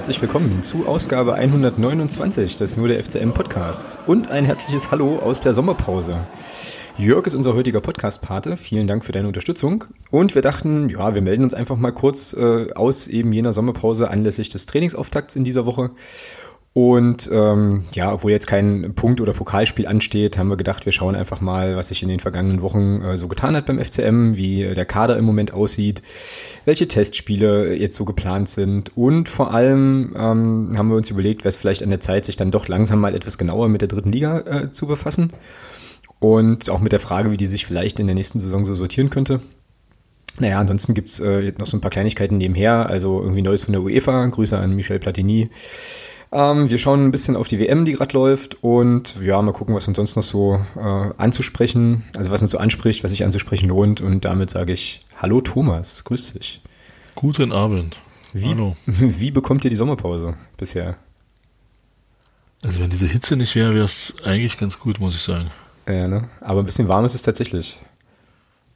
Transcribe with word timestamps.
herzlich 0.00 0.22
willkommen 0.22 0.62
zu 0.62 0.86
Ausgabe 0.86 1.34
129 1.34 2.56
des 2.56 2.78
Nur 2.78 2.88
der 2.88 3.04
FCM 3.04 3.32
Podcasts 3.32 3.98
und 4.06 4.30
ein 4.30 4.46
herzliches 4.46 4.90
Hallo 4.90 5.18
aus 5.18 5.42
der 5.42 5.52
Sommerpause. 5.52 6.26
Jörg 6.96 7.26
ist 7.26 7.34
unser 7.34 7.54
heutiger 7.54 7.82
Podcast-Pate. 7.82 8.56
Vielen 8.56 8.86
Dank 8.86 9.04
für 9.04 9.12
deine 9.12 9.28
Unterstützung. 9.28 9.84
Und 10.10 10.34
wir 10.34 10.40
dachten, 10.40 10.88
ja, 10.88 11.14
wir 11.14 11.20
melden 11.20 11.44
uns 11.44 11.52
einfach 11.52 11.76
mal 11.76 11.90
kurz 11.90 12.32
äh, 12.32 12.72
aus 12.72 13.08
eben 13.08 13.30
jener 13.30 13.52
Sommerpause 13.52 14.10
anlässlich 14.10 14.48
des 14.48 14.64
Trainingsauftakts 14.64 15.36
in 15.36 15.44
dieser 15.44 15.66
Woche 15.66 15.90
und 16.72 17.28
ähm, 17.32 17.84
ja, 17.94 18.12
obwohl 18.12 18.30
jetzt 18.30 18.46
kein 18.46 18.92
Punkt- 18.94 19.20
oder 19.20 19.32
Pokalspiel 19.32 19.88
ansteht, 19.88 20.38
haben 20.38 20.48
wir 20.48 20.56
gedacht, 20.56 20.86
wir 20.86 20.92
schauen 20.92 21.16
einfach 21.16 21.40
mal, 21.40 21.74
was 21.74 21.88
sich 21.88 22.04
in 22.04 22.08
den 22.08 22.20
vergangenen 22.20 22.62
Wochen 22.62 23.02
äh, 23.02 23.16
so 23.16 23.26
getan 23.26 23.56
hat 23.56 23.66
beim 23.66 23.82
FCM, 23.82 24.36
wie 24.36 24.62
äh, 24.62 24.74
der 24.74 24.86
Kader 24.86 25.16
im 25.16 25.24
Moment 25.24 25.52
aussieht, 25.52 26.00
welche 26.64 26.86
Testspiele 26.86 27.74
jetzt 27.74 27.96
so 27.96 28.04
geplant 28.04 28.48
sind. 28.48 28.96
Und 28.96 29.28
vor 29.28 29.52
allem 29.52 30.14
ähm, 30.16 30.72
haben 30.76 30.88
wir 30.88 30.96
uns 30.96 31.10
überlegt, 31.10 31.42
wäre 31.42 31.48
es 31.48 31.56
vielleicht 31.56 31.82
an 31.82 31.90
der 31.90 31.98
Zeit, 31.98 32.24
sich 32.24 32.36
dann 32.36 32.52
doch 32.52 32.68
langsam 32.68 33.00
mal 33.00 33.16
etwas 33.16 33.36
genauer 33.36 33.68
mit 33.68 33.80
der 33.80 33.88
dritten 33.88 34.12
Liga 34.12 34.38
äh, 34.38 34.70
zu 34.70 34.86
befassen. 34.86 35.32
Und 36.20 36.70
auch 36.70 36.80
mit 36.80 36.92
der 36.92 37.00
Frage, 37.00 37.32
wie 37.32 37.36
die 37.36 37.46
sich 37.46 37.66
vielleicht 37.66 37.98
in 37.98 38.06
der 38.06 38.14
nächsten 38.14 38.38
Saison 38.38 38.64
so 38.64 38.76
sortieren 38.76 39.10
könnte. 39.10 39.40
Naja, 40.38 40.60
ansonsten 40.60 40.94
gibt's 40.94 41.18
äh, 41.18 41.52
noch 41.58 41.66
so 41.66 41.76
ein 41.76 41.80
paar 41.80 41.90
Kleinigkeiten 41.90 42.36
nebenher, 42.36 42.88
also 42.88 43.20
irgendwie 43.20 43.42
Neues 43.42 43.64
von 43.64 43.72
der 43.72 43.82
UEFA, 43.82 44.26
Grüße 44.26 44.56
an 44.56 44.76
Michel 44.76 45.00
Platini 45.00 45.50
ähm, 46.32 46.70
wir 46.70 46.78
schauen 46.78 47.06
ein 47.06 47.10
bisschen 47.10 47.36
auf 47.36 47.48
die 47.48 47.58
WM, 47.58 47.84
die 47.84 47.92
gerade 47.92 48.14
läuft 48.16 48.62
und 48.62 49.16
ja, 49.20 49.40
mal 49.42 49.52
gucken, 49.52 49.74
was 49.74 49.88
uns 49.88 49.96
sonst 49.96 50.16
noch 50.16 50.22
so 50.22 50.64
äh, 50.76 51.10
anzusprechen, 51.16 52.04
also 52.16 52.30
was 52.30 52.42
uns 52.42 52.50
so 52.50 52.58
anspricht, 52.58 53.02
was 53.02 53.10
sich 53.10 53.24
anzusprechen 53.24 53.68
lohnt 53.68 54.00
und 54.00 54.24
damit 54.24 54.50
sage 54.50 54.72
ich 54.72 55.04
Hallo 55.20 55.40
Thomas, 55.40 56.04
grüß 56.04 56.34
dich. 56.34 56.62
Guten 57.14 57.52
Abend. 57.52 57.96
Wie, 58.32 58.48
Hallo. 58.48 58.76
Wie 58.86 59.30
bekommt 59.30 59.64
ihr 59.64 59.70
die 59.70 59.76
Sommerpause 59.76 60.34
bisher? 60.56 60.96
Also 62.62 62.80
wenn 62.80 62.90
diese 62.90 63.06
Hitze 63.06 63.36
nicht 63.36 63.54
wäre, 63.54 63.74
wäre 63.74 63.86
es 63.86 64.14
eigentlich 64.24 64.58
ganz 64.58 64.78
gut, 64.78 65.00
muss 65.00 65.14
ich 65.14 65.22
sagen. 65.22 65.50
Ja, 65.86 66.06
ne? 66.06 66.28
Aber 66.40 66.60
ein 66.60 66.66
bisschen 66.66 66.88
warm 66.88 67.04
ist 67.04 67.14
es 67.14 67.22
tatsächlich. 67.22 67.78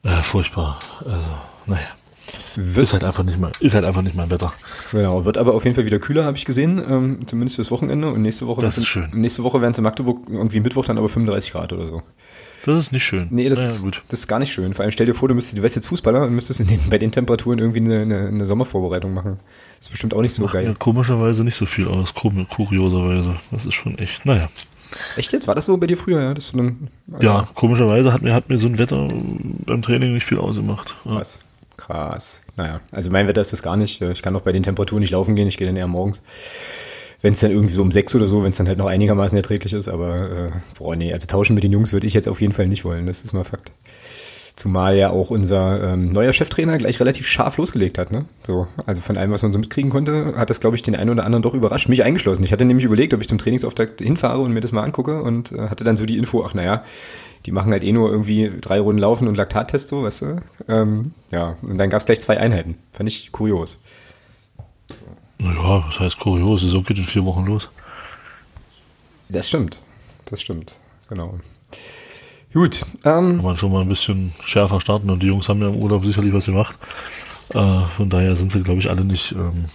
Ja, 0.02 0.22
furchtbar. 0.22 0.78
Also, 1.04 1.20
naja. 1.66 1.88
Wird 2.56 2.84
ist 2.84 2.92
halt 2.92 3.04
einfach 3.04 3.24
nicht 3.24 3.38
mal, 3.38 3.52
ist 3.60 3.74
halt 3.74 3.84
einfach 3.84 4.02
nicht 4.02 4.16
mein 4.16 4.30
Wetter. 4.30 4.52
Genau, 4.92 5.24
wird 5.24 5.38
aber 5.38 5.54
auf 5.54 5.64
jeden 5.64 5.74
Fall 5.74 5.86
wieder 5.86 5.98
kühler, 5.98 6.24
habe 6.24 6.36
ich 6.36 6.44
gesehen, 6.44 6.82
ähm, 6.88 7.18
zumindest 7.26 7.56
fürs 7.56 7.70
Wochenende. 7.70 8.08
Und 8.08 8.22
nächste 8.22 8.46
Woche, 8.46 8.62
das 8.62 8.78
ist 8.78 8.86
schön. 8.86 9.08
nächste 9.12 9.42
Woche 9.42 9.60
werden 9.60 9.72
es 9.72 9.78
in 9.78 9.84
Magdeburg 9.84 10.26
irgendwie 10.28 10.60
Mittwoch 10.60 10.84
dann 10.84 10.98
aber 10.98 11.08
35 11.08 11.52
Grad 11.52 11.72
oder 11.72 11.86
so. 11.86 12.02
Das 12.66 12.86
ist 12.86 12.92
nicht 12.92 13.04
schön. 13.04 13.28
Nee, 13.30 13.48
das, 13.48 13.58
naja, 13.58 13.72
ist, 13.72 14.02
das 14.08 14.20
ist 14.20 14.26
gar 14.26 14.38
nicht 14.38 14.52
schön. 14.52 14.72
Vor 14.72 14.84
allem 14.84 14.92
stell 14.92 15.06
dir 15.06 15.14
vor, 15.14 15.28
du 15.28 15.34
müsstest, 15.34 15.58
du 15.58 15.62
wärst 15.62 15.76
jetzt 15.76 15.88
Fußballer 15.88 16.22
und 16.22 16.34
müsstest 16.34 16.60
den, 16.70 16.80
bei 16.88 16.98
den 16.98 17.12
Temperaturen 17.12 17.58
irgendwie 17.58 17.80
eine, 17.80 18.00
eine, 18.00 18.28
eine 18.28 18.46
Sommervorbereitung 18.46 19.12
machen. 19.12 19.38
Das 19.78 19.88
ist 19.88 19.90
bestimmt 19.90 20.14
auch 20.14 20.22
nicht 20.22 20.32
so 20.32 20.44
Macht 20.44 20.54
geil. 20.54 20.68
Mir 20.68 20.74
komischerweise 20.74 21.44
nicht 21.44 21.56
so 21.56 21.66
viel 21.66 21.88
aus, 21.88 22.14
kurioserweise. 22.14 23.36
Das 23.50 23.66
ist 23.66 23.74
schon 23.74 23.98
echt, 23.98 24.24
naja. 24.24 24.48
Echt 25.16 25.32
jetzt? 25.32 25.46
War 25.46 25.54
das 25.54 25.66
so 25.66 25.76
bei 25.76 25.86
dir 25.86 25.96
früher, 25.96 26.22
ja? 26.22 26.34
Dann, 26.34 26.88
also 27.12 27.26
ja, 27.26 27.48
komischerweise 27.54 28.12
hat 28.12 28.22
mir, 28.22 28.32
hat 28.32 28.48
mir 28.48 28.58
so 28.58 28.68
ein 28.68 28.78
Wetter 28.78 29.08
beim 29.66 29.82
Training 29.82 30.14
nicht 30.14 30.24
viel 30.24 30.38
ausgemacht. 30.38 30.96
Ja. 31.04 31.16
Was? 31.16 31.40
Krass. 31.76 32.40
Naja, 32.56 32.80
also 32.90 33.10
mein 33.10 33.26
Wetter 33.26 33.40
ist 33.40 33.52
das 33.52 33.62
gar 33.62 33.76
nicht. 33.76 34.00
Ich 34.00 34.22
kann 34.22 34.36
auch 34.36 34.42
bei 34.42 34.52
den 34.52 34.62
Temperaturen 34.62 35.00
nicht 35.00 35.10
laufen 35.10 35.34
gehen. 35.34 35.48
Ich 35.48 35.56
gehe 35.56 35.66
dann 35.66 35.76
eher 35.76 35.86
morgens. 35.86 36.22
Wenn 37.20 37.32
es 37.32 37.40
dann 37.40 37.50
irgendwie 37.50 37.74
so 37.74 37.82
um 37.82 37.90
sechs 37.90 38.14
oder 38.14 38.26
so, 38.26 38.42
wenn 38.44 38.50
es 38.50 38.58
dann 38.58 38.68
halt 38.68 38.78
noch 38.78 38.86
einigermaßen 38.86 39.36
erträglich 39.36 39.72
ist. 39.72 39.88
Aber, 39.88 40.30
äh, 40.30 40.50
boah, 40.78 40.94
nee, 40.94 41.12
also 41.12 41.26
tauschen 41.26 41.54
mit 41.54 41.64
den 41.64 41.72
Jungs 41.72 41.92
würde 41.92 42.06
ich 42.06 42.14
jetzt 42.14 42.28
auf 42.28 42.40
jeden 42.40 42.52
Fall 42.52 42.66
nicht 42.66 42.84
wollen. 42.84 43.06
Das 43.06 43.24
ist 43.24 43.32
mal 43.32 43.44
Fakt. 43.44 43.72
Zumal 44.56 44.96
ja 44.96 45.10
auch 45.10 45.30
unser 45.30 45.82
ähm, 45.82 46.12
neuer 46.12 46.32
Cheftrainer 46.32 46.78
gleich 46.78 47.00
relativ 47.00 47.26
scharf 47.26 47.56
losgelegt 47.56 47.98
hat. 47.98 48.12
Ne? 48.12 48.26
So, 48.44 48.68
also 48.86 49.00
von 49.00 49.16
allem, 49.16 49.32
was 49.32 49.42
man 49.42 49.52
so 49.52 49.58
mitkriegen 49.58 49.90
konnte, 49.90 50.34
hat 50.36 50.48
das, 50.48 50.60
glaube 50.60 50.76
ich, 50.76 50.82
den 50.82 50.94
einen 50.94 51.10
oder 51.10 51.24
anderen 51.24 51.42
doch 51.42 51.54
überrascht. 51.54 51.88
Mich 51.88 52.04
eingeschlossen. 52.04 52.44
Ich 52.44 52.52
hatte 52.52 52.64
nämlich 52.64 52.84
überlegt, 52.84 53.14
ob 53.14 53.20
ich 53.20 53.28
zum 53.28 53.38
Trainingsauftakt 53.38 54.00
hinfahre 54.00 54.38
und 54.38 54.52
mir 54.52 54.60
das 54.60 54.70
mal 54.70 54.84
angucke 54.84 55.22
und 55.22 55.50
äh, 55.50 55.68
hatte 55.70 55.82
dann 55.82 55.96
so 55.96 56.06
die 56.06 56.18
Info, 56.18 56.44
ach 56.44 56.54
naja, 56.54 56.84
die 57.46 57.52
machen 57.52 57.72
halt 57.72 57.84
eh 57.84 57.92
nur 57.92 58.10
irgendwie 58.10 58.50
drei 58.60 58.80
Runden 58.80 59.00
Laufen 59.00 59.28
und 59.28 59.36
Laktattest 59.36 59.88
so, 59.88 60.02
weißt 60.02 60.22
du? 60.22 60.40
Ähm, 60.68 61.12
ja, 61.30 61.56
und 61.62 61.78
dann 61.78 61.90
gab 61.90 62.00
es 62.00 62.06
gleich 62.06 62.20
zwei 62.20 62.38
Einheiten. 62.38 62.78
Fand 62.92 63.08
ich 63.08 63.32
kurios. 63.32 63.80
Ja, 65.38 65.84
was 65.86 66.00
heißt 66.00 66.18
kurios? 66.18 66.62
Saison 66.62 66.84
geht 66.84 66.98
in 66.98 67.04
vier 67.04 67.24
Wochen 67.24 67.44
los. 67.44 67.68
Das 69.28 69.48
stimmt. 69.48 69.80
Das 70.26 70.40
stimmt. 70.40 70.72
Genau. 71.08 71.38
Gut. 72.52 72.82
Ähm, 73.04 73.36
Kann 73.36 73.42
man 73.42 73.56
schon 73.56 73.72
mal 73.72 73.82
ein 73.82 73.88
bisschen 73.88 74.32
schärfer 74.44 74.80
starten 74.80 75.10
und 75.10 75.22
die 75.22 75.26
Jungs 75.26 75.48
haben 75.48 75.60
ja 75.60 75.68
im 75.68 75.76
Urlaub 75.76 76.04
sicherlich 76.04 76.32
was 76.32 76.46
gemacht. 76.46 76.78
Äh, 77.50 77.80
von 77.96 78.08
daher 78.08 78.36
sind 78.36 78.52
sie, 78.52 78.62
glaube 78.62 78.80
ich, 78.80 78.88
alle 78.88 79.04
nicht 79.04 79.32
ähm, 79.32 79.66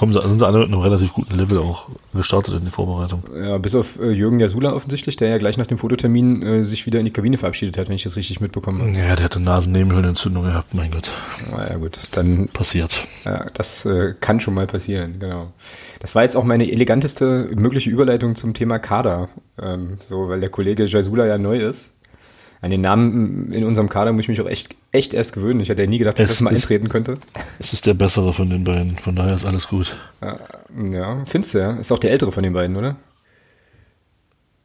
kommen 0.00 0.14
sie, 0.14 0.22
sind 0.22 0.38
sie 0.38 0.46
alle 0.46 0.60
mit 0.60 0.68
einem 0.68 0.80
relativ 0.80 1.12
guten 1.12 1.36
Level 1.36 1.58
auch 1.58 1.90
gestartet 2.14 2.54
in 2.54 2.64
die 2.64 2.70
Vorbereitung. 2.70 3.22
Ja, 3.38 3.58
bis 3.58 3.74
auf 3.74 4.00
äh, 4.00 4.10
Jürgen 4.12 4.40
Jasula 4.40 4.72
offensichtlich, 4.72 5.16
der 5.16 5.28
ja 5.28 5.36
gleich 5.36 5.58
nach 5.58 5.66
dem 5.66 5.76
Fototermin 5.76 6.42
äh, 6.42 6.64
sich 6.64 6.86
wieder 6.86 7.00
in 7.00 7.04
die 7.04 7.10
Kabine 7.10 7.36
verabschiedet 7.36 7.76
hat, 7.76 7.88
wenn 7.88 7.96
ich 7.96 8.04
das 8.04 8.16
richtig 8.16 8.40
mitbekommen 8.40 8.80
habe. 8.80 8.92
Ja, 8.92 9.14
der 9.14 9.26
hatte 9.26 9.40
Nasennebenhöhlenentzündung 9.40 10.44
gehabt, 10.44 10.72
mein 10.72 10.90
Gott. 10.90 11.10
Na 11.50 11.68
ja, 11.68 11.76
gut, 11.76 11.98
dann. 12.12 12.48
Passiert. 12.48 13.06
Ja, 13.26 13.44
das 13.52 13.84
äh, 13.84 14.14
kann 14.18 14.40
schon 14.40 14.54
mal 14.54 14.66
passieren, 14.66 15.18
genau. 15.18 15.52
Das 15.98 16.14
war 16.14 16.22
jetzt 16.22 16.34
auch 16.34 16.44
meine 16.44 16.72
eleganteste 16.72 17.50
mögliche 17.54 17.90
Überleitung 17.90 18.36
zum 18.36 18.54
Thema 18.54 18.78
Kader. 18.78 19.28
Ähm, 19.60 19.98
so, 20.08 20.30
weil 20.30 20.40
der 20.40 20.48
Kollege 20.48 20.86
Jasula 20.86 21.26
ja 21.26 21.36
neu 21.36 21.58
ist. 21.58 21.92
An 22.62 22.70
den 22.70 22.82
Namen 22.82 23.52
in 23.52 23.64
unserem 23.64 23.88
Kader 23.88 24.12
muss 24.12 24.24
ich 24.24 24.28
mich 24.28 24.40
auch 24.40 24.46
echt, 24.46 24.74
echt 24.92 25.14
erst 25.14 25.32
gewöhnen. 25.32 25.60
Ich 25.60 25.70
hätte 25.70 25.82
ja 25.82 25.88
nie 25.88 25.98
gedacht, 25.98 26.18
dass 26.18 26.28
es 26.28 26.36
das 26.36 26.40
mal 26.42 26.54
eintreten 26.54 26.90
könnte. 26.90 27.14
Es 27.58 27.72
ist 27.72 27.86
der 27.86 27.94
bessere 27.94 28.34
von 28.34 28.50
den 28.50 28.64
beiden, 28.64 28.98
von 28.98 29.16
daher 29.16 29.34
ist 29.34 29.46
alles 29.46 29.68
gut. 29.68 29.96
Ja, 30.20 31.24
findest 31.24 31.54
du 31.54 31.58
ja. 31.58 31.72
Ist 31.76 31.90
auch 31.90 31.98
der 31.98 32.10
ältere 32.10 32.32
von 32.32 32.42
den 32.42 32.52
beiden, 32.52 32.76
oder? 32.76 32.96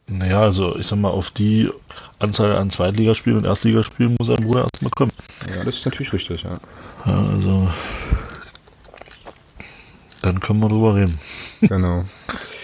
Naja, 0.07 0.41
also 0.41 0.75
ich 0.77 0.85
sag 0.85 0.99
mal, 0.99 1.09
auf 1.09 1.31
die 1.31 1.69
Anzahl 2.19 2.55
an 2.57 2.69
Zweitligaspielen 2.69 3.39
und 3.39 3.45
Erstligaspielen 3.45 4.15
muss 4.19 4.29
ein 4.29 4.43
Bruder 4.43 4.67
erstmal 4.71 4.91
kommen. 4.91 5.11
Ja, 5.55 5.63
das 5.63 5.77
ist 5.77 5.85
natürlich 5.85 6.13
richtig, 6.13 6.43
ja. 6.43 6.59
ja 7.05 7.27
also 7.33 7.69
dann 10.21 10.39
können 10.39 10.59
wir 10.59 10.69
drüber 10.69 10.95
reden. 10.95 11.17
Genau. 11.61 12.03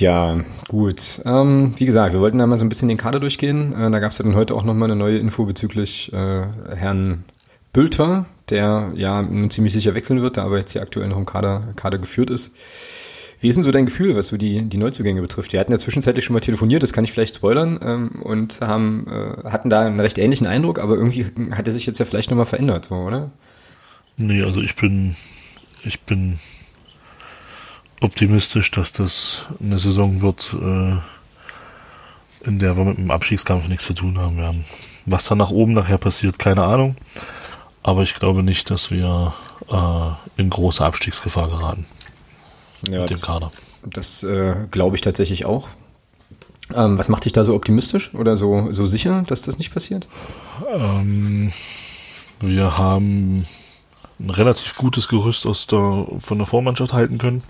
Ja, 0.00 0.40
gut. 0.68 1.20
Ähm, 1.26 1.74
wie 1.76 1.84
gesagt, 1.84 2.14
wir 2.14 2.20
wollten 2.20 2.38
da 2.38 2.46
mal 2.46 2.56
so 2.56 2.64
ein 2.64 2.70
bisschen 2.70 2.88
den 2.88 2.96
Kader 2.96 3.20
durchgehen. 3.20 3.74
Äh, 3.74 3.90
da 3.90 3.98
gab 3.98 4.12
es 4.12 4.18
ja 4.18 4.24
dann 4.24 4.34
heute 4.34 4.54
auch 4.54 4.64
nochmal 4.64 4.90
eine 4.90 4.98
neue 4.98 5.18
Info 5.18 5.44
bezüglich 5.44 6.10
äh, 6.14 6.46
Herrn 6.74 7.24
Bülter, 7.74 8.24
der 8.48 8.92
ja 8.94 9.22
ziemlich 9.50 9.74
sicher 9.74 9.94
wechseln 9.94 10.22
wird, 10.22 10.36
der 10.36 10.44
aber 10.44 10.56
jetzt 10.56 10.72
hier 10.72 10.80
aktuell 10.80 11.08
noch 11.08 11.18
im 11.18 11.26
Kader, 11.26 11.74
Kader 11.76 11.98
geführt 11.98 12.30
ist. 12.30 12.56
Wie 13.40 13.48
ist 13.48 13.56
denn 13.56 13.62
so 13.62 13.70
dein 13.70 13.84
Gefühl, 13.84 14.16
was 14.16 14.28
so 14.28 14.38
die, 14.38 14.64
die 14.64 14.78
Neuzugänge 14.78 15.20
betrifft? 15.20 15.52
Wir 15.52 15.60
hatten 15.60 15.72
ja 15.72 15.78
zwischenzeitlich 15.78 16.24
schon 16.24 16.34
mal 16.34 16.40
telefoniert, 16.40 16.82
das 16.82 16.94
kann 16.94 17.04
ich 17.04 17.12
vielleicht 17.12 17.36
spoilern, 17.36 17.78
ähm, 17.82 18.22
und 18.22 18.60
haben, 18.62 19.06
äh, 19.06 19.50
hatten 19.50 19.68
da 19.68 19.82
einen 19.82 20.00
recht 20.00 20.18
ähnlichen 20.18 20.46
Eindruck, 20.46 20.78
aber 20.78 20.94
irgendwie 20.94 21.26
hat 21.52 21.66
er 21.66 21.72
sich 21.72 21.86
jetzt 21.86 21.98
ja 21.98 22.06
vielleicht 22.06 22.30
nochmal 22.30 22.46
verändert, 22.46 22.86
so, 22.86 22.96
oder? 22.96 23.30
Nee, 24.16 24.42
also 24.42 24.62
ich 24.62 24.76
bin, 24.76 25.16
ich 25.84 26.00
bin 26.02 26.38
optimistisch, 28.00 28.70
dass 28.70 28.92
das 28.92 29.46
eine 29.60 29.78
Saison 29.78 30.20
wird, 30.22 30.54
äh, 30.60 30.96
in 32.46 32.58
der 32.58 32.76
wir 32.76 32.84
mit 32.84 32.98
dem 32.98 33.10
Abstiegskampf 33.10 33.68
nichts 33.68 33.84
zu 33.84 33.94
tun 33.94 34.18
haben 34.18 34.38
werden. 34.38 34.64
Was 35.06 35.26
dann 35.26 35.38
nach 35.38 35.50
oben 35.50 35.72
nachher 35.74 35.98
passiert, 35.98 36.38
keine 36.38 36.62
Ahnung. 36.64 36.96
Aber 37.82 38.02
ich 38.02 38.14
glaube 38.14 38.42
nicht, 38.42 38.70
dass 38.70 38.90
wir 38.90 39.32
äh, 39.70 40.40
in 40.40 40.50
große 40.50 40.84
Abstiegsgefahr 40.84 41.48
geraten. 41.48 41.86
Ja, 42.88 43.02
mit 43.02 43.10
dem 43.10 43.14
das, 43.14 43.22
Kader. 43.22 43.52
Das 43.84 44.22
äh, 44.22 44.54
glaube 44.70 44.96
ich 44.96 45.02
tatsächlich 45.02 45.44
auch. 45.44 45.68
Ähm, 46.74 46.98
was 46.98 47.08
macht 47.08 47.24
dich 47.24 47.32
da 47.32 47.44
so 47.44 47.54
optimistisch 47.54 48.14
oder 48.14 48.36
so, 48.36 48.70
so 48.70 48.86
sicher, 48.86 49.22
dass 49.26 49.42
das 49.42 49.58
nicht 49.58 49.72
passiert? 49.72 50.08
Ähm, 50.72 51.52
wir 52.40 52.78
haben 52.78 53.46
ein 54.18 54.30
relativ 54.30 54.76
gutes 54.76 55.08
Gerüst 55.08 55.46
aus 55.46 55.66
der, 55.66 56.06
von 56.20 56.38
der 56.38 56.46
Vormannschaft 56.46 56.92
halten 56.92 57.18
können. 57.18 57.42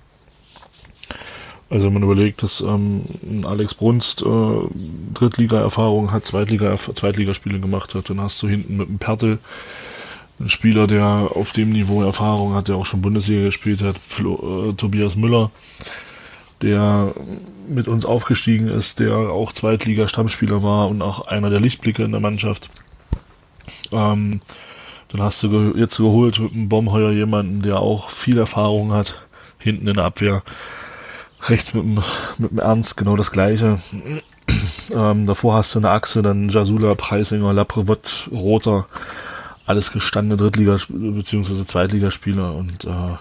Also 1.70 1.86
wenn 1.86 1.94
man 1.94 2.02
überlegt, 2.02 2.42
dass 2.42 2.60
ähm, 2.60 3.04
Alex 3.44 3.74
Brunst 3.74 4.22
äh, 4.22 5.14
Drittliga-Erfahrung 5.14 6.10
hat, 6.10 6.26
Zweitliga 6.26 6.76
Zweitligaspiele 6.76 7.60
gemacht 7.60 7.94
hat, 7.94 8.10
dann 8.10 8.20
hast 8.20 8.42
du 8.42 8.48
hinten 8.48 8.76
mit 8.76 8.88
dem 8.88 8.98
Pertel 8.98 9.38
einen 10.40 10.50
Spieler, 10.50 10.88
der 10.88 11.30
auf 11.34 11.52
dem 11.52 11.70
Niveau 11.70 12.02
Erfahrung 12.02 12.54
hat, 12.54 12.66
der 12.66 12.74
auch 12.74 12.86
schon 12.86 13.02
Bundesliga 13.02 13.44
gespielt 13.44 13.82
hat, 13.82 13.96
Flo, 13.98 14.70
äh, 14.70 14.72
Tobias 14.74 15.14
Müller, 15.14 15.52
der 16.60 17.14
mit 17.68 17.86
uns 17.86 18.04
aufgestiegen 18.04 18.66
ist, 18.66 18.98
der 18.98 19.14
auch 19.14 19.52
Zweitliga-Stammspieler 19.52 20.64
war 20.64 20.88
und 20.88 21.02
auch 21.02 21.28
einer 21.28 21.50
der 21.50 21.60
Lichtblicke 21.60 22.02
in 22.02 22.10
der 22.10 22.20
Mannschaft. 22.20 22.68
Ähm, 23.92 24.40
dann 25.08 25.22
hast 25.22 25.44
du 25.44 25.72
jetzt 25.76 25.98
geholt 25.98 26.40
mit 26.40 26.52
dem 26.52 26.68
Bomheuer 26.68 27.12
jemanden, 27.12 27.62
der 27.62 27.78
auch 27.78 28.10
viel 28.10 28.38
Erfahrung 28.38 28.92
hat, 28.92 29.14
hinten 29.58 29.86
in 29.86 29.94
der 29.94 30.04
Abwehr 30.04 30.42
rechts 31.48 31.74
mit 31.74 31.84
dem, 31.84 31.98
mit 32.38 32.50
dem 32.50 32.58
Ernst 32.58 32.96
genau 32.96 33.16
das 33.16 33.30
gleiche. 33.30 33.78
Ähm, 34.92 35.26
davor 35.26 35.54
hast 35.54 35.72
du 35.76 35.78
eine 35.78 35.90
Achse, 35.90 36.22
dann 36.22 36.48
Jasula, 36.48 36.96
Preisinger, 36.96 37.52
Laprevot, 37.52 38.28
Roter, 38.32 38.86
alles 39.64 39.92
gestandene 39.92 40.42
Drittliga- 40.42 40.84
bzw. 40.88 41.64
Zweitligaspieler 41.64 42.56
und 42.56 42.84
äh, 42.84 43.16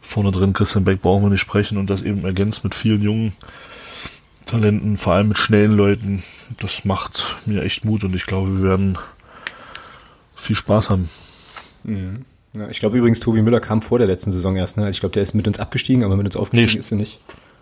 Vorne 0.00 0.30
drin 0.30 0.52
Christian 0.52 0.84
Beck 0.84 1.02
brauchen 1.02 1.24
wir 1.24 1.30
nicht 1.30 1.40
sprechen 1.40 1.76
und 1.78 1.90
das 1.90 2.02
eben 2.02 2.24
ergänzt 2.24 2.64
mit 2.64 2.74
vielen 2.74 3.02
jungen 3.02 3.32
Talenten, 4.46 4.96
vor 4.96 5.14
allem 5.14 5.28
mit 5.28 5.38
schnellen 5.38 5.72
Leuten. 5.72 6.22
Das 6.58 6.84
macht 6.84 7.36
mir 7.46 7.62
echt 7.62 7.84
Mut 7.84 8.02
und 8.04 8.14
ich 8.14 8.26
glaube, 8.26 8.56
wir 8.58 8.62
werden 8.62 8.98
viel 10.34 10.56
Spaß 10.56 10.90
haben. 10.90 11.08
Mhm. 11.84 12.24
Ja, 12.56 12.68
ich 12.68 12.80
glaube 12.80 12.98
übrigens, 12.98 13.20
Tobi 13.20 13.42
Müller 13.42 13.60
kam 13.60 13.80
vor 13.82 13.98
der 13.98 14.08
letzten 14.08 14.32
Saison 14.32 14.56
erst. 14.56 14.76
Ne? 14.76 14.88
Ich 14.88 15.00
glaube, 15.00 15.12
der 15.12 15.22
ist 15.22 15.34
mit 15.34 15.46
uns 15.46 15.60
abgestiegen, 15.60 16.02
aber 16.02 16.16
mit 16.16 16.26
uns 16.26 16.36
aufgestiegen 16.36 16.72
nee, 16.72 16.78
ist 16.78 16.90
er 16.90 16.96
nicht. 16.96 17.20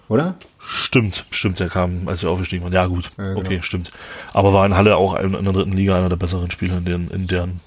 Oder? 0.09 0.37
Stimmt, 0.59 1.25
stimmt, 1.31 1.61
der 1.61 1.69
kam, 1.69 2.09
als 2.09 2.23
wir 2.23 2.31
aufgestiegen 2.31 2.65
waren. 2.65 2.73
Ja, 2.73 2.87
gut. 2.87 3.11
Ja, 3.19 3.29
genau. 3.29 3.41
Okay, 3.41 3.61
stimmt. 3.63 3.91
Aber 4.33 4.53
war 4.53 4.65
in 4.65 4.75
Halle 4.75 4.97
auch 4.97 5.19
in, 5.19 5.33
der 5.33 5.53
dritten 5.53 5.73
Liga 5.73 5.97
einer 5.97 6.09
der 6.09 6.17
besseren 6.17 6.51
Spieler, 6.51 6.79
in 6.79 6.85
deren, 6.85 7.11
in 7.11 7.27
deren 7.27 7.61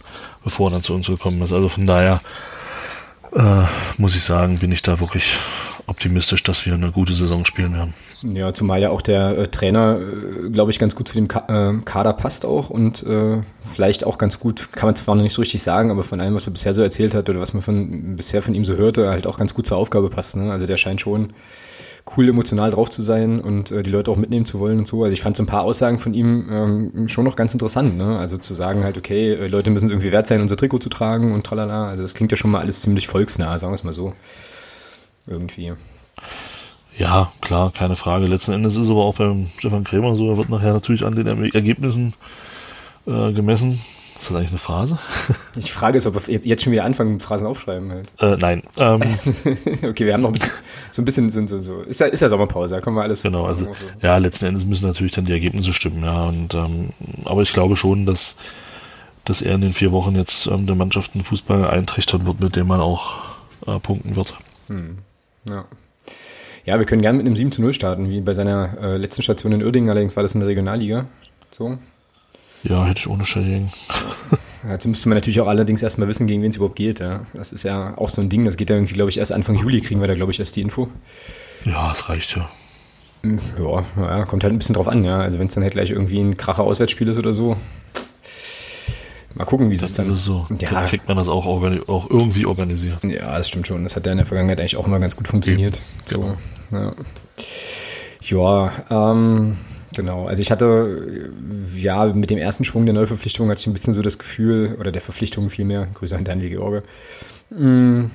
bevor 0.44 0.70
er 0.70 0.74
dann 0.74 0.82
zu 0.82 0.94
uns 0.94 1.08
gekommen 1.08 1.42
ist. 1.42 1.54
Also 1.54 1.70
von 1.70 1.86
daher 1.86 2.20
äh, 3.34 3.64
muss 3.98 4.16
ich 4.16 4.24
sagen, 4.24 4.58
bin 4.60 4.72
ich 4.72 4.82
da 4.82 5.00
wirklich 5.00 5.38
optimistisch, 5.88 6.44
dass 6.44 6.66
wir 6.66 6.74
eine 6.74 6.92
gute 6.92 7.14
Saison 7.14 7.46
spielen 7.46 7.74
werden. 7.74 7.94
Ja, 8.24 8.54
zumal 8.54 8.82
ja 8.82 8.90
auch 8.90 9.02
der 9.02 9.38
äh, 9.38 9.48
Trainer, 9.48 10.00
äh, 10.00 10.50
glaube 10.50 10.72
ich, 10.72 10.80
ganz 10.80 10.96
gut 10.96 11.08
zu 11.08 11.16
dem 11.16 11.28
Ka 11.28 11.46
äh, 11.48 11.82
Kader 11.84 12.14
passt 12.14 12.46
auch 12.46 12.70
und 12.70 13.04
äh, 13.04 13.42
vielleicht 13.62 14.06
auch 14.06 14.18
ganz 14.18 14.40
gut, 14.40 14.72
kann 14.72 14.88
man 14.88 14.96
zwar 14.96 15.16
noch 15.16 15.24
nicht 15.24 15.34
so 15.34 15.42
richtig 15.42 15.62
sagen, 15.62 15.92
aber 15.92 16.04
von 16.04 16.22
allem, 16.22 16.36
was 16.36 16.48
er 16.48 16.54
bisher 16.54 16.74
so 16.74 16.82
erzählt 16.82 17.16
hat 17.16 17.30
oder 17.30 17.40
was 17.40 17.54
man 17.54 17.64
von, 17.64 18.16
bisher 18.16 18.42
von 18.42 18.54
ihm 18.54 18.64
so 18.64 18.76
hörte, 18.76 19.10
halt 19.10 19.26
auch 19.26 19.38
ganz 19.38 19.54
gut 19.54 19.66
zur 19.66 19.78
Aufgabe 19.78 20.10
passt. 20.10 20.38
Ne? 20.38 20.52
Also 20.52 20.66
der 20.66 20.78
scheint 20.78 21.02
schon 21.02 21.34
cool 22.15 22.30
emotional 22.30 22.71
drauf 22.71 22.89
zu 22.89 23.01
sein 23.01 23.39
und 23.39 23.71
äh, 23.71 23.83
die 23.83 23.92
Leute 23.92 24.12
auch 24.12 24.18
mitnehmen 24.18 24.45
zu 24.45 24.59
wollen 24.59 24.80
und 24.80 24.88
so. 24.88 25.03
Also 25.03 25.13
ich 25.13 25.21
fand 25.21 25.38
so 25.38 25.44
ein 25.44 25.48
paar 25.48 25.63
Aussagen 25.63 26.00
von 26.00 26.13
ihm 26.13 26.48
ähm, 26.51 27.07
schon 27.07 27.25
noch 27.25 27.36
ganz 27.36 27.53
interessant. 27.53 27.98
Ne? 27.98 28.18
Also 28.18 28.38
zu 28.38 28.53
sagen 28.53 28.83
halt, 28.83 28.98
okay, 28.98 29.33
äh, 29.33 29.48
Leute 29.48 29.69
müssen 29.69 29.86
es 29.86 29.92
irgendwie 29.92 30.12
wert 30.12 30.27
sein, 30.27 30.42
unser 30.42 30.57
Trikot 30.57 30.80
zu 30.80 30.89
tragen 30.89 31.31
und 31.31 31.45
tralala. 31.45 31.89
Also 31.89 32.03
das 32.03 32.13
klingt 32.13 32.31
ja 32.31 32.38
schon 32.38 32.51
mal 32.51 32.59
alles 32.59 32.81
ziemlich 32.81 33.07
volksnah, 33.07 33.57
sagen 33.57 33.71
wir 33.71 33.75
es 33.75 33.83
mal 33.83 33.94
so. 33.94 34.13
Irgendwie. 35.27 35.74
Ja, 36.98 37.31
klar, 37.42 37.71
keine 37.71 37.95
Frage. 37.95 38.25
Letzten 38.25 38.51
Endes 38.51 38.75
ist 38.75 38.89
aber 38.89 39.06
auch 39.06 39.15
beim 39.15 39.47
Stefan 39.57 39.83
Krämer 39.83 40.15
so, 40.15 40.30
er 40.30 40.38
wird 40.38 40.50
nachher 40.50 40.74
natürlich 40.74 41.06
an 41.06 41.15
den 41.15 41.27
Ergebnissen 41.27 42.13
äh, 43.06 43.31
gemessen. 43.31 43.80
Ist 44.21 44.29
das 44.29 44.38
eigentlich 44.38 44.51
eine 44.51 44.59
Phrase? 44.59 45.00
Ich 45.56 45.73
frage 45.73 45.97
es, 45.97 46.06
ob 46.06 46.15
wir 46.27 46.39
jetzt 46.44 46.63
schon 46.63 46.71
wieder 46.71 46.85
anfangen 46.85 47.19
Phrasen 47.19 47.47
aufschreiben 47.47 47.91
halt. 47.91 48.13
Äh, 48.19 48.38
nein. 48.38 48.62
Ähm, 48.77 49.01
okay, 49.89 50.06
wir 50.06 50.13
haben 50.13 50.21
noch 50.21 50.29
ein 50.29 50.33
bisschen, 50.33 50.51
so 50.91 51.01
ein 51.01 51.06
bisschen 51.06 51.29
so, 51.31 51.47
so, 51.47 51.59
so. 51.59 51.81
Ist 51.81 52.00
ja, 52.00 52.06
ist 52.06 52.21
ja 52.21 52.29
Sommerpause, 52.29 52.75
da 52.75 52.81
können 52.81 52.95
wir 52.95 53.01
alles. 53.01 53.23
Genau, 53.23 53.45
also 53.45 53.68
ja, 54.01 54.15
letzten 54.18 54.45
Endes 54.45 54.63
müssen 54.65 54.85
natürlich 54.85 55.12
dann 55.12 55.25
die 55.25 55.31
Ergebnisse 55.31 55.73
stimmen, 55.73 56.03
ja. 56.03 56.25
Und 56.25 56.53
ähm, 56.53 56.91
aber 57.25 57.41
ich 57.41 57.51
glaube 57.51 57.75
schon, 57.75 58.06
dass, 58.06 58.35
dass 59.25 59.41
er 59.41 59.56
in 59.56 59.62
den 59.62 59.73
vier 59.73 59.91
Wochen 59.91 60.15
jetzt 60.15 60.45
ähm, 60.45 60.68
der 60.68 60.75
Mannschaft 60.75 61.15
einen 61.15 61.23
Fußball 61.23 61.68
eintrichtern 61.68 62.27
wird, 62.27 62.39
mit 62.41 62.56
dem 62.56 62.68
man 62.68 62.79
auch 62.79 63.15
äh, 63.65 63.79
punkten 63.79 64.15
wird. 64.15 64.38
Hm. 64.68 65.00
Ja. 65.50 65.65
Ja, 66.65 66.77
wir 66.77 66.85
können 66.85 67.01
gerne 67.01 67.18
mit 67.18 67.25
einem 67.25 67.35
7 67.35 67.51
zu 67.51 67.62
0 67.63 67.73
starten, 67.73 68.07
wie 68.07 68.21
bei 68.21 68.33
seiner 68.33 68.77
äh, 68.79 68.97
letzten 68.97 69.23
Station 69.23 69.51
in 69.51 69.63
Uerdingen, 69.63 69.89
allerdings 69.89 70.15
war 70.15 70.21
das 70.21 70.35
in 70.35 70.41
der 70.41 70.50
Regionalliga. 70.50 71.06
So. 71.50 71.79
Ja, 72.63 72.86
hätte 72.86 73.00
ich 73.00 73.08
ohne 73.08 73.25
Schilling. 73.25 73.69
Dazu 74.63 74.90
müsste 74.90 75.10
man 75.10 75.18
natürlich 75.18 75.42
auch 75.42 75.48
allerdings 75.48 75.81
erstmal 75.81 76.08
wissen, 76.08 76.28
gegen 76.28 76.44
wen 76.44 76.50
es 76.50 76.58
überhaupt 76.58 76.75
geht. 76.75 77.00
Ja. 77.00 77.22
Das 77.34 77.52
ist 77.52 77.63
ja 77.63 77.98
auch 77.98 78.10
so 78.10 78.22
ein 78.22 78.30
Ding, 78.30 78.46
das 78.46 78.58
geht 78.58 78.69
ja 78.69 78.75
irgendwie, 78.75 78.94
glaube 78.94 79.10
ich, 79.10 79.18
erst 79.18 79.31
Anfang 79.31 79.56
Juli 79.56 79.81
kriegen 79.81 80.02
wir 80.02 80.08
da, 80.08 80.13
glaube 80.13 80.31
ich, 80.31 80.40
erst 80.40 80.56
die 80.56 80.62
Info. 80.62 80.88
Ja, 81.66 81.92
es 81.92 82.08
reicht 82.10 82.36
ja. 82.36 82.50
Hm, 83.24 83.40
ja, 83.60 83.84
ja, 83.98 84.25
kommt 84.25 84.44
halt 84.44 84.54
ein 84.54 84.58
bisschen 84.58 84.75
drauf 84.75 84.88
an, 84.88 85.04
ja. 85.04 85.19
Also 85.19 85.40
wenn 85.40 85.48
es 85.48 85.54
dann 85.54 85.63
halt 85.63 85.74
gleich 85.74 85.92
irgendwie 85.92 86.19
ein 86.19 86.38
kracher 86.38 86.63
Auswärtsspiel 86.63 87.08
ist 87.08 87.18
oder 87.18 87.34
so. 87.34 87.58
Mal 89.34 89.46
gucken, 89.46 89.69
wie 89.69 89.75
es 89.75 89.94
dann. 89.94 90.14
So. 90.16 90.46
Ja. 90.60 90.86
kriegt 90.86 91.07
man 91.07 91.18
das 91.18 91.28
auch, 91.28 91.46
auch 91.46 92.10
irgendwie 92.10 92.46
organisiert. 92.46 93.04
Ja, 93.04 93.38
das 93.38 93.48
stimmt 93.48 93.68
schon. 93.68 93.84
Das 93.84 93.96
hat 93.96 94.06
ja 94.06 94.12
in 94.12 94.18
der 94.18 94.25
Vergangenheit 94.28 94.60
eigentlich 94.60 94.78
auch 94.78 94.88
immer 94.88 95.00
ganz 95.00 95.16
gut 95.16 95.28
funktioniert. 95.28 95.81
So, 96.06 96.36
genau. 96.69 96.94
ja. 98.22 98.72
ja 98.90 99.12
ähm, 99.12 99.57
Genau, 99.96 100.28
also 100.28 100.42
ich 100.42 100.52
hatte, 100.52 101.32
ja, 101.76 102.06
mit 102.06 102.30
dem 102.30 102.38
ersten 102.38 102.64
Schwung 102.64 102.86
der 102.86 102.94
Neuverpflichtung 102.94 103.50
hatte 103.50 103.60
ich 103.60 103.68
ein 103.68 103.74
bisschen 103.74 103.94
so 103.94 104.02
das 104.02 104.18
Gefühl, 104.20 104.78
oder 104.80 104.92
der 104.92 105.02
Verpflichtung 105.02 105.50
vielmehr, 105.50 105.88
Grüße 105.94 106.16
an 106.16 106.24
Daniel 106.24 106.50
George, 106.50 106.84
mm, 107.50 108.06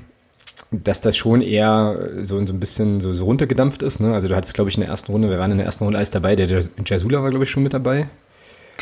dass 0.71 1.03
das 1.03 1.17
schon 1.17 1.43
eher 1.43 2.11
so, 2.23 2.45
so 2.47 2.53
ein 2.53 2.61
bisschen 2.61 3.01
so, 3.01 3.13
so 3.13 3.25
runtergedampft 3.27 3.83
ist. 3.83 4.01
Ne? 4.01 4.15
Also 4.15 4.29
du 4.29 4.37
hattest, 4.37 4.55
glaube 4.55 4.71
ich, 4.71 4.77
in 4.77 4.81
der 4.81 4.91
ersten 4.91 5.13
Runde, 5.13 5.29
wir 5.29 5.39
waren 5.39 5.51
in 5.51 5.59
der 5.59 5.67
ersten 5.67 5.85
Runde 5.85 5.99
alles 5.99 6.11
dabei, 6.11 6.35
der 6.35 6.49
Jasula 6.85 7.23
war, 7.23 7.31
glaube 7.31 7.45
ich, 7.45 7.51
schon 7.51 7.63
mit 7.63 7.75
dabei. 7.75 8.09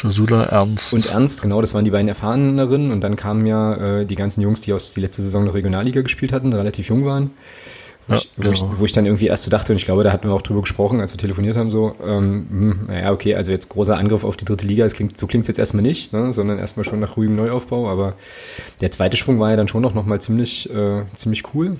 Jasula, 0.02 0.44
Ernst. 0.44 0.92
Und 0.92 1.06
Ernst, 1.06 1.42
genau, 1.42 1.60
das 1.60 1.74
waren 1.74 1.84
die 1.84 1.90
beiden 1.90 2.08
Erfahreneren. 2.08 2.90
Und 2.90 3.02
dann 3.02 3.16
kamen 3.16 3.46
ja 3.46 4.00
äh, 4.00 4.06
die 4.06 4.16
ganzen 4.16 4.40
Jungs, 4.40 4.60
die 4.60 4.72
aus 4.72 4.92
die 4.92 5.00
letzte 5.00 5.22
Saison 5.22 5.44
der 5.44 5.54
Regionalliga 5.54 6.02
gespielt 6.02 6.32
hatten, 6.32 6.52
relativ 6.52 6.88
jung 6.88 7.04
waren. 7.04 7.30
Wo, 8.06 8.14
ja, 8.14 8.18
ich, 8.18 8.30
wo, 8.36 8.42
genau. 8.42 8.52
ich, 8.52 8.64
wo, 8.80 8.84
ich, 8.84 8.92
dann 8.92 9.06
irgendwie 9.06 9.26
erst 9.26 9.44
so 9.44 9.50
dachte, 9.50 9.72
und 9.72 9.76
ich 9.76 9.84
glaube, 9.84 10.02
da 10.02 10.12
hatten 10.12 10.28
wir 10.28 10.34
auch 10.34 10.42
drüber 10.42 10.60
gesprochen, 10.60 11.00
als 11.00 11.12
wir 11.12 11.18
telefoniert 11.18 11.56
haben, 11.56 11.70
so, 11.70 11.94
ähm, 12.04 12.46
hm, 12.50 12.80
naja, 12.88 13.12
okay, 13.12 13.34
also 13.34 13.50
jetzt 13.50 13.68
großer 13.70 13.96
Angriff 13.96 14.24
auf 14.24 14.36
die 14.36 14.44
dritte 14.44 14.66
Liga, 14.66 14.84
das 14.84 14.94
klingt, 14.94 15.16
so 15.16 15.26
klingt 15.26 15.42
es 15.42 15.48
jetzt 15.48 15.58
erstmal 15.58 15.82
nicht, 15.82 16.12
ne, 16.12 16.32
sondern 16.32 16.58
erstmal 16.58 16.84
schon 16.84 17.00
nach 17.00 17.16
ruhigem 17.16 17.36
Neuaufbau, 17.36 17.88
aber 17.88 18.14
der 18.80 18.90
zweite 18.90 19.16
Schwung 19.16 19.40
war 19.40 19.50
ja 19.50 19.56
dann 19.56 19.68
schon 19.68 19.82
noch, 19.82 19.94
noch 19.94 20.04
mal 20.04 20.20
ziemlich, 20.20 20.68
äh, 20.70 21.04
ziemlich 21.14 21.54
cool, 21.54 21.76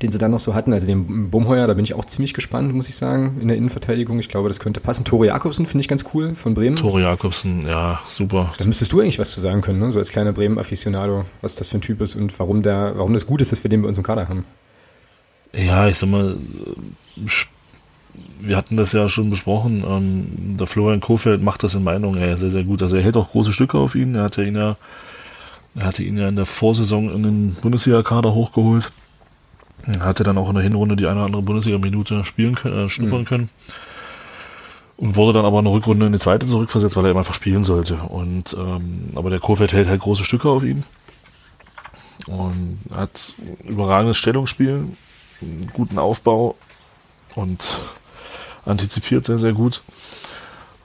den 0.00 0.10
sie 0.10 0.18
dann 0.18 0.30
noch 0.30 0.40
so 0.40 0.54
hatten, 0.54 0.72
also 0.72 0.86
den 0.86 1.30
Bumheuer, 1.30 1.66
da 1.66 1.74
bin 1.74 1.84
ich 1.84 1.94
auch 1.94 2.04
ziemlich 2.04 2.32
gespannt, 2.32 2.74
muss 2.74 2.88
ich 2.88 2.96
sagen, 2.96 3.38
in 3.40 3.48
der 3.48 3.56
Innenverteidigung, 3.56 4.18
ich 4.18 4.28
glaube, 4.28 4.48
das 4.48 4.58
könnte 4.58 4.80
passen. 4.80 5.04
Tore 5.04 5.26
Jakobsen 5.26 5.66
finde 5.66 5.82
ich 5.82 5.88
ganz 5.88 6.04
cool, 6.14 6.34
von 6.34 6.54
Bremen. 6.54 6.76
Tore 6.76 7.02
Jakobsen, 7.02 7.66
ja, 7.66 8.00
super. 8.08 8.54
Da 8.56 8.64
müsstest 8.64 8.92
du 8.92 9.00
eigentlich 9.00 9.18
was 9.18 9.30
zu 9.30 9.40
sagen 9.40 9.60
können, 9.60 9.80
ne, 9.80 9.92
so 9.92 9.98
als 9.98 10.10
kleiner 10.10 10.32
Bremen-Afficionado, 10.32 11.26
was 11.42 11.56
das 11.56 11.68
für 11.68 11.78
ein 11.78 11.82
Typ 11.82 12.00
ist 12.00 12.14
und 12.14 12.36
warum 12.38 12.62
der, 12.62 12.94
warum 12.96 13.12
das 13.12 13.26
gut 13.26 13.42
ist, 13.42 13.52
dass 13.52 13.62
wir 13.64 13.68
den 13.68 13.82
bei 13.82 13.88
uns 13.88 13.98
im 13.98 14.04
Kader 14.04 14.28
haben. 14.28 14.46
Ja, 15.52 15.86
ich 15.88 15.98
sag 15.98 16.08
mal, 16.08 16.36
wir 18.40 18.56
hatten 18.56 18.76
das 18.76 18.92
ja 18.92 19.08
schon 19.08 19.30
besprochen. 19.30 19.84
Ähm, 19.86 20.56
der 20.56 20.66
Florian 20.66 21.00
Kofeld 21.00 21.42
macht 21.42 21.62
das 21.62 21.74
in 21.74 21.84
Meinung 21.84 22.16
ja, 22.18 22.36
sehr, 22.36 22.50
sehr 22.50 22.64
gut. 22.64 22.82
Also 22.82 22.96
er 22.96 23.02
hält 23.02 23.16
auch 23.16 23.30
große 23.30 23.52
Stücke 23.52 23.78
auf 23.78 23.94
ihn. 23.94 24.14
Er 24.14 24.24
hatte 24.24 24.44
ihn 24.44 24.56
ja, 24.56 24.76
er 25.74 25.86
hatte 25.86 26.02
ihn 26.02 26.18
ja 26.18 26.28
in 26.28 26.36
der 26.36 26.46
Vorsaison 26.46 27.14
in 27.14 27.22
den 27.22 27.54
Bundesliga-Kader 27.54 28.34
hochgeholt. 28.34 28.92
Er 29.86 30.00
hatte 30.00 30.22
dann 30.22 30.38
auch 30.38 30.48
in 30.48 30.54
der 30.54 30.62
Hinrunde 30.62 30.96
die 30.96 31.06
eine 31.06 31.16
oder 31.16 31.26
andere 31.26 31.42
Bundesliga-Minute 31.42 32.24
spielen 32.24 32.54
können, 32.54 32.86
äh, 32.86 32.88
schnuppern 32.88 33.20
mhm. 33.20 33.26
können. 33.26 33.50
Und 34.96 35.16
wurde 35.16 35.38
dann 35.38 35.46
aber 35.46 35.58
in 35.58 35.64
der 35.64 35.74
Rückrunde 35.74 36.06
in 36.06 36.12
die 36.12 36.18
zweite 36.18 36.46
zurückversetzt, 36.46 36.96
weil 36.96 37.06
er 37.06 37.16
einfach 37.16 37.34
spielen 37.34 37.64
sollte. 37.64 37.96
Und 37.96 38.56
ähm, 38.58 39.10
aber 39.14 39.30
der 39.30 39.40
Kofeld 39.40 39.72
hält 39.72 39.88
halt 39.88 40.00
große 40.00 40.24
Stücke 40.24 40.48
auf 40.48 40.64
ihn. 40.64 40.84
Und 42.28 42.78
hat 42.94 43.32
überragendes 43.64 44.16
Stellungsspiel, 44.16 44.84
einen 45.42 45.70
guten 45.72 45.98
Aufbau 45.98 46.56
und 47.34 47.78
antizipiert 48.64 49.24
sehr, 49.24 49.38
sehr 49.38 49.52
gut. 49.52 49.82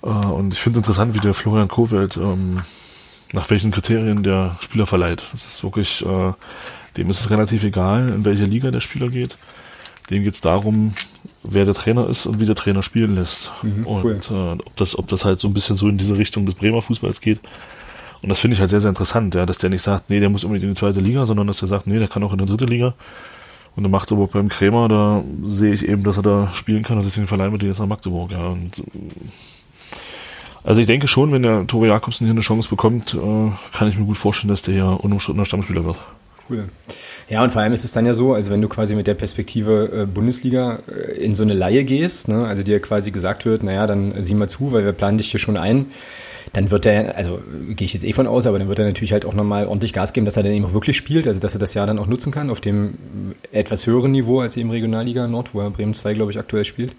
Äh, 0.03 0.07
und 0.07 0.53
ich 0.53 0.59
finde 0.59 0.79
es 0.79 0.85
interessant, 0.85 1.15
wie 1.15 1.19
der 1.19 1.33
Florian 1.33 1.67
Kofeld, 1.67 2.17
ähm, 2.17 2.61
nach 3.33 3.49
welchen 3.49 3.71
Kriterien 3.71 4.23
der 4.23 4.55
Spieler 4.61 4.85
verleiht. 4.85 5.23
Das 5.31 5.45
ist 5.45 5.63
wirklich, 5.63 6.05
äh, 6.05 6.33
dem 6.95 7.09
ist 7.09 7.19
es 7.19 7.29
relativ 7.29 7.63
egal, 7.63 8.09
in 8.09 8.25
welche 8.25 8.45
Liga 8.45 8.71
der 8.71 8.79
Spieler 8.79 9.09
geht. 9.09 9.37
Dem 10.09 10.23
geht 10.23 10.35
es 10.35 10.41
darum, 10.41 10.93
wer 11.43 11.65
der 11.65 11.73
Trainer 11.73 12.07
ist 12.07 12.25
und 12.25 12.39
wie 12.39 12.45
der 12.45 12.55
Trainer 12.55 12.81
spielen 12.81 13.15
lässt. 13.15 13.51
Mhm, 13.61 13.85
und 13.85 14.31
cool. 14.31 14.57
äh, 14.59 14.63
ob, 14.65 14.75
das, 14.77 14.97
ob 14.97 15.07
das 15.07 15.25
halt 15.25 15.39
so 15.39 15.47
ein 15.47 15.53
bisschen 15.53 15.75
so 15.75 15.89
in 15.89 15.97
diese 15.97 16.17
Richtung 16.17 16.45
des 16.45 16.55
Bremer 16.55 16.81
Fußballs 16.81 17.19
geht. 17.19 17.39
Und 18.21 18.29
das 18.29 18.39
finde 18.39 18.55
ich 18.55 18.61
halt 18.61 18.69
sehr, 18.69 18.81
sehr 18.81 18.89
interessant, 18.89 19.35
ja, 19.35 19.45
dass 19.45 19.57
der 19.57 19.69
nicht 19.69 19.83
sagt, 19.83 20.09
nee, 20.09 20.19
der 20.19 20.29
muss 20.29 20.43
unbedingt 20.43 20.63
in 20.63 20.73
die 20.73 20.79
zweite 20.79 21.01
Liga, 21.01 21.25
sondern 21.25 21.47
dass 21.47 21.59
der 21.59 21.67
sagt, 21.67 21.85
nee, 21.87 21.99
der 21.99 22.07
kann 22.07 22.23
auch 22.23 22.31
in 22.31 22.39
der 22.39 22.47
dritte 22.47 22.65
Liga. 22.65 22.95
Und 23.77 23.85
in 23.85 23.91
Magdeburg 23.91 24.31
beim 24.31 24.49
Krämer, 24.49 24.87
da 24.87 25.23
sehe 25.43 25.71
ich 25.71 25.87
eben, 25.87 26.03
dass 26.03 26.17
er 26.17 26.23
da 26.23 26.47
spielen 26.53 26.81
kann 26.81 26.97
und 26.97 27.03
deswegen 27.03 27.27
verleihen 27.27 27.51
wir 27.51 27.59
den 27.59 27.69
jetzt 27.69 27.77
nach 27.77 27.85
Magdeburg. 27.85 28.31
Ja. 28.31 28.47
Und, 28.47 28.83
also 30.63 30.81
ich 30.81 30.87
denke 30.87 31.07
schon, 31.07 31.31
wenn 31.31 31.43
der 31.43 31.67
Tore 31.67 31.87
Jakobsen 31.87 32.25
hier 32.25 32.33
eine 32.33 32.41
Chance 32.41 32.69
bekommt, 32.69 33.13
äh, 33.13 33.77
kann 33.77 33.87
ich 33.87 33.99
mir 33.99 34.05
gut 34.05 34.17
vorstellen, 34.17 34.49
dass 34.49 34.63
der 34.63 34.73
hier 34.73 35.03
unumstrittener 35.03 35.45
Stammspieler 35.45 35.85
wird. 35.85 35.97
Cool. 36.49 36.69
Ja, 37.29 37.43
und 37.43 37.51
vor 37.51 37.61
allem 37.61 37.73
ist 37.73 37.83
es 37.83 37.91
dann 37.91 38.05
ja 38.05 38.13
so, 38.13 38.33
also 38.33 38.51
wenn 38.51 38.61
du 38.61 38.69
quasi 38.69 38.95
mit 38.95 39.05
der 39.05 39.15
Perspektive 39.15 40.03
äh, 40.03 40.05
Bundesliga 40.05 40.79
äh, 40.87 41.11
in 41.17 41.35
so 41.35 41.43
eine 41.43 41.53
Laie 41.53 41.83
gehst, 41.83 42.29
ne, 42.29 42.45
also 42.45 42.63
dir 42.63 42.79
quasi 42.79 43.11
gesagt 43.11 43.45
wird, 43.45 43.63
naja, 43.63 43.85
dann 43.85 44.13
sieh 44.19 44.33
mal 44.33 44.47
zu, 44.47 44.71
weil 44.71 44.85
wir 44.85 44.93
planen 44.93 45.17
dich 45.17 45.31
hier 45.31 45.39
schon 45.39 45.57
ein, 45.57 45.87
dann 46.53 46.71
wird 46.71 46.85
er, 46.85 47.17
also 47.17 47.39
gehe 47.69 47.85
ich 47.85 47.93
jetzt 47.93 48.05
eh 48.05 48.13
von 48.13 48.27
aus, 48.27 48.47
aber 48.47 48.59
dann 48.59 48.69
wird 48.69 48.79
er 48.79 48.85
natürlich 48.85 49.11
halt 49.11 49.25
auch 49.25 49.33
nochmal 49.33 49.67
ordentlich 49.67 49.91
Gas 49.91 50.13
geben, 50.13 50.25
dass 50.25 50.37
er 50.37 50.43
dann 50.43 50.53
eben 50.53 50.63
auch 50.63 50.73
wirklich 50.73 50.95
spielt, 50.95 51.27
also 51.27 51.39
dass 51.39 51.53
er 51.53 51.59
das 51.59 51.73
Jahr 51.73 51.85
dann 51.85 51.99
auch 51.99 52.07
nutzen 52.07 52.31
kann 52.31 52.49
auf 52.49 52.61
dem 52.61 52.95
etwas 53.51 53.85
höheren 53.85 54.11
Niveau 54.11 54.39
als 54.39 54.55
eben 54.55 54.71
Regionalliga 54.71 55.27
Nord, 55.27 55.53
wo 55.53 55.59
er 55.59 55.69
Bremen 55.69 55.93
2, 55.93 56.13
glaube 56.13 56.31
ich, 56.31 56.39
aktuell 56.39 56.63
spielt. 56.63 56.95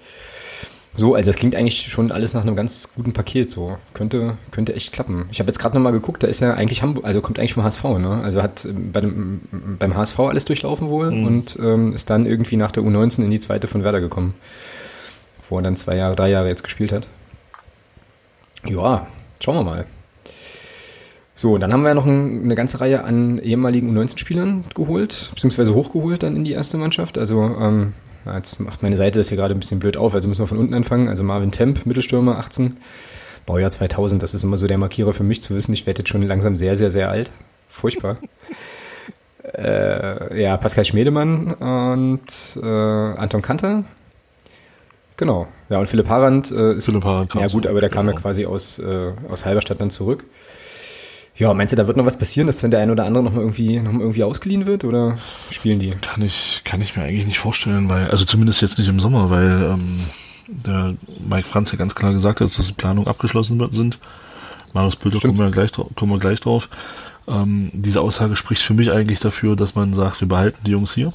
So, 0.97 1.15
also 1.15 1.29
das 1.29 1.37
klingt 1.37 1.55
eigentlich 1.55 1.81
schon 1.83 2.11
alles 2.11 2.35
nach 2.35 2.43
einem 2.43 2.57
ganz 2.57 2.91
guten 2.95 3.13
Paket. 3.13 3.51
So 3.51 3.79
könnte 3.95 4.37
könnte 4.51 4.75
echt 4.75 4.93
klappen. 4.93 5.27
Ich 5.31 5.39
habe 5.39 5.49
jetzt 5.49 5.59
gerade 5.59 5.77
nochmal 5.77 5.93
geguckt, 5.93 6.23
da 6.23 6.27
ist 6.27 6.41
ja 6.41 6.55
eigentlich 6.55 6.83
Hamburg, 6.83 7.05
also 7.05 7.21
kommt 7.21 7.39
eigentlich 7.39 7.55
vom 7.55 7.63
HSV, 7.63 7.85
ne? 7.99 8.21
Also 8.23 8.43
hat 8.43 8.67
bei 8.93 9.01
dem, 9.01 9.41
beim 9.79 9.95
HSV 9.95 10.19
alles 10.21 10.45
durchlaufen 10.45 10.89
wohl 10.89 11.11
mhm. 11.13 11.27
und 11.27 11.59
ähm, 11.61 11.93
ist 11.93 12.11
dann 12.11 12.27
irgendwie 12.27 12.57
nach 12.57 12.73
der 12.73 12.83
U19 12.83 13.25
in 13.25 13.31
die 13.31 13.41
zweite 13.41 13.69
von 13.69 13.85
Werder 13.85 14.01
gekommen, 14.01 14.35
wo 15.49 15.59
er 15.59 15.63
dann 15.63 15.77
zwei 15.77 15.97
Jahre, 15.97 16.17
drei 16.17 16.31
Jahre 16.31 16.49
jetzt 16.49 16.65
gespielt 16.65 16.93
hat. 16.93 17.07
Ja, 18.65 19.07
Schauen 19.41 19.57
wir 19.57 19.65
mal. 19.65 19.87
So, 21.35 21.59
dann 21.59 21.73
haben 21.73 21.83
wir 21.83 21.91
ja 21.91 21.95
noch 21.95 22.07
ein, 22.07 22.43
eine 22.43 22.55
ganze 22.57 22.81
Reihe 22.81 23.05
an 23.05 23.39
ehemaligen 23.39 23.97
U19-Spielern 23.97 24.65
geholt, 24.75 25.31
beziehungsweise 25.35 25.75
hochgeholt 25.75 26.25
dann 26.25 26.35
in 26.35 26.45
die 26.45 26.53
erste 26.53 26.79
Mannschaft. 26.79 27.17
Also 27.17 27.43
ähm, 27.43 27.93
jetzt 28.27 28.61
macht 28.61 28.83
meine 28.83 28.97
Seite 28.97 29.19
das 29.19 29.29
hier 29.29 29.37
gerade 29.37 29.55
ein 29.55 29.61
bisschen 29.61 29.81
blöd 29.81 29.97
auf, 29.97 30.15
also 30.15 30.29
müssen 30.29 30.43
wir 30.43 30.47
von 30.47 30.59
unten 30.59 30.75
anfangen. 30.75 31.09
Also 31.09 31.25
Marvin 31.25 31.51
Temp, 31.51 31.87
Mittelstürmer, 31.87 32.39
18, 32.39 32.77
Baujahr 33.47 33.71
2000, 33.71 34.23
das 34.23 34.35
ist 34.35 34.45
immer 34.45 34.57
so 34.57 34.67
der 34.67 34.79
Markierer 34.79 35.13
für 35.13 35.25
mich 35.25 35.43
zu 35.43 35.55
wissen, 35.55 35.73
ich 35.73 35.87
werde 35.87 36.01
jetzt 36.01 36.09
schon 36.09 36.23
langsam 36.23 36.57
sehr, 36.57 36.77
sehr, 36.77 36.91
sehr 36.91 37.09
alt. 37.09 37.31
Furchtbar. 37.69 38.19
äh, 39.55 40.43
ja, 40.43 40.57
Pascal 40.57 40.85
Schmedemann 40.85 41.55
und 41.55 42.61
äh, 42.63 42.67
Anton 42.67 43.43
Kanter. 43.43 43.85
Genau. 45.17 45.49
Ja, 45.69 45.79
und 45.79 45.89
Philipp 45.89 46.09
Harand 46.09 46.51
äh, 46.51 46.75
ist. 46.75 46.87
Philipp 46.87 47.05
Harand 47.05 47.35
Ja, 47.35 47.49
gut, 47.49 47.67
aber 47.67 47.81
der 47.81 47.91
kam 47.91 48.07
genau. 48.07 48.17
ja 48.17 48.23
quasi 48.23 48.47
aus, 48.47 48.79
äh, 48.79 49.13
aus 49.29 49.45
Halberstadt 49.45 49.81
dann 49.81 49.91
zurück. 49.91 50.25
Ja, 51.39 51.55
meinst 51.55 51.73
du, 51.73 51.77
da 51.77 51.87
wird 51.87 51.97
noch 51.97 52.05
was 52.05 52.19
passieren, 52.19 52.49
dass 52.49 52.61
dann 52.61 52.73
der 52.73 52.81
ein 52.81 52.91
oder 52.91 53.05
andere 53.05 53.23
nochmal 53.23 53.43
irgendwie, 53.43 53.79
noch 53.79 53.93
mal 53.93 54.01
irgendwie 54.01 54.25
ausgeliehen 54.25 54.67
wird 54.67 54.85
oder 54.85 55.19
spielen 55.51 55.79
die? 55.79 55.93
Kann 56.01 56.23
ich, 56.23 56.63
kann 56.65 56.81
ich 56.81 56.97
mir 56.97 57.05
eigentlich 57.05 57.27
nicht 57.27 57.39
vorstellen, 57.39 57.89
weil, 57.89 58.11
also 58.11 58.25
zumindest 58.25 58.61
jetzt 58.61 58.79
nicht 58.79 58.89
im 58.89 58.99
Sommer, 58.99 59.31
weil 59.31 59.71
ähm, 59.73 60.01
der 60.49 60.95
Mike 61.29 61.47
Franz 61.47 61.71
ja 61.71 61.79
ganz 61.79 61.95
klar 61.95 62.13
gesagt 62.13 62.41
hat, 62.41 62.47
dass 62.59 62.67
die 62.67 62.73
Planungen 62.73 63.09
abgeschlossen 63.09 63.65
sind. 63.71 63.99
Marius 64.73 64.95
Stimmt. 64.95 65.21
kommen 65.21 65.39
wir 65.39 65.51
gleich, 65.51 65.71
kommen 65.73 66.13
wir 66.13 66.19
gleich 66.19 66.41
drauf. 66.41 66.69
Ähm, 67.29 67.71
diese 67.73 68.01
Aussage 68.01 68.35
spricht 68.35 68.63
für 68.63 68.75
mich 68.75 68.91
eigentlich 68.91 69.21
dafür, 69.21 69.55
dass 69.55 69.77
man 69.77 69.95
sagt, 69.95 70.21
wir 70.21 70.29
behalten 70.29 70.59
die 70.65 70.73
Jungs 70.73 70.95
hier. 70.95 71.13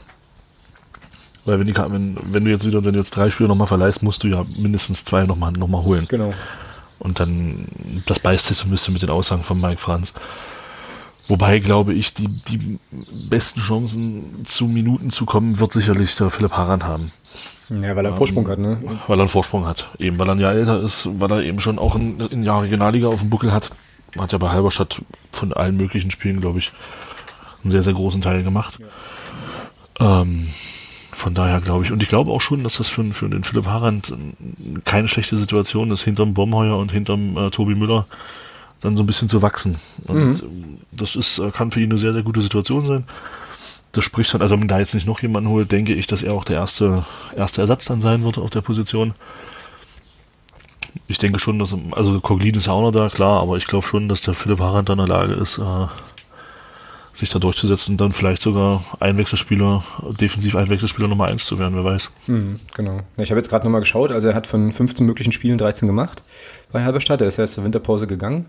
Weil 1.45 1.59
wenn, 1.59 1.67
die, 1.67 1.75
wenn, 1.75 2.17
wenn 2.21 2.45
du 2.45 2.51
jetzt 2.51 2.65
wieder, 2.65 2.85
wenn 2.85 2.93
du 2.93 2.99
jetzt 2.99 3.11
drei 3.11 3.29
Spieler 3.29 3.49
nochmal 3.49 3.67
verleihst, 3.67 4.03
musst 4.03 4.23
du 4.23 4.27
ja 4.29 4.43
mindestens 4.57 5.03
zwei 5.03 5.25
nochmal 5.25 5.51
noch 5.51 5.67
mal 5.67 5.83
holen. 5.83 6.05
Genau. 6.07 6.33
Und 7.03 7.19
dann, 7.19 7.67
das 8.05 8.19
beißt 8.19 8.47
sich 8.47 8.57
so 8.57 8.65
ein 8.65 8.71
bisschen 8.71 8.93
mit 8.93 9.03
den 9.03 9.09
Aussagen 9.09 9.43
von 9.43 9.59
Mike 9.59 9.79
Franz. 9.79 10.13
Wobei, 11.27 11.59
glaube 11.59 11.93
ich, 11.93 12.13
die, 12.13 12.27
die 12.27 12.79
besten 13.29 13.59
Chancen 13.59 14.45
zu 14.45 14.65
Minuten 14.65 15.09
zu 15.09 15.25
kommen, 15.25 15.59
wird 15.59 15.73
sicherlich 15.73 16.15
der 16.15 16.29
Philipp 16.29 16.53
Harand 16.53 16.83
haben. 16.83 17.11
Ja, 17.69 17.95
weil 17.95 18.05
er 18.05 18.09
einen 18.09 18.15
Vorsprung 18.15 18.47
hat, 18.47 18.59
ne? 18.59 18.81
Weil 19.07 19.17
er 19.17 19.21
einen 19.21 19.29
Vorsprung 19.29 19.65
hat. 19.65 19.87
Eben, 19.99 20.17
weil 20.17 20.29
er 20.29 20.35
ein 20.35 20.39
Jahr 20.39 20.53
älter 20.53 20.81
ist, 20.81 21.09
weil 21.19 21.31
er 21.31 21.43
eben 21.43 21.59
schon 21.59 21.77
auch 21.77 21.95
ein, 21.95 22.21
ein 22.31 22.43
Jahr 22.43 22.63
Regionalliga 22.63 23.07
auf 23.07 23.21
dem 23.21 23.29
Buckel 23.29 23.51
hat. 23.51 23.71
Hat 24.17 24.31
ja 24.31 24.37
bei 24.37 24.49
Halberstadt 24.49 25.01
von 25.31 25.53
allen 25.53 25.77
möglichen 25.77 26.11
Spielen, 26.11 26.39
glaube 26.39 26.59
ich, 26.59 26.71
einen 27.63 27.71
sehr, 27.71 27.83
sehr 27.83 27.93
großen 27.93 28.21
Teil 28.21 28.43
gemacht. 28.43 28.77
Ähm, 29.99 30.47
von 31.13 31.33
daher 31.33 31.61
glaube 31.61 31.83
ich, 31.83 31.91
und 31.91 32.01
ich 32.01 32.09
glaube 32.09 32.31
auch 32.31 32.41
schon, 32.41 32.63
dass 32.63 32.77
das 32.77 32.89
für, 32.89 33.03
für 33.13 33.29
den 33.29 33.43
Philipp 33.43 33.65
Harand 33.65 34.09
äh, 34.09 34.79
keine 34.85 35.07
schlechte 35.07 35.37
Situation 35.37 35.91
ist, 35.91 36.03
hinterm 36.03 36.33
Bomheuer 36.33 36.77
und 36.77 36.91
hinterm 36.91 37.37
äh, 37.37 37.49
Tobi 37.49 37.75
Müller 37.75 38.05
dann 38.81 38.97
so 38.97 39.03
ein 39.03 39.05
bisschen 39.05 39.29
zu 39.29 39.41
wachsen. 39.41 39.77
Und 40.07 40.43
ähm, 40.43 40.77
das 40.91 41.15
ist, 41.15 41.39
äh, 41.39 41.51
kann 41.51 41.71
für 41.71 41.79
ihn 41.79 41.91
eine 41.91 41.97
sehr, 41.97 42.13
sehr 42.13 42.23
gute 42.23 42.41
Situation 42.41 42.85
sein. 42.85 43.05
Das 43.93 44.03
spricht 44.03 44.33
dann, 44.33 44.41
also 44.41 44.59
wenn 44.59 44.67
da 44.67 44.79
jetzt 44.79 44.95
nicht 44.95 45.07
noch 45.07 45.21
jemanden 45.21 45.49
holt, 45.49 45.71
denke 45.71 45.93
ich, 45.93 46.07
dass 46.07 46.23
er 46.23 46.33
auch 46.33 46.43
der 46.43 46.57
erste, 46.57 47.05
erste 47.35 47.61
Ersatz 47.61 47.85
dann 47.85 48.01
sein 48.01 48.23
wird 48.23 48.37
auf 48.37 48.49
der 48.49 48.61
Position. 48.61 49.13
Ich 51.07 51.17
denke 51.17 51.39
schon, 51.39 51.59
dass, 51.59 51.75
also 51.91 52.19
Coglin 52.19 52.55
ist 52.55 52.67
ja 52.67 52.73
auch 52.73 52.81
noch 52.81 52.91
da, 52.91 53.09
klar, 53.09 53.41
aber 53.41 53.57
ich 53.57 53.67
glaube 53.67 53.87
schon, 53.87 54.09
dass 54.09 54.21
der 54.21 54.33
Philipp 54.33 54.59
Harand 54.59 54.89
dann 54.89 54.99
in 54.99 55.05
der 55.05 55.15
Lage 55.15 55.33
ist, 55.33 55.59
äh, 55.59 55.87
sich 57.13 57.29
da 57.29 57.39
durchzusetzen, 57.39 57.95
dann 57.95 58.11
vielleicht 58.11 58.41
sogar 58.41 58.83
Einwechselspieler, 58.99 59.83
defensiv 60.19 60.55
Einwechselspieler 60.55 61.07
Nummer 61.07 61.25
1 61.25 61.45
zu 61.45 61.59
werden, 61.59 61.75
wer 61.75 61.85
weiß. 61.85 62.09
Mhm, 62.27 62.59
genau. 62.75 63.01
Ich 63.17 63.29
habe 63.29 63.39
jetzt 63.39 63.49
gerade 63.49 63.65
nochmal 63.65 63.81
geschaut, 63.81 64.11
also 64.11 64.29
er 64.29 64.35
hat 64.35 64.47
von 64.47 64.71
15 64.71 65.05
möglichen 65.05 65.31
Spielen 65.31 65.57
13 65.57 65.87
gemacht 65.87 66.23
bei 66.71 66.83
Halberstadt. 66.83 67.21
Er 67.21 67.27
ist 67.27 67.37
erst 67.37 67.53
zur 67.53 67.63
Winterpause 67.63 68.07
gegangen. 68.07 68.47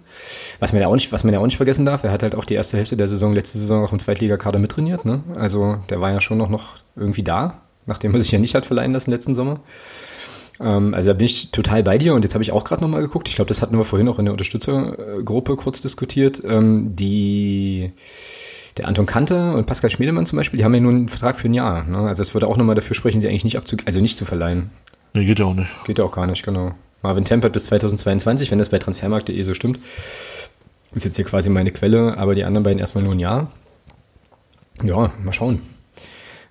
Was 0.61 0.73
man 0.73 0.81
ja 0.81 0.89
auch 0.89 0.95
nicht, 0.95 1.13
was 1.13 1.25
man 1.25 1.35
ja 1.35 1.41
auch 1.41 1.45
nicht 1.45 1.59
vergessen 1.59 1.85
darf, 1.85 2.05
er 2.05 2.11
hat 2.11 2.23
halt 2.23 2.35
auch 2.35 2.47
die 2.47 2.55
erste 2.55 2.79
Hälfte 2.79 2.97
der 2.97 3.07
Saison, 3.07 3.35
letzte 3.35 3.59
Saison 3.59 3.85
auch 3.85 3.93
im 3.93 3.99
Zweitligakader 3.99 4.59
mittrainiert. 4.59 5.05
Ne? 5.05 5.23
Also 5.37 5.79
der 5.91 6.01
war 6.01 6.11
ja 6.11 6.21
schon 6.21 6.39
noch, 6.39 6.49
noch 6.49 6.77
irgendwie 6.97 7.23
da, 7.23 7.61
nachdem 7.87 8.15
er 8.15 8.21
sich 8.21 8.33
ja 8.33 8.39
nicht 8.39 8.55
hat 8.55 8.65
verleihen 8.65 8.93
lassen 8.93 9.11
letzten 9.11 9.35
Sommer. 9.35 9.61
Ähm, 10.61 10.95
also 10.95 11.09
da 11.09 11.15
bin 11.15 11.27
ich 11.27 11.51
total 11.51 11.83
bei 11.83 11.99
dir 11.99 12.15
und 12.15 12.23
jetzt 12.23 12.35
habe 12.35 12.45
ich 12.45 12.53
auch 12.53 12.65
gerade 12.65 12.83
nochmal 12.83 13.03
geguckt. 13.03 13.29
Ich 13.29 13.37
glaube, 13.37 13.49
das 13.49 13.63
hatten 13.63 13.77
wir 13.77 13.85
vorhin 13.85 14.09
auch 14.09 14.19
in 14.19 14.27
der 14.27 14.33
Unterstützergruppe 14.33 15.57
kurz 15.57 15.81
diskutiert. 15.81 16.43
Ähm, 16.45 16.95
die 16.97 17.93
der 18.77 18.89
Anton 18.89 19.07
Kante 19.07 19.53
und 19.53 19.67
Pascal 19.67 19.91
Schmiedemann 19.91 20.27
zum 20.27 20.37
Beispiel, 20.37 20.59
die 20.59 20.65
haben 20.65 20.75
ja 20.75 20.81
nur 20.81 20.93
einen 20.93 21.09
Vertrag 21.09 21.39
für 21.39 21.49
ein 21.49 21.55
Jahr. 21.55 21.85
Ne? 21.85 21.99
Also 21.99 22.23
es 22.23 22.35
würde 22.35 22.49
auch 22.49 22.57
nochmal 22.57 22.75
dafür 22.75 22.97
sprechen, 22.97 23.21
sie 23.21 23.29
eigentlich 23.29 23.45
nicht 23.45 23.57
abzu 23.57 23.77
also 23.85 24.01
nicht 24.01 24.19
zu 24.19 24.25
verleihen. 24.25 24.71
Nee, 25.13 25.25
geht 25.25 25.39
ja 25.39 25.45
auch 25.45 25.55
nicht. 25.55 25.71
Geht 25.85 25.99
ja 25.99 26.05
auch 26.05 26.13
gar 26.13 26.27
nicht, 26.27 26.43
genau. 26.45 26.73
Marvin 27.03 27.25
Tempert 27.25 27.53
bis 27.53 27.67
2022, 27.67 28.51
wenn 28.51 28.59
das 28.59 28.71
bei 28.71 28.79
transfermarkt.de 28.79 29.41
so 29.43 29.55
stimmt. 29.55 29.79
Ist 30.93 31.05
jetzt 31.05 31.17
hier 31.17 31.25
quasi 31.25 31.51
meine 31.51 31.71
Quelle, 31.71 32.17
aber 32.19 32.35
die 32.35 32.45
anderen 32.45 32.65
beiden 32.65 32.79
erstmal 32.79 33.05
nur 33.05 33.15
ein 33.15 33.21
Jahr. 33.21 33.51
Ja, 34.83 35.13
mal 35.23 35.33
schauen, 35.33 35.61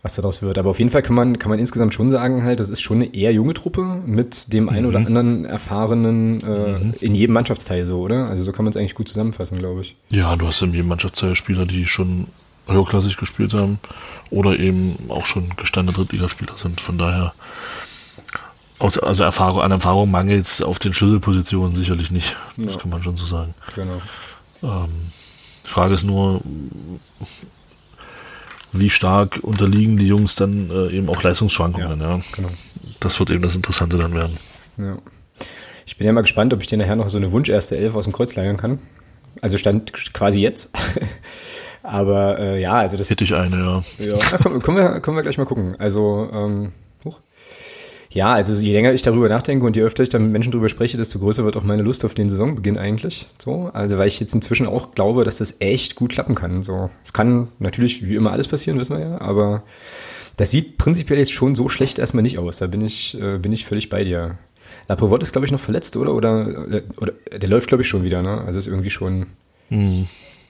was 0.03 0.15
daraus 0.15 0.41
wird. 0.41 0.57
Aber 0.59 0.69
auf 0.69 0.79
jeden 0.79 0.91
Fall 0.91 1.01
kann 1.01 1.15
man, 1.15 1.39
kann 1.39 1.49
man 1.49 1.59
insgesamt 1.59 1.93
schon 1.93 2.09
sagen, 2.09 2.43
halt, 2.43 2.59
das 2.59 2.69
ist 2.69 2.81
schon 2.81 2.97
eine 2.97 3.15
eher 3.15 3.31
junge 3.33 3.53
Truppe 3.53 4.01
mit 4.05 4.51
dem 4.53 4.67
einen 4.69 4.85
oder 4.85 4.97
anderen 4.99 5.45
erfahrenen 5.45 6.43
äh, 6.43 7.05
in 7.05 7.15
jedem 7.15 7.33
Mannschaftsteil 7.33 7.85
so, 7.85 7.99
oder? 8.01 8.27
Also 8.27 8.43
so 8.43 8.51
kann 8.51 8.65
man 8.65 8.71
es 8.71 8.77
eigentlich 8.77 8.95
gut 8.95 9.07
zusammenfassen, 9.07 9.59
glaube 9.59 9.81
ich. 9.81 9.95
Ja, 10.09 10.35
du 10.35 10.45
hast 10.47 10.61
in 10.61 10.73
jedem 10.73 10.89
Mannschaftsteil 10.89 11.35
Spieler, 11.35 11.65
die 11.65 11.85
schon 11.85 12.27
höherklassig 12.67 13.15
gespielt 13.17 13.53
haben 13.53 13.79
oder 14.29 14.59
eben 14.59 14.97
auch 15.09 15.25
schon 15.25 15.49
gestandene 15.55 15.95
Drittligaspieler 15.97 16.55
sind. 16.57 16.81
Von 16.81 16.97
daher, 16.97 17.33
also 18.79 19.23
Erfahrung, 19.23 19.61
an 19.61 19.71
Erfahrung 19.71 20.11
mangelt 20.11 20.45
es 20.45 20.61
auf 20.61 20.79
den 20.79 20.93
Schlüsselpositionen 20.93 21.75
sicherlich 21.75 22.11
nicht. 22.11 22.35
Das 22.57 22.75
Ja. 22.75 22.79
kann 22.81 22.89
man 22.89 23.03
schon 23.03 23.15
so 23.15 23.25
sagen. 23.25 23.53
Genau. 23.75 24.01
Ähm, 24.63 24.89
die 25.65 25.69
Frage 25.69 25.93
ist 25.93 26.03
nur, 26.03 26.41
wie 28.73 28.89
stark 28.89 29.39
unterliegen 29.41 29.97
die 29.97 30.07
Jungs 30.07 30.35
dann 30.35 30.69
äh, 30.69 30.89
eben 30.89 31.09
auch 31.09 31.21
Leistungsschwankungen. 31.21 32.01
Ja. 32.01 32.19
Genau. 32.35 32.49
Das 32.99 33.19
wird 33.19 33.31
eben 33.31 33.43
das 33.43 33.55
Interessante 33.55 33.97
dann 33.97 34.13
werden. 34.13 34.37
Ja. 34.77 34.97
Ich 35.85 35.97
bin 35.97 36.07
ja 36.07 36.13
mal 36.13 36.21
gespannt, 36.21 36.53
ob 36.53 36.61
ich 36.61 36.67
dir 36.67 36.77
nachher 36.77 36.95
noch 36.95 37.09
so 37.09 37.17
eine 37.17 37.31
Wunsch-erste 37.31 37.77
Elf 37.77 37.95
aus 37.95 38.05
dem 38.05 38.13
Kreuz 38.13 38.35
leiern 38.35 38.57
kann. 38.57 38.79
Also 39.41 39.57
stand 39.57 39.93
quasi 40.13 40.41
jetzt. 40.41 40.71
Aber 41.83 42.39
äh, 42.39 42.61
ja, 42.61 42.73
also 42.73 42.95
das 42.95 43.09
Hätte 43.09 43.25
ich 43.25 43.35
eine, 43.35 43.57
ja. 43.57 43.81
Ja, 43.99 44.15
na, 44.31 44.37
können, 44.37 44.61
können, 44.61 44.77
wir, 44.77 44.99
können 45.01 45.17
wir 45.17 45.23
gleich 45.23 45.37
mal 45.37 45.45
gucken. 45.45 45.75
Also, 45.79 46.29
ähm. 46.33 46.71
Ja, 48.13 48.31
also 48.33 48.53
je 48.53 48.71
länger 48.73 48.93
ich 48.93 49.01
darüber 49.01 49.27
nachdenke 49.27 49.65
und 49.65 49.75
je 49.75 49.81
öfter 49.81 50.03
ich 50.03 50.09
dann 50.09 50.21
mit 50.23 50.31
Menschen 50.31 50.51
darüber 50.51 50.69
spreche, 50.69 50.97
desto 50.97 51.19
größer 51.19 51.43
wird 51.43 51.57
auch 51.57 51.63
meine 51.63 51.81
Lust 51.81 52.05
auf 52.05 52.13
den 52.13 52.29
Saisonbeginn 52.29 52.77
eigentlich. 52.77 53.25
So, 53.39 53.71
also 53.73 53.97
weil 53.97 54.07
ich 54.07 54.19
jetzt 54.19 54.35
inzwischen 54.35 54.67
auch 54.67 54.93
glaube, 54.93 55.23
dass 55.23 55.37
das 55.37 55.55
echt 55.59 55.95
gut 55.95 56.11
klappen 56.11 56.35
kann. 56.35 56.61
So, 56.61 56.91
es 57.03 57.11
kann 57.11 57.47
natürlich 57.59 58.07
wie 58.07 58.15
immer 58.15 58.31
alles 58.31 58.47
passieren, 58.47 58.79
wissen 58.79 58.97
wir 58.97 59.03
ja, 59.05 59.21
aber 59.21 59.63
das 60.37 60.51
sieht 60.51 60.77
prinzipiell 60.77 61.19
jetzt 61.19 61.31
schon 61.31 61.55
so 61.55 61.69
schlecht 61.69 61.99
erstmal 61.99 62.23
nicht 62.23 62.37
aus. 62.37 62.57
Da 62.57 62.67
bin 62.67 62.81
ich, 62.81 63.19
äh, 63.19 63.39
bin 63.39 63.51
ich 63.51 63.65
völlig 63.65 63.89
bei 63.89 64.03
dir. 64.03 64.37
Laprovot 64.87 65.23
ist, 65.23 65.31
glaube 65.31 65.45
ich, 65.45 65.51
noch 65.51 65.59
verletzt, 65.59 65.97
oder? 65.97 66.13
Oder, 66.13 66.83
oder 66.97 67.13
der 67.35 67.49
läuft, 67.49 67.67
glaube 67.67 67.81
ich, 67.83 67.87
schon 67.87 68.03
wieder, 68.03 68.21
ne? 68.21 68.41
Also 68.41 68.59
ist 68.59 68.67
irgendwie 68.67 68.89
schon, 68.89 69.27
Hm. 69.69 70.07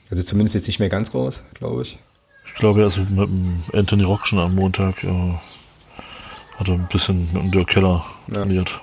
also 0.10 0.24
zumindest 0.24 0.56
jetzt 0.56 0.68
nicht 0.68 0.80
mehr 0.80 0.90
ganz 0.90 1.14
raus, 1.14 1.44
glaube 1.54 1.84
ich. 1.84 2.00
Ich 2.46 2.54
glaube, 2.56 2.82
er 2.82 2.88
ist 2.88 2.98
mit 2.98 3.10
dem 3.10 3.60
Anthony 3.74 4.04
Rock 4.04 4.28
schon 4.28 4.40
am 4.40 4.56
Montag, 4.56 5.04
äh, 5.04 5.34
hat 6.60 6.68
er 6.68 6.76
ein 6.76 6.88
bisschen 6.92 7.30
mit 7.34 7.44
dem 7.44 7.52
Dirk 7.52 7.68
Keller 7.70 8.04
Ja. 8.28 8.36
trainiert. 8.36 8.82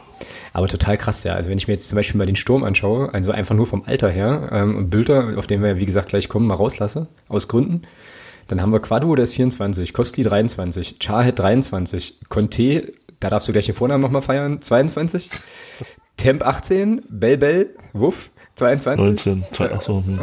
Aber 0.53 0.69
total 0.69 0.99
krass, 0.99 1.25
ja. 1.25 1.35
Also 1.35 1.49
wenn 1.50 1.59
ich 1.59 1.69
mir 1.69 1.75
jetzt 1.75 1.89
zum 1.89 1.97
Beispiel 1.97 2.19
mal 2.19 2.27
den 2.27 2.37
Sturm 2.37 2.65
anschaue, 2.65 3.12
also 3.15 3.31
einfach 3.31 3.55
nur 3.55 3.67
vom 3.67 3.85
Alter 3.87 4.11
her, 4.11 4.49
ähm, 4.53 4.77
und 4.77 4.91
Bülter, 4.91 5.35
auf 5.39 5.47
den 5.47 5.62
wir 5.62 5.71
ja 5.71 5.77
wie 5.79 5.87
gesagt 5.87 6.09
gleich 6.09 6.29
kommen, 6.29 6.47
mal 6.47 6.55
rauslasse, 6.55 7.07
aus 7.29 7.49
Gründen, 7.49 7.83
dann 8.49 8.61
haben 8.61 8.73
wir 8.73 8.81
Quadu, 8.81 9.15
der 9.15 9.23
ist 9.25 9.35
24, 9.35 9.93
Kostli 9.93 10.25
23, 10.25 10.99
Chahed 10.99 11.39
23, 11.39 12.19
Conte, 12.29 12.93
da 13.21 13.31
darfst 13.31 13.47
du 13.49 13.53
gleich 13.53 13.67
den 13.67 13.75
Vornamen 13.75 14.03
nochmal 14.03 14.23
feiern, 14.23 14.61
22, 14.61 15.31
Temp 16.17 16.45
18, 16.45 17.03
Bell 17.09 17.39
Bell, 17.39 17.71
Wuff, 17.93 18.31
22, 18.61 19.05
19, 19.26 19.45
zwei, 19.52 19.71
ach 19.75 19.83
so, 19.83 20.02
hm. 20.05 20.21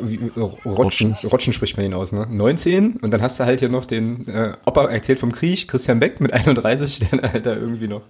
Wie- 0.00 0.30
Rotschen, 0.66 1.14
Rotschen 1.24 1.52
spricht 1.52 1.76
man 1.76 1.86
ihn 1.86 1.94
aus, 1.94 2.12
ne? 2.12 2.26
19 2.28 2.96
und 2.96 3.10
dann 3.12 3.22
hast 3.22 3.40
du 3.40 3.44
halt 3.44 3.60
hier 3.60 3.68
noch 3.68 3.84
den 3.86 4.26
äh, 4.28 4.52
Opa 4.66 4.86
erzählt 4.86 5.18
vom 5.20 5.32
Krieg, 5.32 5.68
Christian 5.68 6.00
Beck 6.00 6.20
mit 6.20 6.32
31, 6.32 7.00
der 7.10 7.32
halt 7.32 7.46
da 7.46 7.54
irgendwie 7.54 7.88
noch, 7.88 8.02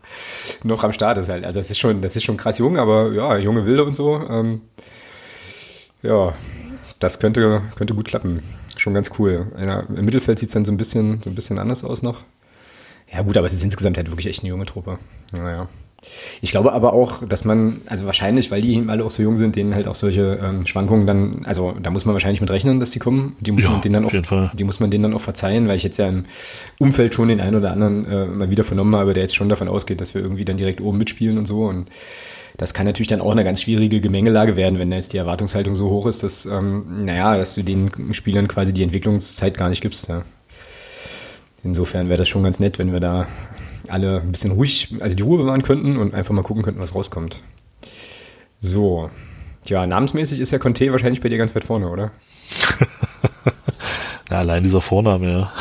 noch 0.65 0.83
am 0.85 0.93
Start 0.93 1.19
ist 1.19 1.29
halt. 1.29 1.45
Also 1.45 1.61
das 1.61 1.71
ist 1.71 1.79
schon, 1.79 2.03
das 2.03 2.17
ist 2.17 2.25
schon 2.25 2.37
krass 2.37 2.59
jung, 2.59 2.79
aber 2.79 3.13
ja, 3.13 3.37
junge 3.37 3.65
Wilde 3.67 3.85
und 3.85 3.95
so. 3.95 4.17
Ähm, 4.29 4.63
ja, 6.03 6.35
das 6.99 7.21
könnte, 7.21 7.63
könnte 7.77 7.95
gut 7.95 8.07
klappen. 8.09 8.43
Schon 8.77 8.95
ganz 8.95 9.11
cool. 9.19 9.53
Ja, 9.59 9.81
Im 9.95 10.05
Mittelfeld 10.05 10.39
sieht's 10.39 10.55
dann 10.55 10.65
so 10.65 10.73
ein 10.73 10.77
bisschen, 10.77 11.21
so 11.23 11.31
ein 11.31 11.35
bisschen 11.35 11.59
anders 11.59 11.85
aus 11.85 12.03
noch. 12.03 12.25
Ja 13.13 13.23
gut, 13.23 13.37
aber 13.37 13.47
es 13.47 13.53
ist 13.53 13.63
insgesamt 13.63 13.99
halt 13.99 14.11
wirklich 14.11 14.27
echt 14.27 14.41
eine 14.43 14.49
junge 14.49 14.65
Truppe. 14.67 14.99
Naja. 15.33 15.69
Ich 16.41 16.51
glaube 16.51 16.73
aber 16.73 16.93
auch, 16.93 17.25
dass 17.25 17.45
man, 17.45 17.81
also 17.87 18.07
wahrscheinlich, 18.07 18.51
weil 18.51 18.61
die 18.61 18.75
eben 18.75 18.91
alle 18.91 19.05
auch 19.05 19.11
so 19.13 19.23
jung 19.23 19.37
sind, 19.37 19.55
denen 19.57 19.75
halt 19.75 19.87
auch 19.87 19.95
solche 19.95 20.41
ähm, 20.43 20.67
Schwankungen 20.67 21.07
dann, 21.07 21.45
also 21.45 21.75
da 21.81 21.91
muss 21.91 22.05
man 22.05 22.13
wahrscheinlich 22.15 22.41
mit 22.41 22.51
rechnen, 22.51 22.81
dass 22.81 22.91
die 22.91 22.99
kommen. 22.99 23.37
Die 23.41 23.53
muss 23.53 23.65
Ja, 23.65 23.71
man 23.71 23.81
denen 23.83 23.95
dann 23.95 24.05
auch, 24.07 24.25
Fall. 24.27 24.51
die 24.55 24.65
muss 24.65 24.81
man 24.81 24.91
denen 24.91 25.05
dann 25.05 25.15
auch 25.15 25.21
verzeihen, 25.21 25.69
weil 25.69 25.77
ich 25.77 25.85
jetzt 25.85 25.99
ja 25.99 26.09
im 26.09 26.25
Umfeld 26.79 27.15
schon 27.15 27.29
den 27.29 27.41
einen 27.41 27.57
oder 27.57 27.71
anderen 27.71 28.05
äh, 28.07 28.27
mal 28.27 28.51
wieder 28.51 28.65
vernommen 28.65 28.97
habe, 28.97 29.13
der 29.13 29.23
jetzt 29.23 29.37
schon 29.37 29.49
davon 29.49 29.69
ausgeht, 29.69 30.01
dass 30.01 30.15
wir 30.15 30.23
irgendwie 30.23 30.45
dann 30.45 30.57
direkt 30.57 30.81
oben 30.81 30.99
mitspielen 30.99 31.39
und 31.39 31.47
so. 31.47 31.65
Und 31.67 31.89
das 32.57 32.75
kann 32.75 32.85
natürlich 32.87 33.09
dann 33.09 33.21
auch 33.21 33.33
eine 33.33 33.45
ganz 33.45 33.63
schwierige 33.63 34.01
Gemengelage 34.01 34.57
werden, 34.57 34.79
wenn 34.79 34.91
da 34.91 34.97
jetzt 34.97 35.13
die 35.13 35.19
Erwartungshaltung 35.19 35.75
so 35.75 35.89
hoch 35.89 36.07
ist, 36.07 36.23
dass, 36.23 36.47
ähm, 36.47 37.05
naja, 37.05 37.37
dass 37.37 37.55
du 37.55 37.63
den 37.63 37.91
Spielern 38.13 38.49
quasi 38.49 38.73
die 38.73 38.83
Entwicklungszeit 38.83 39.57
gar 39.57 39.69
nicht 39.69 39.81
gibst. 39.83 40.09
Ja. 40.09 40.23
Insofern 41.65 42.09
wäre 42.09 42.19
das 42.19 42.29
schon 42.29 42.43
ganz 42.43 42.59
nett, 42.59 42.79
wenn 42.79 42.93
wir 42.93 42.99
da 43.01 43.29
alle 43.93 44.21
ein 44.21 44.33
bisschen 44.33 44.53
ruhig, 44.53 44.95
also 45.01 45.15
die 45.15 45.23
Ruhe 45.23 45.39
bewahren 45.39 45.63
könnten 45.63 45.97
und 45.97 46.15
einfach 46.15 46.35
mal 46.35 46.43
gucken 46.43 46.63
könnten, 46.63 46.83
was 46.83 46.95
rauskommt. 46.95 47.43
So. 48.61 49.11
Ja, 49.67 49.87
namensmäßig 49.87 50.41
ist 50.41 50.51
ja 50.51 50.59
Conte 50.59 50.91
wahrscheinlich 50.91 51.21
bei 51.21 51.29
dir 51.29 51.39
ganz 51.39 51.55
weit 51.55 51.65
vorne, 51.65 51.89
oder? 51.89 52.11
Ja, 54.31 54.39
allein 54.39 54.63
dieser 54.63 54.81
Vorname, 54.81 55.31
ja. 55.31 55.53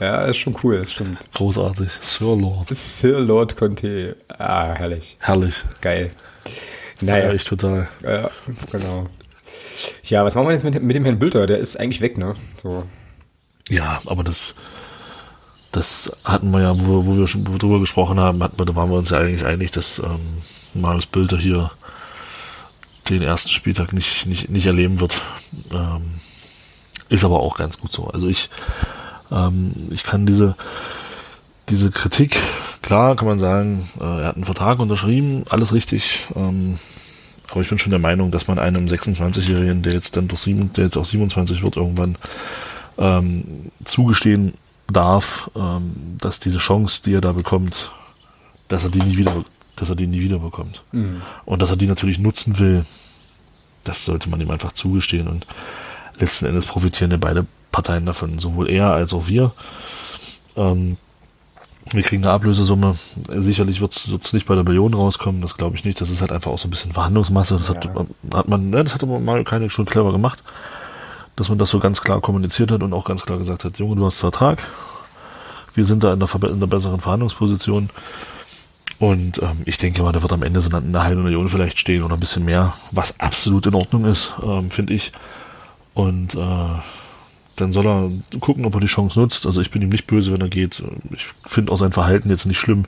Ja, 0.00 0.20
ist 0.26 0.36
schon 0.36 0.56
cool, 0.62 0.78
das 0.78 0.92
stimmt. 0.92 1.18
Großartig. 1.34 1.90
Sir 2.00 2.36
Lord. 2.36 2.68
Sir 2.68 3.18
Lord 3.18 3.56
Conte. 3.56 4.16
Ah, 4.28 4.74
herrlich. 4.74 5.16
Herrlich. 5.18 5.64
Geil. 5.80 6.12
Naja. 7.00 7.24
Naja, 7.24 7.34
ich 7.34 7.42
total. 7.42 7.88
ja, 8.04 8.30
genau. 8.70 9.08
Ja, 10.04 10.24
was 10.24 10.36
machen 10.36 10.46
wir 10.46 10.52
jetzt 10.52 10.62
mit, 10.62 10.80
mit 10.80 10.94
dem 10.94 11.02
Herrn 11.04 11.18
Bülter? 11.18 11.48
Der 11.48 11.58
ist 11.58 11.80
eigentlich 11.80 12.00
weg, 12.00 12.16
ne? 12.16 12.36
So. 12.62 12.84
Ja, 13.68 14.00
aber 14.06 14.22
das, 14.22 14.54
das 15.72 16.12
hatten 16.22 16.50
wir 16.50 16.60
ja, 16.60 16.78
wo, 16.78 17.06
wo 17.06 17.16
wir 17.16 17.26
schon 17.26 17.44
drüber 17.44 17.80
gesprochen 17.80 18.20
haben, 18.20 18.42
hatten 18.42 18.58
wir, 18.58 18.66
da 18.66 18.76
waren 18.76 18.90
wir 18.90 18.98
uns 18.98 19.10
ja 19.10 19.18
eigentlich 19.18 19.44
einig, 19.44 19.70
dass 19.70 19.98
ähm, 19.98 20.20
Marius 20.74 21.06
Bilder 21.06 21.38
hier 21.38 21.70
den 23.08 23.22
ersten 23.22 23.50
Spieltag 23.50 23.92
nicht, 23.92 24.26
nicht, 24.26 24.50
nicht 24.50 24.66
erleben 24.66 25.00
wird. 25.00 25.20
Ähm, 25.72 26.14
ist 27.08 27.24
aber 27.24 27.40
auch 27.40 27.56
ganz 27.56 27.78
gut 27.80 27.90
so. 27.90 28.06
Also 28.06 28.28
ich, 28.28 28.50
ähm, 29.30 29.88
ich 29.90 30.04
kann 30.04 30.26
diese, 30.26 30.56
diese 31.68 31.90
Kritik, 31.90 32.38
klar 32.82 33.16
kann 33.16 33.26
man 33.26 33.38
sagen, 33.38 33.88
äh, 33.98 34.04
er 34.04 34.28
hat 34.28 34.36
einen 34.36 34.44
Vertrag 34.44 34.78
unterschrieben, 34.78 35.44
alles 35.48 35.72
richtig. 35.72 36.26
Ähm, 36.36 36.78
aber 37.50 37.60
ich 37.62 37.68
bin 37.68 37.78
schon 37.78 37.90
der 37.90 37.98
Meinung, 37.98 38.30
dass 38.30 38.46
man 38.46 38.58
einem 38.58 38.86
26-Jährigen, 38.86 39.82
der 39.82 39.92
jetzt 39.92 40.16
dann 40.16 40.28
doch 40.28 40.38
sieben, 40.38 40.72
der 40.74 40.84
jetzt 40.84 40.96
auch 40.96 41.04
27 41.04 41.62
wird, 41.62 41.76
irgendwann 41.76 42.16
ähm, 42.98 43.70
zugestehen 43.84 44.54
darf, 44.92 45.50
ähm, 45.54 46.16
dass 46.18 46.38
diese 46.40 46.58
Chance, 46.58 47.02
die 47.04 47.14
er 47.14 47.20
da 47.20 47.32
bekommt, 47.32 47.90
dass 48.68 48.84
er 48.84 48.90
die 48.90 49.00
nie 49.02 49.16
wieder, 49.16 49.44
dass 49.76 49.90
er 49.90 49.96
die 49.96 50.06
nie 50.06 50.20
wieder 50.20 50.38
bekommt. 50.38 50.82
Mhm. 50.92 51.22
Und 51.44 51.62
dass 51.62 51.70
er 51.70 51.76
die 51.76 51.86
natürlich 51.86 52.18
nutzen 52.18 52.58
will, 52.58 52.84
das 53.84 54.04
sollte 54.04 54.30
man 54.30 54.40
ihm 54.40 54.50
einfach 54.50 54.72
zugestehen. 54.72 55.28
Und 55.28 55.46
letzten 56.18 56.46
Endes 56.46 56.66
profitieren 56.66 57.10
ja 57.10 57.16
beide 57.16 57.46
Parteien 57.72 58.06
davon, 58.06 58.38
sowohl 58.38 58.70
er 58.70 58.92
als 58.92 59.12
auch 59.12 59.26
wir. 59.28 59.52
Ähm, 60.56 60.96
wir 61.90 62.02
kriegen 62.02 62.22
eine 62.22 62.32
Ablösesumme. 62.32 62.94
Sicherlich 63.28 63.80
wird 63.80 63.92
es 63.94 64.32
nicht 64.32 64.46
bei 64.46 64.54
der 64.54 64.64
Million 64.64 64.94
rauskommen, 64.94 65.42
das 65.42 65.56
glaube 65.56 65.76
ich 65.76 65.84
nicht. 65.84 66.00
Das 66.00 66.10
ist 66.10 66.20
halt 66.20 66.30
einfach 66.30 66.50
auch 66.50 66.58
so 66.58 66.68
ein 66.68 66.70
bisschen 66.70 66.92
Verhandlungsmasse. 66.92 67.56
Das 67.58 67.68
hat, 67.68 67.84
Ja. 67.84 68.04
hat 68.34 68.48
man, 68.48 68.70
ne, 68.70 68.84
das 68.84 68.94
hat 68.94 69.02
aber 69.02 69.18
mal 69.18 69.42
keine 69.44 69.68
schon 69.68 69.84
clever 69.84 70.12
gemacht, 70.12 70.42
dass 71.36 71.48
man 71.48 71.58
das 71.58 71.70
so 71.70 71.78
ganz 71.78 72.00
klar 72.00 72.20
kommuniziert 72.20 72.70
hat 72.70 72.82
und 72.82 72.92
auch 72.92 73.04
ganz 73.04 73.22
klar 73.22 73.38
gesagt 73.38 73.64
hat, 73.64 73.78
Junge, 73.78 73.96
du 73.96 74.06
hast 74.06 74.18
Vertrag. 74.18 74.58
Wir 75.74 75.84
sind 75.86 76.04
da 76.04 76.12
in 76.12 76.18
der, 76.18 76.28
verbe- 76.28 76.50
in 76.50 76.60
der 76.60 76.66
besseren 76.66 77.00
Verhandlungsposition. 77.00 77.88
Und 78.98 79.42
ähm, 79.42 79.62
ich 79.64 79.78
denke 79.78 80.02
mal, 80.02 80.12
da 80.12 80.22
wird 80.22 80.32
am 80.32 80.42
Ende 80.42 80.60
so 80.60 80.70
eine 80.70 81.02
halbe 81.02 81.22
Million 81.22 81.48
vielleicht 81.48 81.78
stehen 81.78 82.02
oder 82.02 82.14
ein 82.14 82.20
bisschen 82.20 82.44
mehr, 82.44 82.74
was 82.90 83.18
absolut 83.18 83.66
in 83.66 83.74
Ordnung 83.74 84.04
ist, 84.04 84.32
ähm, 84.42 84.70
finde 84.70 84.92
ich. 84.94 85.12
Und 85.94 86.34
äh, 86.34 86.68
dann 87.56 87.72
soll 87.72 87.86
er 87.86 88.10
gucken, 88.38 88.64
ob 88.64 88.74
er 88.74 88.80
die 88.80 88.86
Chance 88.86 89.18
nutzt. 89.18 89.46
Also 89.46 89.60
ich 89.60 89.70
bin 89.70 89.82
ihm 89.82 89.88
nicht 89.88 90.06
böse, 90.06 90.32
wenn 90.32 90.40
er 90.40 90.48
geht. 90.48 90.82
Ich 91.10 91.26
finde 91.46 91.72
auch 91.72 91.76
sein 91.76 91.92
Verhalten 91.92 92.30
jetzt 92.30 92.46
nicht 92.46 92.58
schlimm. 92.58 92.84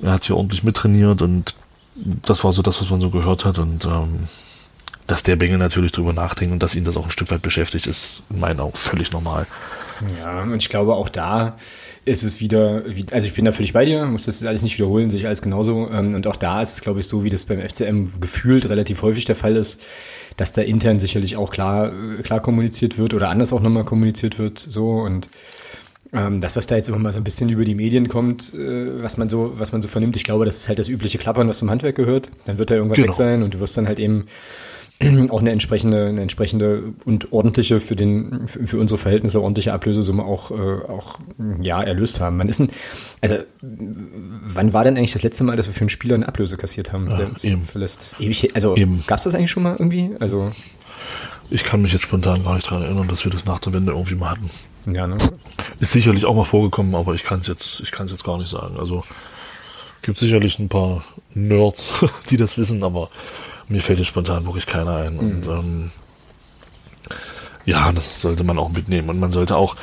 Er 0.00 0.12
hat 0.12 0.24
hier 0.24 0.36
ordentlich 0.36 0.62
mittrainiert 0.62 1.22
und 1.22 1.54
das 1.94 2.44
war 2.44 2.52
so 2.52 2.62
das, 2.62 2.80
was 2.80 2.90
man 2.90 3.00
so 3.00 3.10
gehört 3.10 3.44
hat. 3.44 3.58
Und 3.58 3.84
ähm, 3.84 4.28
dass 5.08 5.24
der 5.24 5.34
Bengel 5.36 5.58
natürlich 5.58 5.90
drüber 5.90 6.12
nachdenkt 6.12 6.52
und 6.52 6.62
dass 6.62 6.76
ihn 6.76 6.84
das 6.84 6.96
auch 6.96 7.06
ein 7.06 7.10
Stück 7.10 7.30
weit 7.32 7.42
beschäftigt, 7.42 7.86
ist 7.88 8.22
in 8.30 8.38
meinen 8.38 8.60
Augen 8.60 8.76
völlig 8.76 9.10
normal. 9.10 9.46
Ja, 10.22 10.42
und 10.44 10.54
ich 10.62 10.68
glaube 10.68 10.94
auch 10.94 11.08
da 11.08 11.56
ist 12.04 12.22
es 12.22 12.38
wieder, 12.40 12.84
wie- 12.86 13.06
also 13.10 13.26
ich 13.26 13.34
bin 13.34 13.44
da 13.44 13.50
völlig 13.50 13.72
bei 13.72 13.84
dir, 13.84 14.06
muss 14.06 14.26
das 14.26 14.44
alles 14.44 14.62
nicht 14.62 14.78
wiederholen, 14.78 15.10
sehe 15.10 15.18
ich 15.18 15.26
alles 15.26 15.42
genauso. 15.42 15.90
ähm, 15.90 16.14
Und 16.14 16.26
auch 16.28 16.36
da 16.36 16.62
ist 16.62 16.74
es, 16.74 16.80
glaube 16.82 17.00
ich, 17.00 17.08
so, 17.08 17.24
wie 17.24 17.30
das 17.30 17.44
beim 17.46 17.58
FCM 17.58 18.20
gefühlt 18.20 18.68
relativ 18.68 19.02
häufig 19.02 19.24
der 19.24 19.34
Fall 19.34 19.56
ist, 19.56 19.80
dass 20.36 20.52
da 20.52 20.62
intern 20.62 21.00
sicherlich 21.00 21.36
auch 21.36 21.50
klar, 21.50 21.90
äh, 22.18 22.22
klar 22.22 22.40
kommuniziert 22.40 22.96
wird 22.96 23.12
oder 23.12 23.28
anders 23.30 23.52
auch 23.52 23.60
nochmal 23.60 23.84
kommuniziert 23.84 24.38
wird, 24.38 24.58
so 24.60 24.90
und 25.00 25.30
ähm, 26.12 26.40
das, 26.40 26.54
was 26.56 26.66
da 26.66 26.76
jetzt 26.76 26.88
immer 26.88 26.98
mal 26.98 27.12
so 27.12 27.18
ein 27.20 27.24
bisschen 27.24 27.48
über 27.50 27.64
die 27.64 27.74
Medien 27.74 28.08
kommt, 28.08 28.54
äh, 28.54 29.02
was 29.02 29.16
man 29.16 29.28
so, 29.28 29.52
was 29.58 29.72
man 29.72 29.82
so 29.82 29.88
vernimmt, 29.88 30.16
ich 30.16 30.24
glaube, 30.24 30.44
das 30.44 30.58
ist 30.58 30.68
halt 30.68 30.78
das 30.78 30.88
übliche 30.88 31.18
Klappern, 31.18 31.48
was 31.48 31.58
zum 31.58 31.70
Handwerk 31.70 31.96
gehört. 31.96 32.30
Dann 32.46 32.56
wird 32.58 32.70
er 32.70 32.76
irgendwann 32.78 32.96
Genau. 32.96 33.08
weg 33.08 33.14
sein 33.14 33.42
und 33.42 33.52
du 33.54 33.60
wirst 33.60 33.76
dann 33.76 33.86
halt 33.88 33.98
eben 33.98 34.26
auch 35.30 35.40
eine 35.40 35.52
entsprechende, 35.52 36.06
eine 36.06 36.22
entsprechende 36.22 36.94
und 37.04 37.32
ordentliche 37.32 37.78
für 37.78 37.94
den, 37.94 38.48
für, 38.48 38.66
für 38.66 38.78
unsere 38.78 38.98
Verhältnisse 38.98 39.40
ordentliche 39.40 39.72
Ablösesumme 39.72 40.24
auch, 40.24 40.50
äh, 40.50 40.54
auch, 40.54 41.18
ja, 41.60 41.82
erlöst 41.82 42.20
haben. 42.20 42.36
Man 42.36 42.48
ist 42.48 42.58
ein, 42.58 42.70
also, 43.20 43.36
wann 43.60 44.72
war 44.72 44.84
denn 44.84 44.96
eigentlich 44.96 45.12
das 45.12 45.22
letzte 45.22 45.44
Mal, 45.44 45.56
dass 45.56 45.66
wir 45.66 45.74
für 45.74 45.82
einen 45.82 45.88
Spieler 45.88 46.16
eine 46.16 46.26
Ablöse 46.26 46.56
kassiert 46.56 46.92
haben? 46.92 47.08
der 47.08 47.28
uns 47.28 47.44
eben. 47.44 47.62
verlässt? 47.62 48.00
Das 48.00 48.20
ewig, 48.20 48.54
also, 48.54 48.76
Eben. 48.76 49.04
gab's 49.06 49.24
das 49.24 49.34
eigentlich 49.34 49.50
schon 49.50 49.62
mal 49.62 49.76
irgendwie? 49.78 50.10
Also, 50.18 50.50
Ich 51.50 51.64
kann 51.64 51.80
mich 51.80 51.92
jetzt 51.92 52.02
spontan 52.02 52.44
gar 52.44 52.54
nicht 52.54 52.66
daran 52.66 52.82
erinnern, 52.82 53.08
dass 53.08 53.24
wir 53.24 53.30
das 53.30 53.44
nach 53.44 53.60
der 53.60 53.72
Wende 53.72 53.92
irgendwie 53.92 54.16
mal 54.16 54.30
hatten. 54.30 54.50
ja, 54.92 55.06
ne? 55.06 55.16
Ist 55.78 55.92
sicherlich 55.92 56.24
auch 56.24 56.34
mal 56.34 56.44
vorgekommen, 56.44 56.94
aber 56.96 57.14
ich 57.14 57.22
kann 57.22 57.40
es 57.40 57.46
jetzt, 57.46 57.80
ich 57.80 57.92
kann 57.92 58.06
es 58.06 58.12
jetzt 58.12 58.24
gar 58.24 58.38
nicht 58.38 58.50
sagen. 58.50 58.76
Also 58.78 59.04
gibt 60.02 60.18
sicherlich 60.18 60.58
ein 60.58 60.68
paar 60.68 61.04
Nerds, 61.34 61.92
die 62.30 62.36
das 62.36 62.58
wissen, 62.58 62.82
aber 62.82 63.10
mir 63.68 63.82
fällt 63.82 63.98
jetzt 63.98 64.08
spontan 64.08 64.46
wirklich 64.46 64.66
keiner 64.66 64.96
ein. 64.96 65.18
Und 65.18 65.46
ähm, 65.46 65.90
ja, 67.64 67.92
das 67.92 68.20
sollte 68.20 68.44
man 68.44 68.58
auch 68.58 68.70
mitnehmen. 68.70 69.10
Und 69.10 69.20
man 69.20 69.30
sollte 69.30 69.56
auch, 69.56 69.76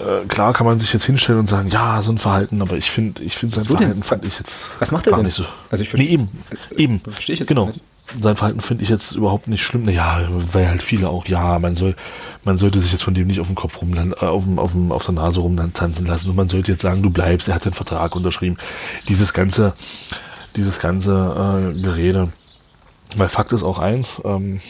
äh, 0.00 0.26
klar 0.26 0.52
kann 0.52 0.66
man 0.66 0.78
sich 0.78 0.92
jetzt 0.92 1.04
hinstellen 1.04 1.40
und 1.40 1.46
sagen, 1.46 1.68
ja, 1.68 2.02
so 2.02 2.12
ein 2.12 2.18
Verhalten, 2.18 2.60
aber 2.60 2.76
ich 2.76 2.90
finde, 2.90 3.22
ich 3.22 3.36
finde 3.36 3.54
sein 3.54 3.64
So 3.64 3.74
denn? 3.74 3.78
Verhalten 3.78 4.02
fand 4.02 4.24
ich 4.24 4.38
jetzt 4.38 4.72
Was 4.80 4.90
macht 4.90 5.06
er 5.06 5.12
gar 5.12 5.18
denn? 5.18 5.26
nicht 5.26 5.36
so. 5.36 5.44
Also 5.70 5.82
ich 5.82 5.92
nee, 5.94 6.04
eben, 6.04 6.28
eben. 6.76 7.00
Verstehe 7.00 7.34
ich 7.34 7.40
jetzt 7.40 7.48
genau. 7.48 7.66
nicht. 7.66 7.80
Sein 8.20 8.36
Verhalten 8.36 8.60
finde 8.60 8.82
ich 8.82 8.90
jetzt 8.90 9.12
überhaupt 9.12 9.48
nicht 9.48 9.62
schlimm. 9.62 9.86
Naja, 9.86 10.28
weil 10.28 10.68
halt 10.68 10.82
viele 10.82 11.08
auch, 11.08 11.26
ja, 11.26 11.58
man 11.58 11.74
soll, 11.74 11.96
man 12.44 12.58
sollte 12.58 12.80
sich 12.80 12.92
jetzt 12.92 13.02
von 13.02 13.14
dem 13.14 13.28
nicht 13.28 13.40
auf 13.40 13.46
dem 13.46 13.56
Kopf 13.56 13.80
rum, 13.80 13.94
äh, 13.94 14.14
auf, 14.26 14.44
dem, 14.44 14.58
auf, 14.58 14.72
dem, 14.72 14.92
auf 14.92 15.04
der 15.06 15.14
Nase 15.14 15.40
rumtanzen 15.40 16.06
lassen 16.06 16.28
und 16.28 16.36
man 16.36 16.50
sollte 16.50 16.72
jetzt 16.72 16.82
sagen, 16.82 17.02
du 17.02 17.08
bleibst, 17.08 17.48
er 17.48 17.54
hat 17.54 17.64
den 17.64 17.72
Vertrag 17.72 18.14
unterschrieben. 18.14 18.58
Dieses 19.08 19.32
ganze, 19.32 19.72
dieses 20.54 20.80
ganze 20.80 21.72
äh, 21.72 21.80
Gerede. 21.80 22.28
Weil 23.16 23.28
Fakt 23.28 23.52
ist 23.52 23.62
auch 23.62 23.78
eins, 23.78 24.20
ähm, 24.24 24.60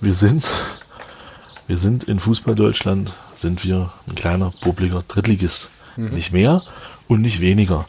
wir 0.00 0.14
sind, 0.14 0.48
wir 1.66 1.76
sind 1.78 2.04
in 2.04 2.18
Fußball 2.18 2.54
Deutschland, 2.54 3.12
sind 3.34 3.64
wir 3.64 3.92
ein 4.06 4.14
kleiner, 4.14 4.52
publiger 4.60 5.02
Drittligist. 5.06 5.68
Nicht 6.10 6.32
mehr 6.32 6.62
und 7.08 7.22
nicht 7.22 7.40
weniger. 7.40 7.86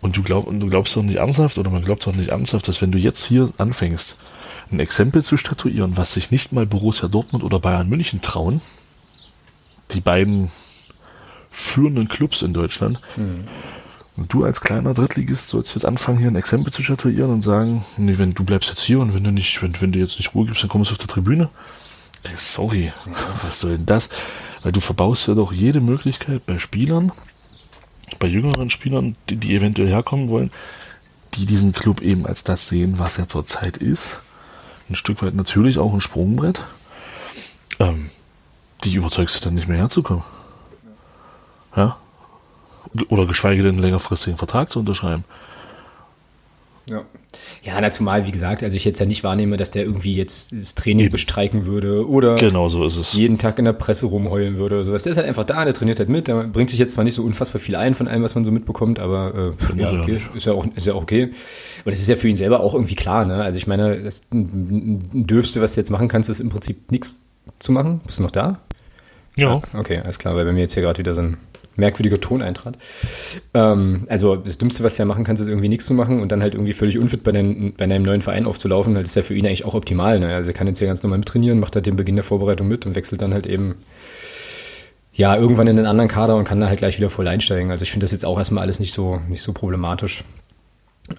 Und 0.00 0.16
du, 0.16 0.22
glaub, 0.22 0.46
und 0.46 0.60
du 0.60 0.66
glaubst 0.68 0.96
doch 0.96 1.02
nicht 1.02 1.16
ernsthaft, 1.16 1.56
oder 1.58 1.70
man 1.70 1.84
glaubt 1.84 2.06
doch 2.06 2.14
nicht 2.14 2.28
ernsthaft, 2.28 2.68
dass 2.68 2.82
wenn 2.82 2.92
du 2.92 2.98
jetzt 2.98 3.24
hier 3.24 3.50
anfängst, 3.58 4.16
ein 4.70 4.80
Exempel 4.80 5.22
zu 5.22 5.36
statuieren, 5.36 5.96
was 5.96 6.14
sich 6.14 6.30
nicht 6.30 6.52
mal 6.52 6.66
Borussia 6.66 7.08
Dortmund 7.08 7.44
oder 7.44 7.60
Bayern 7.60 7.88
München 7.88 8.20
trauen, 8.20 8.60
die 9.92 10.00
beiden 10.00 10.50
führenden 11.50 12.08
Clubs 12.08 12.42
in 12.42 12.52
Deutschland, 12.52 13.00
und 14.16 14.32
du 14.32 14.44
als 14.44 14.60
kleiner 14.60 14.94
Drittligist 14.94 15.48
sollst 15.48 15.74
jetzt 15.74 15.84
anfangen, 15.84 16.18
hier 16.18 16.28
ein 16.28 16.36
Exempel 16.36 16.72
zu 16.72 16.82
statuieren 16.82 17.32
und 17.32 17.42
sagen, 17.42 17.84
nee, 17.96 18.16
wenn 18.16 18.32
du 18.32 18.44
bleibst 18.44 18.70
jetzt 18.70 18.82
hier 18.82 19.00
und 19.00 19.12
wenn 19.12 19.24
du 19.24 19.32
nicht, 19.32 19.60
wenn, 19.62 19.80
wenn 19.80 19.92
du 19.92 19.98
jetzt 19.98 20.18
nicht 20.18 20.34
Ruhe 20.34 20.46
gibst, 20.46 20.62
dann 20.62 20.70
kommst 20.70 20.90
du 20.90 20.94
auf 20.94 20.98
der 20.98 21.08
Tribüne. 21.08 21.50
Ey, 22.22 22.32
sorry, 22.36 22.92
was 23.42 23.60
soll 23.60 23.76
denn 23.76 23.86
das? 23.86 24.08
Weil 24.62 24.72
du 24.72 24.80
verbaust 24.80 25.26
ja 25.26 25.34
doch 25.34 25.52
jede 25.52 25.80
Möglichkeit 25.80 26.46
bei 26.46 26.58
Spielern, 26.58 27.12
bei 28.18 28.28
jüngeren 28.28 28.70
Spielern, 28.70 29.16
die, 29.28 29.36
die 29.36 29.54
eventuell 29.54 29.88
herkommen 29.88 30.28
wollen, 30.28 30.52
die 31.34 31.46
diesen 31.46 31.72
Club 31.72 32.00
eben 32.00 32.26
als 32.26 32.44
das 32.44 32.68
sehen, 32.68 32.98
was 32.98 33.18
er 33.18 33.28
zurzeit 33.28 33.76
ist. 33.76 34.20
Ein 34.88 34.94
Stück 34.94 35.22
weit 35.22 35.34
natürlich 35.34 35.78
auch 35.78 35.92
ein 35.92 36.00
Sprungbrett. 36.00 36.62
Ähm, 37.80 38.10
die 38.84 38.94
überzeugst 38.94 39.36
du 39.36 39.44
dann 39.44 39.54
nicht 39.54 39.66
mehr 39.66 39.78
herzukommen. 39.78 40.22
Ja? 41.74 41.98
Oder 43.08 43.26
geschweige 43.26 43.62
denn 43.62 43.72
einen 43.72 43.82
längerfristigen 43.82 44.38
Vertrag 44.38 44.70
zu 44.70 44.80
unterschreiben. 44.80 45.24
Ja. 46.88 47.04
Ja, 47.62 47.80
na, 47.80 47.90
zumal, 47.90 48.26
wie 48.26 48.30
gesagt, 48.30 48.62
also 48.62 48.76
ich 48.76 48.84
jetzt 48.84 49.00
ja 49.00 49.06
nicht 49.06 49.24
wahrnehme, 49.24 49.56
dass 49.56 49.70
der 49.70 49.84
irgendwie 49.84 50.14
jetzt 50.14 50.52
das 50.52 50.74
Training 50.74 51.10
bestreiken 51.10 51.64
würde 51.64 52.06
oder 52.08 52.36
genau 52.36 52.68
so 52.68 52.84
ist 52.84 52.96
es. 52.96 53.14
jeden 53.14 53.38
Tag 53.38 53.58
in 53.58 53.64
der 53.64 53.72
Presse 53.72 54.06
rumheulen 54.06 54.58
würde 54.58 54.76
oder 54.76 54.84
sowas. 54.84 55.02
Der 55.02 55.10
ist 55.10 55.16
halt 55.16 55.26
einfach 55.26 55.44
da, 55.44 55.64
der 55.64 55.72
trainiert 55.72 55.98
halt 55.98 56.10
mit, 56.10 56.28
der 56.28 56.44
bringt 56.44 56.70
sich 56.70 56.78
jetzt 56.78 56.94
zwar 56.94 57.04
nicht 57.04 57.14
so 57.14 57.22
unfassbar 57.22 57.60
viel 57.60 57.74
ein 57.74 57.94
von 57.94 58.06
allem, 58.06 58.22
was 58.22 58.34
man 58.34 58.44
so 58.44 58.50
mitbekommt, 58.50 59.00
aber 59.00 59.52
äh, 59.76 59.80
ja, 59.80 59.92
okay, 60.00 60.20
ist 60.34 60.44
ja 60.44 60.52
auch, 60.52 60.66
ist 60.74 60.86
ja 60.86 60.92
auch 60.92 61.02
okay. 61.02 61.24
Und 61.84 61.90
das 61.90 62.00
ist 62.00 62.08
ja 62.08 62.16
für 62.16 62.28
ihn 62.28 62.36
selber 62.36 62.60
auch 62.60 62.74
irgendwie 62.74 62.96
klar, 62.96 63.24
ne? 63.24 63.42
Also 63.42 63.56
ich 63.56 63.66
meine, 63.66 64.02
das 64.02 64.22
Dürfste, 64.30 65.62
was 65.62 65.74
du 65.74 65.80
jetzt 65.80 65.90
machen 65.90 66.08
kannst, 66.08 66.28
ist 66.28 66.40
im 66.40 66.50
Prinzip 66.50 66.92
nichts 66.92 67.20
zu 67.58 67.72
machen. 67.72 68.00
Bist 68.04 68.18
du 68.18 68.24
noch 68.24 68.30
da? 68.30 68.60
Ja. 69.36 69.54
ja. 69.54 69.62
Okay, 69.78 70.00
alles 70.04 70.18
klar, 70.18 70.36
weil 70.36 70.44
bei 70.44 70.52
mir 70.52 70.60
jetzt 70.60 70.74
hier 70.74 70.82
gerade 70.82 70.98
wieder 70.98 71.14
so 71.14 71.22
ein 71.22 71.38
merkwürdiger 71.76 72.20
Ton 72.20 72.42
eintrat. 72.42 72.78
Ähm, 73.52 74.04
also 74.08 74.36
das 74.36 74.58
Dümmste, 74.58 74.84
was 74.84 74.98
ja 74.98 75.04
machen 75.04 75.24
kannst, 75.24 75.42
ist 75.42 75.48
irgendwie 75.48 75.68
nichts 75.68 75.86
zu 75.86 75.94
machen 75.94 76.20
und 76.20 76.32
dann 76.32 76.42
halt 76.42 76.54
irgendwie 76.54 76.72
völlig 76.72 76.98
unfit 76.98 77.22
bei, 77.22 77.32
deinem, 77.32 77.74
bei 77.76 77.86
deinem 77.86 78.02
neuen 78.02 78.22
Verein 78.22 78.46
aufzulaufen. 78.46 78.94
Das 78.94 79.08
ist 79.08 79.16
ja 79.16 79.22
für 79.22 79.34
ihn 79.34 79.46
eigentlich 79.46 79.64
auch 79.64 79.74
optimal. 79.74 80.20
Ne? 80.20 80.34
Also 80.34 80.50
er 80.50 80.54
kann 80.54 80.66
jetzt 80.66 80.80
ja 80.80 80.86
ganz 80.86 81.02
normal 81.02 81.18
mittrainieren, 81.18 81.60
macht 81.60 81.74
halt 81.74 81.86
den 81.86 81.96
Beginn 81.96 82.16
der 82.16 82.24
Vorbereitung 82.24 82.68
mit 82.68 82.86
und 82.86 82.94
wechselt 82.94 83.22
dann 83.22 83.34
halt 83.34 83.46
eben 83.46 83.76
ja 85.12 85.36
irgendwann 85.36 85.68
in 85.68 85.76
den 85.76 85.86
anderen 85.86 86.08
Kader 86.08 86.36
und 86.36 86.44
kann 86.44 86.60
da 86.60 86.68
halt 86.68 86.78
gleich 86.78 86.96
wieder 86.98 87.10
voll 87.10 87.28
einsteigen. 87.28 87.70
Also 87.70 87.84
ich 87.84 87.90
finde 87.90 88.04
das 88.04 88.12
jetzt 88.12 88.24
auch 88.24 88.38
erstmal 88.38 88.62
alles 88.62 88.80
nicht 88.80 88.92
so, 88.92 89.20
nicht 89.28 89.42
so 89.42 89.52
problematisch. 89.52 90.24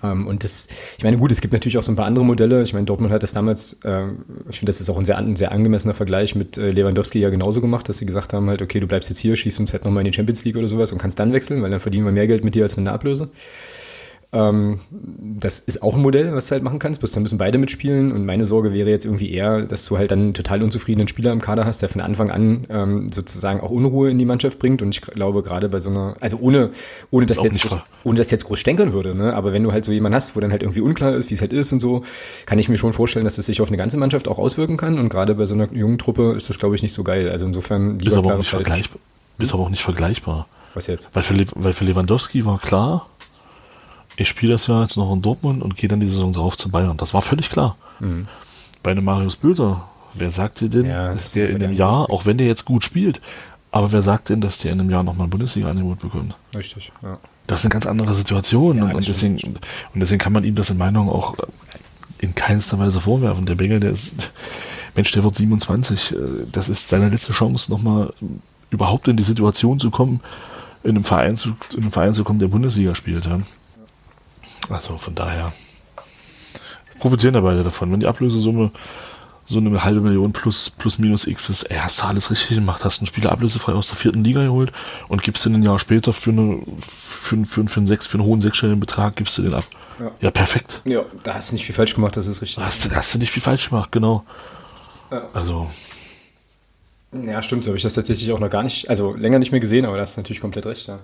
Ähm, 0.02 0.26
und 0.26 0.43
das, 0.43 0.67
ich 0.98 1.04
meine, 1.04 1.17
gut, 1.17 1.32
es 1.32 1.41
gibt 1.41 1.54
natürlich 1.54 1.78
auch 1.78 1.84
so 1.84 1.91
ein 1.91 1.95
paar 1.95 2.06
andere 2.06 2.26
Modelle. 2.26 2.63
Ich 2.63 2.74
meine, 2.74 2.86
Dortmund 2.86 3.13
hat 3.13 3.24
das 3.24 3.34
damals, 3.34 3.74
äh, 3.84 4.08
ich 4.50 4.58
finde, 4.58 4.69
das 4.69 4.82
ist 4.82 4.89
auch 4.89 4.98
ein 4.98 5.06
sehr, 5.06 5.17
ein 5.17 5.36
sehr 5.36 5.52
angemessener 5.52 5.93
Vergleich 5.93 6.36
mit 6.36 6.58
äh, 6.58 6.71
Lewandowski 6.71 7.19
ja 7.19 7.30
genauso 7.30 7.62
gemacht, 7.62 7.88
dass 7.88 8.00
sie 8.00 8.06
gesagt 8.06 8.34
haben 8.34 8.50
halt, 8.50 8.62
okay, 8.62 8.80
du 8.80 8.88
bleibst 8.88 9.10
jetzt 9.10 9.19
hier, 9.19 9.36
schießt 9.36 9.60
uns 9.60 9.74
halt 9.74 9.86
nochmal 9.86 10.02
in 10.02 10.12
die 10.12 10.15
Champions 10.15 10.43
League 10.43 10.58
oder 10.58 10.67
sowas 10.67 10.91
und 10.91 10.98
kannst 10.98 11.19
dann 11.19 11.34
wechseln, 11.34 11.62
weil 11.62 11.69
dann 11.69 11.80
verdienen 11.80 12.06
wir 12.06 12.12
mehr 12.12 12.28
Geld 12.28 12.43
mit 12.43 12.56
dir 12.56 12.63
als 12.63 12.76
mit 12.76 12.88
einer 12.88 12.95
Ablöse. 12.95 13.30
Ähm, 14.31 14.79
das 14.91 15.59
ist 15.59 15.81
auch 15.81 15.95
ein 15.95 16.01
Modell, 16.01 16.33
was 16.33 16.47
du 16.47 16.53
halt 16.53 16.63
machen 16.63 16.79
kannst. 16.79 16.99
Bloß 16.99 17.11
dann 17.11 17.23
müssen 17.23 17.38
beide 17.38 17.57
mitspielen. 17.57 18.11
Und 18.11 18.25
meine 18.25 18.45
Sorge 18.45 18.73
wäre 18.73 18.89
jetzt 18.89 19.05
irgendwie 19.05 19.31
eher, 19.31 19.61
dass 19.61 19.85
du 19.85 19.97
halt 19.97 20.11
dann 20.11 20.19
einen 20.19 20.33
total 20.33 20.61
unzufriedenen 20.63 21.07
Spieler 21.07 21.31
im 21.31 21.41
Kader 21.41 21.65
hast, 21.65 21.81
der 21.81 21.89
von 21.89 22.01
Anfang 22.01 22.31
an 22.31 22.65
ähm, 22.69 23.11
sozusagen 23.11 23.61
auch 23.61 23.69
Unruhe 23.69 24.09
in 24.09 24.17
die 24.17 24.25
Mannschaft 24.25 24.59
bringt. 24.59 24.81
Und 24.81 24.95
ich 24.95 25.01
glaube, 25.01 25.43
gerade 25.43 25.69
bei 25.69 25.79
so 25.79 25.89
einer, 25.89 26.15
also 26.19 26.38
ohne, 26.38 26.71
ohne 27.11 27.25
dass 27.25 27.41
jetzt 27.41 27.61
groß, 27.61 27.79
ohne 28.03 28.17
dass 28.17 28.31
jetzt 28.31 28.45
groß 28.45 28.59
stänkern 28.59 28.93
würde, 28.93 29.15
ne? 29.15 29.33
Aber 29.33 29.53
wenn 29.53 29.63
du 29.63 29.71
halt 29.71 29.85
so 29.85 29.91
jemanden 29.91 30.15
hast, 30.15 30.35
wo 30.35 30.39
dann 30.39 30.51
halt 30.51 30.63
irgendwie 30.63 30.81
unklar 30.81 31.13
ist, 31.13 31.29
wie 31.29 31.33
es 31.33 31.41
halt 31.41 31.53
ist 31.53 31.71
und 31.73 31.79
so, 31.79 32.03
kann 32.45 32.59
ich 32.59 32.69
mir 32.69 32.77
schon 32.77 32.93
vorstellen, 32.93 33.25
dass 33.25 33.38
es 33.38 33.45
sich 33.45 33.61
auf 33.61 33.69
eine 33.69 33.77
ganze 33.77 33.97
Mannschaft 33.97 34.27
auch 34.27 34.38
auswirken 34.38 34.77
kann. 34.77 34.99
Und 34.99 35.09
gerade 35.09 35.35
bei 35.35 35.45
so 35.45 35.53
einer 35.53 35.71
jungen 35.73 35.97
Truppe 35.97 36.33
ist 36.35 36.49
das, 36.49 36.59
glaube 36.59 36.75
ich, 36.75 36.81
nicht 36.81 36.93
so 36.93 37.03
geil. 37.03 37.29
Also 37.29 37.45
insofern 37.45 37.99
lieber 37.99 38.11
ist 38.11 38.17
aber 38.17 38.33
auch 38.33 38.38
nicht 38.38 38.49
vergleichbar. 38.49 38.99
Ist 39.38 39.53
aber 39.53 39.63
auch 39.63 39.69
nicht 39.69 39.83
vergleichbar. 39.83 40.47
Was 40.73 40.88
jetzt? 40.88 41.09
Weil 41.13 41.23
für, 41.23 41.35
weil 41.55 41.73
für 41.73 41.85
Lewandowski 41.85 42.45
war 42.45 42.59
klar, 42.59 43.07
ich 44.17 44.28
spiele 44.28 44.54
das 44.54 44.67
Jahr 44.67 44.84
jetzt 44.84 44.97
noch 44.97 45.12
in 45.13 45.21
Dortmund 45.21 45.62
und 45.62 45.75
gehe 45.75 45.89
dann 45.89 45.99
die 45.99 46.08
Saison 46.08 46.34
drauf 46.34 46.58
zu 46.58 46.69
Bayern. 46.69 46.97
Das 46.97 47.13
war 47.13 47.21
völlig 47.21 47.49
klar. 47.49 47.75
Mhm. 47.99 48.28
Bei 48.84 48.91
einem 48.91 49.04
Marius 49.04 49.36
Bülter, 49.36 49.88
wer 50.13 50.32
sagt 50.32 50.62
dir 50.62 50.69
denn, 50.69 50.86
ja, 50.86 51.13
dass 51.13 51.34
der 51.34 51.49
in 51.49 51.63
einem 51.63 51.73
Jahr, 51.73 52.10
auch 52.10 52.25
wenn 52.25 52.38
der 52.38 52.47
jetzt 52.47 52.65
gut 52.65 52.84
spielt, 52.84 53.21
aber 53.71 53.91
wer 53.91 54.01
sagt 54.01 54.30
denn, 54.30 54.39
dass 54.39 54.60
der 54.60 54.71
in 54.71 54.80
einem 54.80 54.89
Jahr 54.89 55.04
nochmal 55.04 55.28
ein 55.28 55.32
Bundesliga-Angebot 55.32 55.99
bekommt? 55.99 56.36
Richtig, 56.56 56.91
ja. 57.04 57.17
Das 57.47 57.62
sind 57.62 57.71
ganz 57.71 57.86
andere 57.86 58.13
Situationen 58.13 58.78
ja, 58.78 58.84
und, 58.86 58.95
und, 58.95 59.08
deswegen, 59.08 59.36
und 59.36 59.99
deswegen 59.99 60.19
kann 60.19 60.34
man 60.34 60.43
ihm 60.45 60.56
das 60.56 60.69
in 60.69 60.78
Meinung 60.78 61.10
auch 61.10 61.36
in 62.19 62.34
keinster 62.34 62.80
Weise 62.80 63.01
vorwerfen. 63.01 63.45
Der 63.45 63.56
Bengel, 63.56 63.82
der 63.82 63.91
ist, 63.91 64.32
Mensch, 64.95 65.12
der 65.12 65.23
wird 65.23 65.36
27. 65.36 66.15
Das 66.51 66.69
ist 66.69 66.88
seine 66.88 67.10
letzte 67.10 67.34
Chance, 67.34 67.69
nochmal 67.69 68.13
überhaupt 68.69 69.08
in 69.08 69.17
die 69.17 69.23
Situation 69.23 69.80
zu 69.80 69.91
kommen, 69.91 70.21
in 70.84 70.91
einem 70.91 71.04
Verein 71.04 71.36
zu, 71.36 71.49
in 71.73 71.82
einem 71.82 71.91
Verein 71.91 72.13
zu 72.13 72.23
kommen, 72.23 72.39
der 72.39 72.47
Bundesliga 72.47 72.95
spielt. 72.95 73.25
Ja. 73.25 73.41
Also 74.69 74.97
von 74.97 75.15
daher 75.15 75.54
profitieren 76.99 77.34
da 77.34 77.41
beide 77.41 77.63
davon. 77.63 77.91
Wenn 77.91 77.99
die 77.99 78.08
Ablösesumme 78.08 78.71
so 79.45 79.60
eine 79.60 79.84
halbe 79.84 80.01
Million 80.01 80.34
plus, 80.34 80.71
plus 80.71 80.97
minus 80.97 81.28
X 81.28 81.49
ist, 81.49 81.63
ey, 81.63 81.78
hast 81.78 82.01
du 82.01 82.06
alles 82.06 82.32
richtig 82.32 82.58
gemacht, 82.58 82.84
hast 82.84 82.99
einen 82.99 83.08
Spieler 83.08 83.32
ablösefrei 83.32 83.73
aus 83.73 83.88
der 83.88 83.97
vierten 83.97 84.23
Liga 84.23 84.43
geholt 84.43 84.71
und 85.08 85.21
gibst 85.21 85.45
ihn 85.45 85.54
ein 85.54 85.62
Jahr 85.62 85.78
später 85.78 86.13
für, 86.13 86.32
eine, 86.32 86.62
für, 86.80 87.45
für, 87.45 87.67
für, 87.67 87.78
einen, 87.78 87.88
sechs, 87.88 88.08
für 88.08 88.17
einen 88.17 88.25
hohen 88.25 88.41
sechsstelligen 88.41 88.80
Betrag, 88.80 89.15
gibst 89.15 89.38
du 89.38 89.43
den 89.43 89.54
ab. 89.54 89.65
Ja. 89.99 90.12
ja, 90.19 90.32
perfekt. 90.32 90.82
Ja, 90.84 91.06
da 91.23 91.36
hast 91.36 91.51
du 91.51 91.56
nicht 91.56 91.65
viel 91.65 91.75
falsch 91.75 91.93
gemacht, 91.93 92.17
das 92.17 92.28
ist 92.28 92.41
richtig. 92.41 92.58
Da 92.58 92.65
hast, 92.65 92.86
du, 92.86 92.95
hast 92.95 93.13
du 93.13 93.19
nicht 93.19 93.32
viel 93.32 93.43
falsch 93.43 93.69
gemacht, 93.69 93.91
genau. 93.91 94.25
Ja. 95.12 95.30
Also. 95.34 95.69
Ja, 97.13 97.41
stimmt, 97.41 97.63
so 97.63 97.69
habe 97.69 97.78
ich 97.78 97.84
das 97.84 97.93
tatsächlich 97.93 98.32
auch 98.32 98.39
noch 98.39 98.49
gar 98.49 98.63
nicht, 98.63 98.89
also 98.89 99.13
länger 99.13 99.39
nicht 99.39 99.51
mehr 99.51 99.62
gesehen, 99.62 99.86
aber 99.86 99.95
da 99.95 100.01
hast 100.01 100.17
du 100.17 100.21
natürlich 100.21 100.41
komplett 100.41 100.65
recht, 100.65 100.88
ja. 100.88 100.99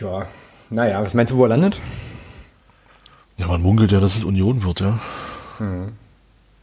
Ja, 0.00 0.26
naja, 0.70 1.02
was 1.02 1.14
meinst 1.14 1.32
du, 1.32 1.36
wo 1.36 1.44
er 1.44 1.50
landet? 1.50 1.80
Ja, 3.38 3.46
man 3.46 3.62
munkelt 3.62 3.92
ja, 3.92 4.00
dass 4.00 4.16
es 4.16 4.24
Union 4.24 4.64
wird, 4.64 4.80
ja. 4.80 4.98
Hm. 5.58 5.92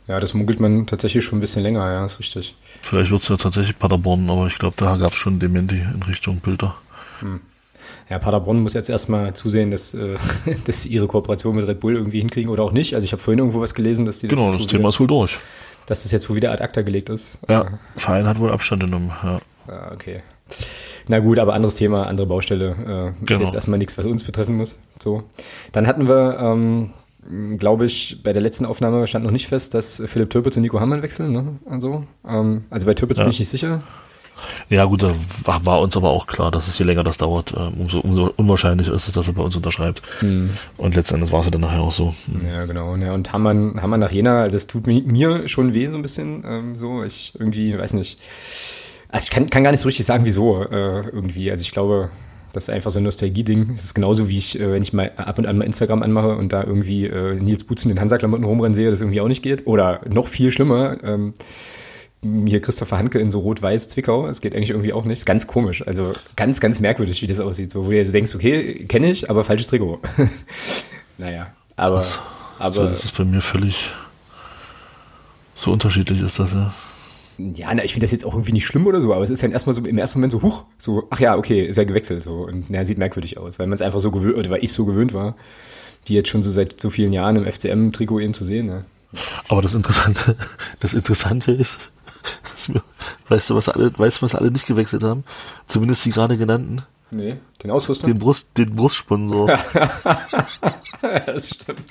Ja, 0.07 0.19
das 0.19 0.33
munkelt 0.35 0.59
man 0.59 0.85
tatsächlich 0.85 1.23
schon 1.25 1.39
ein 1.39 1.41
bisschen 1.41 1.63
länger, 1.63 1.91
ja, 1.91 2.05
ist 2.05 2.19
richtig. 2.19 2.55
Vielleicht 2.81 3.09
wird 3.09 3.23
es 3.23 3.29
ja 3.29 3.37
tatsächlich 3.37 3.79
Paderborn, 3.79 4.29
aber 4.29 4.45
ich 4.47 4.55
glaube, 4.55 4.75
da 4.77 4.97
gab 4.97 5.13
es 5.13 5.17
schon 5.17 5.39
Dementi 5.39 5.77
in 5.77 6.03
Richtung 6.03 6.39
Bilder. 6.39 6.75
Hm. 7.21 7.39
Ja, 8.09 8.19
Paderborn 8.19 8.61
muss 8.61 8.73
jetzt 8.73 8.89
erstmal 8.89 9.33
zusehen, 9.33 9.71
dass, 9.71 9.93
äh, 9.93 10.15
dass 10.65 10.83
sie 10.83 10.89
ihre 10.89 11.07
Kooperation 11.07 11.55
mit 11.55 11.67
Red 11.67 11.79
Bull 11.79 11.95
irgendwie 11.95 12.19
hinkriegen 12.19 12.51
oder 12.51 12.63
auch 12.63 12.71
nicht. 12.71 12.93
Also 12.93 13.05
ich 13.05 13.13
habe 13.13 13.21
vorhin 13.21 13.39
irgendwo 13.39 13.61
was 13.61 13.73
gelesen, 13.73 14.05
dass 14.05 14.19
die 14.19 14.27
das 14.27 14.37
Genau, 14.37 14.51
das 14.51 14.67
Thema 14.67 14.79
wieder, 14.79 14.89
ist 14.89 14.99
wohl 14.99 15.07
durch. 15.07 15.37
Dass 15.87 16.03
das 16.03 16.11
jetzt 16.11 16.29
wohl 16.29 16.35
wieder 16.35 16.51
ad 16.51 16.63
acta 16.63 16.81
gelegt 16.81 17.09
ist. 17.09 17.39
Ja, 17.47 17.65
Verein 17.95 18.27
hat 18.27 18.39
wohl 18.39 18.51
Abstand 18.51 18.83
genommen, 18.83 19.11
ja. 19.23 19.39
Ja, 19.67 19.91
okay. 19.91 20.21
Na 21.07 21.19
gut, 21.19 21.39
aber 21.39 21.53
anderes 21.53 21.75
Thema, 21.75 22.07
andere 22.07 22.27
Baustelle. 22.27 22.71
Äh, 22.71 22.85
genau. 22.85 23.13
Ist 23.29 23.39
jetzt 23.39 23.55
erstmal 23.55 23.79
nichts, 23.79 23.97
was 23.97 24.05
uns 24.05 24.23
betreffen 24.23 24.55
muss. 24.55 24.79
So. 25.01 25.23
Dann 25.71 25.87
hatten 25.87 26.07
wir, 26.07 26.37
ähm, 26.39 26.89
glaube 27.57 27.85
ich, 27.85 28.21
bei 28.23 28.33
der 28.33 28.41
letzten 28.41 28.65
Aufnahme 28.65 29.05
stand 29.07 29.25
noch 29.25 29.31
nicht 29.31 29.47
fest, 29.47 29.73
dass 29.73 30.01
Philipp 30.05 30.29
Türpitz 30.29 30.57
und 30.57 30.63
Nico 30.63 30.79
Hammann 30.79 31.01
wechseln. 31.01 31.31
Ne? 31.31 31.59
Also, 31.69 32.05
ähm, 32.27 32.65
also 32.69 32.87
bei 32.87 32.93
Türpitz 32.93 33.17
ja. 33.17 33.23
bin 33.23 33.31
ich 33.31 33.39
nicht 33.39 33.49
sicher. 33.49 33.83
Ja 34.69 34.85
gut, 34.85 35.01
da 35.01 35.13
war, 35.45 35.79
uns 35.79 35.95
aber 35.95 36.09
auch 36.09 36.27
klar, 36.27 36.51
dass 36.51 36.67
es 36.67 36.77
je 36.77 36.85
länger 36.85 37.03
das 37.03 37.17
dauert, 37.17 37.53
äh, 37.53 37.79
umso, 37.79 37.99
umso 37.99 38.33
unwahrscheinlicher 38.35 38.93
ist 38.93 39.07
es, 39.07 39.13
dass 39.13 39.27
er 39.27 39.33
bei 39.33 39.41
uns 39.41 39.55
unterschreibt. 39.55 40.01
Hm. 40.19 40.51
Und 40.77 40.95
letztendlich 40.95 41.31
war 41.31 41.39
es 41.39 41.49
dann 41.49 41.61
nachher 41.61 41.81
auch 41.81 41.91
so. 41.91 42.13
Hm. 42.25 42.47
Ja, 42.47 42.65
genau. 42.65 42.95
Ja, 42.97 43.13
und 43.13 43.31
Hammann, 43.31 43.81
Hammann 43.81 44.01
nach 44.01 44.11
Jena, 44.11 44.43
also 44.43 44.57
es 44.57 44.67
tut 44.67 44.87
mir 44.87 45.47
schon 45.47 45.73
weh 45.73 45.87
so 45.87 45.95
ein 45.95 46.01
bisschen. 46.01 46.43
Ähm, 46.45 46.75
so, 46.75 47.03
ich 47.03 47.33
irgendwie, 47.39 47.77
weiß 47.77 47.93
nicht 47.93 48.19
also 49.15 49.27
ich 49.27 49.31
kann, 49.31 49.49
kann 49.49 49.63
gar 49.63 49.71
nicht 49.71 49.79
so 49.79 49.87
richtig 49.87 50.05
sagen, 50.05 50.25
wieso 50.25 50.61
äh, 50.63 51.07
irgendwie. 51.07 51.49
Also 51.49 51.61
ich 51.61 51.71
glaube, 51.71 52.09
das 52.51 52.65
ist 52.65 52.69
einfach 52.69 52.91
so 52.91 52.99
ein 52.99 53.03
Nostalgie-Ding. 53.03 53.71
Es 53.73 53.85
ist 53.85 53.93
genauso 53.93 54.27
wie 54.27 54.37
ich, 54.37 54.59
äh, 54.59 54.73
wenn 54.73 54.83
ich 54.83 54.91
mal 54.91 55.09
ab 55.15 55.37
und 55.37 55.47
an 55.47 55.57
mal 55.57 55.63
Instagram 55.63 56.03
anmache 56.03 56.35
und 56.35 56.51
da 56.51 56.65
irgendwie 56.65 57.05
äh, 57.05 57.35
Nils 57.35 57.63
Butz 57.63 57.85
in 57.85 57.89
den 57.89 58.01
Hansa-Klamotten 58.01 58.43
rumrennen 58.43 58.73
sehe, 58.73 58.89
das 58.89 58.99
irgendwie 58.99 59.21
auch 59.21 59.29
nicht 59.29 59.41
geht. 59.41 59.67
Oder 59.67 60.01
noch 60.05 60.27
viel 60.27 60.51
schlimmer, 60.51 61.01
ähm, 61.01 61.33
hier 62.45 62.61
Christopher 62.61 62.97
Hanke 62.97 63.19
in 63.19 63.31
so 63.31 63.39
rot-weiß 63.39 63.87
Zwickau. 63.87 64.27
Es 64.27 64.41
geht 64.41 64.53
eigentlich 64.53 64.71
irgendwie 64.71 64.91
auch 64.91 65.05
nicht. 65.05 65.19
Ist 65.19 65.25
ganz 65.25 65.47
komisch. 65.47 65.87
Also 65.87 66.11
ganz, 66.35 66.59
ganz 66.59 66.81
merkwürdig, 66.81 67.21
wie 67.21 67.27
das 67.27 67.39
aussieht. 67.39 67.71
So, 67.71 67.85
wo 67.85 67.91
du 67.91 68.05
so 68.05 68.11
denkst, 68.11 68.35
okay, 68.35 68.83
kenne 68.83 69.09
ich, 69.09 69.29
aber 69.29 69.45
falsches 69.45 69.67
Trikot. 69.67 70.01
naja, 71.17 71.53
aber. 71.77 71.99
Das, 71.99 72.19
aber 72.59 72.89
das 72.89 73.05
ist 73.05 73.17
bei 73.17 73.23
mir 73.23 73.39
völlig 73.39 73.93
so 75.53 75.71
unterschiedlich 75.71 76.19
ist 76.21 76.37
das 76.37 76.51
ja. 76.51 76.73
Ja, 77.37 77.73
na, 77.73 77.83
ich 77.83 77.93
finde 77.93 78.05
das 78.05 78.11
jetzt 78.11 78.25
auch 78.25 78.33
irgendwie 78.33 78.53
nicht 78.53 78.65
schlimm 78.65 78.87
oder 78.87 79.01
so, 79.01 79.13
aber 79.13 79.23
es 79.23 79.29
ist 79.29 79.43
dann 79.43 79.51
erstmal 79.51 79.73
so 79.73 79.81
im 79.83 79.97
ersten 79.97 80.19
Moment 80.19 80.31
so, 80.31 80.41
huch, 80.41 80.65
so, 80.77 81.07
ach 81.09 81.19
ja, 81.19 81.35
okay, 81.35 81.65
ist 81.65 81.77
ja 81.77 81.83
gewechselt 81.83 82.23
so 82.23 82.43
und 82.45 82.69
na, 82.69 82.85
sieht 82.85 82.97
merkwürdig 82.97 83.37
aus, 83.37 83.59
weil 83.59 83.67
man 83.67 83.75
es 83.75 83.81
einfach 83.81 83.99
so 83.99 84.11
gewöhnt, 84.11 84.37
oder 84.37 84.49
weil 84.49 84.63
ich 84.63 84.71
so 84.71 84.85
gewöhnt 84.85 85.13
war, 85.13 85.35
die 86.07 86.13
jetzt 86.13 86.29
schon 86.29 86.43
so 86.43 86.51
seit 86.51 86.79
so 86.79 86.89
vielen 86.89 87.11
Jahren 87.11 87.35
im 87.35 87.45
FCM-Trikot 87.45 88.19
eben 88.19 88.33
zu 88.33 88.43
sehen. 88.43 88.67
Ne? 88.67 88.85
Aber 89.47 89.61
das 89.61 89.75
Interessante, 89.75 90.35
das 90.79 90.93
Interessante 90.93 91.51
ist, 91.51 91.79
mir, 92.69 92.83
weißt 93.29 93.49
du, 93.49 93.55
was 93.55 93.69
alle, 93.69 93.91
weißt 93.97 94.17
du, 94.17 94.21
was 94.23 94.35
alle 94.35 94.51
nicht 94.51 94.65
gewechselt 94.65 95.03
haben? 95.03 95.23
Zumindest 95.65 96.05
die 96.05 96.11
gerade 96.11 96.37
genannten. 96.37 96.83
Nee, 97.11 97.37
den 97.63 97.71
Ausrüster? 97.71 98.07
Den 98.07 98.19
Brust, 98.19 98.49
den 98.57 98.75
Brustsponsor. 98.75 99.47
das 101.01 101.49
stimmt. 101.49 101.83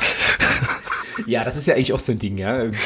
ja, 1.26 1.44
das 1.44 1.56
ist 1.56 1.66
ja 1.66 1.74
eigentlich 1.74 1.92
auch 1.92 1.98
so 1.98 2.12
ein 2.12 2.18
Ding, 2.18 2.36
ja, 2.36 2.58
irgendwie. 2.58 2.80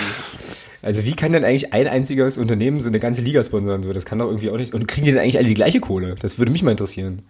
Also 0.82 1.04
wie 1.04 1.14
kann 1.14 1.32
denn 1.32 1.44
eigentlich 1.44 1.72
ein 1.72 1.88
einziges 1.88 2.38
Unternehmen 2.38 2.80
so 2.80 2.88
eine 2.88 3.00
ganze 3.00 3.22
Liga 3.22 3.42
sponsern? 3.42 3.82
So, 3.82 3.92
das 3.92 4.04
kann 4.04 4.18
doch 4.18 4.26
irgendwie 4.26 4.50
auch 4.50 4.56
nicht. 4.56 4.74
Und 4.74 4.86
kriegen 4.86 5.06
die 5.06 5.12
denn 5.12 5.20
eigentlich 5.20 5.38
alle 5.38 5.48
die 5.48 5.54
gleiche 5.54 5.80
Kohle? 5.80 6.14
Das 6.20 6.38
würde 6.38 6.52
mich 6.52 6.62
mal 6.62 6.70
interessieren. 6.70 7.22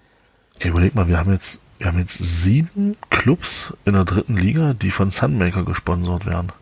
Ey, 0.59 0.71
überleg 0.71 0.95
mal, 0.95 1.09
wir 1.09 1.19
haben 1.19 1.33
jetzt, 1.33 1.61
wir 1.79 1.87
haben 1.87 1.99
jetzt 1.99 2.19
sieben 2.19 2.97
Clubs 3.11 3.73
in 3.85 3.95
der 3.95 4.05
dritten 4.05 4.37
Liga, 4.37 4.75
die 4.75 4.91
von 4.91 5.11
Sunmaker 5.11 5.65
gesponsert 5.65 6.27
werden. 6.27 6.53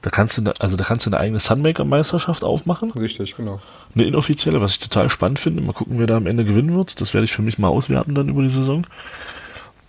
Da 0.00 0.10
kannst 0.10 0.38
du, 0.38 0.52
also 0.58 0.76
da 0.76 0.84
kannst 0.84 1.06
du 1.06 1.10
eine 1.10 1.18
eigene 1.18 1.38
Sunmaker-Meisterschaft 1.38 2.42
aufmachen. 2.42 2.90
Richtig, 2.90 3.36
genau. 3.36 3.60
Eine 3.94 4.04
inoffizielle, 4.04 4.60
was 4.60 4.72
ich 4.72 4.78
total 4.80 5.10
spannend 5.10 5.38
finde. 5.38 5.62
Mal 5.62 5.72
gucken, 5.72 5.98
wer 5.98 6.08
da 6.08 6.16
am 6.16 6.26
Ende 6.26 6.44
gewinnen 6.44 6.74
wird. 6.74 7.00
Das 7.00 7.14
werde 7.14 7.24
ich 7.24 7.32
für 7.32 7.42
mich 7.42 7.58
mal 7.58 7.68
auswerten 7.68 8.14
dann 8.14 8.28
über 8.28 8.42
die 8.42 8.50
Saison. 8.50 8.84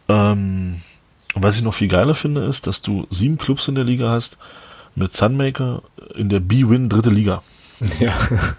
Ähm, 0.10 0.82
und 1.34 1.42
was 1.44 1.56
ich 1.56 1.64
noch 1.64 1.74
viel 1.74 1.88
geiler 1.88 2.14
finde, 2.14 2.46
ist, 2.46 2.68
dass 2.68 2.84
du 2.84 3.08
sieben 3.10 3.40
Clubs 3.40 3.68
in 3.68 3.74
der 3.74 3.86
Liga 3.86 4.12
hast, 4.12 4.38
mit 4.96 5.14
Sunmaker 5.14 5.84
in 6.16 6.30
der 6.30 6.40
B-Win 6.40 6.90
dritte 6.90 7.10
Liga. 7.10 7.44
Ja. 8.00 8.14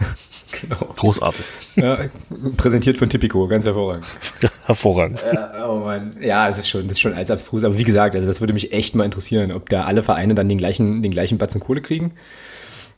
genau. 0.60 0.92
Großartig. 0.96 1.44
Ja, 1.76 1.98
präsentiert 2.56 2.98
von 2.98 3.08
Tipico, 3.08 3.46
ganz 3.48 3.64
hervorragend. 3.64 4.06
Ja, 4.40 4.50
hervorragend. 4.66 5.24
Ja, 5.32 5.68
oh 5.68 5.80
Mann. 5.80 6.16
Ja, 6.20 6.48
es 6.48 6.58
ist 6.58 6.68
schon, 6.68 6.82
das 6.82 6.92
ist 6.92 7.00
schon 7.00 7.14
alles 7.14 7.30
abstrus. 7.30 7.64
Aber 7.64 7.78
wie 7.78 7.84
gesagt, 7.84 8.14
also 8.14 8.26
das 8.26 8.40
würde 8.40 8.52
mich 8.52 8.72
echt 8.72 8.94
mal 8.94 9.04
interessieren, 9.04 9.52
ob 9.52 9.68
da 9.68 9.84
alle 9.84 10.02
Vereine 10.02 10.34
dann 10.34 10.48
den 10.48 10.58
gleichen, 10.58 11.02
den 11.02 11.12
gleichen 11.12 11.38
Batzen 11.38 11.60
Kohle 11.60 11.80
kriegen. 11.80 12.12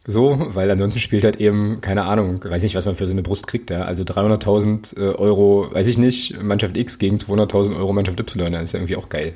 So, 0.08 0.54
weil 0.54 0.70
ansonsten 0.70 1.00
spielt 1.00 1.24
halt 1.24 1.36
eben, 1.36 1.80
keine 1.80 2.04
Ahnung, 2.04 2.42
weiß 2.44 2.62
nicht, 2.62 2.76
was 2.76 2.86
man 2.86 2.94
für 2.94 3.06
so 3.06 3.12
eine 3.12 3.22
Brust 3.22 3.48
kriegt, 3.48 3.70
ja. 3.70 3.82
Also 3.82 4.04
300.000 4.04 4.96
äh, 4.96 5.14
Euro, 5.14 5.68
weiß 5.72 5.88
ich 5.88 5.98
nicht, 5.98 6.40
Mannschaft 6.40 6.76
X 6.76 7.00
gegen 7.00 7.16
200.000 7.16 7.76
Euro 7.76 7.92
Mannschaft 7.92 8.20
Y, 8.20 8.52
das 8.52 8.62
ist 8.62 8.72
ja 8.72 8.78
irgendwie 8.78 8.96
auch 8.96 9.08
geil. 9.08 9.34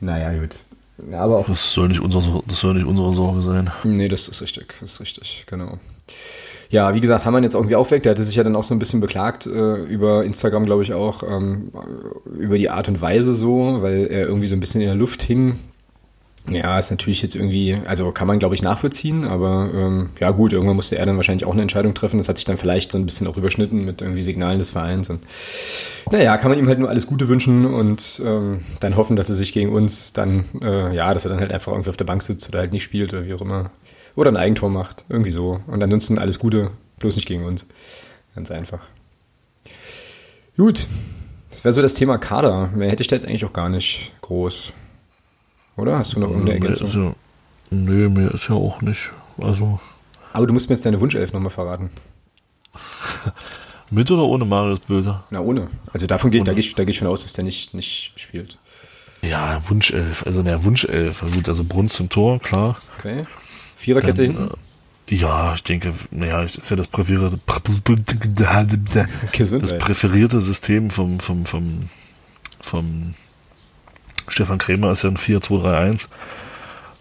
Naja, 0.00 0.32
gut. 0.32 0.56
Ja, 1.10 1.20
aber 1.20 1.38
auch. 1.38 1.46
Das 1.46 1.72
soll 1.72 1.88
nicht, 1.88 2.00
unser, 2.00 2.22
das 2.46 2.60
soll 2.60 2.74
nicht 2.74 2.86
unsere 2.86 3.12
Sorge 3.12 3.42
sein. 3.42 3.70
Nee, 3.84 4.08
das 4.08 4.28
ist 4.28 4.42
richtig, 4.42 4.74
das 4.80 4.92
ist 4.92 5.00
richtig, 5.00 5.44
genau. 5.46 5.78
Ja, 6.70 6.94
wie 6.94 7.00
gesagt, 7.00 7.24
haben 7.24 7.34
wir 7.34 7.38
ihn 7.38 7.44
jetzt 7.44 7.54
irgendwie 7.54 7.76
aufweckt. 7.76 8.04
Der 8.04 8.12
hatte 8.12 8.24
sich 8.24 8.36
ja 8.36 8.42
dann 8.42 8.56
auch 8.56 8.62
so 8.64 8.74
ein 8.74 8.78
bisschen 8.78 9.00
beklagt 9.00 9.46
äh, 9.46 9.76
über 9.84 10.24
Instagram, 10.24 10.64
glaube 10.64 10.82
ich 10.82 10.94
auch, 10.94 11.22
ähm, 11.22 11.70
über 12.38 12.58
die 12.58 12.70
Art 12.70 12.88
und 12.88 13.00
Weise 13.00 13.34
so, 13.34 13.82
weil 13.82 14.06
er 14.06 14.26
irgendwie 14.26 14.48
so 14.48 14.56
ein 14.56 14.60
bisschen 14.60 14.80
in 14.80 14.88
der 14.88 14.96
Luft 14.96 15.22
hing 15.22 15.58
ja, 16.48 16.78
ist 16.78 16.90
natürlich 16.90 17.22
jetzt 17.22 17.34
irgendwie, 17.34 17.76
also 17.86 18.12
kann 18.12 18.26
man 18.26 18.38
glaube 18.38 18.54
ich 18.54 18.62
nachvollziehen, 18.62 19.24
aber 19.24 19.70
ähm, 19.74 20.10
ja 20.20 20.30
gut, 20.30 20.52
irgendwann 20.52 20.76
musste 20.76 20.96
er 20.96 21.06
dann 21.06 21.16
wahrscheinlich 21.16 21.44
auch 21.46 21.52
eine 21.52 21.62
Entscheidung 21.62 21.94
treffen. 21.94 22.18
Das 22.18 22.28
hat 22.28 22.36
sich 22.36 22.44
dann 22.44 22.56
vielleicht 22.56 22.92
so 22.92 22.98
ein 22.98 23.06
bisschen 23.06 23.26
auch 23.26 23.36
überschnitten 23.36 23.84
mit 23.84 24.02
irgendwie 24.02 24.22
Signalen 24.22 24.58
des 24.58 24.70
Vereins 24.70 25.10
und 25.10 25.20
naja, 26.10 26.36
kann 26.38 26.50
man 26.50 26.58
ihm 26.58 26.68
halt 26.68 26.78
nur 26.78 26.88
alles 26.88 27.06
Gute 27.06 27.28
wünschen 27.28 27.64
und 27.66 28.22
ähm, 28.24 28.60
dann 28.80 28.96
hoffen, 28.96 29.16
dass 29.16 29.28
er 29.28 29.34
sich 29.34 29.52
gegen 29.52 29.72
uns 29.72 30.12
dann, 30.12 30.44
äh, 30.62 30.94
ja, 30.94 31.12
dass 31.12 31.24
er 31.24 31.30
dann 31.30 31.40
halt 31.40 31.52
einfach 31.52 31.72
irgendwie 31.72 31.90
auf 31.90 31.96
der 31.96 32.04
Bank 32.04 32.22
sitzt 32.22 32.48
oder 32.48 32.60
halt 32.60 32.72
nicht 32.72 32.84
spielt 32.84 33.12
oder 33.12 33.24
wie 33.24 33.34
auch 33.34 33.40
immer. 33.40 33.70
Oder 34.14 34.30
ein 34.30 34.36
Eigentor 34.36 34.70
macht, 34.70 35.04
irgendwie 35.08 35.30
so. 35.30 35.60
Und 35.66 35.82
ansonsten 35.82 36.18
alles 36.18 36.38
Gute, 36.38 36.70
bloß 36.98 37.16
nicht 37.16 37.28
gegen 37.28 37.44
uns. 37.44 37.66
Ganz 38.34 38.50
einfach. 38.50 38.80
Gut, 40.56 40.86
das 41.50 41.64
wäre 41.64 41.72
so 41.72 41.82
das 41.82 41.94
Thema 41.94 42.16
Kader. 42.18 42.68
Mehr 42.74 42.90
hätte 42.90 43.02
ich 43.02 43.08
da 43.08 43.16
jetzt 43.16 43.26
eigentlich 43.26 43.44
auch 43.44 43.52
gar 43.52 43.68
nicht 43.68 44.12
groß. 44.22 44.72
Oder? 45.76 45.98
Hast 45.98 46.14
du 46.14 46.20
noch 46.20 46.30
irgendeine 46.30 46.54
Ergänzung? 46.54 46.90
Ja, 46.90 47.14
nee, 47.70 48.08
mehr 48.08 48.32
ist 48.32 48.48
ja 48.48 48.54
auch 48.54 48.80
nicht. 48.80 49.10
Also. 49.38 49.78
Aber 50.32 50.46
du 50.46 50.54
musst 50.54 50.68
mir 50.68 50.74
jetzt 50.74 50.86
deine 50.86 51.00
Wunschelf 51.00 51.32
nochmal 51.32 51.50
verraten. 51.50 51.90
Mit 53.90 54.10
oder 54.10 54.24
ohne 54.24 54.44
Marius 54.44 54.80
Bilder? 54.80 55.24
Na, 55.30 55.40
ohne. 55.40 55.68
Also 55.92 56.06
davon 56.06 56.30
geht, 56.30 56.48
da 56.48 56.52
gehe 56.52 56.60
ich, 56.60 56.74
da 56.74 56.84
geh 56.84 56.90
ich 56.90 56.98
von 56.98 57.08
aus, 57.08 57.22
dass 57.22 57.34
der 57.34 57.44
nicht, 57.44 57.72
nicht 57.72 58.12
spielt. 58.16 58.58
Ja, 59.22 59.60
Wunschelf. 59.68 60.26
Also, 60.26 60.42
naja, 60.42 60.64
Wunschelf. 60.64 61.20
Gut, 61.32 61.48
also 61.48 61.64
Brunst 61.64 62.00
im 62.00 62.08
Tor, 62.08 62.40
klar. 62.40 62.76
Okay. 62.98 63.26
Viererkette 63.76 64.24
hinten? 64.24 64.50
Äh, 65.08 65.14
ja, 65.14 65.54
ich 65.54 65.62
denke, 65.62 65.94
naja, 66.10 66.42
ist 66.42 66.68
ja 66.68 66.76
das 66.76 66.88
präferierte, 66.88 67.38
das 69.38 69.78
präferierte 69.78 70.40
System 70.40 70.90
vom, 70.90 71.20
vom, 71.20 71.46
vom, 71.46 71.88
vom 72.60 73.14
Stefan 74.28 74.58
Krämer 74.58 74.90
ist 74.90 75.02
ja 75.02 75.10
ein 75.10 75.16
4-2-3-1. 75.16 76.08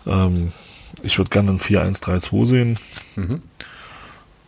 Ähm, 0.08 0.52
ich 1.04 1.18
würde 1.18 1.30
gerne 1.30 1.52
ein 1.52 1.60
4-1-3-2 1.60 2.46
sehen. 2.46 2.80
Mhm. 3.16 3.42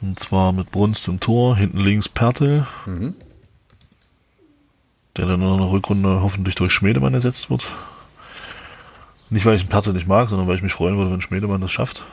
Und 0.01 0.19
zwar 0.19 0.51
mit 0.51 0.71
Brunst 0.71 1.07
im 1.07 1.19
Tor, 1.19 1.55
hinten 1.55 1.79
links 1.79 2.07
Pertel. 2.07 2.67
Mhm. 2.85 3.15
Der 5.15 5.25
dann 5.25 5.41
in 5.41 5.57
der 5.57 5.71
Rückrunde 5.71 6.21
hoffentlich 6.21 6.55
durch 6.55 6.71
Schmedemann 6.71 7.13
ersetzt 7.13 7.49
wird. 7.49 7.65
Nicht, 9.29 9.45
weil 9.45 9.55
ich 9.55 9.61
einen 9.61 9.69
Pertel 9.69 9.93
nicht 9.93 10.07
mag, 10.07 10.29
sondern 10.29 10.47
weil 10.47 10.55
ich 10.55 10.61
mich 10.61 10.73
freuen 10.73 10.97
würde, 10.97 11.11
wenn 11.11 11.21
Schmedemann 11.21 11.61
das 11.61 11.71
schafft. 11.71 12.03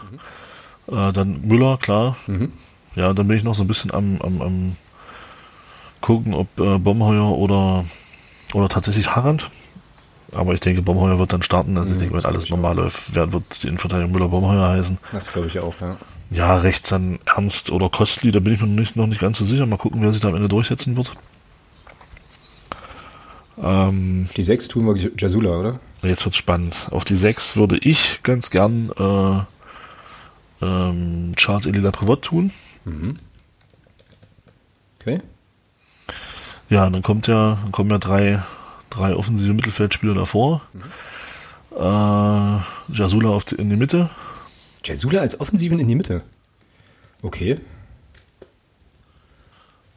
Mhm. 0.88 0.96
Äh, 0.96 1.12
dann 1.12 1.42
Müller, 1.42 1.76
klar. 1.76 2.16
Mhm. 2.26 2.52
Ja, 2.96 3.12
dann 3.12 3.28
bin 3.28 3.36
ich 3.36 3.44
noch 3.44 3.54
so 3.54 3.62
ein 3.62 3.66
bisschen 3.66 3.92
am, 3.92 4.20
am, 4.22 4.40
am 4.40 4.76
gucken, 6.00 6.34
ob 6.34 6.48
äh, 6.60 6.78
Bomheuer 6.78 7.36
oder, 7.36 7.84
oder 8.52 8.68
tatsächlich 8.68 9.14
Harand. 9.14 9.50
Aber 10.34 10.52
ich 10.52 10.60
denke, 10.60 10.82
Baumheuer 10.82 11.18
wird 11.18 11.32
dann 11.32 11.42
starten. 11.42 11.76
Also 11.78 11.90
ich 11.90 11.96
mhm, 11.96 12.00
denke, 12.00 12.16
wenn 12.16 12.24
alles 12.24 12.50
normal 12.50 12.76
läuft, 12.76 13.14
wird 13.14 13.62
die 13.62 13.68
Innenverteidigung 13.68 14.12
Müller-Baumheuer 14.12 14.68
heißen. 14.68 14.98
Das 15.12 15.32
glaube 15.32 15.48
ich 15.48 15.58
auch, 15.58 15.74
ja. 15.80 15.96
Ja, 16.30 16.56
rechts 16.56 16.90
dann 16.90 17.18
Ernst 17.26 17.70
oder 17.70 17.88
Kostli, 17.88 18.32
da 18.32 18.40
bin 18.40 18.54
ich 18.54 18.60
noch 18.60 18.66
nicht, 18.66 18.96
noch 18.96 19.06
nicht 19.06 19.20
ganz 19.20 19.38
so 19.38 19.44
sicher. 19.44 19.66
Mal 19.66 19.76
gucken, 19.76 20.02
wer 20.02 20.12
sich 20.12 20.20
da 20.20 20.28
am 20.28 20.34
Ende 20.34 20.48
durchsetzen 20.48 20.96
wird. 20.96 21.12
Ähm, 23.62 24.24
Auf 24.26 24.32
die 24.32 24.42
6 24.42 24.68
tun 24.68 24.86
wir 24.86 25.10
Jasula, 25.16 25.50
oder? 25.50 25.80
Jetzt 26.02 26.24
wird's 26.24 26.36
spannend. 26.36 26.88
Auf 26.90 27.04
die 27.04 27.14
6 27.14 27.56
würde 27.56 27.78
ich 27.78 28.22
ganz 28.22 28.50
gern 28.50 28.90
äh, 28.98 30.64
ähm, 30.64 31.34
Charles 31.36 31.66
Elila 31.66 31.90
Privot 31.92 32.22
tun. 32.22 32.50
Mhm. 32.84 33.14
Okay. 35.00 35.20
Ja, 36.68 36.88
dann 36.88 37.02
kommt 37.02 37.26
ja, 37.26 37.58
dann 37.62 37.72
kommen 37.72 37.90
ja 37.90 37.98
drei 37.98 38.42
drei 38.90 39.14
offensive 39.14 39.52
Mittelfeldspieler 39.52 40.14
davor. 40.14 40.62
Mhm. 40.72 40.82
Äh, 41.76 42.92
Jasula 42.92 43.38
in 43.56 43.70
die 43.70 43.76
Mitte. 43.76 44.08
Jasula 44.84 45.20
als 45.20 45.40
Offensiven 45.40 45.78
in 45.78 45.88
die 45.88 45.94
Mitte. 45.94 46.22
Okay. 47.22 47.58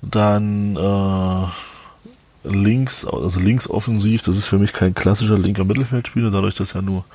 Dann 0.01 0.75
äh, 0.75 1.45
links, 2.47 3.05
also 3.05 3.39
links 3.39 3.69
offensiv, 3.69 4.21
das 4.21 4.37
ist 4.37 4.45
für 4.45 4.59
mich 4.59 4.73
kein 4.73 4.93
klassischer 4.93 5.37
linker 5.37 5.65
Mittelfeldspieler, 5.65 6.31
dadurch, 6.31 6.55
dass 6.55 6.73
ja 6.73 6.81
nur 6.81 7.05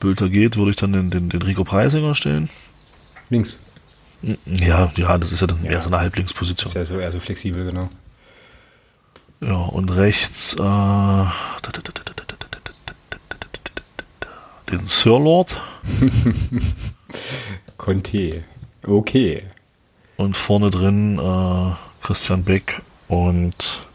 Bülter 0.00 0.28
geht, 0.28 0.56
würde 0.56 0.70
ich 0.70 0.76
dann 0.76 0.92
den, 0.92 1.10
den, 1.10 1.28
den 1.28 1.42
Rico 1.42 1.64
Preisinger 1.64 2.14
stellen. 2.14 2.48
Links. 3.30 3.58
Ja, 4.46 4.90
ja, 4.96 5.18
das 5.18 5.32
ist 5.32 5.40
ja 5.40 5.46
dann 5.46 5.62
ja. 5.62 5.72
eher 5.72 5.82
so 5.82 5.88
eine 5.88 5.98
Halblinksposition. 5.98 6.66
Ist 6.66 6.74
ja 6.74 6.84
so 6.84 6.98
eher 6.98 7.12
so 7.12 7.20
flexibel, 7.20 7.64
genau. 7.66 7.88
Ja, 9.40 9.56
und 9.56 9.90
rechts 9.90 10.54
äh, 10.54 11.24
den 14.70 14.86
Sir 14.86 15.18
Lord. 15.18 15.60
Conte. 17.76 18.44
Okay. 18.86 19.44
Und 20.16 20.36
vorne 20.36 20.70
drin 20.70 21.18
äh, 21.18 21.72
Christian 22.02 22.44
Beck 22.44 22.80
und 23.08 23.86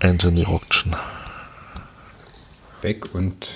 Anthony 0.00 0.42
Rockchen. 0.42 0.96
Beck 2.80 3.14
und 3.14 3.50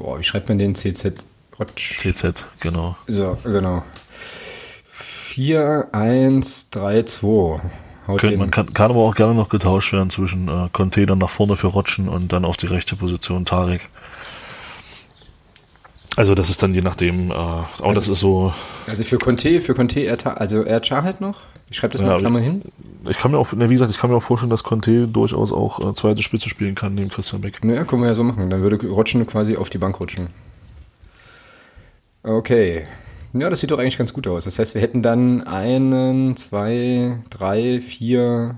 oh, 0.00 0.18
wie 0.18 0.22
schreibt 0.22 0.48
man 0.48 0.58
den 0.58 0.74
CZ? 0.74 1.26
Rotsch. 1.58 1.98
CZ, 1.98 2.44
genau. 2.60 2.96
So, 3.06 3.38
genau. 3.44 3.84
4, 4.88 5.88
1, 5.92 6.70
3, 6.70 7.02
2. 7.02 7.60
Können, 8.06 8.38
man 8.38 8.50
kann, 8.50 8.72
kann, 8.72 8.90
aber 8.90 9.00
auch 9.00 9.14
gerne 9.14 9.34
noch 9.34 9.48
getauscht 9.48 9.92
werden 9.92 10.10
zwischen 10.10 10.48
äh, 10.48 10.68
Container 10.72 11.14
nach 11.14 11.30
vorne 11.30 11.54
für 11.56 11.68
Rotschen 11.68 12.08
und 12.08 12.32
dann 12.32 12.44
auf 12.44 12.56
die 12.56 12.66
rechte 12.66 12.96
Position 12.96 13.44
Tarek. 13.44 13.88
Also 16.16 16.34
das 16.34 16.50
ist 16.50 16.62
dann 16.62 16.74
je 16.74 16.82
nachdem, 16.82 17.30
äh, 17.30 17.34
aber 17.34 17.68
also, 17.80 17.94
das 17.94 18.08
ist 18.08 18.20
so. 18.20 18.52
Also 18.86 19.04
für 19.04 19.18
Conte, 19.18 19.60
für 19.60 19.74
Conte 19.74 20.00
eher, 20.00 20.40
also 20.40 20.64
Char 20.82 21.04
halt 21.04 21.20
noch? 21.20 21.42
Ich 21.70 21.76
schreibe 21.78 21.92
das 21.92 22.02
ja, 22.02 22.08
mal 22.08 22.18
Klammer 22.18 22.40
hin. 22.40 22.62
Ich 23.08 23.18
kann 23.18 23.30
mir 23.30 23.38
auch, 23.38 23.50
ne, 23.52 23.70
wie 23.70 23.74
gesagt, 23.74 23.90
ich 23.90 23.98
kann 23.98 24.10
mir 24.10 24.16
auch 24.16 24.22
vorstellen, 24.22 24.50
dass 24.50 24.62
Conte 24.62 25.08
durchaus 25.08 25.52
auch 25.52 25.80
äh, 25.80 25.94
zweite 25.94 26.22
Spitze 26.22 26.50
spielen 26.50 26.74
kann 26.74 26.94
neben 26.94 27.08
Christian 27.08 27.40
Beck. 27.40 27.64
Naja, 27.64 27.84
können 27.84 28.02
wir 28.02 28.08
ja 28.08 28.14
so 28.14 28.24
machen. 28.24 28.50
Dann 28.50 28.60
würde 28.60 28.86
Rotschen 28.86 29.26
quasi 29.26 29.56
auf 29.56 29.70
die 29.70 29.78
Bank 29.78 29.98
rutschen. 30.00 30.26
Okay. 32.22 32.86
Ja, 33.34 33.48
das 33.48 33.60
sieht 33.60 33.70
doch 33.70 33.78
eigentlich 33.78 33.98
ganz 33.98 34.12
gut 34.12 34.26
aus. 34.26 34.44
Das 34.44 34.58
heißt, 34.58 34.74
wir 34.74 34.82
hätten 34.82 35.02
dann 35.02 35.42
einen, 35.42 36.36
zwei, 36.36 37.18
drei, 37.30 37.80
vier, 37.80 38.56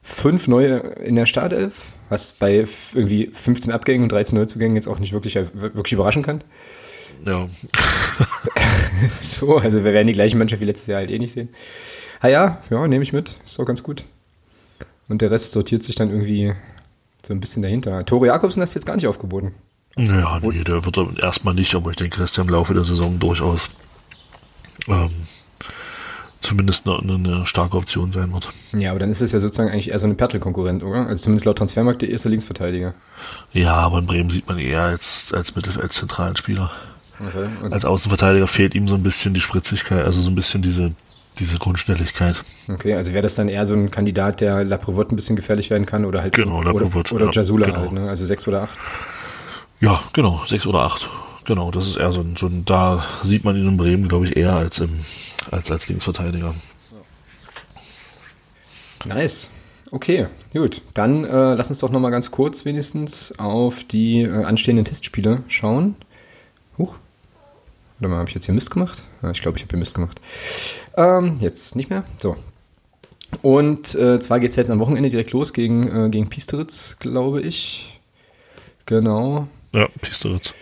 fünf 0.00 0.46
neue 0.46 0.78
in 0.78 1.16
der 1.16 1.26
Startelf, 1.26 1.92
was 2.08 2.32
bei 2.32 2.64
irgendwie 2.94 3.30
15 3.32 3.72
Abgängen 3.72 4.04
und 4.04 4.12
13 4.12 4.38
Neuzugängen 4.38 4.76
jetzt 4.76 4.86
auch 4.86 5.00
nicht 5.00 5.12
wirklich, 5.12 5.34
wirklich 5.34 5.92
überraschen 5.92 6.22
kann. 6.22 6.42
Ja. 7.26 7.48
so, 9.10 9.58
also 9.58 9.84
wir 9.84 9.92
werden 9.92 10.06
die 10.06 10.12
gleiche 10.12 10.36
Mannschaft 10.36 10.60
wie 10.60 10.66
letztes 10.66 10.86
Jahr 10.86 10.98
halt 10.98 11.10
eh 11.10 11.18
nicht 11.18 11.32
sehen. 11.32 11.48
Ah 12.20 12.28
ja, 12.28 12.58
ja, 12.70 12.86
nehme 12.86 13.02
ich 13.02 13.12
mit. 13.12 13.36
Ist 13.44 13.58
doch 13.58 13.66
ganz 13.66 13.82
gut. 13.82 14.04
Und 15.08 15.22
der 15.22 15.30
Rest 15.30 15.52
sortiert 15.52 15.82
sich 15.82 15.96
dann 15.96 16.10
irgendwie 16.10 16.54
so 17.24 17.34
ein 17.34 17.40
bisschen 17.40 17.62
dahinter. 17.62 18.04
Tore 18.06 18.28
Jakobsen 18.28 18.62
hast 18.62 18.74
du 18.74 18.78
jetzt 18.78 18.86
gar 18.86 18.94
nicht 18.94 19.08
aufgeboten. 19.08 19.54
Naja, 19.96 20.38
nee, 20.42 20.62
der 20.62 20.84
wird 20.84 20.98
erstmal 21.20 21.54
nicht, 21.54 21.74
aber 21.74 21.90
ich 21.90 21.96
denke, 21.96 22.18
dass 22.18 22.32
der 22.32 22.44
im 22.44 22.50
Laufe 22.50 22.74
der 22.74 22.84
Saison 22.84 23.18
durchaus 23.18 23.70
ähm, 24.88 25.10
zumindest 26.40 26.88
eine, 26.88 27.14
eine, 27.14 27.46
starke 27.46 27.76
Option 27.76 28.12
sein 28.12 28.32
wird. 28.32 28.48
Ja, 28.72 28.90
aber 28.90 28.98
dann 28.98 29.10
ist 29.10 29.20
es 29.20 29.32
ja 29.32 29.38
sozusagen 29.38 29.70
eigentlich 29.70 29.90
eher 29.90 29.98
so 29.98 30.06
eine 30.06 30.14
Pertl-Konkurrent, 30.14 30.82
oder? 30.82 31.06
Also 31.06 31.24
zumindest 31.24 31.46
laut 31.46 31.58
Transfermarkt 31.58 32.02
der 32.02 32.10
erste 32.10 32.28
Linksverteidiger. 32.28 32.94
Ja, 33.52 33.74
aber 33.74 33.98
in 33.98 34.06
Bremen 34.06 34.30
sieht 34.30 34.48
man 34.48 34.58
eher 34.58 34.82
als, 34.82 35.32
als 35.34 35.54
Mittel, 35.54 35.78
als 35.80 35.94
zentralen 35.94 36.36
Spieler. 36.36 36.70
Okay, 37.20 37.48
also 37.62 37.74
als 37.74 37.84
Außenverteidiger 37.84 38.46
fehlt 38.46 38.74
ihm 38.74 38.88
so 38.88 38.94
ein 38.94 39.02
bisschen 39.02 39.34
die 39.34 39.40
Spritzigkeit, 39.40 40.04
also 40.04 40.20
so 40.22 40.30
ein 40.30 40.34
bisschen 40.34 40.62
diese, 40.62 40.90
diese 41.38 41.58
Grundschnelligkeit. 41.58 42.42
Okay, 42.68 42.94
also 42.94 43.12
wäre 43.12 43.22
das 43.22 43.34
dann 43.34 43.48
eher 43.48 43.66
so 43.66 43.74
ein 43.74 43.90
Kandidat, 43.90 44.40
der 44.40 44.64
Laprevot 44.64 45.12
ein 45.12 45.16
bisschen 45.16 45.36
gefährlich 45.36 45.68
werden 45.68 45.84
kann 45.84 46.06
oder 46.06 46.22
halt 46.22 46.32
genau, 46.32 46.60
oder, 46.60 46.74
oder 46.74 47.24
ja, 47.26 47.30
Jasula 47.30 47.66
genau. 47.66 47.78
halt, 47.78 47.92
ne? 47.92 48.08
Also 48.08 48.24
sechs 48.24 48.48
oder 48.48 48.62
acht. 48.62 48.78
Ja, 49.80 50.02
genau, 50.14 50.42
sechs 50.46 50.66
oder 50.66 50.80
acht. 50.80 51.08
Genau, 51.50 51.72
das 51.72 51.88
ist 51.88 51.96
eher 51.96 52.12
so 52.12 52.20
ein, 52.20 52.36
so 52.36 52.46
ein 52.46 52.64
da 52.64 53.04
sieht 53.24 53.42
man 53.42 53.56
ihn 53.56 53.66
in 53.66 53.76
Bremen, 53.76 54.06
glaube 54.06 54.24
ich, 54.24 54.36
eher 54.36 54.52
als 54.52 54.78
im, 54.78 55.00
als 55.50 55.68
als 55.72 55.88
Linksverteidiger. 55.88 56.54
Nice. 59.04 59.50
Okay, 59.90 60.28
gut. 60.52 60.80
Dann 60.94 61.24
äh, 61.24 61.54
lass 61.54 61.68
uns 61.68 61.80
doch 61.80 61.90
noch 61.90 61.98
mal 61.98 62.10
ganz 62.10 62.30
kurz 62.30 62.64
wenigstens 62.66 63.36
auf 63.40 63.82
die 63.82 64.20
äh, 64.20 64.44
anstehenden 64.44 64.84
Testspiele 64.84 65.42
schauen. 65.48 65.96
Huch. 66.78 66.94
Warte 67.98 68.08
mal, 68.08 68.18
habe 68.18 68.28
ich 68.28 68.34
jetzt 68.36 68.46
hier 68.46 68.54
Mist 68.54 68.70
gemacht? 68.70 69.02
Ja, 69.20 69.32
ich 69.32 69.42
glaube, 69.42 69.58
ich 69.58 69.64
habe 69.64 69.70
hier 69.70 69.80
Mist 69.80 69.96
gemacht. 69.96 70.20
Ähm, 70.96 71.38
jetzt 71.40 71.74
nicht 71.74 71.90
mehr. 71.90 72.04
So. 72.18 72.36
Und 73.42 73.96
äh, 73.96 74.20
zwar 74.20 74.38
geht 74.38 74.50
es 74.50 74.56
jetzt 74.56 74.70
am 74.70 74.78
Wochenende 74.78 75.08
direkt 75.08 75.32
los 75.32 75.52
gegen, 75.52 76.06
äh, 76.06 76.10
gegen 76.10 76.28
Piesteritz, 76.28 76.98
glaube 77.00 77.42
ich. 77.42 78.00
Genau. 78.86 79.48
Ja, 79.72 79.88
Piesteritz. 80.00 80.54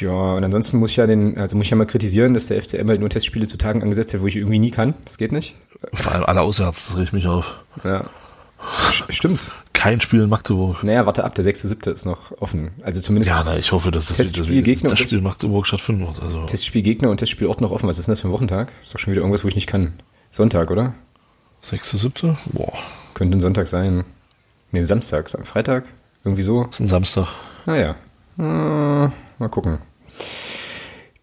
Ja, 0.00 0.34
und 0.34 0.44
ansonsten 0.44 0.78
muss 0.78 0.90
ich 0.90 0.96
ja 0.96 1.06
den, 1.06 1.36
also 1.38 1.56
muss 1.56 1.66
ich 1.66 1.70
ja 1.70 1.76
mal 1.76 1.86
kritisieren, 1.86 2.34
dass 2.34 2.46
der 2.46 2.60
FCM 2.60 2.88
halt 2.88 3.00
nur 3.00 3.10
Testspiele 3.10 3.46
zu 3.46 3.58
Tagen 3.58 3.82
angesetzt 3.82 4.14
hat, 4.14 4.22
wo 4.22 4.26
ich 4.26 4.36
irgendwie 4.36 4.58
nie 4.58 4.70
kann. 4.70 4.94
Das 5.04 5.18
geht 5.18 5.32
nicht. 5.32 5.54
Vor 5.92 6.12
allem 6.12 6.24
alle 6.24 6.40
auswärts, 6.40 6.86
das 6.88 6.96
riecht 6.96 7.12
mich 7.12 7.26
auf. 7.26 7.54
Ja. 7.84 8.08
Stimmt. 9.08 9.52
Kein 9.72 10.00
Spiel 10.00 10.20
in 10.20 10.28
Magdeburg. 10.28 10.84
Naja, 10.84 11.06
warte 11.06 11.24
ab, 11.24 11.34
der 11.34 11.44
6.7. 11.44 11.90
ist 11.90 12.04
noch 12.04 12.30
offen. 12.40 12.70
Also 12.82 13.00
zumindest. 13.00 13.28
Ja, 13.28 13.42
na, 13.44 13.56
ich 13.56 13.72
hoffe, 13.72 13.90
dass 13.90 14.06
das, 14.06 14.16
Testspiel 14.16 14.58
das, 14.58 14.64
Gegner 14.64 14.90
das 14.90 15.00
und 15.00 15.06
Spiel 15.06 15.18
in 15.18 15.24
Magdeburg 15.24 15.66
stattfinden 15.66 16.06
wird. 16.06 16.22
Also 16.22 16.46
Testspiel 16.46 16.82
Gegner 16.82 17.10
und 17.10 17.16
Testspiel 17.16 17.48
Ort 17.48 17.60
noch 17.60 17.72
offen. 17.72 17.88
Was 17.88 17.98
ist 17.98 18.06
denn 18.06 18.12
das 18.12 18.20
für 18.20 18.28
ein 18.28 18.32
Wochentag? 18.32 18.72
ist 18.80 18.94
doch 18.94 19.00
schon 19.00 19.12
wieder 19.12 19.22
irgendwas, 19.22 19.42
wo 19.42 19.48
ich 19.48 19.56
nicht 19.56 19.66
kann. 19.66 19.94
Sonntag, 20.30 20.70
oder? 20.70 20.94
6.7. 21.64 22.36
Boah. 22.52 22.72
Könnte 23.14 23.38
ein 23.38 23.40
Sonntag 23.40 23.68
sein. 23.68 24.04
Nee, 24.70 24.82
Samstag, 24.82 25.28
Freitag. 25.44 25.84
Irgendwie 26.24 26.42
so. 26.42 26.64
Das 26.64 26.74
ist 26.74 26.80
ein 26.80 26.86
Samstag. 26.86 27.28
Naja. 27.66 27.96
Äh, 28.38 29.10
mal 29.42 29.48
gucken. 29.48 29.78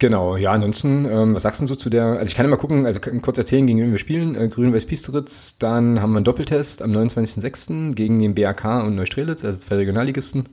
Genau, 0.01 0.37
ja, 0.37 0.53
ansonsten, 0.53 1.05
ähm, 1.05 1.35
was 1.35 1.43
sagst 1.43 1.61
du 1.61 1.65
so 1.65 1.75
zu 1.75 1.89
der, 1.89 2.05
also 2.05 2.29
ich 2.29 2.35
kann 2.35 2.49
mal 2.49 2.55
gucken, 2.55 2.85
also 2.85 3.01
kurz 3.01 3.37
erzählen, 3.37 3.67
gegen 3.67 3.81
wen 3.81 3.91
wir 3.91 3.97
spielen, 3.97 4.33
äh, 4.35 4.47
Grün-Weiß 4.47 4.85
Piesteritz, 4.85 5.57
dann 5.57 6.01
haben 6.01 6.11
wir 6.11 6.17
einen 6.17 6.23
Doppeltest 6.23 6.81
am 6.81 6.91
29.06. 6.91 7.95
gegen 7.95 8.19
den 8.19 8.33
BAK 8.33 8.85
und 8.85 8.95
Neustrelitz, 8.95 9.43
also 9.43 9.59
zwei 9.59 9.75
Regionalligisten. 9.75 10.47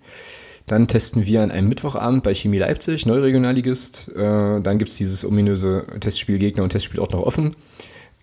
Dann 0.66 0.88
testen 0.88 1.26
wir 1.26 1.42
an 1.42 1.52
einem 1.52 1.68
Mittwochabend 1.68 2.24
bei 2.24 2.35
Chemie 2.35 2.59
Leipzig, 2.59 3.07
Neuregionalligist. 3.07 4.16
Äh, 4.16 4.61
dann 4.61 4.79
gibt's 4.79 4.96
dieses 4.96 5.24
ominöse 5.24 5.85
Testspiel 6.00 6.38
Gegner 6.38 6.64
und 6.64 6.70
Testspielort 6.70 7.12
noch 7.12 7.22
offen. 7.22 7.55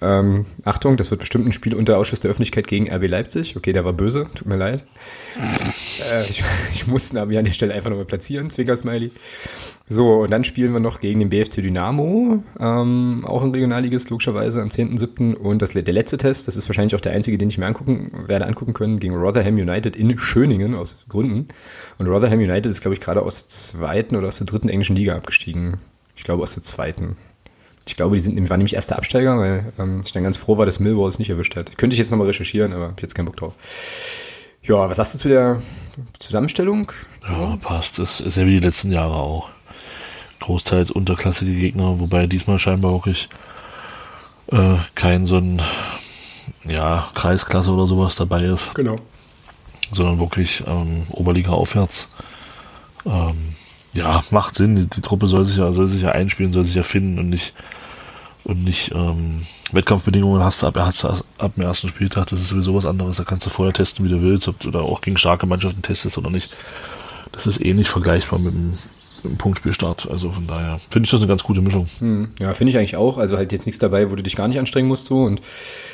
Ähm, 0.03 0.45
Achtung, 0.65 0.97
das 0.97 1.11
wird 1.11 1.21
bestimmt 1.21 1.47
ein 1.47 1.53
Spiel 1.53 1.73
unter 1.73 1.97
Ausschuss 1.97 2.19
der 2.19 2.29
Öffentlichkeit 2.29 2.67
gegen 2.67 2.91
RB 2.91 3.07
Leipzig. 3.07 3.55
Okay, 3.55 3.71
der 3.71 3.85
war 3.85 3.93
böse, 3.93 4.27
tut 4.35 4.47
mir 4.47 4.57
leid. 4.57 4.83
äh, 6.11 6.21
ich, 6.21 6.43
ich 6.73 6.87
musste 6.87 7.15
ihn 7.15 7.19
aber 7.21 7.37
an 7.37 7.45
der 7.45 7.53
Stelle 7.53 7.73
einfach 7.73 7.89
nochmal 7.89 8.05
platzieren, 8.05 8.49
Zwinker-Smiley. 8.49 9.11
So, 9.87 10.21
und 10.21 10.31
dann 10.31 10.43
spielen 10.43 10.73
wir 10.73 10.79
noch 10.79 10.99
gegen 10.99 11.19
den 11.19 11.29
BFC 11.29 11.61
Dynamo, 11.61 12.43
ähm, 12.59 13.23
auch 13.25 13.43
ein 13.43 13.51
Regionalligist, 13.51 14.09
logischerweise 14.09 14.61
am 14.61 14.69
10.7. 14.69 15.35
Und 15.35 15.61
das, 15.61 15.71
der 15.71 15.83
letzte 15.93 16.17
Test, 16.17 16.47
das 16.47 16.57
ist 16.57 16.67
wahrscheinlich 16.67 16.95
auch 16.95 17.01
der 17.01 17.13
einzige, 17.13 17.37
den 17.37 17.49
ich 17.49 17.57
mir 17.57 17.65
angucken 17.65 18.11
werde, 18.27 18.45
angucken 18.45 18.73
können, 18.73 18.99
gegen 18.99 19.15
Rotherham 19.15 19.55
United 19.55 19.95
in 19.95 20.17
Schöningen 20.17 20.75
aus 20.75 21.05
Gründen. 21.07 21.47
Und 21.97 22.07
Rotherham 22.07 22.39
United 22.39 22.65
ist, 22.65 22.81
glaube 22.81 22.95
ich, 22.95 23.01
gerade 23.01 23.21
aus 23.21 23.43
der 23.43 23.49
zweiten 23.49 24.15
oder 24.15 24.27
aus 24.27 24.37
der 24.37 24.47
dritten 24.47 24.69
englischen 24.69 24.95
Liga 24.95 25.15
abgestiegen. 25.15 25.77
Ich 26.15 26.23
glaube, 26.23 26.43
aus 26.43 26.53
der 26.53 26.63
zweiten. 26.63 27.17
Ich 27.87 27.95
glaube, 27.95 28.15
die 28.15 28.21
sind, 28.21 28.49
waren 28.49 28.59
nämlich 28.59 28.75
erster 28.75 28.97
Absteiger, 28.97 29.37
weil 29.37 29.73
ähm, 29.77 30.01
ich 30.05 30.11
dann 30.11 30.23
ganz 30.23 30.37
froh 30.37 30.57
war, 30.57 30.65
dass 30.65 30.79
Millwall 30.79 31.09
es 31.09 31.19
nicht 31.19 31.29
erwischt 31.29 31.55
hat. 31.55 31.77
Könnte 31.77 31.93
ich 31.93 31.99
jetzt 31.99 32.11
nochmal 32.11 32.27
recherchieren, 32.27 32.73
aber 32.73 32.89
hab 32.89 33.01
jetzt 33.01 33.15
keinen 33.15 33.25
Bock 33.25 33.37
drauf. 33.37 33.53
Ja, 34.63 34.89
was 34.89 34.97
sagst 34.97 35.15
du 35.15 35.19
zu 35.19 35.27
der 35.27 35.61
Zusammenstellung? 36.19 36.91
Ja, 37.27 37.57
passt. 37.57 37.99
Das 37.99 38.21
ist 38.21 38.37
ja 38.37 38.45
wie 38.45 38.59
die 38.59 38.65
letzten 38.65 38.91
Jahre 38.91 39.15
auch. 39.15 39.49
Großteils 40.39 40.91
unterklassige 40.91 41.53
Gegner, 41.53 41.99
wobei 41.99 42.27
diesmal 42.27 42.59
scheinbar 42.59 42.93
wirklich 42.93 43.29
äh, 44.51 44.75
kein 44.95 45.25
so 45.25 45.37
ein 45.37 45.61
ja, 46.65 47.07
Kreisklasse 47.13 47.71
oder 47.71 47.87
sowas 47.87 48.15
dabei 48.15 48.43
ist. 48.45 48.73
Genau. 48.73 48.97
Sondern 49.91 50.19
wirklich 50.19 50.63
ähm, 50.65 51.03
Oberliga 51.11 51.51
aufwärts. 51.51 52.07
Ähm, 53.05 53.52
ja, 53.93 54.23
macht 54.32 54.56
Sinn. 54.56 54.75
Die, 54.75 54.88
die, 54.88 55.01
Truppe 55.01 55.27
soll 55.27 55.45
sich 55.45 55.58
ja, 55.58 55.71
soll 55.71 55.88
sich 55.88 56.01
ja 56.01 56.12
einspielen, 56.12 56.53
soll 56.53 56.65
sich 56.65 56.75
ja 56.75 56.84
finden 56.84 57.19
und 57.19 57.29
nicht 57.29 57.53
und 58.43 58.63
nicht 58.63 58.91
ähm, 58.93 59.41
Wettkampfbedingungen 59.71 60.43
hast 60.43 60.62
du 60.62 60.67
ab, 60.67 60.77
hast 60.77 61.03
du 61.03 61.10
ab 61.38 61.53
dem 61.56 61.63
ersten 61.63 61.88
Spieltag, 61.88 62.27
das 62.27 62.41
ist 62.41 62.49
sowieso 62.49 62.75
was 62.75 62.86
anderes. 62.86 63.17
Da 63.17 63.23
kannst 63.23 63.45
du 63.45 63.49
vorher 63.49 63.73
testen, 63.73 64.06
wie 64.06 64.10
du 64.10 64.21
willst, 64.21 64.47
ob 64.47 64.60
du 64.60 64.69
da 64.69 64.79
auch 64.79 65.01
gegen 65.01 65.17
starke 65.17 65.45
Mannschaften 65.45 65.82
testest 65.82 66.17
oder 66.17 66.29
nicht. 66.29 66.53
Das 67.32 67.47
ist 67.47 67.63
eh 67.63 67.73
nicht 67.73 67.89
vergleichbar 67.89 68.39
mit 68.39 68.53
dem, 68.53 68.73
mit 69.23 69.38
Punktspielstart. 69.38 70.10
Also 70.10 70.32
von 70.32 70.45
daher 70.45 70.79
finde 70.89 71.06
ich 71.06 71.12
das 71.12 71.21
eine 71.21 71.27
ganz 71.27 71.43
gute 71.43 71.62
Mischung. 71.62 71.88
Hm, 71.99 72.32
ja, 72.39 72.53
finde 72.53 72.71
ich 72.71 72.77
eigentlich 72.77 72.97
auch. 72.97 73.17
Also 73.17 73.38
halt 73.38 73.53
jetzt 73.53 73.65
nichts 73.65 73.79
dabei, 73.79 74.12
wo 74.12 74.15
du 74.15 74.23
dich 74.23 74.36
gar 74.36 74.47
nicht 74.49 74.60
anstrengen 74.60 74.89
musst 74.89 75.06
so 75.08 75.23
und 75.23 75.41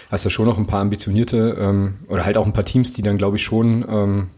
hast 0.09 0.23
ja 0.23 0.31
schon 0.31 0.45
noch 0.45 0.57
ein 0.57 0.67
paar 0.67 0.81
ambitionierte 0.81 1.55
ähm, 1.59 1.99
oder 2.07 2.25
halt 2.25 2.35
auch 2.35 2.47
ein 2.47 2.53
paar 2.53 2.65
Teams, 2.65 2.93
die 2.93 3.03
dann 3.03 3.19
glaube 3.19 3.37
ich 3.37 3.43
schon 3.43 3.85
ähm, 3.87 4.29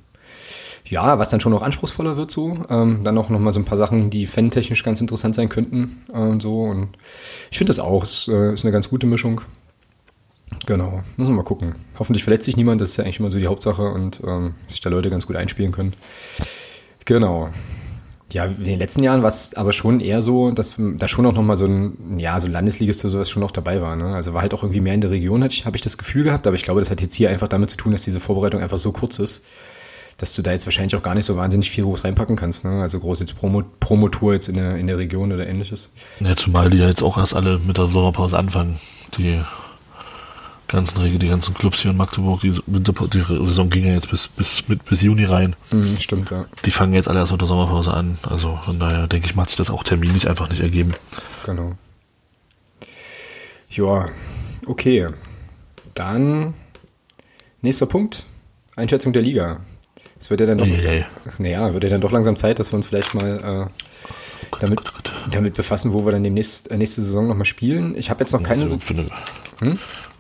ja, 0.86 1.20
was 1.20 1.30
dann 1.30 1.39
schon 1.39 1.52
noch 1.52 1.62
anspruchsvoller 1.62 2.17
wird 2.17 2.32
so. 2.32 2.58
Ähm, 2.70 3.04
dann 3.04 3.17
auch 3.17 3.30
nochmal 3.30 3.54
so 3.54 3.60
ein 3.60 3.65
paar 3.65 3.78
Sachen, 3.78 4.10
die 4.10 4.26
fantechnisch 4.26 4.84
ganz 4.84 5.02
interessant 5.02 5.36
sein 5.36 5.50
könnten 5.50 6.04
und 6.10 6.34
ähm, 6.34 6.39
so. 6.41 6.63
Und 6.63 6.89
ich 7.50 7.58
finde 7.58 7.70
das 7.70 7.80
auch, 7.80 8.04
es 8.04 8.28
äh, 8.28 8.54
ist 8.54 8.65
eine 8.65 8.72
ganz 8.72 8.89
gute 8.89 9.08
Mischung. 9.08 9.41
Genau, 10.65 11.02
müssen 11.15 11.32
wir 11.32 11.38
mal 11.38 11.44
gucken. 11.44 11.76
Hoffentlich 11.98 12.24
verletzt 12.24 12.46
sich 12.46 12.58
niemand, 12.58 12.82
das 12.82 12.89
ist 12.89 12.98
ja 12.98 13.06
eigentlich 13.06 13.20
immer 13.20 13.30
so 13.30 13.39
die 13.39 13.48
Hauptsache 13.48 13.84
und 13.84 14.22
ähm, 14.26 14.56
sich 14.67 14.82
da 14.82 14.89
Leute 14.89 15.10
ganz 15.10 15.26
gut 15.26 15.36
einspielen 15.36 15.72
können. 15.72 15.94
Genau. 17.06 17.50
Ja, 18.34 18.46
in 18.46 18.63
den 18.63 18.80
letzten 18.80 19.04
Jahren 19.04 19.24
war 19.24 19.30
es 19.30 19.56
aber 19.56 19.74
schon 19.74 20.00
eher 20.00 20.22
so, 20.22 20.52
dass 20.52 20.76
da 20.78 21.08
schon 21.08 21.26
auch 21.26 21.34
nochmal 21.34 21.58
so 21.58 21.65
ein, 21.65 22.17
ja, 22.17 22.39
so 22.39 22.48
Landesligist 22.48 23.04
oder 23.04 23.12
sowas 23.12 23.30
schon 23.30 23.41
noch 23.41 23.52
dabei 23.52 23.82
war. 23.82 23.96
Ne? 23.96 24.13
Also 24.13 24.34
war 24.34 24.41
halt 24.41 24.54
auch 24.54 24.63
irgendwie 24.63 24.80
mehr 24.80 24.94
in 24.94 25.02
der 25.02 25.12
Region, 25.12 25.44
habe 25.44 25.52
ich, 25.52 25.65
hab 25.65 25.76
ich 25.76 25.82
das 25.82 25.98
Gefühl 25.98 26.24
gehabt, 26.24 26.48
aber 26.48 26.56
ich 26.56 26.63
glaube, 26.63 26.80
das 26.80 26.89
hat 26.91 27.02
jetzt 27.02 27.15
hier 27.15 27.30
einfach 27.30 27.50
damit 27.50 27.70
zu 27.70 27.78
tun, 27.78 27.91
dass 27.91 28.04
diese 28.04 28.22
Vorbereitung 28.22 28.62
einfach 28.62 28.78
so 28.78 28.91
kurz 28.91 29.20
ist 29.20 29.44
dass 30.21 30.36
du 30.36 30.43
da 30.43 30.51
jetzt 30.51 30.67
wahrscheinlich 30.67 30.95
auch 30.95 31.01
gar 31.01 31.15
nicht 31.15 31.25
so 31.25 31.36
wahnsinnig 31.36 31.71
viel 31.71 31.84
groß 31.84 32.03
reinpacken 32.03 32.36
kannst. 32.36 32.63
Ne? 32.63 32.79
Also 32.79 32.99
groß 32.99 33.21
jetzt 33.21 33.36
Promo, 33.36 33.63
Promotour 33.79 34.34
jetzt 34.34 34.49
in 34.49 34.55
der, 34.55 34.75
in 34.75 34.86
der 34.86 34.99
Region 34.99 35.31
oder 35.31 35.47
ähnliches. 35.47 35.91
Ja, 36.19 36.36
zumal 36.36 36.69
die 36.69 36.77
ja 36.77 36.88
jetzt 36.88 37.01
auch 37.01 37.17
erst 37.17 37.36
alle 37.36 37.57
mit 37.57 37.79
der 37.79 37.88
Sommerpause 37.88 38.38
anfangen. 38.38 38.79
Die 39.17 39.41
ganzen 40.67 41.19
die 41.19 41.27
ganzen 41.27 41.55
Clubs 41.55 41.81
hier 41.81 41.89
in 41.89 41.97
Magdeburg, 41.97 42.41
die, 42.41 42.51
die 42.51 43.21
Saison 43.43 43.69
ging 43.71 43.86
ja 43.86 43.93
jetzt 43.93 44.12
bis, 44.12 44.27
bis, 44.27 44.67
mit, 44.67 44.86
bis 44.86 45.01
Juni 45.01 45.23
rein. 45.23 45.55
Mhm, 45.71 45.97
stimmt, 45.97 46.29
ja. 46.29 46.45
Die 46.65 46.71
fangen 46.71 46.93
jetzt 46.93 47.07
alle 47.07 47.19
erst 47.19 47.31
mit 47.31 47.41
der 47.41 47.47
Sommerpause 47.47 47.91
an. 47.91 48.19
Also 48.21 48.60
von 48.63 48.79
daher 48.79 49.07
denke 49.07 49.25
ich, 49.25 49.36
macht 49.36 49.49
sich 49.49 49.57
das 49.57 49.71
auch 49.71 49.84
terminlich 49.84 50.29
einfach 50.29 50.49
nicht 50.49 50.62
ergeben. 50.62 50.93
Genau. 51.47 51.71
Ja, 53.71 54.07
okay. 54.67 55.10
Dann 55.95 56.53
nächster 57.62 57.88
Punkt. 57.88 58.23
Einschätzung 58.75 59.13
der 59.13 59.23
Liga. 59.23 59.62
Es 60.21 60.29
wird 60.29 60.39
ja 60.39 60.45
dann 60.45 60.60
doch, 60.60 60.67
yeah. 60.67 61.07
naja, 61.39 61.73
wird 61.73 61.84
ja 61.84 61.89
dann 61.89 61.99
doch 61.99 62.12
langsam 62.12 62.36
Zeit, 62.36 62.60
dass 62.60 62.71
wir 62.71 62.75
uns 62.75 62.86
vielleicht 62.86 63.15
mal 63.15 63.69
äh, 63.71 64.57
damit, 64.60 64.86
Gott, 64.86 65.12
oh 65.12 65.29
damit 65.31 65.55
befassen, 65.55 65.93
wo 65.93 66.05
wir 66.05 66.12
dann 66.12 66.23
demnächst 66.23 66.69
äh, 66.69 66.77
nächste 66.77 67.01
Saison 67.01 67.27
nochmal 67.27 67.45
spielen. 67.45 67.95
Ich 67.97 68.12
habe 68.12 68.19
jetzt 68.19 68.31
noch 68.31 68.43
keine 68.43 68.67
so. 68.67 68.77
Eine, 68.88 69.07
hm? 69.60 69.79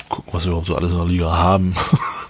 Gucken, 0.09 0.33
was 0.33 0.43
wir 0.43 0.49
überhaupt 0.49 0.67
so 0.67 0.75
alles 0.75 0.91
in 0.91 0.97
der 0.97 1.07
Liga 1.07 1.31
haben. 1.31 1.75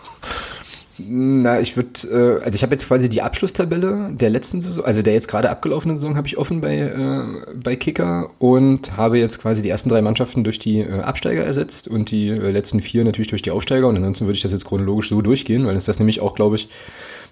Na, 1.10 1.60
ich 1.60 1.76
würde, 1.76 1.90
äh, 2.10 2.44
also 2.44 2.56
ich 2.56 2.64
habe 2.64 2.74
jetzt 2.74 2.88
quasi 2.88 3.10
die 3.10 3.22
Abschlusstabelle 3.22 4.12
der 4.14 4.30
letzten 4.30 4.62
Saison, 4.62 4.86
also 4.86 5.02
der 5.02 5.14
jetzt 5.14 5.28
gerade 5.28 5.50
abgelaufenen 5.50 5.98
Saison 5.98 6.18
habe 6.18 6.28
ich 6.28 6.38
offen 6.38 6.62
bei, 6.62 6.78
äh, 6.78 7.56
bei 7.56 7.76
Kicker 7.76 8.30
und 8.40 8.98
habe 8.98 9.18
jetzt 9.18 9.40
quasi 9.40 9.62
die 9.62 9.70
ersten 9.70 9.90
drei 9.90 10.02
Mannschaften 10.02 10.44
durch 10.44 10.60
die 10.60 10.80
äh, 10.80 11.02
Absteiger 11.02 11.44
ersetzt 11.44 11.88
und 11.88 12.12
die 12.12 12.30
äh, 12.30 12.52
letzten 12.52 12.82
vier 12.82 13.04
natürlich 13.04 13.30
durch 13.30 13.42
die 13.42 13.52
Aufsteiger 13.52 13.88
und 13.88 13.96
ansonsten 13.96 14.26
würde 14.26 14.36
ich 14.36 14.42
das 14.42 14.52
jetzt 14.52 14.66
chronologisch 14.66 15.10
so 15.10 15.22
durchgehen, 15.22 15.66
weil 15.66 15.76
es 15.76 15.86
das 15.86 16.00
nämlich 16.00 16.20
auch, 16.20 16.36
glaube 16.36 16.56
ich, 16.56 16.70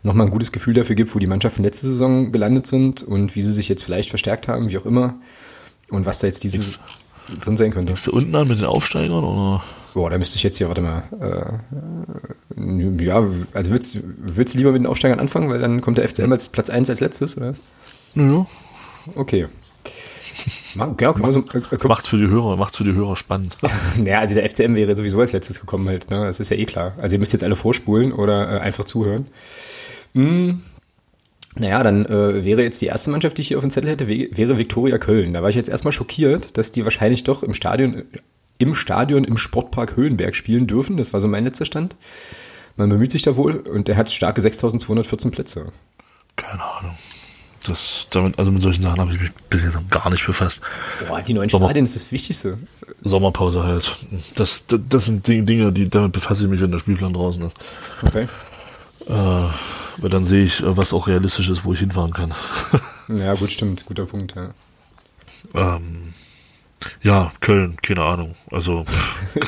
nochmal 0.03 0.27
ein 0.27 0.31
gutes 0.31 0.51
Gefühl 0.51 0.73
dafür 0.73 0.95
gibt, 0.95 1.13
wo 1.13 1.19
die 1.19 1.27
Mannschaften 1.27 1.63
letzte 1.63 1.87
Saison 1.87 2.31
gelandet 2.31 2.67
sind 2.67 3.03
und 3.03 3.35
wie 3.35 3.41
sie 3.41 3.51
sich 3.51 3.69
jetzt 3.69 3.83
vielleicht 3.83 4.09
verstärkt 4.09 4.47
haben, 4.47 4.69
wie 4.69 4.77
auch 4.77 4.85
immer. 4.85 5.15
Und 5.89 6.05
was 6.05 6.19
da 6.19 6.27
jetzt 6.27 6.43
dieses 6.43 6.79
drin 7.41 7.57
sein 7.57 7.71
könnte. 7.71 7.93
Bist 7.93 8.07
du 8.07 8.11
unten 8.11 8.35
an 8.35 8.47
mit 8.47 8.59
den 8.59 8.65
Aufsteigern 8.65 9.23
oder? 9.23 9.63
Boah, 9.93 10.09
da 10.09 10.17
müsste 10.17 10.37
ich 10.37 10.43
jetzt 10.43 10.57
hier, 10.57 10.67
warte 10.67 10.81
mal. 10.81 11.03
Äh, 12.57 13.03
ja, 13.03 13.23
also 13.53 13.71
würdest, 13.71 13.99
würdest 14.03 14.55
du 14.55 14.59
lieber 14.59 14.71
mit 14.71 14.81
den 14.81 14.87
Aufsteigern 14.87 15.19
anfangen, 15.19 15.49
weil 15.49 15.59
dann 15.59 15.81
kommt 15.81 15.97
der 15.97 16.07
FCM 16.07 16.31
als 16.31 16.49
Platz 16.49 16.69
1 16.69 16.89
als 16.89 16.99
letztes, 16.99 17.37
oder 17.37 17.49
was? 17.49 17.61
Ja. 18.15 18.45
Okay. 19.15 19.47
Ja, 20.75 20.95
Mach, 21.19 21.31
so, 21.31 21.39
äh, 21.39 21.87
macht's 21.87 22.07
für 22.07 22.17
die 22.17 22.27
Hörer, 22.27 22.55
macht's 22.55 22.77
für 22.77 22.83
die 22.83 22.93
Hörer 22.93 23.15
spannend. 23.15 23.57
naja, 23.97 24.19
also 24.19 24.35
der 24.35 24.47
FCM 24.47 24.75
wäre 24.75 24.95
sowieso 24.95 25.19
als 25.19 25.33
letztes 25.33 25.59
gekommen 25.59 25.87
halt, 25.87 26.09
ne? 26.11 26.25
Das 26.25 26.39
ist 26.39 26.49
ja 26.49 26.57
eh 26.57 26.65
klar. 26.65 26.93
Also 26.97 27.15
ihr 27.15 27.19
müsst 27.19 27.33
jetzt 27.33 27.43
alle 27.43 27.55
vorspulen 27.55 28.11
oder 28.11 28.57
äh, 28.57 28.59
einfach 28.59 28.85
zuhören. 28.85 29.27
Hm, 30.13 30.61
naja, 31.55 31.83
dann 31.83 32.05
äh, 32.05 32.45
wäre 32.45 32.61
jetzt 32.63 32.81
die 32.81 32.85
erste 32.85 33.09
Mannschaft, 33.09 33.37
die 33.37 33.41
ich 33.41 33.47
hier 33.49 33.57
auf 33.57 33.63
dem 33.63 33.71
Zettel 33.71 33.89
hätte, 33.89 34.07
wäre 34.07 34.57
Viktoria 34.57 34.97
Köln. 34.97 35.33
Da 35.33 35.41
war 35.41 35.49
ich 35.49 35.55
jetzt 35.55 35.69
erstmal 35.69 35.91
schockiert, 35.91 36.57
dass 36.57 36.71
die 36.71 36.83
wahrscheinlich 36.83 37.23
doch 37.23 37.43
im 37.43 37.53
Stadion, 37.53 38.03
im 38.59 38.75
Stadion 38.75 39.23
im 39.23 39.37
Sportpark 39.37 39.95
Höhenberg 39.95 40.35
spielen 40.35 40.67
dürfen. 40.67 40.97
Das 40.97 41.11
war 41.13 41.19
so 41.21 41.27
mein 41.27 41.43
letzter 41.45 41.65
Stand. 41.65 41.95
Man 42.75 42.89
bemüht 42.89 43.11
sich 43.11 43.23
da 43.23 43.35
wohl 43.35 43.55
und 43.57 43.87
der 43.87 43.97
hat 43.97 44.11
starke 44.11 44.39
6214 44.41 45.31
Plätze. 45.31 45.71
Keine 46.35 46.63
Ahnung. 46.63 46.95
das, 47.65 48.07
damit, 48.11 48.37
also 48.39 48.51
mit 48.51 48.61
solchen 48.61 48.83
Sachen 48.83 48.99
habe 48.99 49.13
ich 49.13 49.19
mich 49.19 49.31
bis 49.49 49.63
jetzt 49.63 49.73
noch 49.73 49.87
gar 49.89 50.09
nicht 50.09 50.25
befasst. 50.25 50.61
Boah, 51.07 51.21
die 51.21 51.33
neuen 51.33 51.49
Sommer- 51.49 51.65
Stadien 51.67 51.83
ist 51.85 51.95
das 51.95 52.11
Wichtigste. 52.11 52.57
Sommerpause 53.01 53.63
halt. 53.63 53.97
Das, 54.35 54.65
das, 54.67 54.79
das 54.89 55.05
sind 55.05 55.27
Ding- 55.27 55.45
Dinge, 55.45 55.71
die 55.73 55.89
damit 55.89 56.11
befasse 56.13 56.43
ich 56.45 56.49
mich, 56.49 56.61
wenn 56.61 56.71
der 56.71 56.79
Spielplan 56.79 57.13
draußen 57.13 57.43
ist. 57.43 57.57
Okay. 58.05 58.27
Äh, 59.07 59.13
weil 59.97 60.09
dann 60.09 60.23
sehe 60.25 60.43
ich, 60.45 60.61
äh, 60.61 60.77
was 60.77 60.93
auch 60.93 61.07
realistisch 61.07 61.49
ist, 61.49 61.65
wo 61.65 61.73
ich 61.73 61.79
hinfahren 61.79 62.11
kann. 62.13 62.31
Ja, 63.17 63.33
gut, 63.33 63.49
stimmt. 63.51 63.85
Guter 63.87 64.05
Punkt, 64.05 64.35
ja. 64.35 64.51
ähm, 65.55 66.08
ja, 67.01 67.31
Köln, 67.41 67.77
keine 67.81 68.03
Ahnung. 68.03 68.35
Also 68.51 68.85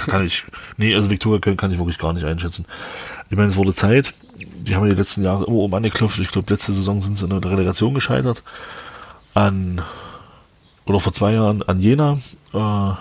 kann 0.06 0.26
ich. 0.26 0.44
Nee, 0.78 0.96
also 0.96 1.10
Viktoria 1.10 1.40
Köln 1.40 1.58
kann 1.58 1.72
ich 1.72 1.78
wirklich 1.78 1.98
gar 1.98 2.14
nicht 2.14 2.26
einschätzen. 2.26 2.66
Ich 3.30 3.38
meine, 3.38 3.50
es 3.50 3.56
wurde 3.56 3.74
Zeit. 3.74 4.14
Die 4.36 4.76
haben 4.76 4.84
ja 4.84 4.92
die 4.92 4.98
letzten 4.98 5.24
Jahre 5.24 5.46
immer 5.46 5.56
oben 5.56 5.76
angeklopft. 5.76 6.20
Ich 6.20 6.30
glaube, 6.30 6.54
letzte 6.54 6.74
Saison 6.74 7.02
sind 7.02 7.18
sie 7.18 7.26
in 7.26 7.42
der 7.42 7.52
Relegation 7.52 7.94
gescheitert. 7.94 8.44
An 9.34 9.82
oder 10.86 11.00
vor 11.00 11.14
zwei 11.14 11.34
Jahren 11.34 11.64
an 11.64 11.80
Jena. 11.80 12.18
Äh, 12.54 12.92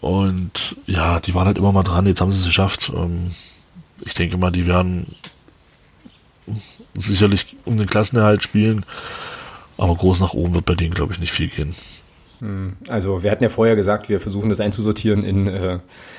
und 0.00 0.76
ja, 0.86 1.20
die 1.20 1.34
waren 1.34 1.46
halt 1.46 1.58
immer 1.58 1.72
mal 1.72 1.82
dran. 1.82 2.06
Jetzt 2.06 2.20
haben 2.20 2.32
sie 2.32 2.40
es 2.40 2.46
geschafft. 2.46 2.92
Ähm, 2.94 3.30
ich 4.04 4.14
denke 4.14 4.36
mal, 4.36 4.50
die 4.50 4.66
werden 4.66 5.16
sicherlich 6.94 7.56
um 7.64 7.76
den 7.76 7.86
Klassenerhalt 7.86 8.42
spielen. 8.42 8.84
Aber 9.78 9.94
groß 9.94 10.20
nach 10.20 10.32
oben 10.32 10.54
wird 10.54 10.66
bei 10.66 10.74
denen, 10.74 10.94
glaube 10.94 11.12
ich, 11.12 11.20
nicht 11.20 11.32
viel 11.32 11.48
gehen. 11.48 11.74
Also 12.88 13.22
wir 13.22 13.30
hatten 13.30 13.42
ja 13.42 13.48
vorher 13.48 13.76
gesagt, 13.76 14.08
wir 14.08 14.20
versuchen 14.20 14.48
das 14.50 14.60
einzusortieren 14.60 15.24
in 15.24 15.48
äh, 15.48 15.78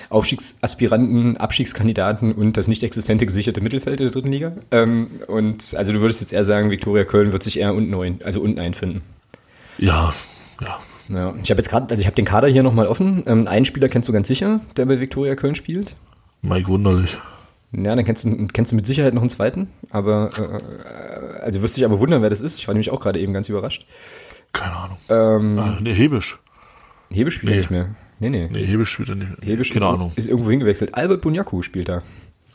Aufstiegsaspiranten, 0.09 1.37
Abstiegskandidaten 1.37 2.31
und 2.31 2.57
das 2.57 2.67
nicht 2.67 2.83
existente 2.83 3.25
gesicherte 3.25 3.61
Mittelfeld 3.61 3.99
der 3.99 4.09
dritten 4.09 4.31
Liga. 4.31 4.53
Ähm, 4.71 5.07
und 5.27 5.75
also 5.75 5.91
du 5.91 6.01
würdest 6.01 6.21
jetzt 6.21 6.33
eher 6.33 6.43
sagen, 6.43 6.71
Viktoria 6.71 7.03
Köln 7.03 7.33
wird 7.33 7.43
sich 7.43 7.59
eher 7.59 7.75
unten 7.75 7.93
ein, 7.93 8.19
also 8.23 8.41
unten 8.41 8.59
einfinden. 8.59 9.01
Ja, 9.77 10.13
ja. 10.61 10.79
Ja, 11.09 11.33
ich 11.41 11.49
habe 11.49 11.59
jetzt 11.59 11.69
gerade, 11.69 11.89
also 11.89 12.01
ich 12.01 12.07
habe 12.07 12.15
den 12.15 12.25
Kader 12.25 12.47
hier 12.47 12.63
nochmal 12.63 12.87
offen. 12.87 13.23
Ähm, 13.27 13.47
einen 13.47 13.65
Spieler 13.65 13.87
kennst 13.87 14.09
du 14.09 14.13
ganz 14.13 14.27
sicher, 14.27 14.59
der 14.75 14.85
bei 14.85 14.99
Viktoria 14.99 15.35
Köln 15.35 15.55
spielt. 15.55 15.95
Mike 16.41 16.67
Wunderlich. 16.67 17.17
Ja, 17.71 17.95
dann 17.95 18.05
kennst 18.05 18.25
du, 18.25 18.47
kennst 18.51 18.71
du 18.71 18.75
mit 18.75 18.87
Sicherheit 18.87 19.13
noch 19.13 19.21
einen 19.21 19.29
zweiten. 19.29 19.69
Aber 19.89 20.29
äh, 20.37 21.43
also 21.43 21.61
wirst 21.61 21.77
dich 21.77 21.85
aber 21.85 21.99
wundern, 21.99 22.21
wer 22.21 22.29
das 22.29 22.41
ist. 22.41 22.59
Ich 22.59 22.67
war 22.67 22.73
nämlich 22.73 22.91
auch 22.91 22.99
gerade 22.99 23.19
eben 23.19 23.33
ganz 23.33 23.49
überrascht. 23.49 23.85
Keine 24.59 24.75
Ahnung. 24.75 24.97
Ähm, 25.09 25.59
Ah, 25.59 25.77
nee, 25.81 25.93
Hebisch. 25.93 26.39
Hebe 27.09 27.31
spielt 27.31 27.51
nee. 27.51 27.57
nicht 27.57 27.71
mehr. 27.71 27.89
Nee, 28.19 28.29
nee. 28.29 28.49
Nee, 28.51 28.65
Hebisch 28.65 28.89
spielt 28.89 29.09
er 29.09 29.15
nicht. 29.15 29.31
Hebisch 29.41 29.69
Keine 29.73 29.85
ist, 29.85 29.91
Ahnung. 29.93 30.11
ist 30.15 30.27
irgendwo 30.27 30.49
hingewechselt. 30.49 30.93
Albert 30.95 31.21
Bunyaku 31.21 31.61
spielt 31.61 31.87
da. 31.89 32.01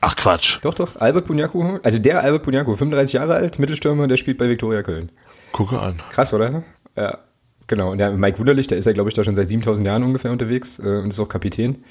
Ach 0.01 0.17
Quatsch. 0.17 0.59
Doch, 0.63 0.75
doch, 0.75 0.97
Albert 1.01 1.27
Bunyaku. 1.27 1.79
Also 1.83 1.99
der 1.99 2.23
Albert 2.23 2.43
Bunyaku, 2.43 2.75
35 2.75 3.13
Jahre 3.15 3.35
alt, 3.35 3.59
Mittelstürmer, 3.61 4.09
der 4.09 4.17
spielt 4.17 4.37
bei 4.39 4.49
Viktoria 4.49 4.83
Köln. 4.83 5.13
Gucke 5.53 5.79
an. 5.79 6.01
Krass, 6.11 6.35
oder? 6.35 6.65
Ja, 6.97 7.19
genau. 7.69 7.93
Und 7.93 7.99
der 7.99 8.11
Mike 8.11 8.39
Wunderlich, 8.41 8.67
der 8.67 8.79
ist 8.79 8.87
ja, 8.87 8.93
glaube 8.93 9.09
ich, 9.11 9.15
da 9.15 9.23
schon 9.23 9.37
seit 9.37 9.49
7000 9.49 9.87
Jahren 9.87 10.03
ungefähr 10.03 10.33
unterwegs 10.33 10.81
äh, 10.81 10.83
und 10.83 11.09
ist 11.09 11.21
auch 11.21 11.29
Kapitän. 11.29 11.85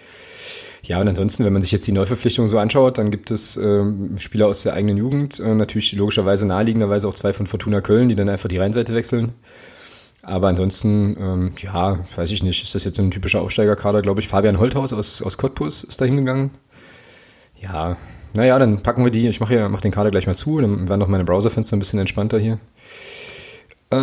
Ja, 0.83 0.99
und 0.99 1.07
ansonsten, 1.07 1.45
wenn 1.45 1.53
man 1.53 1.61
sich 1.61 1.71
jetzt 1.71 1.87
die 1.87 1.91
Neuverpflichtung 1.93 2.47
so 2.49 2.57
anschaut, 2.59 2.97
dann 2.97 3.11
gibt 3.11 3.31
es 3.31 3.55
ähm, 3.55 4.17
Spieler 4.17 4.47
aus 4.47 4.63
der 4.63 4.73
eigenen 4.73 4.97
Jugend, 4.97 5.39
äh, 5.39 5.53
natürlich 5.53 5.93
logischerweise 5.93 6.45
naheliegenderweise 6.47 7.07
auch 7.07 7.13
zwei 7.13 7.31
von 7.33 7.47
Fortuna 7.47 7.79
Köln, 7.81 8.09
die 8.09 8.15
dann 8.15 8.27
einfach 8.29 8.49
die 8.49 8.57
Rheinseite 8.57 8.93
wechseln. 8.93 9.33
Aber 10.23 10.49
ansonsten, 10.49 11.17
ähm, 11.19 11.51
ja, 11.57 11.99
weiß 12.15 12.29
ich 12.31 12.43
nicht, 12.43 12.61
ist 12.63 12.75
das 12.75 12.83
jetzt 12.83 12.97
so 12.97 13.01
ein 13.01 13.11
typischer 13.11 13.41
Aufsteigerkader, 13.41 14.01
glaube 14.01 14.21
ich. 14.21 14.27
Fabian 14.27 14.59
Holthaus 14.59 14.93
aus, 14.93 15.21
aus 15.21 15.37
Cottbus 15.37 15.83
ist 15.83 15.99
da 15.99 16.05
hingegangen. 16.05 16.51
Ja, 17.59 17.97
naja, 18.33 18.59
dann 18.59 18.81
packen 18.83 19.03
wir 19.03 19.11
die. 19.11 19.27
Ich 19.27 19.39
mache 19.39 19.55
ja, 19.55 19.67
mach 19.69 19.81
den 19.81 19.91
Kader 19.91 20.11
gleich 20.11 20.27
mal 20.27 20.35
zu, 20.35 20.59
dann 20.61 20.87
werden 20.87 20.99
doch 20.99 21.07
meine 21.07 21.23
Browserfenster 21.23 21.75
ein 21.75 21.79
bisschen 21.79 21.99
entspannter 21.99 22.39
hier. 22.39 22.59
Äh, 23.89 23.97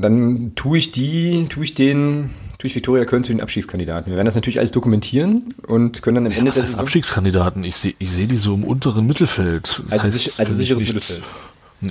dann 0.00 0.52
tue 0.54 0.78
ich 0.78 0.90
die, 0.92 1.46
tue 1.48 1.64
ich 1.64 1.74
den, 1.74 2.30
tue 2.58 2.68
ich 2.68 2.74
Viktoria 2.74 3.04
Köln 3.04 3.22
zu 3.24 3.32
den 3.32 3.40
Abschiedskandidaten. 3.42 4.10
Wir 4.10 4.16
werden 4.16 4.24
das 4.26 4.36
natürlich 4.36 4.58
alles 4.58 4.70
dokumentieren 4.72 5.54
und 5.66 6.02
können 6.02 6.14
dann 6.16 6.26
am 6.26 6.32
Ende 6.32 6.50
der 6.52 6.62
Saison. 6.62 6.80
Abstiegskandidaten? 6.80 7.62
Ich 7.64 7.76
sehe 7.76 7.94
ich 7.98 8.10
seh 8.10 8.26
die 8.26 8.38
so 8.38 8.54
im 8.54 8.64
unteren 8.64 9.06
Mittelfeld. 9.06 9.82
Das 9.84 9.92
Also, 9.92 10.04
heißt 10.04 10.14
sich, 10.14 10.38
also 10.40 10.54
sicheres 10.54 10.82
Mittelfeld. 10.82 11.22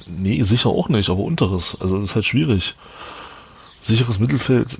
Nee, 0.07 0.41
sicher 0.43 0.69
auch 0.69 0.89
nicht, 0.89 1.09
aber 1.09 1.19
unteres. 1.19 1.77
Also 1.79 1.97
das 1.99 2.09
ist 2.09 2.15
halt 2.15 2.25
schwierig. 2.25 2.75
Sicheres 3.81 4.17
Mittelfeld 4.19 4.77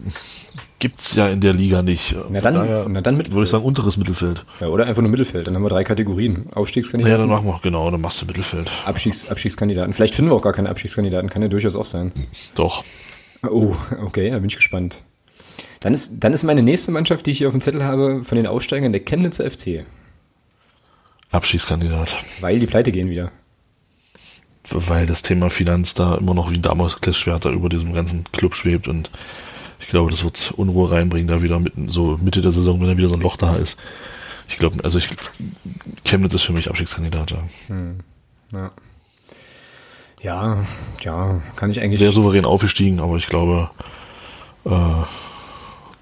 gibt's 0.80 1.14
ja 1.16 1.28
in 1.28 1.42
der 1.42 1.52
Liga 1.54 1.82
nicht. 1.82 2.16
Na 2.30 2.40
dann- 2.40 2.94
na 2.94 3.02
dann 3.02 3.18
Mittelfeld. 3.18 3.34
Würde 3.36 3.44
ich 3.44 3.50
sagen, 3.50 3.66
unteres 3.66 3.98
Mittelfeld. 3.98 4.46
Ja, 4.62 4.68
oder 4.68 4.86
einfach 4.86 5.02
nur 5.02 5.12
Mittelfeld. 5.12 5.46
Dann 5.48 5.56
haben 5.56 5.64
wir 5.64 5.70
drei 5.70 5.84
Kategorien. 5.84 6.34
Naja, 6.34 6.44
dann 6.52 6.54
Aufstiegskandidaten, 6.62 7.28
machen 7.28 7.46
wir, 7.48 7.60
genau, 7.62 7.92
dann 7.92 8.00
machst 8.00 8.22
du 8.22 8.26
Mittelfeld. 8.26 8.72
Abstiegs, 8.86 9.30
Abstiegskandidaten. 9.30 9.94
Vielleicht 9.94 10.16
finden 10.16 10.32
wir 10.32 10.36
auch 10.36 10.42
gar 10.42 10.54
keine 10.54 10.70
Abstiegskandidaten. 10.70 11.30
Kann 11.30 11.42
ja 11.42 11.50
durchaus 11.50 11.76
auch 11.76 11.84
sein. 11.86 12.14
Doch. 12.56 12.84
Oh, 13.50 13.76
okay, 14.06 14.30
da 14.32 14.38
bin 14.40 14.48
ich 14.48 14.56
gespannt. 14.56 15.04
Dann 15.82 15.94
ist, 15.94 16.24
dann 16.24 16.32
ist 16.32 16.44
meine 16.44 16.64
nächste 16.64 16.94
Mannschaft, 16.94 17.26
die 17.26 17.32
ich 17.32 17.40
hier 17.40 17.48
auf 17.48 17.54
dem 17.54 17.60
Zettel 17.60 17.84
habe, 17.84 18.24
von 18.24 18.38
den 18.38 18.48
Aufsteigern 18.48 18.94
der 18.94 19.02
Chemnitzer 19.04 19.44
FC. 19.52 19.84
Abstiegskandidat. 21.32 22.16
Weil 22.42 22.60
die 22.60 22.68
pleite 22.68 22.92
gehen 22.94 23.10
wieder. 23.10 23.32
Weil 24.70 25.06
das 25.06 25.22
Thema 25.22 25.50
Finanz 25.50 25.94
da 25.94 26.16
immer 26.16 26.34
noch 26.34 26.52
wie 26.52 26.56
ein 26.56 26.62
Damoklesschwert 26.62 27.46
da 27.46 27.52
über 27.52 27.70
diesem 27.70 27.94
ganzen 27.94 28.26
Club 28.32 28.56
schwebt 28.56 28.88
und 28.88 29.10
ich 29.80 29.88
glaube, 29.88 30.12
das 30.12 30.24
wird 30.24 30.54
Unruhe 30.56 30.92
reinbringen, 30.92 31.28
da 31.28 31.42
wieder 31.42 31.60
mitten, 31.60 31.90
so 31.90 32.18
Mitte 32.22 32.42
der 32.42 32.52
Saison, 32.54 32.80
wenn 32.80 32.88
da 32.88 32.98
wieder 32.98 33.10
so 33.10 33.16
ein 33.16 33.22
Loch 33.22 33.36
da 33.36 33.58
ist. 33.58 33.78
Ich 34.48 34.58
glaube, 34.58 34.84
also 34.84 34.98
ich, 34.98 35.10
Chemnitz 36.06 36.34
ist 36.34 36.44
für 36.44 36.54
mich 36.54 36.70
Abstiegskandidat. 36.70 37.32
Ja. 37.32 37.44
Ja. 38.54 38.72
Ja, 40.22 40.58
ja, 41.02 41.42
kann 41.58 41.70
ich 41.70 41.82
eigentlich. 41.82 42.00
Sehr 42.00 42.14
souverän 42.14 42.46
aufgestiegen, 42.46 43.02
aber 43.02 43.18
ich 43.18 43.28
glaube, 43.28 43.70
äh, 44.64 45.04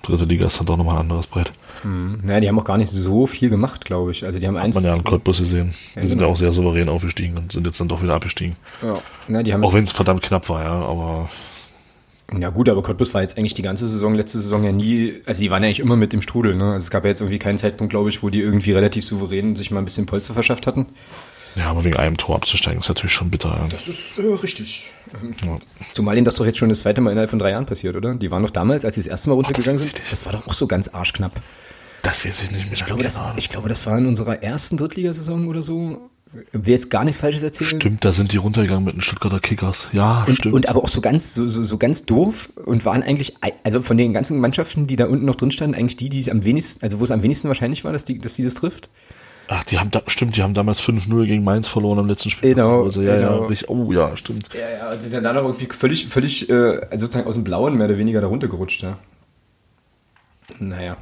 dritte 0.03 0.25
Liga 0.25 0.45
ist 0.45 0.59
dann 0.59 0.67
doch 0.67 0.77
nochmal 0.77 0.97
ein 0.97 1.01
anderes 1.01 1.25
Brett. 1.25 1.51
Naja, 1.83 2.39
die 2.39 2.47
haben 2.47 2.59
auch 2.59 2.63
gar 2.65 2.77
nicht 2.77 2.89
so 2.89 3.25
viel 3.25 3.49
gemacht, 3.49 3.85
glaube 3.85 4.11
ich. 4.11 4.23
Also 4.25 4.39
die 4.39 4.47
haben 4.47 4.55
Hat 4.57 4.63
eins. 4.65 4.75
man 4.75 4.83
ja 4.83 4.93
an 4.93 5.03
Cottbus 5.03 5.39
gesehen. 5.39 5.73
Die 5.95 5.99
Ja, 5.99 6.07
sind 6.07 6.17
genau. 6.17 6.27
ja 6.27 6.33
auch 6.33 6.37
sehr 6.37 6.51
souverän 6.51 6.89
aufgestiegen 6.89 7.37
und 7.37 7.51
sind 7.51 7.65
jetzt 7.65 7.79
dann 7.79 7.87
doch 7.87 8.01
wieder 8.03 8.13
abgestiegen. 8.15 8.55
ja, 8.81 8.99
na, 9.27 9.43
die 9.43 9.53
haben 9.53 9.63
Auch 9.63 9.73
wenn 9.73 9.83
es 9.83 9.91
verdammt 9.91 10.21
knapp 10.21 10.47
war, 10.49 10.63
ja, 10.63 10.73
aber 10.73 11.29
Ja 12.37 12.49
gut, 12.49 12.69
aber 12.69 12.81
Cottbus 12.81 13.13
war 13.13 13.21
jetzt 13.21 13.37
eigentlich 13.37 13.55
die 13.55 13.61
ganze 13.61 13.87
Saison, 13.87 14.13
letzte 14.15 14.39
Saison 14.39 14.63
ja 14.63 14.71
nie, 14.71 15.21
also 15.25 15.41
die 15.41 15.49
waren 15.49 15.63
ja 15.63 15.67
eigentlich 15.67 15.79
immer 15.79 15.95
mit 15.97 16.13
im 16.13 16.21
Strudel, 16.21 16.55
ne? 16.55 16.73
Also 16.73 16.83
es 16.83 16.89
gab 16.91 17.03
ja 17.03 17.09
jetzt 17.09 17.21
irgendwie 17.21 17.39
keinen 17.39 17.57
Zeitpunkt, 17.57 17.91
glaube 17.91 18.09
ich, 18.09 18.21
wo 18.23 18.29
die 18.29 18.39
irgendwie 18.41 18.71
relativ 18.73 19.03
souverän 19.05 19.55
sich 19.55 19.71
mal 19.71 19.79
ein 19.79 19.85
bisschen 19.85 20.05
Polster 20.05 20.33
verschafft 20.33 20.67
hatten. 20.67 20.85
Ja, 21.55 21.65
aber 21.65 21.83
wegen 21.83 21.97
einem 21.97 22.17
Tor 22.17 22.35
abzusteigen 22.35 22.79
ist 22.79 22.87
natürlich 22.87 23.11
schon 23.11 23.29
bitter. 23.29 23.49
Ja. 23.49 23.67
Das 23.69 23.87
ist 23.87 24.17
äh, 24.19 24.21
richtig. 24.41 24.91
Ja. 25.45 25.57
Zumal 25.91 26.15
ihnen 26.17 26.25
das 26.25 26.35
doch 26.35 26.45
jetzt 26.45 26.57
schon 26.57 26.69
das 26.69 26.81
zweite 26.81 27.01
Mal 27.01 27.11
innerhalb 27.11 27.29
von 27.29 27.39
drei 27.39 27.51
Jahren 27.51 27.65
passiert, 27.65 27.95
oder? 27.95 28.15
Die 28.15 28.31
waren 28.31 28.43
doch 28.43 28.49
damals, 28.51 28.85
als 28.85 28.95
sie 28.95 29.01
das 29.01 29.07
erste 29.07 29.29
Mal 29.29 29.35
runtergegangen 29.35 29.77
das 29.79 29.85
ist 29.87 29.97
sind, 29.97 30.11
das 30.11 30.25
war 30.25 30.33
doch 30.33 30.47
auch 30.47 30.53
so 30.53 30.67
ganz 30.67 30.89
arschknapp. 30.89 31.41
Das 32.03 32.25
weiß 32.25 32.43
ich 32.43 32.51
nicht 32.51 32.63
mehr. 32.65 32.73
Ich 32.73 32.85
glaube, 32.85 33.03
das, 33.03 33.17
Ahnung. 33.17 33.33
ich 33.37 33.49
glaube, 33.49 33.69
das 33.69 33.85
war 33.85 33.97
in 33.97 34.05
unserer 34.07 34.41
ersten 34.41 34.77
Drittligasaison 34.77 35.47
oder 35.47 35.61
so. 35.61 36.09
Will 36.53 36.71
jetzt 36.71 36.89
gar 36.89 37.03
nichts 37.03 37.19
Falsches 37.19 37.43
erzählen. 37.43 37.81
Stimmt, 37.81 38.05
da 38.05 38.13
sind 38.13 38.31
die 38.31 38.37
runtergegangen 38.37 38.85
mit 38.85 38.95
den 38.95 39.01
Stuttgarter 39.01 39.41
Kickers. 39.41 39.87
Ja, 39.91 40.23
Und, 40.25 40.37
stimmt. 40.37 40.55
und 40.55 40.69
aber 40.69 40.81
auch 40.81 40.87
so 40.87 41.01
ganz, 41.01 41.33
so, 41.33 41.45
so, 41.49 41.61
so 41.61 41.77
ganz 41.77 42.05
doof 42.05 42.49
und 42.63 42.85
waren 42.85 43.03
eigentlich, 43.03 43.35
ei- 43.41 43.53
also 43.65 43.81
von 43.81 43.97
den 43.97 44.13
ganzen 44.13 44.39
Mannschaften, 44.39 44.87
die 44.87 44.95
da 44.95 45.07
unten 45.07 45.25
noch 45.25 45.35
drin 45.35 45.51
standen, 45.51 45.75
eigentlich 45.75 45.97
die, 45.97 46.07
die 46.07 46.21
es 46.21 46.29
am 46.29 46.45
wenigsten, 46.45 46.81
also 46.85 46.99
wo 47.01 47.03
es 47.03 47.11
am 47.11 47.21
wenigsten 47.21 47.49
wahrscheinlich 47.49 47.83
war, 47.83 47.91
dass 47.91 48.05
die, 48.05 48.17
dass 48.17 48.35
die 48.35 48.43
das 48.43 48.53
trifft. 48.53 48.89
Ach, 49.53 49.65
die 49.65 49.77
haben 49.79 49.91
da, 49.91 50.01
stimmt, 50.07 50.37
die 50.37 50.43
haben 50.43 50.53
damals 50.53 50.81
5-0 50.81 51.25
gegen 51.25 51.43
Mainz 51.43 51.67
verloren 51.67 51.99
am 51.99 52.07
letzten 52.07 52.29
Spiel. 52.29 52.55
Genau, 52.55 52.85
Also, 52.85 53.01
ja, 53.01 53.17
genau. 53.17 53.41
ja, 53.41 53.45
richtig, 53.47 53.69
oh 53.69 53.91
ja, 53.91 54.15
stimmt. 54.15 54.47
Ja, 54.53 54.61
ja, 54.61 54.87
also 54.87 55.09
dann 55.09 55.23
noch 55.35 55.43
irgendwie 55.43 55.67
völlig, 55.75 56.07
völlig, 56.07 56.49
äh, 56.49 56.79
also 56.89 57.05
sozusagen 57.05 57.27
aus 57.27 57.35
dem 57.35 57.43
Blauen 57.43 57.75
mehr 57.75 57.87
oder 57.87 57.97
weniger 57.97 58.21
da 58.21 58.27
runtergerutscht, 58.27 58.81
ja. 58.81 58.97
Naja. 60.59 60.95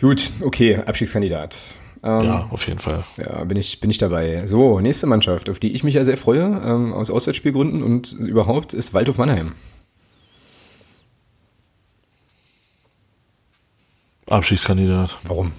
Gut, 0.00 0.30
okay, 0.40 0.76
Abstiegskandidat. 0.76 1.58
Ähm, 2.02 2.24
Ja, 2.24 2.48
auf 2.50 2.66
jeden 2.66 2.78
Fall. 2.78 3.04
Ja, 3.18 3.44
bin 3.44 3.58
ich, 3.58 3.80
bin 3.80 3.90
ich 3.90 3.98
dabei. 3.98 4.46
So, 4.46 4.80
nächste 4.80 5.06
Mannschaft, 5.06 5.50
auf 5.50 5.58
die 5.58 5.74
ich 5.74 5.84
mich 5.84 5.96
ja 5.96 6.04
sehr 6.04 6.16
freue, 6.16 6.58
ähm, 6.64 6.94
aus 6.94 7.10
Auswärtsspielgründen 7.10 7.82
und 7.82 8.12
überhaupt, 8.14 8.72
ist 8.72 8.94
Waldhof 8.94 9.18
Mannheim. 9.18 9.52
Abschiedskandidat. 14.26 15.18
Warum? 15.24 15.52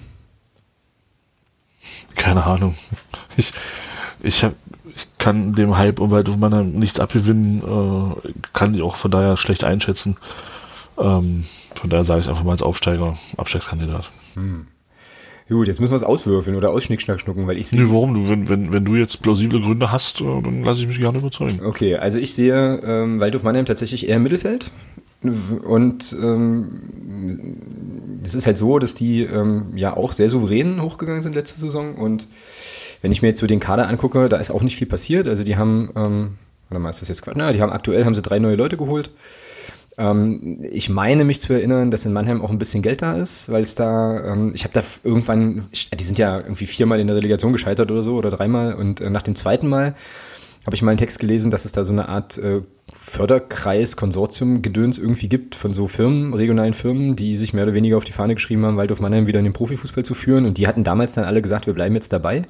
Keine 2.16 2.44
Ahnung. 2.44 2.74
Ich, 3.36 3.52
ich, 4.22 4.42
hab, 4.42 4.54
ich 4.94 5.06
kann 5.18 5.54
dem 5.54 5.76
Hype 5.76 6.00
um 6.00 6.10
Waldhof 6.10 6.36
Mannheim 6.36 6.72
nichts 6.72 6.98
abgewinnen, 6.98 7.62
äh, 7.62 8.32
kann 8.52 8.72
die 8.72 8.82
auch 8.82 8.96
von 8.96 9.10
daher 9.10 9.36
schlecht 9.36 9.62
einschätzen. 9.64 10.16
Ähm, 10.98 11.44
von 11.74 11.90
daher 11.90 12.04
sage 12.04 12.22
ich 12.22 12.28
einfach 12.28 12.42
mal 12.42 12.52
als 12.52 12.62
Aufsteiger, 12.62 13.16
Abstiegskandidat. 13.36 14.10
Gut, 15.48 15.68
jetzt 15.68 15.80
müssen 15.80 15.92
wir 15.92 15.96
es 15.96 16.04
auswürfeln 16.04 16.56
oder 16.56 16.70
ausschnickschnack 16.70 17.20
schnucken, 17.20 17.46
weil 17.46 17.56
ich 17.56 17.68
sehe. 17.68 17.80
Nee, 17.80 17.90
warum? 17.90 18.14
Du, 18.14 18.28
wenn, 18.28 18.48
wenn, 18.48 18.72
wenn 18.72 18.84
du 18.84 18.96
jetzt 18.96 19.22
plausible 19.22 19.60
Gründe 19.60 19.92
hast, 19.92 20.20
äh, 20.20 20.24
dann 20.24 20.64
lasse 20.64 20.80
ich 20.80 20.88
mich 20.88 20.98
gerne 20.98 21.18
überzeugen. 21.18 21.64
Okay, 21.64 21.96
also 21.96 22.18
ich 22.18 22.34
sehe 22.34 22.80
ähm, 22.84 23.20
Waldhof 23.20 23.44
Mannheim 23.44 23.64
tatsächlich 23.64 24.08
eher 24.08 24.16
im 24.16 24.24
Mittelfeld. 24.24 24.72
Und 25.22 26.16
ähm, 26.20 28.20
es 28.22 28.34
ist 28.34 28.46
halt 28.46 28.58
so, 28.58 28.78
dass 28.78 28.94
die 28.94 29.22
ähm, 29.22 29.72
ja 29.76 29.96
auch 29.96 30.12
sehr 30.12 30.28
souverän 30.28 30.80
hochgegangen 30.80 31.22
sind 31.22 31.34
letzte 31.34 31.60
Saison. 31.60 31.96
Und 31.96 32.28
wenn 33.02 33.12
ich 33.12 33.22
mir 33.22 33.28
jetzt 33.28 33.40
so 33.40 33.46
den 33.46 33.60
Kader 33.60 33.88
angucke, 33.88 34.28
da 34.28 34.36
ist 34.36 34.50
auch 34.50 34.62
nicht 34.62 34.76
viel 34.76 34.86
passiert. 34.86 35.26
Also 35.26 35.42
die 35.42 35.56
haben 35.56 35.90
ähm, 35.96 36.38
Warte 36.68 36.82
mal, 36.82 36.90
ist 36.90 37.00
das 37.00 37.08
jetzt 37.08 37.22
Quatsch? 37.22 37.36
Na, 37.36 37.52
die 37.52 37.62
haben 37.62 37.72
aktuell 37.72 38.04
haben 38.04 38.14
sie 38.14 38.22
drei 38.22 38.38
neue 38.38 38.56
Leute 38.56 38.76
geholt. 38.76 39.10
Ähm, 39.98 40.64
ich 40.70 40.88
meine 40.88 41.24
mich 41.24 41.40
zu 41.40 41.52
erinnern, 41.52 41.90
dass 41.90 42.04
in 42.04 42.12
Mannheim 42.12 42.42
auch 42.42 42.50
ein 42.50 42.58
bisschen 42.58 42.82
Geld 42.82 43.02
da 43.02 43.16
ist, 43.16 43.50
weil 43.50 43.62
es 43.62 43.76
da, 43.76 44.32
ähm, 44.32 44.52
ich 44.54 44.64
habe 44.64 44.74
da 44.74 44.82
irgendwann, 45.04 45.68
ich, 45.70 45.90
die 45.90 46.04
sind 46.04 46.18
ja 46.18 46.38
irgendwie 46.38 46.66
viermal 46.66 47.00
in 47.00 47.06
der 47.06 47.16
Relegation 47.16 47.52
gescheitert 47.52 47.90
oder 47.90 48.02
so 48.02 48.16
oder 48.16 48.30
dreimal 48.30 48.74
und 48.74 49.00
äh, 49.00 49.10
nach 49.10 49.22
dem 49.22 49.36
zweiten 49.36 49.68
Mal 49.68 49.94
habe 50.66 50.74
ich 50.74 50.82
mal 50.82 50.90
einen 50.90 50.98
Text 50.98 51.20
gelesen, 51.20 51.50
dass 51.50 51.64
es 51.64 51.72
da 51.72 51.84
so 51.84 51.92
eine 51.92 52.08
Art 52.08 52.38
äh, 52.38 52.60
Förderkreis, 52.92 53.96
Konsortium, 53.96 54.62
Gedöns 54.62 54.98
irgendwie 54.98 55.28
gibt 55.28 55.54
von 55.54 55.72
so 55.72 55.86
Firmen, 55.86 56.34
regionalen 56.34 56.74
Firmen, 56.74 57.14
die 57.14 57.36
sich 57.36 57.52
mehr 57.52 57.64
oder 57.64 57.74
weniger 57.74 57.96
auf 57.96 58.04
die 58.04 58.12
Fahne 58.12 58.34
geschrieben 58.34 58.66
haben, 58.66 58.76
Waldorf 58.76 59.00
Mannheim 59.00 59.26
wieder 59.26 59.38
in 59.38 59.44
den 59.44 59.52
Profifußball 59.52 60.04
zu 60.04 60.14
führen. 60.14 60.44
Und 60.44 60.58
die 60.58 60.66
hatten 60.66 60.82
damals 60.82 61.12
dann 61.12 61.24
alle 61.24 61.40
gesagt, 61.40 61.66
wir 61.66 61.74
bleiben 61.74 61.94
jetzt 61.94 62.12
dabei. 62.12 62.42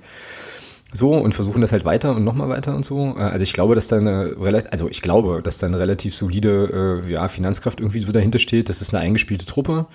So 0.92 1.12
und 1.12 1.34
versuchen 1.34 1.60
das 1.60 1.72
halt 1.72 1.84
weiter 1.84 2.16
und 2.16 2.24
nochmal 2.24 2.48
weiter 2.48 2.74
und 2.74 2.84
so. 2.84 3.14
Äh, 3.18 3.20
also 3.20 3.42
ich 3.42 3.52
glaube, 3.52 3.74
dass 3.74 3.88
da 3.88 3.98
eine 3.98 4.34
relativ, 4.40 4.72
also 4.72 4.88
ich 4.88 5.02
glaube, 5.02 5.42
dass 5.42 5.58
da 5.58 5.66
eine 5.66 5.78
relativ 5.78 6.14
solide 6.14 7.02
äh, 7.06 7.12
ja, 7.12 7.28
Finanzkraft 7.28 7.80
irgendwie 7.80 8.00
so 8.00 8.12
dahinter 8.12 8.38
steht. 8.38 8.70
Das 8.70 8.80
ist 8.80 8.94
eine 8.94 9.02
eingespielte 9.02 9.44
Truppe. 9.44 9.86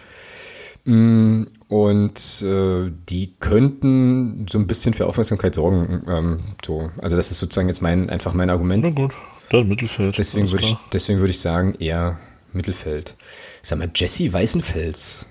Mm, 0.86 1.44
und 1.68 2.42
äh, 2.42 2.92
die 3.10 3.36
könnten 3.40 4.46
so 4.50 4.58
ein 4.58 4.68
bisschen 4.68 4.94
für 4.94 5.06
Aufmerksamkeit 5.06 5.56
sorgen. 5.56 6.04
Ähm, 6.08 6.40
so. 6.66 6.90
Also 7.02 7.16
das 7.16 7.32
ist 7.32 7.40
sozusagen 7.40 7.68
jetzt 7.68 7.82
mein 7.82 8.10
einfach 8.10 8.34
mein 8.34 8.50
Argument. 8.50 8.84
Na 8.84 8.90
gut, 8.90 9.14
dann 9.50 9.68
Mittelfeld. 9.68 10.18
Deswegen 10.18 10.52
würde 10.52 10.64
ich, 10.66 10.76
deswegen 10.92 11.20
würde 11.20 11.32
ich 11.32 11.40
sagen, 11.40 11.76
eher 11.80 12.20
Mittelfeld. 12.54 13.16
Sag 13.62 13.80
mal, 13.80 13.92
Jesse 13.94 14.34
Weißenfels. 14.34 15.28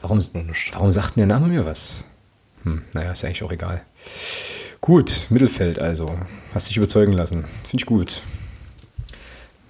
Warum, 0.00 0.18
warum 0.72 0.90
sagt 0.90 1.16
denn 1.16 1.28
der 1.28 1.38
Name 1.38 1.48
mir 1.48 1.64
was? 1.64 2.06
Hm, 2.62 2.82
naja, 2.92 3.12
ist 3.12 3.22
ja 3.22 3.28
eigentlich 3.28 3.42
auch 3.42 3.52
egal. 3.52 3.82
Gut, 4.80 5.26
Mittelfeld 5.30 5.78
also. 5.78 6.18
Hast 6.52 6.68
dich 6.68 6.76
überzeugen 6.76 7.12
lassen. 7.12 7.44
Finde 7.62 7.82
ich 7.82 7.86
gut. 7.86 8.22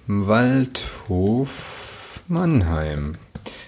Waldhof 0.07 1.55
Mannheim. 2.27 3.15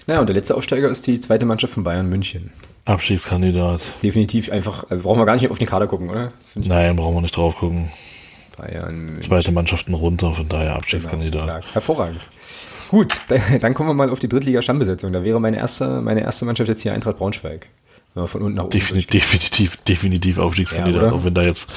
Naja, 0.08 0.20
und 0.20 0.26
der 0.26 0.36
letzte 0.36 0.56
Aufsteiger 0.56 0.88
ist 0.88 1.06
die 1.06 1.20
zweite 1.20 1.44
Mannschaft 1.44 1.74
von 1.74 1.84
Bayern 1.84 2.08
München. 2.08 2.50
Abstiegskandidat. 2.86 3.82
Definitiv 4.02 4.50
einfach, 4.50 4.84
also 4.88 5.02
brauchen 5.02 5.20
wir 5.20 5.26
gar 5.26 5.34
nicht 5.34 5.50
auf 5.50 5.58
die 5.58 5.66
Kader 5.66 5.86
gucken, 5.86 6.08
oder? 6.08 6.30
Nein, 6.54 6.96
brauchen 6.96 7.14
wir 7.14 7.20
nicht 7.20 7.36
drauf 7.36 7.56
gucken. 7.56 7.90
Bayern 8.56 8.94
München. 8.94 9.20
Zweite 9.20 9.52
Mannschaften 9.52 9.92
runter, 9.92 10.32
von 10.32 10.48
daher 10.48 10.76
Abstiegskandidat. 10.76 11.42
Genau, 11.42 11.60
Hervorragend. 11.74 12.22
Gut, 12.88 13.12
dann 13.60 13.74
kommen 13.74 13.90
wir 13.90 13.94
mal 13.94 14.08
auf 14.08 14.18
die 14.18 14.30
Drittliga-Stammbesetzung. 14.30 15.12
Da 15.12 15.22
wäre 15.24 15.42
meine 15.42 15.58
erste, 15.58 16.00
meine 16.00 16.22
erste 16.22 16.46
Mannschaft 16.46 16.70
jetzt 16.70 16.80
hier 16.80 16.94
Eintracht 16.94 17.18
Braunschweig. 17.18 17.68
Wenn 18.14 18.22
wir 18.22 18.28
von 18.28 18.40
unten 18.40 18.56
nach 18.56 18.64
oben 18.64 18.70
definitiv, 18.70 19.10
definitiv, 19.10 19.76
definitiv 19.76 20.38
Aufstiegskandidat, 20.38 21.02
ja, 21.02 21.12
auch 21.12 21.24
wenn 21.26 21.34
da 21.34 21.42
jetzt, 21.42 21.68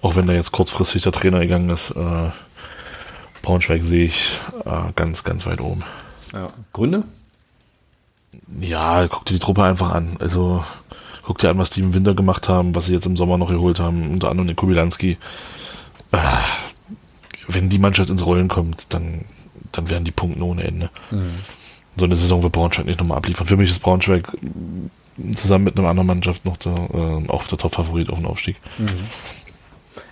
auch 0.00 0.14
wenn 0.14 0.28
da 0.28 0.32
jetzt 0.32 0.52
kurzfristig 0.52 1.02
der 1.02 1.10
Trainer 1.10 1.40
gegangen 1.40 1.70
ist. 1.70 1.90
Äh, 1.90 2.30
Braunschweig 3.42 3.82
sehe 3.82 4.04
ich 4.04 4.38
äh, 4.64 4.92
ganz, 4.94 5.24
ganz 5.24 5.44
weit 5.44 5.60
oben. 5.60 5.82
Ja. 6.32 6.46
Gründe? 6.72 7.02
Ja, 8.60 9.06
guck 9.08 9.24
dir 9.26 9.34
die 9.34 9.40
Truppe 9.40 9.64
einfach 9.64 9.92
an. 9.92 10.16
Also 10.20 10.64
guck 11.22 11.38
dir 11.38 11.50
an, 11.50 11.58
was 11.58 11.70
die 11.70 11.80
im 11.80 11.94
Winter 11.94 12.14
gemacht 12.14 12.48
haben, 12.48 12.74
was 12.74 12.86
sie 12.86 12.92
jetzt 12.92 13.06
im 13.06 13.16
Sommer 13.16 13.38
noch 13.38 13.48
geholt 13.48 13.80
haben, 13.80 14.10
unter 14.10 14.30
anderem 14.30 14.48
den 14.48 14.56
Kubilanski. 14.56 15.18
Äh, 16.12 16.18
wenn 17.48 17.68
die 17.68 17.78
Mannschaft 17.78 18.10
ins 18.10 18.24
Rollen 18.24 18.48
kommt, 18.48 18.86
dann, 18.90 19.24
dann 19.72 19.90
werden 19.90 20.04
die 20.04 20.10
Punkte 20.12 20.44
ohne 20.44 20.64
Ende. 20.64 20.90
Mhm. 21.10 21.34
So 21.96 22.04
eine 22.04 22.16
Saison 22.16 22.42
wird 22.42 22.52
Braunschweig 22.52 22.86
nicht 22.86 23.00
nochmal 23.00 23.18
abliefern. 23.18 23.46
Für 23.46 23.56
mich 23.56 23.70
ist 23.70 23.80
Braunschweig 23.80 24.28
zusammen 25.34 25.64
mit 25.64 25.78
einer 25.78 25.88
anderen 25.88 26.06
Mannschaft 26.06 26.44
noch 26.44 26.56
der, 26.56 26.72
äh, 26.72 27.28
auch 27.28 27.46
der 27.46 27.58
Top-Favorit 27.58 28.08
auf 28.10 28.18
den 28.18 28.26
Aufstieg. 28.26 28.56
Mhm. 28.78 28.86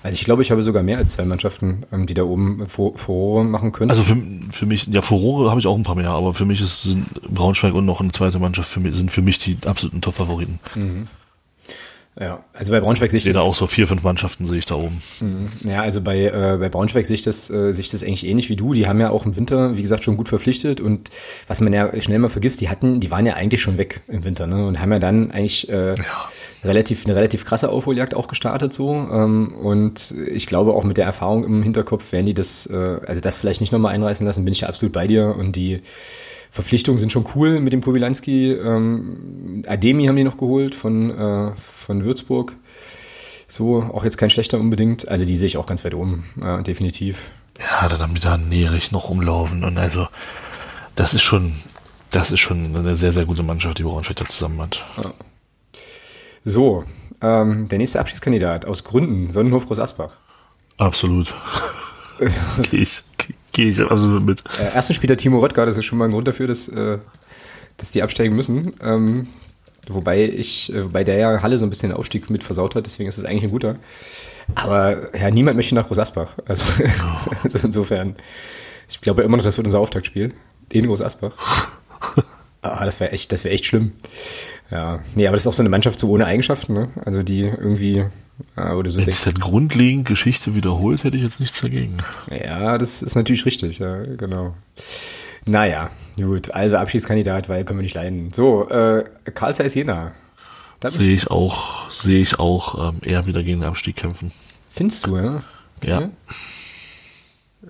Also 0.03 0.15
ich 0.15 0.25
glaube, 0.25 0.43
ich 0.43 0.51
habe 0.51 0.63
sogar 0.63 0.83
mehr 0.83 0.99
als 0.99 1.13
zwei 1.13 1.25
Mannschaften, 1.25 1.85
ähm, 1.93 2.07
die 2.07 2.15
da 2.15 2.23
oben 2.23 2.67
Furore 2.67 3.45
machen 3.45 3.73
können. 3.73 3.91
Also 3.91 4.03
für, 4.03 4.17
für 4.51 4.67
mich, 4.67 4.87
ja, 4.87 5.03
Furore 5.03 5.51
habe 5.51 5.61
ich 5.61 5.67
auch 5.67 5.77
ein 5.77 5.85
paar 5.85 5.95
mehr, 5.95 6.11
aber 6.11 6.35
für 6.35 6.45
mich 6.45 6.61
ist 6.61 6.89
Braunschweig 7.29 7.75
und 7.75 7.85
noch 7.85 8.01
eine 8.01 8.13
zweite 8.13 8.39
Mannschaft 8.39 8.71
für 8.71 8.81
mich, 8.81 8.95
sind 8.95 9.11
für 9.11 9.23
mich 9.23 9.39
die 9.39 9.57
absoluten 9.67 10.01
Top-Favoriten. 10.01 10.61
Mhm. 10.75 11.09
Ja, 12.21 12.41
also 12.53 12.73
bei 12.73 12.81
Braunschweig 12.81 13.13
sehe 13.13 13.19
ich 13.19 13.25
das. 13.25 13.37
auch 13.37 13.55
so 13.55 13.69
vier, 13.69 13.87
fünf 13.87 14.03
Mannschaften 14.03 14.47
sehe 14.47 14.59
ich 14.59 14.67
da 14.67 14.75
oben. 14.75 15.01
Mhm. 15.21 15.51
Ja, 15.71 15.83
also 15.83 16.01
bei, 16.01 16.25
äh, 16.25 16.57
bei 16.59 16.69
Braunschweig 16.69 17.07
sehe 17.07 17.15
ich, 17.15 17.23
das, 17.23 17.49
äh, 17.49 17.73
sehe 17.73 17.83
ich 17.83 17.91
das 17.91 18.03
eigentlich 18.03 18.27
ähnlich 18.27 18.49
wie 18.49 18.57
du. 18.57 18.75
Die 18.75 18.89
haben 18.89 19.01
ja 19.01 19.11
auch 19.11 19.25
im 19.25 19.37
Winter, 19.37 19.77
wie 19.77 19.83
gesagt, 19.83 20.03
schon 20.03 20.17
gut 20.17 20.29
verpflichtet 20.29 20.81
und 20.81 21.11
was 21.47 21.61
man 21.61 21.73
ja 21.73 21.89
schnell 22.01 22.19
mal 22.19 22.29
vergisst, 22.29 22.61
die 22.61 22.69
hatten, 22.69 22.99
die 22.99 23.13
waren 23.13 23.25
ja 23.25 23.35
eigentlich 23.35 23.63
schon 23.63 23.79
weg 23.79 24.01
im 24.09 24.25
Winter, 24.25 24.49
ne? 24.49 24.67
Und 24.67 24.81
haben 24.81 24.91
ja 24.91 24.99
dann 24.99 25.31
eigentlich 25.31 25.69
äh, 25.69 25.95
ja. 25.95 26.29
relativ, 26.65 27.07
eine 27.07 27.15
relativ 27.15 27.45
krasse 27.45 27.69
Aufholjagd 27.69 28.15
auch 28.17 28.27
gestartet 28.27 28.73
so. 28.73 28.95
Ähm, 28.95 29.55
und 29.55 30.13
ich 30.27 30.49
glaube 30.49 30.75
auch 30.75 30.83
mit 30.83 30.97
der 30.97 31.05
Erfahrung 31.05 31.45
im 31.45 31.63
Hinterkopf 31.63 32.11
werden 32.11 32.27
die 32.27 32.35
das, 32.35 32.67
äh, 32.67 32.99
also 33.07 33.21
das 33.21 33.39
vielleicht 33.39 33.61
nicht 33.61 33.73
nochmal 33.73 33.95
einreißen 33.95 34.27
lassen, 34.27 34.45
bin 34.45 34.53
ich 34.53 34.63
ja 34.63 34.69
absolut 34.69 34.93
bei 34.93 35.07
dir. 35.07 35.37
Und 35.37 35.55
die 35.55 35.83
Verpflichtungen 36.51 36.99
sind 36.99 37.13
schon 37.13 37.27
cool 37.35 37.61
mit 37.61 37.73
dem 37.73 37.83
Kowilanski. 37.83 38.53
Ähm, 38.53 39.63
Ademi 39.67 40.07
haben 40.07 40.17
die 40.17 40.25
noch 40.25 40.39
geholt 40.39 40.75
von, 40.75 41.11
äh, 41.11 41.53
von 41.57 42.05
Würzburg. 42.05 42.55
So, 43.47 43.83
auch 43.83 44.05
jetzt 44.05 44.19
kein 44.19 44.31
schlechter 44.31 44.59
unbedingt. 44.59 45.09
Also 45.09 45.25
die 45.25 45.37
sehe 45.37 45.47
ich 45.47 45.57
auch 45.57 45.67
ganz 45.67 45.85
weit 45.85 45.95
oben, 45.95 46.25
äh, 46.43 46.63
definitiv. 46.63 47.31
Ja, 47.59 47.89
dann 47.89 48.01
haben 48.01 48.15
die 48.15 48.21
da 48.21 48.37
Nerich 48.37 48.93
noch 48.93 49.09
rumlaufen 49.09 49.65
und 49.65 49.79
also 49.79 50.07
das 50.95 51.15
ist 51.15 51.23
schon, 51.23 51.55
das 52.11 52.31
ist 52.31 52.41
schon 52.41 52.77
eine 52.77 52.97
sehr, 52.97 53.13
sehr 53.13 53.25
gute 53.25 53.43
Mannschaft, 53.43 53.79
die 53.79 53.85
Braunschweig 53.85 54.17
da 54.17 54.25
zusammen 54.25 54.61
hat. 54.61 54.85
Ja. 55.03 55.13
So, 56.45 56.85
ähm, 57.21 57.69
der 57.69 57.79
nächste 57.79 58.01
Abschiedskandidat 58.01 58.65
aus 58.67 58.85
Gründen, 58.85 59.31
Sonnenhof 59.31 59.67
Groß 59.67 59.81
Asbach. 59.81 60.13
Absolut. 60.77 61.35
Gehe 62.71 62.81
ich, 62.81 63.03
gehe 63.53 63.69
ich 63.71 63.81
absolut 63.81 64.25
mit. 64.25 64.43
Äh, 64.59 64.75
ersten 64.75 64.95
Spieler 64.95 65.17
Timo 65.17 65.39
Röttger, 65.39 65.67
das 65.67 65.77
ist 65.77 65.85
schon 65.85 65.99
mal 65.99 66.07
ein 66.07 66.11
Grund 66.11 66.29
dafür, 66.29 66.47
dass, 66.47 66.69
äh, 66.69 66.99
dass 67.77 67.93
die 67.93 68.03
absteigen 68.03 68.35
müssen. 68.35 68.75
Ähm, 68.83 69.29
wobei 69.89 70.25
ich, 70.25 70.73
äh, 70.73 70.85
wobei 70.85 71.05
der 71.05 71.17
ja 71.17 71.43
Halle 71.43 71.59
so 71.59 71.67
ein 71.67 71.71
bisschen 71.71 71.91
den 71.91 71.99
Aufstieg 71.99 72.31
mit 72.31 72.43
versaut 72.43 72.75
hat, 72.75 72.87
deswegen 72.87 73.09
ist 73.09 73.19
es 73.19 73.25
eigentlich 73.25 73.45
ein 73.45 73.51
guter. 73.51 73.77
Aber 74.55 75.17
ja, 75.17 75.31
niemand 75.31 75.57
möchte 75.57 75.75
nach 75.75 75.87
Groß 75.87 75.99
Asbach. 75.99 76.35
Also, 76.47 76.65
oh. 76.81 77.31
also 77.45 77.59
insofern, 77.63 78.17
ich 78.89 79.01
glaube 79.01 79.23
immer 79.23 79.37
noch, 79.37 79.45
das 79.45 79.57
wird 79.57 79.67
unser 79.67 79.81
Auftaktspiel. 79.81 80.35
In 80.73 80.87
Groß 80.87 81.03
Asbach. 81.03 81.33
Ah, 82.61 82.85
das 82.85 82.99
wäre 82.99 83.13
echt, 83.13 83.31
das 83.31 83.45
wäre 83.45 83.55
echt 83.55 83.67
schlimm. 83.67 83.93
Ja, 84.69 84.99
nee, 85.15 85.29
aber 85.29 85.37
das 85.37 85.45
ist 85.45 85.47
auch 85.47 85.53
so 85.53 85.63
eine 85.63 85.69
Mannschaft 85.69 86.01
so 86.01 86.11
ohne 86.11 86.27
Eigenschaften, 86.27 86.73
ne? 86.73 86.91
Also 87.05 87.23
die 87.23 87.43
irgendwie, 87.43 88.05
ja, 88.57 88.75
oder 88.75 88.91
so. 88.91 88.99
Wenn 88.99 89.11
sich 89.11 89.25
dann 89.25 89.35
grundlegend 89.35 90.07
Geschichte 90.07 90.55
wiederholt, 90.55 91.05
hätte 91.05 91.17
ich 91.17 91.23
jetzt 91.23 91.41
nichts 91.41 91.61
dagegen. 91.61 91.99
Ja, 92.31 92.79
das 92.79 93.03
ist 93.03 93.15
natürlich 93.15 93.45
richtig, 93.47 93.79
ja, 93.79 94.03
genau. 94.17 94.55
Naja, 95.47 95.91
gut, 96.17 96.51
also 96.51 96.77
Abschiedskandidat, 96.77 97.49
weil 97.49 97.65
können 97.65 97.79
wir 97.79 97.83
nicht 97.83 97.95
leiden. 97.95 98.33
So, 98.33 98.69
äh, 98.69 99.05
Karl 99.35 99.55
Zeiss 99.55 99.75
Jena. 99.75 100.13
Sehe 100.85 101.15
ich 101.15 101.31
auch, 101.31 101.91
sehe 101.91 102.21
ich 102.21 102.39
auch 102.39 102.91
ähm, 102.93 103.01
eher 103.03 103.27
wieder 103.27 103.43
gegen 103.43 103.61
den 103.61 103.69
Abstieg 103.69 103.97
kämpfen. 103.97 104.31
Findest 104.69 105.07
du, 105.07 105.17
ja? 105.17 105.43
Ja. 105.83 105.99
Okay. 105.99 106.11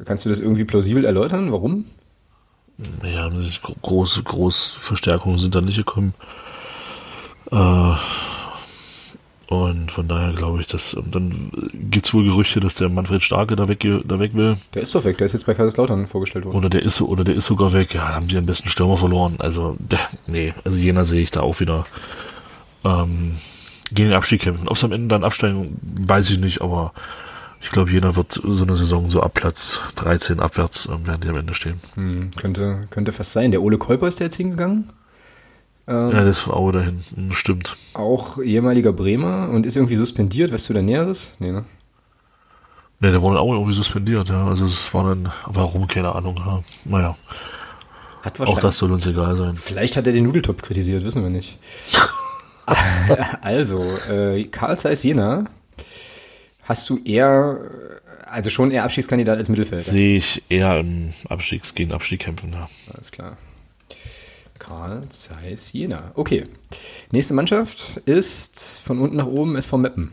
Kannst 0.04 0.24
du 0.24 0.28
das 0.28 0.40
irgendwie 0.40 0.64
plausibel 0.64 1.04
erläutern? 1.04 1.50
Warum? 1.52 1.86
Ja, 3.02 3.30
große, 3.82 4.22
große 4.22 4.78
Verstärkungen 4.80 5.38
sind 5.38 5.54
da 5.54 5.60
nicht 5.60 5.78
gekommen. 5.78 6.14
Äh, 7.50 7.94
und 9.48 9.90
von 9.90 10.08
daher 10.08 10.34
glaube 10.34 10.60
ich, 10.60 10.66
dass 10.66 10.94
dann 11.10 11.50
gibt 11.72 12.04
es 12.04 12.12
wohl 12.12 12.24
Gerüchte, 12.24 12.60
dass 12.60 12.74
der 12.74 12.90
Manfred 12.90 13.22
Starke 13.22 13.56
da 13.56 13.66
weg, 13.66 13.80
da 14.04 14.18
weg 14.18 14.34
will. 14.34 14.58
Der 14.74 14.82
ist 14.82 14.94
doch 14.94 15.04
weg, 15.04 15.16
der 15.16 15.24
ist 15.24 15.32
jetzt 15.32 15.46
bei 15.46 15.54
Kaiserslautern 15.54 16.06
vorgestellt 16.06 16.44
worden. 16.44 16.56
Oder 16.56 16.68
der 16.68 16.82
ist 16.82 17.00
oder 17.00 17.24
der 17.24 17.34
ist 17.34 17.46
sogar 17.46 17.72
weg. 17.72 17.94
Ja, 17.94 18.14
haben 18.14 18.28
sie 18.28 18.36
am 18.36 18.44
besten 18.44 18.68
Stürmer 18.68 18.98
verloren. 18.98 19.36
Also 19.38 19.78
nee, 20.26 20.52
also 20.64 20.76
jener 20.76 21.06
sehe 21.06 21.22
ich 21.22 21.30
da 21.30 21.40
auch 21.40 21.60
wieder 21.60 21.86
ähm, 22.84 23.36
gegen 23.90 24.10
den 24.10 24.18
Abstieg 24.18 24.42
kämpfen. 24.42 24.68
Ob 24.68 24.76
es 24.76 24.84
am 24.84 24.92
Ende 24.92 25.08
dann 25.08 25.24
absteigen, 25.24 25.78
weiß 25.82 26.28
ich 26.28 26.40
nicht, 26.40 26.60
aber 26.60 26.92
ich 27.62 27.70
glaube, 27.70 27.90
jeder 27.90 28.16
wird 28.16 28.40
so 28.44 28.64
eine 28.64 28.76
Saison 28.76 29.08
so 29.08 29.22
ab 29.22 29.32
Platz 29.32 29.80
13 29.96 30.40
abwärts 30.40 30.90
ähm, 30.92 31.06
werden 31.06 31.22
die 31.22 31.28
am 31.28 31.36
Ende 31.36 31.54
stehen. 31.54 31.80
Hm, 31.94 32.32
könnte, 32.36 32.82
könnte 32.90 33.12
fast 33.12 33.32
sein. 33.32 33.50
Der 33.50 33.62
Ole 33.62 33.78
Kolper 33.78 34.08
ist 34.08 34.20
der 34.20 34.26
jetzt 34.26 34.36
hingegangen? 34.36 34.90
Ähm, 35.88 36.10
ja, 36.12 36.24
das 36.24 36.46
war 36.46 36.54
auch 36.54 36.70
da 36.70 36.82
hinten, 36.82 37.32
stimmt. 37.32 37.74
Auch 37.94 38.38
ehemaliger 38.38 38.92
Bremer 38.92 39.48
und 39.48 39.64
ist 39.64 39.76
irgendwie 39.76 39.96
suspendiert. 39.96 40.52
Weißt 40.52 40.68
du 40.68 40.74
da 40.74 40.82
Näheres? 40.82 41.34
Nee, 41.38 41.50
ne? 41.50 41.64
Ne, 43.00 43.12
der 43.12 43.22
wurde 43.22 43.40
auch 43.40 43.52
irgendwie 43.52 43.72
suspendiert, 43.72 44.28
ja. 44.28 44.46
Also 44.46 44.66
es 44.66 44.92
war 44.92 45.04
dann, 45.04 45.32
warum, 45.46 45.86
keine 45.86 46.14
Ahnung. 46.14 46.36
Ja. 46.36 46.62
Naja. 46.84 47.16
Hat 48.22 48.40
auch 48.40 48.58
das 48.58 48.76
soll 48.76 48.92
uns 48.92 49.06
egal 49.06 49.36
sein. 49.36 49.56
Vielleicht 49.56 49.96
hat 49.96 50.06
er 50.06 50.12
den 50.12 50.24
Nudeltopf 50.24 50.60
kritisiert, 50.60 51.04
wissen 51.04 51.22
wir 51.22 51.30
nicht. 51.30 51.58
also, 53.40 53.82
äh, 54.10 54.44
Karl 54.44 54.76
Zeiss 54.76 55.04
Jena 55.04 55.44
hast 56.64 56.90
du 56.90 56.98
eher, 57.04 57.60
also 58.26 58.50
schon 58.50 58.72
eher 58.72 58.84
Abstiegskandidat 58.84 59.38
als 59.38 59.48
Mittelfeld? 59.48 59.84
Sehe 59.84 60.18
ich 60.18 60.42
eher 60.50 60.80
im 60.80 61.14
Abstiegs 61.28 61.74
gegen 61.74 61.92
Abstieg 61.92 62.20
kämpfen, 62.20 62.52
ja. 62.52 62.68
Alles 62.92 63.10
klar. 63.10 63.36
Karl 64.68 65.08
Zeiss 65.08 65.72
Jena. 65.72 66.12
Okay. 66.14 66.46
Nächste 67.10 67.32
Mannschaft 67.32 67.96
ist 68.04 68.82
von 68.84 68.98
unten 68.98 69.16
nach 69.16 69.26
oben 69.26 69.56
SV 69.56 69.78
Meppen. 69.78 70.10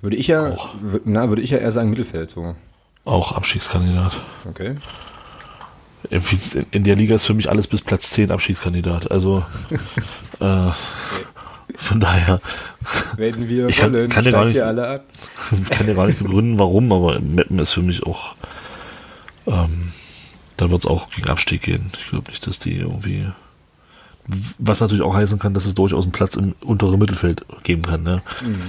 Würde 0.00 0.16
ich 0.16 0.26
ja, 0.26 0.56
na, 1.04 1.28
würde 1.28 1.42
ich 1.42 1.50
ja 1.50 1.58
eher 1.58 1.70
sagen 1.70 1.90
Mittelfeld 1.90 2.30
so. 2.30 2.56
Auch 3.04 3.32
Abstiegskandidat. 3.32 4.16
Okay. 4.48 4.76
In, 6.08 6.22
in 6.72 6.84
der 6.84 6.96
Liga 6.96 7.14
ist 7.14 7.26
für 7.26 7.34
mich 7.34 7.48
alles 7.48 7.68
bis 7.68 7.82
Platz 7.82 8.10
10 8.10 8.32
Abstiegskandidat. 8.32 9.08
Also 9.10 9.44
äh, 10.40 10.70
von 11.76 12.00
daher. 12.00 12.40
Wenn 13.16 13.48
wir 13.48 13.68
ich 13.68 13.76
kann, 13.76 13.92
wollen, 13.92 14.08
kann 14.08 14.24
ja 14.24 14.32
gar 14.32 14.46
nicht, 14.46 14.60
alle 14.60 14.88
ab. 14.88 15.04
kann 15.70 15.86
ja 15.86 15.94
gar 15.94 16.06
nicht 16.06 16.18
begründen, 16.18 16.58
warum, 16.58 16.90
aber 16.92 17.20
Meppen 17.20 17.58
ist 17.60 17.72
für 17.72 17.82
mich 17.82 18.04
auch. 18.04 18.34
Ähm, 19.46 19.92
da 20.60 20.70
wird 20.70 20.84
es 20.84 20.86
auch 20.86 21.10
gegen 21.10 21.28
Abstieg 21.28 21.62
gehen. 21.62 21.86
Ich 21.98 22.10
glaube 22.10 22.30
nicht, 22.30 22.46
dass 22.46 22.58
die 22.58 22.76
irgendwie. 22.76 23.26
Was 24.58 24.80
natürlich 24.80 25.02
auch 25.02 25.14
heißen 25.14 25.38
kann, 25.38 25.54
dass 25.54 25.64
es 25.64 25.74
durchaus 25.74 26.04
einen 26.04 26.12
Platz 26.12 26.36
im 26.36 26.54
unteren 26.60 26.98
Mittelfeld 26.98 27.44
geben 27.64 27.82
kann. 27.82 28.02
Ne? 28.02 28.22
Mhm. 28.42 28.62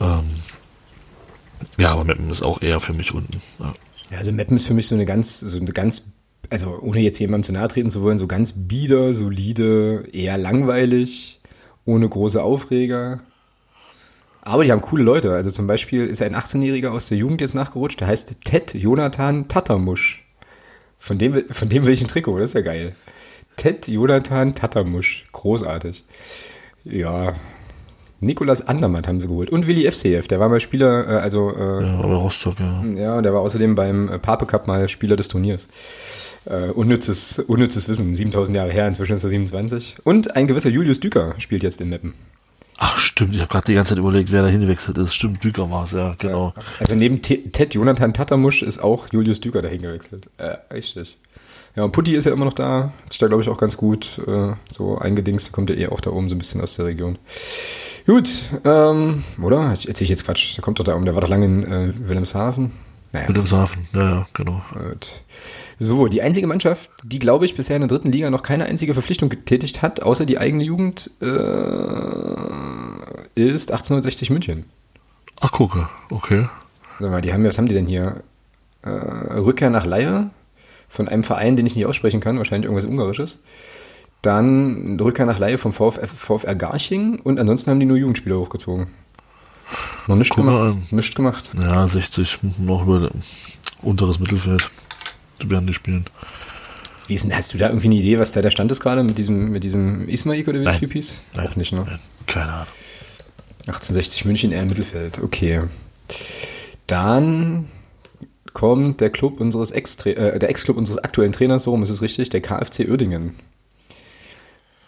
Ähm, 0.00 0.24
ja, 1.76 1.92
aber 1.92 2.04
Meppen 2.04 2.30
ist 2.30 2.42
auch 2.42 2.62
eher 2.62 2.80
für 2.80 2.94
mich 2.94 3.12
unten. 3.12 3.42
Ja. 3.58 3.74
Ja, 4.10 4.18
also 4.18 4.32
Meppen 4.32 4.56
ist 4.56 4.66
für 4.66 4.74
mich 4.74 4.86
so 4.86 4.94
eine 4.94 5.04
ganz, 5.04 5.40
so 5.40 5.58
eine 5.58 5.72
ganz, 5.72 6.04
also 6.50 6.78
ohne 6.80 7.00
jetzt 7.00 7.18
jemandem 7.18 7.44
zu 7.44 7.52
nahe 7.52 7.68
treten 7.68 7.90
zu 7.90 8.02
wollen, 8.02 8.18
so 8.18 8.26
ganz 8.26 8.54
bieder, 8.56 9.12
solide, 9.14 10.08
eher 10.12 10.38
langweilig, 10.38 11.40
ohne 11.84 12.08
große 12.08 12.42
Aufreger. 12.42 13.20
Aber 14.42 14.62
die 14.62 14.70
haben 14.70 14.80
coole 14.80 15.02
Leute. 15.02 15.34
Also 15.34 15.50
zum 15.50 15.66
Beispiel 15.66 16.06
ist 16.06 16.22
ein 16.22 16.36
18-Jähriger 16.36 16.90
aus 16.90 17.08
der 17.08 17.18
Jugend 17.18 17.40
jetzt 17.40 17.54
nachgerutscht, 17.54 18.00
der 18.00 18.06
heißt 18.06 18.44
Ted 18.44 18.74
Jonathan 18.74 19.48
Tatamusch. 19.48 20.25
Von 21.06 21.18
dem, 21.18 21.44
von 21.50 21.68
dem 21.68 21.86
will 21.86 21.92
ich 21.92 22.02
ein 22.02 22.08
Trikot, 22.08 22.40
das 22.40 22.50
ist 22.50 22.54
ja 22.54 22.62
geil. 22.62 22.96
Ted 23.54 23.86
Jonathan 23.86 24.56
Tatamusch. 24.56 25.24
Großartig. 25.30 26.04
Ja, 26.82 27.34
Nikolas 28.18 28.66
Andermatt 28.66 29.06
haben 29.06 29.20
sie 29.20 29.28
geholt. 29.28 29.50
Und 29.50 29.68
Willi 29.68 29.88
FCF, 29.88 30.26
der 30.26 30.40
war 30.40 30.48
mal 30.48 30.58
Spieler, 30.58 31.06
äh, 31.08 31.20
also. 31.20 31.54
Äh, 31.54 31.86
ja, 31.86 32.02
bei 32.02 32.12
Rostock, 32.12 32.56
ja. 32.58 32.84
Ja, 32.96 33.22
der 33.22 33.32
war 33.32 33.40
außerdem 33.42 33.76
beim 33.76 34.08
äh, 34.08 34.18
Pape 34.18 34.46
Cup 34.46 34.66
mal 34.66 34.88
Spieler 34.88 35.14
des 35.14 35.28
Turniers. 35.28 35.68
Äh, 36.44 36.70
unnützes, 36.70 37.38
unnützes 37.38 37.88
Wissen, 37.88 38.12
7000 38.12 38.56
Jahre 38.56 38.72
her, 38.72 38.88
inzwischen 38.88 39.12
ist 39.12 39.22
er 39.22 39.30
27. 39.30 39.98
Und 40.02 40.34
ein 40.34 40.48
gewisser 40.48 40.70
Julius 40.70 40.98
Düker 40.98 41.36
spielt 41.38 41.62
jetzt 41.62 41.80
in 41.80 41.88
Meppen. 41.88 42.14
Ach 42.78 42.98
stimmt, 42.98 43.34
ich 43.34 43.40
habe 43.40 43.50
gerade 43.50 43.66
die 43.66 43.74
ganze 43.74 43.90
Zeit 43.90 43.98
überlegt, 43.98 44.32
wer 44.32 44.42
da 44.42 44.48
hingewechselt 44.48 44.98
ist. 44.98 45.14
Stimmt, 45.14 45.42
Düker 45.42 45.70
war 45.70 45.84
es, 45.84 45.92
ja, 45.92 46.14
genau. 46.18 46.52
Ja. 46.54 46.62
Also 46.78 46.94
neben 46.94 47.22
Ted 47.22 47.74
Jonathan 47.74 48.12
Tatamusch 48.12 48.62
ist 48.62 48.78
auch 48.78 49.06
Julius 49.10 49.40
Düker 49.40 49.62
da 49.62 49.68
hingewechselt. 49.68 50.28
Äh, 50.36 50.56
richtig. 50.72 51.16
Ja, 51.74 51.84
und 51.84 51.92
Putti 51.92 52.14
ist 52.14 52.24
ja 52.24 52.32
immer 52.32 52.44
noch 52.46 52.54
da. 52.54 52.92
Ist 53.08 53.20
da, 53.20 53.28
glaube 53.28 53.42
ich, 53.42 53.48
auch 53.48 53.58
ganz 53.58 53.76
gut. 53.76 54.20
Äh, 54.26 54.54
so 54.70 54.98
eingedingst, 54.98 55.52
kommt 55.52 55.70
ja 55.70 55.76
eh 55.76 55.88
auch 55.88 56.00
da 56.00 56.10
oben 56.10 56.28
so 56.28 56.34
ein 56.34 56.38
bisschen 56.38 56.60
aus 56.60 56.76
der 56.76 56.86
Region. 56.86 57.18
Gut, 58.06 58.30
ähm, 58.64 59.24
oder? 59.42 59.70
Erzähle 59.70 59.94
ich 60.00 60.08
jetzt 60.08 60.24
Quatsch. 60.24 60.56
Der 60.56 60.62
kommt 60.62 60.78
doch 60.78 60.84
da 60.84 60.94
oben. 60.94 61.04
Der 61.04 61.14
war 61.14 61.22
doch 61.22 61.28
lange 61.28 61.44
in 61.44 61.64
äh, 61.64 61.92
Wilhelmshaven. 62.08 62.72
Naja, 63.12 63.28
Wilhelmshaven, 63.28 63.88
ja, 63.94 64.10
ja, 64.10 64.26
genau. 64.32 64.62
Gut. 64.72 65.22
So, 65.78 66.06
die 66.08 66.22
einzige 66.22 66.46
Mannschaft, 66.46 66.90
die, 67.02 67.18
glaube 67.18 67.44
ich, 67.44 67.54
bisher 67.54 67.76
in 67.76 67.82
der 67.82 67.88
dritten 67.88 68.10
Liga 68.10 68.30
noch 68.30 68.42
keine 68.42 68.64
einzige 68.64 68.94
Verpflichtung 68.94 69.28
getätigt 69.28 69.82
hat, 69.82 70.02
außer 70.02 70.24
die 70.24 70.38
eigene 70.38 70.64
Jugend, 70.64 71.10
äh, 71.20 71.26
ist 73.34 73.70
1860 73.70 74.30
München. 74.30 74.64
Ach, 75.38 75.52
gucke, 75.52 75.88
okay. 76.10 76.48
Sag 76.98 77.10
mal, 77.10 77.20
die 77.20 77.32
haben, 77.32 77.44
was 77.44 77.58
haben 77.58 77.68
die 77.68 77.74
denn 77.74 77.86
hier? 77.86 78.22
Äh, 78.82 78.88
Rückkehr 78.88 79.68
nach 79.68 79.84
Leier 79.84 80.30
von 80.88 81.08
einem 81.08 81.24
Verein, 81.24 81.56
den 81.56 81.66
ich 81.66 81.76
nicht 81.76 81.84
aussprechen 81.86 82.20
kann, 82.20 82.38
wahrscheinlich 82.38 82.64
irgendwas 82.66 82.88
Ungarisches. 82.88 83.42
Dann 84.22 84.98
Rückkehr 84.98 85.26
nach 85.26 85.38
Laie 85.38 85.58
vom 85.58 85.72
VfR, 85.72 86.06
VfR 86.06 86.54
Garching 86.54 87.20
und 87.20 87.38
ansonsten 87.38 87.70
haben 87.70 87.80
die 87.80 87.86
nur 87.86 87.98
Jugendspieler 87.98 88.38
hochgezogen. 88.38 88.86
Noch 90.06 90.16
nichts 90.16 90.34
gemacht. 90.34 90.76
Nichts 90.90 91.14
gemacht. 91.14 91.50
Ja, 91.60 91.86
60 91.86 92.38
noch 92.58 92.82
über 92.84 93.10
unteres 93.82 94.18
Mittelfeld. 94.18 94.70
Werden 95.44 95.66
die 95.66 95.74
spielen. 95.74 96.06
Wie 97.06 97.14
ist 97.14 97.24
denn, 97.24 97.36
hast 97.36 97.54
du 97.54 97.58
da 97.58 97.68
irgendwie 97.68 97.86
eine 97.86 97.96
Idee, 97.96 98.18
was 98.18 98.32
da 98.32 98.42
der 98.42 98.50
Stand 98.50 98.72
ist 98.72 98.80
gerade 98.80 99.02
mit 99.02 99.18
diesem, 99.18 99.50
mit 99.50 99.62
diesem 99.62 100.08
Ismaik 100.08 100.48
oder 100.48 100.60
wie 100.60 100.64
Nein. 100.64 100.80
Typ 100.80 100.92
hieß? 100.92 101.22
Nein. 101.34 101.46
Auch 101.46 101.56
nicht, 101.56 101.72
ne? 101.72 101.84
Nein, 101.86 101.98
keine 102.26 102.52
Ahnung. 102.52 102.66
1860 103.66 104.24
München 104.24 104.52
eher 104.52 104.62
im 104.62 104.68
Mittelfeld. 104.68 105.20
Okay. 105.22 105.62
Dann 106.86 107.68
kommt 108.52 109.00
der 109.00 109.10
Club 109.10 109.40
unseres 109.40 109.70
Ex 109.70 109.96
äh, 110.06 110.38
der 110.38 110.48
Ex-Club 110.48 110.76
unseres 110.76 110.98
aktuellen 110.98 111.32
Trainers, 111.32 111.64
so 111.64 111.72
rum 111.72 111.82
ist 111.82 111.90
es 111.90 112.00
richtig, 112.00 112.30
der 112.30 112.40
KfC 112.40 112.88
Uerdingen. 112.88 113.34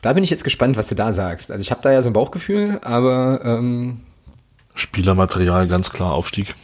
Da 0.01 0.13
bin 0.13 0.23
ich 0.23 0.31
jetzt 0.31 0.45
gespannt, 0.45 0.77
was 0.77 0.89
du 0.89 0.95
da 0.95 1.13
sagst. 1.13 1.51
Also 1.51 1.61
ich 1.61 1.71
habe 1.71 1.83
da 1.83 1.93
ja 1.93 2.01
so 2.01 2.09
ein 2.09 2.13
Bauchgefühl, 2.13 2.79
aber 2.83 3.41
ähm, 3.45 4.01
Spielermaterial 4.75 5.67
ganz 5.67 5.91
klar 5.91 6.15
Aufstieg. 6.15 6.55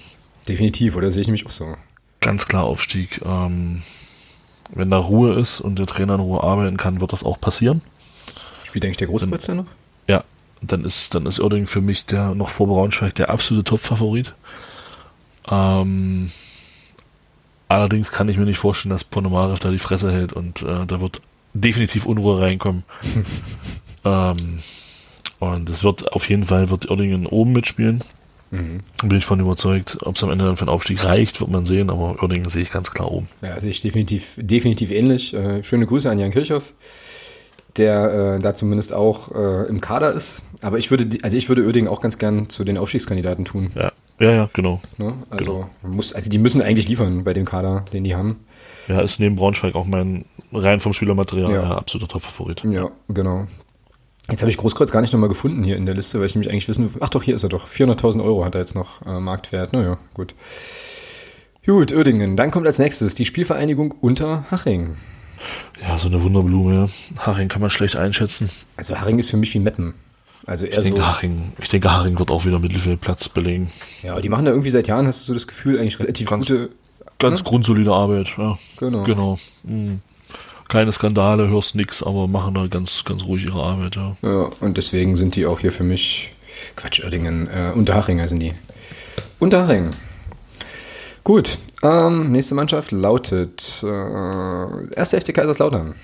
Definitiv, 0.49 0.97
oder 0.97 1.11
sehe 1.11 1.22
ich 1.22 1.26
nämlich 1.26 1.47
auch 1.47 1.51
so. 1.51 1.76
Ganz 2.25 2.47
klar 2.47 2.64
Aufstieg. 2.64 3.20
Ähm, 3.22 3.83
wenn 4.70 4.89
da 4.89 4.97
Ruhe 4.97 5.35
ist 5.35 5.61
und 5.61 5.79
der 5.79 5.85
Trainer 5.85 6.14
in 6.14 6.20
Ruhe 6.20 6.43
arbeiten 6.43 6.79
kann, 6.79 7.03
wird 7.03 7.12
das 7.12 7.22
auch 7.22 7.39
passieren. 7.39 7.83
Spielt 8.64 8.87
eigentlich 8.87 8.97
der 8.97 9.09
Großputz 9.09 9.49
noch? 9.49 9.66
Ja, 10.09 10.25
dann 10.62 10.87
ist, 10.87 11.14
dann 11.14 11.27
ist 11.27 11.39
Oerding 11.39 11.66
für 11.66 11.83
mich 11.83 12.07
der 12.07 12.35
noch 12.35 12.49
vor 12.49 12.66
Braunschweig 12.66 13.14
der 13.14 13.29
absolute 13.29 13.64
Top-Favorit. 13.64 14.35
Ähm, 15.51 16.33
allerdings 17.68 18.11
kann 18.11 18.31
ich 18.31 18.39
mir 18.39 18.47
nicht 18.47 18.57
vorstellen, 18.57 18.91
dass 18.91 19.05
Ponomarev 19.05 19.59
da 19.59 19.70
die 19.70 19.79
Fresse 19.79 20.11
hält 20.11 20.33
und 20.33 20.62
äh, 20.62 20.87
da 20.87 21.03
wird 21.03 21.20
definitiv 21.53 22.07
Unruhe 22.07 22.41
reinkommen. 22.41 22.85
ähm, 24.07 24.61
und 25.41 25.68
es 25.68 25.85
wird 25.85 26.11
auf 26.14 26.27
jeden 26.31 26.45
Fall 26.45 26.70
wird 26.70 26.89
Oerdingen 26.89 27.27
oben 27.27 27.53
mitspielen. 27.53 28.03
Mhm. 28.55 29.09
Bin 29.09 29.18
ich 29.18 29.24
von 29.24 29.40
überzeugt. 29.40 29.98
Ob 30.02 30.16
es 30.16 30.22
am 30.22 30.30
Ende 30.30 30.44
dann 30.44 30.57
für 30.57 30.64
den 30.64 30.70
Aufstieg 30.70 31.02
reicht, 31.05 31.40
wird 31.40 31.50
man 31.50 31.66
sehen, 31.66 31.90
aber 31.90 32.22
Oerdingen 32.22 32.48
sehe 32.48 32.62
ich 32.62 32.70
ganz 32.70 32.90
klar 32.90 33.11
oben. 33.11 33.28
Ja, 33.42 33.59
sehe 33.61 33.70
ich 33.70 33.80
definitiv, 33.80 34.34
definitiv 34.36 34.90
ähnlich. 34.90 35.34
Äh, 35.34 35.64
schöne 35.64 35.86
Grüße 35.86 36.09
an 36.09 36.18
Jan 36.18 36.30
Kirchhoff, 36.30 36.72
der 37.76 38.36
äh, 38.36 38.40
da 38.40 38.55
zumindest 38.55 38.92
auch 38.92 39.34
äh, 39.34 39.68
im 39.68 39.80
Kader 39.80 40.12
ist. 40.12 40.42
Aber 40.62 40.78
ich 40.78 40.90
würde, 40.90 41.18
also 41.22 41.36
ich 41.36 41.48
würde 41.48 41.64
Oerdingen 41.64 41.88
auch 41.88 42.00
ganz 42.00 42.18
gern 42.18 42.48
zu 42.48 42.64
den 42.64 42.78
Aufstiegskandidaten 42.78 43.44
tun. 43.44 43.72
Ja, 43.74 43.92
ja, 44.20 44.30
ja 44.30 44.50
genau. 44.52 44.80
Ne? 44.98 45.14
Also, 45.30 45.66
genau. 45.82 45.94
Muss, 45.94 46.12
also 46.12 46.30
die 46.30 46.38
müssen 46.38 46.62
eigentlich 46.62 46.88
liefern 46.88 47.24
bei 47.24 47.34
dem 47.34 47.44
Kader, 47.44 47.84
den 47.92 48.05
die 48.05 48.14
haben. 48.14 48.44
Ja, 48.86 49.00
ist 49.00 49.18
neben 49.18 49.36
Braunschweig 49.36 49.74
auch 49.74 49.86
mein 49.86 50.26
rein 50.52 50.78
vom 50.78 50.92
Spielermaterial 50.92 51.50
ja. 51.50 51.62
ja 51.62 51.70
absoluter 51.76 52.12
Top-Favorit. 52.12 52.62
Ja, 52.64 52.90
genau. 53.09 53.46
Jetzt 54.31 54.41
habe 54.41 54.51
ich 54.51 54.57
Großkreuz 54.57 54.91
gar 54.91 55.03
nicht 55.03 55.12
nochmal 55.12 55.29
gefunden 55.29 55.62
hier 55.64 55.77
in 55.77 55.85
der 55.85 55.95
Liste, 55.95 56.18
weil 56.18 56.27
ich 56.27 56.35
nämlich 56.35 56.51
eigentlich 56.51 56.68
wissen, 56.68 56.91
ach 57.01 57.11
doch, 57.11 57.22
hier 57.22 57.35
ist 57.35 57.43
er 57.43 57.51
doch. 57.51 57.68
400.000 57.68 58.25
Euro 58.25 58.45
hat 58.45 58.55
er 58.55 58.61
jetzt 58.61 58.75
noch 58.75 59.05
äh, 59.05 59.20
Marktwert. 59.20 59.72
Naja, 59.75 59.99
gut. 60.14 60.35
Gut, 61.66 61.93
Uerdingen. 61.93 62.37
Dann 62.37 62.51
kommt 62.51 62.66
als 62.66 62.79
nächstes 62.79 63.14
die 63.14 63.25
Spielvereinigung 63.25 63.93
Unterhaching. 64.01 64.97
Ja, 65.83 65.99
so 65.99 66.09
eine 66.09 66.22
Wunderblume. 66.22 66.75
Ja. 66.75 67.27
Haching 67.27 67.49
kann 67.49 67.61
man 67.61 67.70
schlecht 67.70 67.97
einschätzen. 67.97 68.51
Also 68.77 68.99
Haching 68.99 69.18
ist 69.18 69.31
für 69.31 69.37
mich 69.37 69.53
wie 69.55 69.59
Meppen. 69.59 69.95
Also 70.47 70.66
eher 70.66 70.79
ich 70.79 70.85
denke, 70.85 71.01
so, 71.01 71.07
Haching, 71.07 71.53
ich 71.61 71.68
denke, 71.68 71.91
Haching 71.91 72.18
wird 72.18 72.31
auch 72.31 72.45
wieder 72.45 72.59
Mittelfeldplatz 72.59 73.29
belegen. 73.31 73.70
Ja, 74.03 74.20
die 74.20 74.29
machen 74.29 74.45
da 74.45 74.51
irgendwie 74.51 74.70
seit 74.70 74.89
Jahren, 74.89 75.07
hast 75.07 75.22
du 75.22 75.27
so 75.27 75.35
das 75.35 75.47
Gefühl, 75.47 75.79
eigentlich 75.79 75.99
relativ 75.99 76.29
ganz, 76.29 76.47
gute. 76.47 76.70
Ganz 77.18 77.41
ne? 77.41 77.45
grundsolide 77.49 77.93
Arbeit, 77.93 78.29
ja. 78.37 78.59
Genau. 78.79 79.05
Genau. 79.05 79.39
Mhm. 79.62 80.01
Keine 80.69 80.93
Skandale, 80.93 81.49
hörst 81.49 81.75
nix, 81.75 82.03
aber 82.03 82.27
machen 82.27 82.55
da 82.55 82.67
ganz, 82.67 83.05
ganz 83.05 83.25
ruhig 83.25 83.45
ihre 83.45 83.62
Arbeit, 83.62 83.97
ja. 83.97 84.17
Ja, 84.23 84.51
und 84.61 84.77
deswegen 84.77 85.15
sind 85.15 85.37
die 85.37 85.47
auch 85.47 85.61
hier 85.61 85.73
für 85.73 85.85
mich, 85.85 86.33
Quatsch, 86.77 87.03
Oerdingen, 87.05 87.49
äh, 87.49 87.73
Unterhachinger 87.75 88.27
sind 88.29 88.41
die. 88.41 88.55
Unterhaching. 89.39 89.91
Gut, 91.23 91.59
ähm, 91.83 92.33
nächste 92.33 92.55
Mannschaft 92.55 92.93
lautet 92.93 93.83
äh, 93.83 93.87
1. 93.87 95.11
FC 95.11 95.35
Kaiserslautern. 95.35 95.95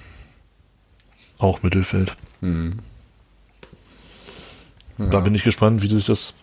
Auch 1.39 1.63
Mittelfeld. 1.63 2.17
Hm. 2.41 2.79
Ja. 4.99 5.07
Da 5.07 5.21
bin 5.21 5.35
ich 5.35 5.43
gespannt, 5.43 5.81
wie 5.81 5.89
sich 5.89 6.05
das, 6.05 6.35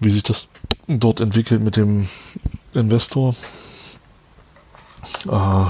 wie 0.00 0.10
sich 0.10 0.22
das 0.22 0.48
dort 0.86 1.20
entwickelt 1.20 1.62
mit 1.62 1.76
dem 1.76 2.08
Investor. 2.72 3.34
Äh, 5.26 5.66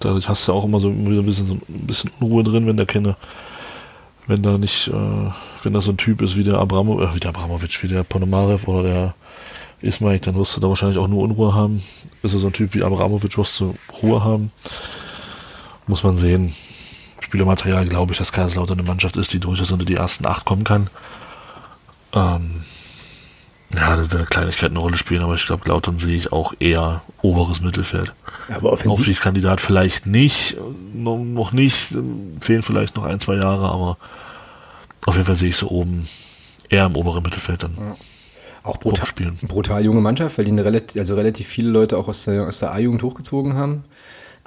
dadurch 0.00 0.28
hast 0.28 0.46
du 0.46 0.52
ja 0.52 0.58
auch 0.58 0.64
immer 0.64 0.80
so 0.80 0.88
ein 0.88 1.24
bisschen, 1.24 1.46
so 1.46 1.54
ein 1.54 1.86
bisschen 1.86 2.10
Unruhe 2.18 2.42
drin, 2.42 2.66
wenn 2.66 2.76
der 2.76 2.86
keine, 2.86 3.16
wenn 4.26 4.42
da 4.42 4.58
nicht, 4.58 4.88
äh, 4.88 5.30
wenn 5.62 5.72
da 5.72 5.80
so 5.80 5.92
ein 5.92 5.96
Typ 5.96 6.22
ist 6.22 6.36
wie 6.36 6.44
der 6.44 6.58
Abramo, 6.58 7.00
äh, 7.02 7.14
wie 7.14 7.20
der 7.20 7.30
Abramovic, 7.30 7.82
wie 7.82 7.88
der 7.88 8.02
Ponomarev 8.02 8.66
oder 8.68 8.82
der 8.82 9.14
Ismaik, 9.82 10.22
dann 10.22 10.34
wirst 10.34 10.56
du 10.56 10.60
da 10.60 10.68
wahrscheinlich 10.68 10.98
auch 10.98 11.08
nur 11.08 11.22
Unruhe 11.22 11.54
haben. 11.54 11.82
Ist 12.22 12.34
er 12.34 12.40
so 12.40 12.48
ein 12.48 12.52
Typ 12.52 12.74
wie 12.74 12.82
Abramovic, 12.82 13.38
wirst 13.38 13.60
du 13.60 13.74
Ruhe 14.02 14.24
haben. 14.24 14.52
Muss 15.86 16.02
man 16.02 16.16
sehen. 16.16 16.54
Spielermaterial 17.20 17.86
glaube 17.86 18.12
ich, 18.12 18.18
dass 18.18 18.32
Kaiserslautern 18.32 18.78
eine 18.78 18.88
Mannschaft 18.88 19.16
ist, 19.16 19.32
die 19.32 19.38
durchaus 19.38 19.70
unter 19.70 19.84
die 19.84 19.94
ersten 19.94 20.26
acht 20.26 20.44
kommen 20.46 20.64
kann. 20.64 20.88
Ähm, 22.12 22.62
ja, 23.74 23.96
das 23.96 24.10
wird 24.10 24.20
eine 24.20 24.26
Kleinigkeit 24.28 24.70
eine 24.70 24.78
Rolle 24.80 24.96
spielen, 24.96 25.22
aber 25.22 25.34
ich 25.34 25.46
glaube, 25.46 25.68
Lautern 25.68 25.98
sehe 25.98 26.16
ich 26.16 26.32
auch 26.32 26.54
eher 26.58 27.02
oberes 27.22 27.60
Mittelfeld. 27.60 28.12
Aber 28.48 28.72
offensiv. 28.72 28.98
Aufstiegskandidat 28.98 29.60
vielleicht 29.60 30.06
nicht, 30.06 30.56
noch, 30.92 31.52
nicht, 31.52 31.96
fehlen 32.40 32.62
vielleicht 32.62 32.96
noch 32.96 33.04
ein, 33.04 33.20
zwei 33.20 33.36
Jahre, 33.36 33.70
aber 33.70 33.96
auf 35.06 35.14
jeden 35.14 35.26
Fall 35.26 35.36
sehe 35.36 35.50
ich 35.50 35.56
so 35.56 35.68
oben 35.68 36.08
eher 36.68 36.86
im 36.86 36.96
oberen 36.96 37.22
Mittelfeld 37.22 37.62
dann. 37.62 37.76
Ja. 37.78 37.96
Auch 38.62 38.76
brutal, 38.76 39.08
brutal 39.42 39.84
junge 39.84 40.02
Mannschaft, 40.02 40.36
weil 40.36 40.44
die 40.44 40.50
eine 40.50 40.64
relativ, 40.64 40.98
also 40.98 41.14
relativ 41.14 41.46
viele 41.46 41.70
Leute 41.70 41.96
auch 41.96 42.08
aus 42.08 42.24
der, 42.24 42.46
aus 42.46 42.58
der 42.58 42.72
A-Jugend 42.72 43.02
hochgezogen 43.02 43.54
haben. 43.54 43.84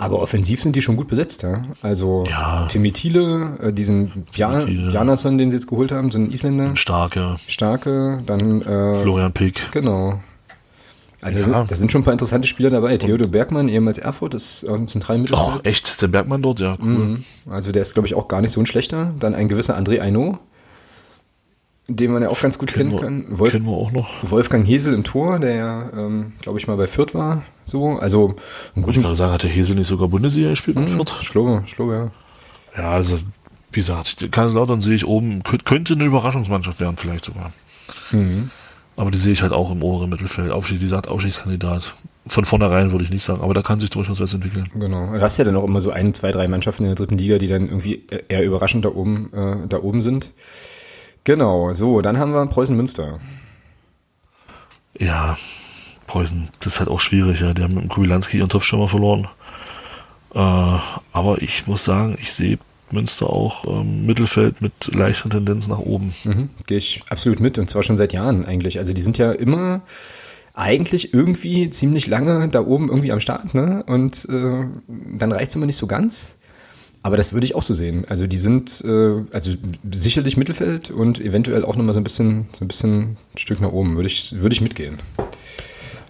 Aber 0.04 0.20
offensiv 0.22 0.62
sind 0.62 0.76
die 0.76 0.82
schon 0.82 0.95
gut 0.97 1.08
besetzt, 1.08 1.43
ja. 1.43 1.62
Also 1.82 2.24
Ja. 2.30 2.66
Timmy 2.68 2.91
Thiele, 2.91 3.58
äh, 3.62 3.74
diesen 3.74 4.26
Jan, 4.34 4.66
Thiele. 4.66 4.91
Janason, 4.91 5.38
den 5.38 5.49
sie 5.49 5.58
jetzt 5.58 5.68
geholt 5.68 5.91
haben, 5.91 6.12
so 6.12 6.18
ein 6.20 6.30
Isländer, 6.32 6.76
Starke. 6.76 7.36
starke, 7.47 8.20
dann 8.26 8.62
äh, 8.62 8.95
Florian 9.01 9.32
Pick. 9.32 9.72
genau. 9.72 10.20
Also 11.22 11.39
da 11.39 11.45
Ja. 11.47 11.60
sind, 11.60 11.72
da 11.72 11.76
sind 11.76 11.91
schon 11.91 12.01
ein 12.01 12.04
paar 12.04 12.12
interessante 12.14 12.47
Spieler 12.49 12.70
dabei. 12.70 12.97
Theodor 12.97 13.30
Bergmann, 13.30 13.70
ehemals 13.70 13.97
Erfurt, 13.97 14.34
ist 14.34 14.64
im 14.64 14.89
zentralen 14.89 15.22
Oh, 15.22 15.38
Mittelfeld. 15.38 15.66
echt? 15.68 15.88
Ist 15.88 16.01
der 16.01 16.08
Bergmann 16.10 16.41
dort? 16.41 16.60
Ja, 16.60 16.76
cool. 16.82 16.86
Mhm. 16.88 17.24
Also 17.49 17.72
der 17.72 17.82
ist, 17.82 17.93
glaube 17.93 18.08
ich, 18.08 18.14
auch 18.16 18.28
gar 18.28 18.41
nicht 18.41 18.51
so 18.51 18.60
ein 18.60 18.66
schlechter. 18.66 19.14
Dann 19.22 19.34
ein 19.34 19.47
gewisser 19.47 19.78
André 19.80 20.01
Aino, 20.01 20.39
den 21.88 22.12
man 22.12 22.24
ja 22.24 22.30
auch 22.30 22.41
ganz 22.41 22.58
gut 22.58 22.74
Kennen, 22.74 22.89
kennen 22.97 23.22
wir, 23.22 23.28
kann. 23.30 23.39
Wolf, 23.39 23.54
kennen 23.54 23.66
wir 23.66 23.72
auch 23.72 23.91
noch. 23.93 24.10
Wolfgang 24.24 24.68
Hesel 24.68 24.93
im 24.93 25.06
Tor, 25.06 25.39
der 25.39 25.56
ja, 25.56 25.89
ähm, 25.95 26.34
glaube 26.41 26.60
ich, 26.60 26.68
mal 26.68 26.76
bei 26.76 26.88
Fürth 26.88 27.14
war. 27.14 27.43
So, 27.66 27.97
also 27.97 28.36
Wollte 28.76 28.99
ich 28.99 29.03
gerade 29.03 29.16
sagen, 29.16 29.32
hat 29.34 29.43
der 29.43 29.49
Hesel 29.49 29.76
nicht 29.76 29.88
sogar 29.88 30.07
Bundesliga 30.07 30.49
gespielt 30.49 30.78
mit 30.78 30.89
Fürth? 30.89 31.14
Ich 31.22 31.30
glaube, 31.30 31.64
ich 31.66 31.76
glaube, 31.76 32.11
ja. 32.76 32.82
Ja, 32.82 32.91
also, 32.91 33.18
wie 33.72 33.80
gesagt, 33.80 34.32
Kaiserslautern 34.32 34.82
sehe 34.82 34.95
ich 34.95 35.05
oben, 35.07 35.41
kö- 35.43 35.64
könnte 35.64 35.93
eine 35.93 36.05
Überraschungsmannschaft 36.05 36.80
werden, 36.80 36.97
vielleicht 36.97 37.26
sogar. 37.26 37.51
Mhm. 38.11 38.49
Aber 38.95 39.09
die 39.11 39.18
sehe 39.18 39.34
ich 39.34 39.41
halt 39.41 39.53
auch 39.53 39.72
im 39.72 39.82
oberen 39.82 40.09
Mittelfeld. 40.09 40.51
Aufstieg, 40.51 40.80
wie 40.80 40.84
gesagt, 40.84 41.07
Aufstiegskandidat. 41.07 41.93
Von 42.28 42.45
vornherein 42.45 42.91
würde 42.91 43.03
ich 43.03 43.09
nicht 43.09 43.24
sagen, 43.24 43.41
aber 43.41 43.53
da 43.53 43.61
kann 43.61 43.80
sich 43.80 43.89
durchaus 43.89 44.20
was 44.20 44.34
entwickeln. 44.34 44.64
Genau. 44.76 45.14
Du 45.14 45.22
hast 45.22 45.38
ja 45.38 45.43
dann 45.43 45.55
auch 45.55 45.64
immer 45.64 45.82
so 45.82 45.91
ein, 45.91 46.14
zwei, 46.14 46.32
drei 46.32 46.47
Mannschaften 46.47 46.84
in 46.84 46.89
der 46.89 46.95
dritten 46.95 47.18
Liga, 47.18 47.38
die 47.38 47.47
dann 47.47 47.68
irgendwie 47.68 48.03
eher 48.30 48.43
überraschend 48.43 48.86
da 48.86 48.89
oben, 48.89 49.34
äh, 49.34 49.68
da 49.68 49.80
oben 49.80 49.99
sind. 50.01 50.32
Genau. 51.24 51.74
So, 51.74 52.01
dann 52.01 52.18
haben 52.20 52.34
wir 52.34 52.45
Preußen 52.45 52.76
Münster. 52.78 53.20
Ja, 54.99 55.38
Preußen, 56.14 56.49
das 56.59 56.74
ist 56.74 56.80
halt 56.80 56.89
auch 56.89 56.99
schwierig, 56.99 57.41
ja. 57.41 57.55
Die 57.55 57.64
haben 57.64 57.74
mit 57.74 57.86
dem 57.86 57.89
Kubilanski 57.89 58.38
ihren 58.38 58.49
Topstürmer 58.49 58.88
verloren. 58.88 59.28
Äh, 60.36 60.38
aber 60.38 61.41
ich 61.41 61.66
muss 61.66 61.84
sagen, 61.84 62.18
ich 62.22 62.34
sehe 62.34 62.59
Münster 62.91 63.28
auch 63.32 63.66
ähm, 63.66 64.05
Mittelfeld 64.05 64.61
mit 64.61 64.93
leichter 64.93 65.32
Tendenz 65.32 65.68
nach 65.68 65.80
oben. 65.80 66.14
Mhm. 66.24 66.49
Gehe 66.68 66.78
ich 66.78 67.01
absolut 67.09 67.39
mit 67.39 67.57
und 67.57 67.68
zwar 67.68 67.82
schon 67.82 67.97
seit 67.97 68.14
Jahren 68.14 68.45
eigentlich. 68.45 68.78
Also 68.78 68.93
die 68.93 69.01
sind 69.01 69.18
ja 69.18 69.32
immer 69.32 69.82
eigentlich 70.53 71.16
irgendwie 71.16 71.72
ziemlich 71.72 72.05
lange 72.05 72.47
da 72.47 72.61
oben 72.61 72.89
irgendwie 72.89 73.11
am 73.11 73.20
Start, 73.20 73.55
ne? 73.55 73.84
Und 73.88 74.28
äh, 74.30 74.66
dann 75.18 75.32
reicht's 75.32 75.55
immer 75.55 75.66
nicht 75.66 75.78
so 75.78 75.88
ganz. 75.88 76.38
Aber 77.01 77.18
das 77.18 77.34
würde 77.34 77.45
ich 77.45 77.55
auch 77.55 77.64
so 77.64 77.74
sehen. 77.74 78.05
Also 78.07 78.28
die 78.28 78.38
sind 78.38 78.84
äh, 78.86 79.24
also 79.32 79.51
sicherlich 79.91 80.38
Mittelfeld 80.38 80.91
und 80.91 81.20
eventuell 81.20 81.66
auch 81.66 81.76
nochmal 81.76 81.95
so 81.95 81.99
ein 81.99 82.03
bisschen, 82.03 82.49
so 82.53 82.64
ein 82.64 82.68
bisschen 82.68 83.18
ein 83.34 83.38
Stück 83.38 83.61
nach 83.61 83.72
oben. 83.72 83.95
Würde 83.95 84.07
ich, 84.07 84.36
würde 84.39 84.53
ich 84.53 84.61
mitgehen. 84.61 84.99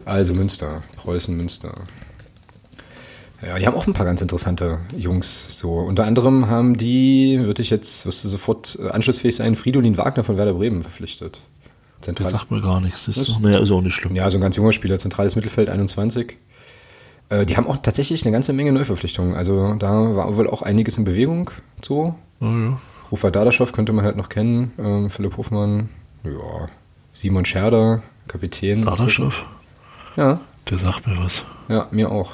Also 0.06 0.34
Münster, 0.34 0.82
Preußen 0.98 1.36
Münster. 1.36 1.74
Ja, 3.46 3.60
die 3.60 3.68
haben 3.68 3.76
auch 3.76 3.88
ein 3.88 3.94
paar 3.94 4.06
ganz 4.06 4.22
interessante 4.22 4.80
Jungs. 4.98 5.60
So 5.60 5.74
unter 5.74 6.06
anderem 6.06 6.48
haben 6.48 6.78
die, 6.78 7.40
würde 7.44 7.62
ich 7.62 7.70
jetzt, 7.70 8.06
wirst 8.06 8.24
du 8.24 8.30
sofort 8.30 8.78
äh, 8.82 8.90
anschlussfähig 8.90 9.36
sein, 9.36 9.56
Fridolin 9.56 9.98
Wagner 9.98 10.24
von 10.24 10.38
Werder 10.38 10.54
Bremen 10.54 10.82
verpflichtet. 10.82 11.42
Das 11.98 12.06
Zentral. 12.06 12.32
sagt 12.32 12.52
mir 12.52 12.62
gar 12.62 12.80
nichts. 12.80 13.06
Das 13.06 13.18
ist, 13.18 13.30
doch, 13.30 13.40
naja, 13.40 13.60
ist 13.60 13.72
auch 13.72 13.82
nicht 13.82 13.94
schlimm. 13.94 14.16
Ja, 14.16 14.30
so 14.30 14.38
ein 14.38 14.42
ganz 14.42 14.56
junger 14.56 14.74
Spieler, 14.74 14.98
zentrales 14.98 15.36
Mittelfeld 15.36 15.70
21. 15.70 16.38
Äh, 17.30 17.46
die 17.46 17.58
haben 17.58 17.68
auch 17.68 17.78
tatsächlich 17.78 18.24
eine 18.24 18.32
ganze 18.32 18.54
Menge 18.54 18.72
Neuverpflichtungen. 18.72 19.36
Also 19.36 19.76
da 19.76 20.16
war 20.16 20.36
wohl 20.38 20.50
auch 20.50 20.62
einiges 20.62 20.98
in 20.98 21.06
Bewegung. 21.06 21.52
So. 21.82 22.16
Ja, 22.40 22.48
ja. 22.48 22.82
Rufer 23.12 23.32
Dadaschow 23.32 23.72
könnte 23.72 23.94
man 23.94 24.06
halt 24.06 24.16
noch 24.16 24.30
kennen. 24.30 24.72
Ähm, 24.78 25.10
Philipp 25.10 25.38
Hofmann. 25.38 25.90
Ja. 26.24 26.70
Simon 27.12 27.46
Scherder, 27.46 28.02
Kapitän. 28.28 28.82
Dadaschow, 28.82 29.46
Ja, 30.16 30.42
der 30.70 30.78
sagt 30.78 31.08
mir 31.08 31.18
was. 31.18 31.44
ja, 31.70 31.88
mir 31.92 32.12
auch. 32.12 32.34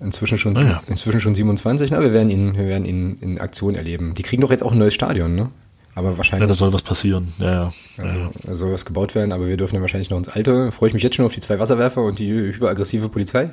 Inzwischen 0.00 0.36
schon, 0.38 0.56
Ah, 0.56 0.62
ja. 0.62 0.82
inzwischen 0.86 1.20
schon 1.20 1.34
27. 1.34 1.90
Na, 1.92 2.00
wir 2.00 2.12
werden 2.12 2.28
ihn, 2.28 2.56
wir 2.56 2.66
werden 2.66 2.84
ihn 2.84 3.16
in 3.20 3.40
Aktion 3.40 3.74
erleben. 3.74 4.14
Die 4.14 4.22
kriegen 4.22 4.42
doch 4.42 4.50
jetzt 4.50 4.62
auch 4.62 4.72
ein 4.72 4.78
neues 4.78 4.92
Stadion, 4.94 5.34
ne? 5.34 5.50
Aber 5.94 6.10
Ja, 6.10 6.16
wahrscheinlich. 6.18 6.48
da 6.48 6.54
soll 6.54 6.72
was 6.72 6.82
passieren. 6.82 7.32
Ja, 7.38 7.52
ja. 7.52 7.72
Also, 7.98 8.16
ja, 8.16 8.22
ja. 8.24 8.30
da 8.44 8.54
soll 8.56 8.72
was 8.72 8.84
gebaut 8.84 9.14
werden, 9.14 9.32
aber 9.32 9.46
wir 9.46 9.56
dürfen 9.56 9.74
dann 9.76 9.82
wahrscheinlich 9.82 10.10
noch 10.10 10.18
ins 10.18 10.28
Alte. 10.28 10.72
Freue 10.72 10.88
ich 10.88 10.94
mich 10.94 11.04
jetzt 11.04 11.14
schon 11.16 11.24
auf 11.24 11.32
die 11.34 11.40
zwei 11.40 11.58
Wasserwerfer 11.60 12.02
und 12.02 12.18
die 12.18 12.30
hyperaggressive 12.32 13.08
Polizei 13.08 13.50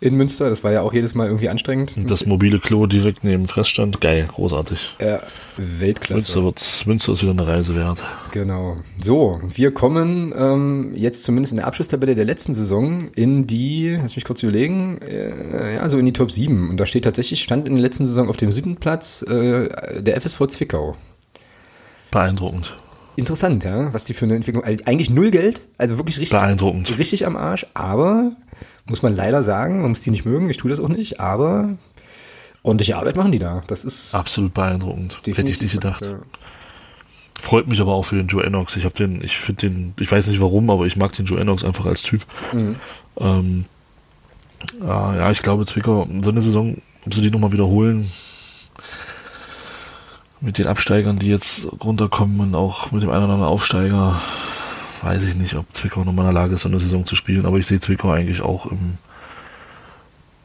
in 0.00 0.14
Münster. 0.16 0.48
Das 0.48 0.64
war 0.64 0.72
ja 0.72 0.80
auch 0.80 0.92
jedes 0.92 1.14
Mal 1.14 1.26
irgendwie 1.26 1.48
anstrengend. 1.48 1.92
Das 2.10 2.26
mobile 2.26 2.58
Klo 2.58 2.86
direkt 2.86 3.22
neben 3.22 3.44
dem 3.44 3.48
Fressstand, 3.48 4.00
geil, 4.00 4.26
großartig. 4.32 4.96
äh, 4.98 5.18
Weltklasse. 5.56 6.14
Münster, 6.14 6.42
wird, 6.42 6.86
Münster 6.86 7.12
ist 7.12 7.22
wieder 7.22 7.32
eine 7.32 7.46
Reise 7.46 7.74
wert. 7.74 8.02
Genau. 8.32 8.78
So, 8.96 9.40
wir 9.54 9.72
kommen 9.72 10.32
ähm, 10.36 10.92
jetzt 10.96 11.24
zumindest 11.24 11.52
in 11.52 11.58
der 11.58 11.66
Abschlusstabelle 11.66 12.14
der 12.14 12.24
letzten 12.24 12.54
Saison 12.54 13.08
in 13.14 13.46
die, 13.46 13.98
lass 14.00 14.16
mich 14.16 14.24
kurz 14.24 14.42
überlegen, 14.42 14.98
äh, 15.02 15.74
ja, 15.76 15.88
so 15.88 15.98
in 15.98 16.06
die 16.06 16.12
Top 16.12 16.32
7. 16.32 16.70
Und 16.70 16.78
da 16.78 16.86
steht 16.86 17.04
tatsächlich, 17.04 17.42
stand 17.42 17.68
in 17.68 17.74
der 17.74 17.82
letzten 17.82 18.06
Saison 18.06 18.28
auf 18.28 18.36
dem 18.36 18.52
siebten 18.52 18.76
Platz 18.76 19.22
äh, 19.22 20.02
der 20.02 20.20
FSV 20.20 20.46
Zwickau. 20.48 20.96
Beeindruckend. 22.10 22.76
Interessant, 23.16 23.64
ja, 23.64 23.92
was 23.92 24.04
die 24.04 24.14
für 24.14 24.24
eine 24.24 24.36
Entwicklung, 24.36 24.64
also 24.64 24.82
eigentlich 24.86 25.10
null 25.10 25.30
Geld, 25.30 25.62
also 25.76 25.98
wirklich 25.98 26.18
richtig, 26.18 26.38
Beeindruckend. 26.38 26.98
richtig 26.98 27.26
am 27.26 27.36
Arsch, 27.36 27.66
aber 27.74 28.32
muss 28.90 29.02
man 29.02 29.14
leider 29.14 29.42
sagen, 29.42 29.82
man 29.82 29.90
muss 29.90 30.02
die 30.02 30.10
nicht 30.10 30.26
mögen, 30.26 30.50
ich 30.50 30.56
tue 30.56 30.70
das 30.70 30.80
auch 30.80 30.88
nicht, 30.88 31.20
aber 31.20 31.78
ordentliche 32.62 32.96
Arbeit 32.96 33.16
machen 33.16 33.32
die 33.32 33.38
da. 33.38 33.62
Das 33.68 33.84
ist 33.84 34.14
Absolut 34.14 34.52
beeindruckend. 34.52 35.20
Hätte 35.24 35.48
ich 35.48 35.60
nicht 35.60 35.72
gedacht. 35.72 36.04
Ja. 36.04 36.18
Freut 37.40 37.68
mich 37.68 37.80
aber 37.80 37.94
auch 37.94 38.02
für 38.02 38.16
den 38.16 38.26
Joe 38.26 38.44
Enox. 38.44 38.76
Ich 38.76 38.84
habe 38.84 38.94
den, 38.94 39.22
ich 39.22 39.38
finde 39.38 39.68
den, 39.68 39.94
ich 39.98 40.10
weiß 40.10 40.26
nicht 40.26 40.40
warum, 40.40 40.68
aber 40.68 40.86
ich 40.86 40.96
mag 40.96 41.12
den 41.12 41.24
Joe 41.24 41.40
Enox 41.40 41.64
einfach 41.64 41.86
als 41.86 42.02
Typ. 42.02 42.26
Mhm. 42.52 42.76
Ähm, 43.18 43.64
ja, 44.82 45.16
ja, 45.16 45.30
ich 45.30 45.40
glaube, 45.40 45.64
Zwickau, 45.64 46.06
so 46.20 46.30
eine 46.30 46.42
Saison, 46.42 46.76
ob 47.06 47.14
sie 47.14 47.22
die 47.22 47.30
nochmal 47.30 47.52
wiederholen, 47.52 48.10
mit 50.40 50.58
den 50.58 50.66
Absteigern, 50.66 51.18
die 51.18 51.28
jetzt 51.28 51.66
runterkommen 51.82 52.40
und 52.40 52.54
auch 52.54 52.90
mit 52.92 53.02
dem 53.02 53.10
einen 53.10 53.24
oder 53.24 53.34
anderen 53.34 53.52
Aufsteiger, 53.52 54.20
weiß 55.02 55.24
ich 55.24 55.34
nicht, 55.36 55.54
ob 55.54 55.66
Zwickau 55.74 56.04
nochmal 56.04 56.26
in 56.28 56.34
der 56.34 56.42
Lage 56.42 56.54
ist, 56.54 56.62
so 56.62 56.68
eine 56.68 56.80
Saison 56.80 57.04
zu 57.04 57.16
spielen, 57.16 57.46
aber 57.46 57.58
ich 57.58 57.66
sehe 57.66 57.80
Zwickau 57.80 58.10
eigentlich 58.10 58.40
auch 58.42 58.66
im, 58.66 58.98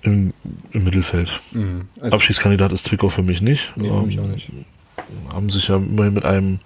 im, 0.01 0.33
im 0.71 0.83
Mittelfeld. 0.83 1.39
Mhm. 1.51 1.87
Also, 1.99 2.15
Abschiedskandidat 2.15 2.71
ist 2.71 2.85
Zwickau 2.85 3.09
für 3.09 3.23
mich 3.23 3.41
nicht. 3.41 3.73
nee, 3.75 3.89
für 3.89 4.01
mich 4.01 4.17
Ähm, 4.17 4.23
auch 4.23 4.27
nicht. 4.27 4.49
haben 5.33 5.49
sich 5.49 5.67
ja 5.67 5.75
immerhin 5.77 6.13
mit 6.13 6.25
einem 6.25 6.59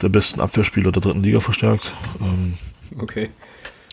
der 0.00 0.08
besten 0.08 0.40
Abwehrspieler 0.40 0.92
der 0.92 1.02
dritten 1.02 1.22
Liga 1.22 1.40
verstärkt. 1.40 1.92
Ähm, 2.20 2.54
Okay. 2.98 3.28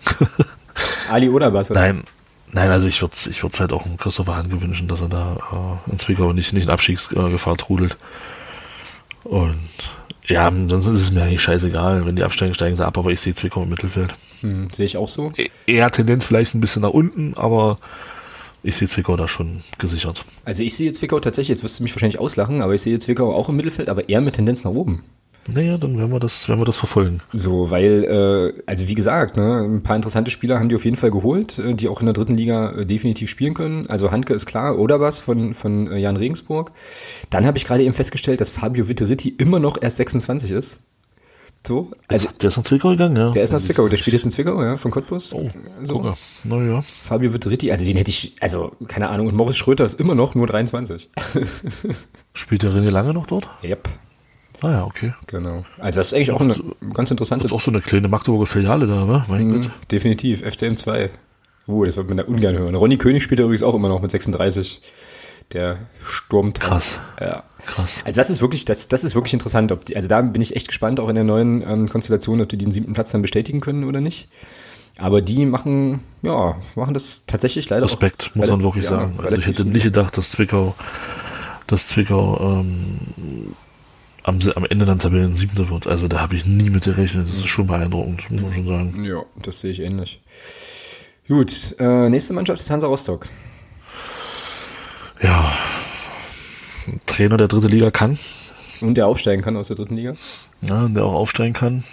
Ali 1.09 1.27
Oderbas 1.29 1.69
oder 1.71 1.81
nein, 1.81 2.03
nein, 2.51 2.69
also 2.69 2.87
ich 2.87 3.01
würde 3.01 3.13
ich 3.29 3.43
würd's 3.43 3.59
halt 3.59 3.73
auch 3.73 3.85
Christopher 3.97 4.37
Hahn 4.37 4.49
gewünschen, 4.49 4.87
dass 4.87 5.01
er 5.01 5.09
da 5.09 5.77
äh, 5.87 5.91
in 5.91 5.99
Zwickau 5.99 6.31
nicht, 6.31 6.53
nicht 6.53 6.63
in 6.65 6.69
Abstiegsgefahr 6.69 7.57
trudelt. 7.57 7.97
Und 9.25 9.57
ja, 10.27 10.51
sonst 10.51 10.87
ist 10.87 10.95
es 10.97 11.11
mir 11.11 11.23
eigentlich 11.23 11.41
scheißegal. 11.41 12.05
Wenn 12.05 12.15
die 12.15 12.23
absteigen, 12.23 12.53
steigen 12.53 12.75
sie 12.75 12.85
ab, 12.85 12.97
aber 12.97 13.11
ich 13.11 13.21
sehe 13.21 13.35
Zwickau 13.35 13.63
im 13.63 13.69
Mittelfeld. 13.69 14.13
Hm, 14.41 14.69
sehe 14.71 14.85
ich 14.85 14.97
auch 14.97 15.07
so. 15.07 15.33
E- 15.37 15.49
Eher 15.65 15.89
Tendenz 15.91 16.25
vielleicht 16.25 16.55
ein 16.55 16.61
bisschen 16.61 16.81
nach 16.81 16.89
unten, 16.91 17.33
aber 17.35 17.77
ich 18.63 18.75
sehe 18.75 18.87
Zwickau 18.87 19.15
da 19.15 19.27
schon 19.27 19.61
gesichert. 19.77 20.25
Also 20.43 20.63
ich 20.63 20.75
sehe 20.75 20.91
Zwickau 20.93 21.19
tatsächlich, 21.19 21.49
jetzt 21.49 21.63
wirst 21.63 21.79
du 21.79 21.83
mich 21.83 21.93
wahrscheinlich 21.95 22.19
auslachen, 22.19 22.61
aber 22.61 22.73
ich 22.73 22.81
sehe 22.81 22.97
Zwickau 22.99 23.33
auch 23.33 23.49
im 23.49 23.55
Mittelfeld, 23.55 23.89
aber 23.89 24.09
eher 24.09 24.21
mit 24.21 24.35
Tendenz 24.35 24.63
nach 24.63 24.71
oben. 24.71 25.03
Naja, 25.47 25.77
dann 25.77 25.97
werden 25.97 26.11
wir 26.11 26.19
das, 26.19 26.49
werden 26.49 26.59
wir 26.59 26.65
das 26.65 26.77
verfolgen. 26.77 27.21
So, 27.31 27.69
weil, 27.69 28.03
äh, 28.03 28.61
also 28.65 28.87
wie 28.87 28.95
gesagt, 28.95 29.37
ne, 29.37 29.61
ein 29.63 29.83
paar 29.83 29.95
interessante 29.95 30.31
Spieler 30.31 30.57
haben 30.59 30.69
die 30.69 30.75
auf 30.75 30.85
jeden 30.85 30.97
Fall 30.97 31.11
geholt, 31.11 31.59
äh, 31.59 31.75
die 31.75 31.87
auch 31.87 31.99
in 31.99 32.07
der 32.07 32.13
dritten 32.13 32.35
Liga 32.35 32.71
äh, 32.71 32.85
definitiv 32.85 33.29
spielen 33.29 33.53
können. 33.53 33.87
Also 33.87 34.11
Handke 34.11 34.33
ist 34.33 34.47
klar, 34.47 34.79
oder 34.79 34.99
was 34.99 35.19
von, 35.19 35.53
von 35.53 35.91
äh, 35.91 35.97
Jan 35.97 36.17
Regensburg. 36.17 36.71
Dann 37.29 37.45
habe 37.45 37.57
ich 37.57 37.65
gerade 37.65 37.83
eben 37.83 37.93
festgestellt, 37.93 38.41
dass 38.41 38.49
Fabio 38.49 38.87
Vitteritti 38.87 39.29
immer 39.29 39.59
noch 39.59 39.79
erst 39.79 39.97
26 39.97 40.49
ist. 40.49 40.79
So, 41.65 41.91
also 42.07 42.27
der 42.41 42.49
ist 42.49 42.57
nach 42.57 42.63
Zwickau 42.63 42.91
gegangen, 42.91 43.15
ja. 43.15 43.31
der 43.31 43.43
ist 43.43 43.51
nach 43.51 43.59
Zwickau, 43.59 43.87
der 43.87 43.97
spielt 43.97 44.13
jetzt 44.13 44.25
in 44.25 44.29
Zwickau, 44.29 44.61
ja, 44.61 44.77
von 44.77 44.91
Cottbus. 44.91 45.33
Oh, 45.33 45.49
so. 45.81 46.13
Naja. 46.43 46.81
Fabio 46.81 47.33
Vitteritti, 47.33 47.71
also 47.71 47.85
den 47.85 47.97
hätte 47.97 48.11
ich, 48.11 48.35
also 48.39 48.73
keine 48.87 49.09
Ahnung, 49.09 49.27
und 49.27 49.35
Morris 49.35 49.57
Schröter 49.57 49.83
ist 49.83 49.99
immer 49.99 50.13
noch 50.13 50.35
nur 50.35 50.45
23. 50.45 51.09
Spielt 52.33 52.61
der 52.61 52.71
René 52.71 52.91
lange 52.91 53.15
noch 53.15 53.25
dort? 53.25 53.47
Yep, 53.63 53.89
Ah 54.61 54.71
ja, 54.71 54.83
okay. 54.85 55.13
genau. 55.27 55.65
Also 55.79 55.99
das 55.99 56.07
ist 56.07 56.13
eigentlich 56.13 56.31
auch 56.31 56.41
eine 56.41 56.55
ganz 56.93 57.11
interessante 57.11 57.43
Das 57.43 57.51
ist 57.51 57.55
auch 57.55 57.61
so 57.61 57.71
eine 57.71 57.81
kleine 57.81 58.07
Magdeburger 58.07 58.45
Filiale 58.45 58.87
da, 58.87 59.07
wa? 59.07 59.25
Mein 59.27 59.47
Mhm, 59.47 59.61
Gott. 59.61 59.71
Definitiv, 59.91 60.41
FCM 60.41 60.75
2. 60.75 61.09
Uh, 61.67 61.85
das 61.85 61.97
wird 61.97 62.07
man 62.07 62.17
da 62.17 62.23
ungern 62.23 62.57
hören. 62.57 62.75
Ronny 62.75 62.97
König 62.97 63.23
spielt 63.23 63.39
übrigens 63.39 63.63
auch 63.63 63.73
immer 63.73 63.89
noch 63.89 64.01
mit 64.01 64.11
36. 64.11 64.81
Der 65.53 65.77
stürmt. 66.03 66.59
Krass. 66.59 66.99
Ja. 67.19 67.43
Krass. 67.65 67.99
Also 68.03 68.19
das 68.19 68.29
ist 68.29 68.41
wirklich, 68.41 68.65
das, 68.65 68.87
das 68.87 69.03
ist 69.03 69.15
wirklich 69.15 69.33
interessant. 69.33 69.71
Ob 69.71 69.85
die, 69.85 69.95
also 69.95 70.07
da 70.07 70.21
bin 70.21 70.41
ich 70.41 70.55
echt 70.55 70.67
gespannt, 70.67 70.99
auch 70.99 71.09
in 71.09 71.15
der 71.15 71.23
neuen 71.23 71.61
ähm, 71.61 71.89
Konstellation, 71.89 72.41
ob 72.41 72.49
die 72.49 72.57
den 72.57 72.71
siebten 72.71 72.93
Platz 72.93 73.11
dann 73.11 73.21
bestätigen 73.21 73.61
können 73.61 73.83
oder 73.83 74.01
nicht. 74.01 74.27
Aber 74.97 75.21
die 75.21 75.45
machen, 75.45 76.01
ja, 76.21 76.55
machen 76.75 76.93
das 76.93 77.25
tatsächlich 77.25 77.69
leider 77.69 77.85
Respekt, 77.85 78.29
auch, 78.31 78.35
muss 78.35 78.49
man 78.49 78.63
wirklich 78.63 78.85
ja, 78.85 78.91
sagen. 78.91 79.19
Also 79.21 79.35
ich 79.35 79.45
hätte 79.47 79.65
nicht 79.65 79.83
gedacht, 79.83 80.17
dass 80.17 80.31
Zwickau, 80.31 80.73
dass 81.67 81.87
Zwickau 81.87 82.39
ähm, 82.61 83.53
am, 84.25 84.39
am 84.55 84.65
Ende 84.65 84.85
dann 84.85 84.97
Tabellen 84.97 85.35
siebter 85.35 85.69
wird. 85.69 85.85
Also 85.85 86.07
da 86.07 86.19
habe 86.19 86.35
ich 86.35 86.45
nie 86.45 86.69
mit 86.71 86.85
gerechnet. 86.85 87.29
Das 87.29 87.37
ist 87.37 87.47
schon 87.47 87.67
beeindruckend, 87.67 88.29
muss 88.31 88.41
man 88.41 88.53
schon 88.53 88.67
sagen. 88.67 89.03
Ja, 89.03 89.23
das 89.41 89.61
sehe 89.61 89.71
ich 89.71 89.79
ähnlich. 89.79 90.21
Gut, 91.27 91.75
äh, 91.79 92.09
nächste 92.09 92.33
Mannschaft 92.33 92.59
ist 92.59 92.69
Hansa 92.69 92.87
Rostock. 92.87 93.27
Ja, 95.21 95.53
Trainer 97.05 97.37
der 97.37 97.47
dritte 97.47 97.67
Liga 97.67 97.91
kann. 97.91 98.17
Und 98.81 98.95
der 98.95 99.07
aufsteigen 99.07 99.41
kann 99.41 99.55
aus 99.57 99.67
der 99.67 99.77
dritten 99.77 99.95
Liga. 99.95 100.13
Ja, 100.61 100.87
der 100.87 101.05
auch 101.05 101.13
aufsteigen 101.13 101.53
kann. 101.53 101.83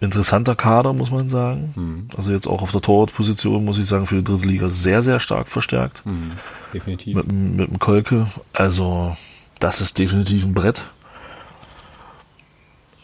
Interessanter 0.00 0.54
Kader, 0.54 0.92
muss 0.92 1.10
man 1.10 1.28
sagen. 1.28 1.72
Mhm. 1.76 2.08
Also 2.16 2.30
jetzt 2.30 2.46
auch 2.46 2.62
auf 2.62 2.72
der 2.72 2.80
Torwartposition, 2.80 3.64
muss 3.64 3.78
ich 3.78 3.86
sagen, 3.86 4.06
für 4.06 4.16
die 4.16 4.24
dritte 4.24 4.46
Liga 4.46 4.70
sehr, 4.70 5.02
sehr 5.02 5.20
stark 5.20 5.48
verstärkt. 5.48 6.04
Mhm. 6.06 6.32
Definitiv. 6.72 7.16
Mit, 7.16 7.32
mit 7.32 7.70
dem 7.70 7.78
Kolke. 7.78 8.26
Also 8.52 9.14
das 9.60 9.80
ist 9.80 9.98
definitiv 9.98 10.44
ein 10.44 10.54
Brett. 10.54 10.82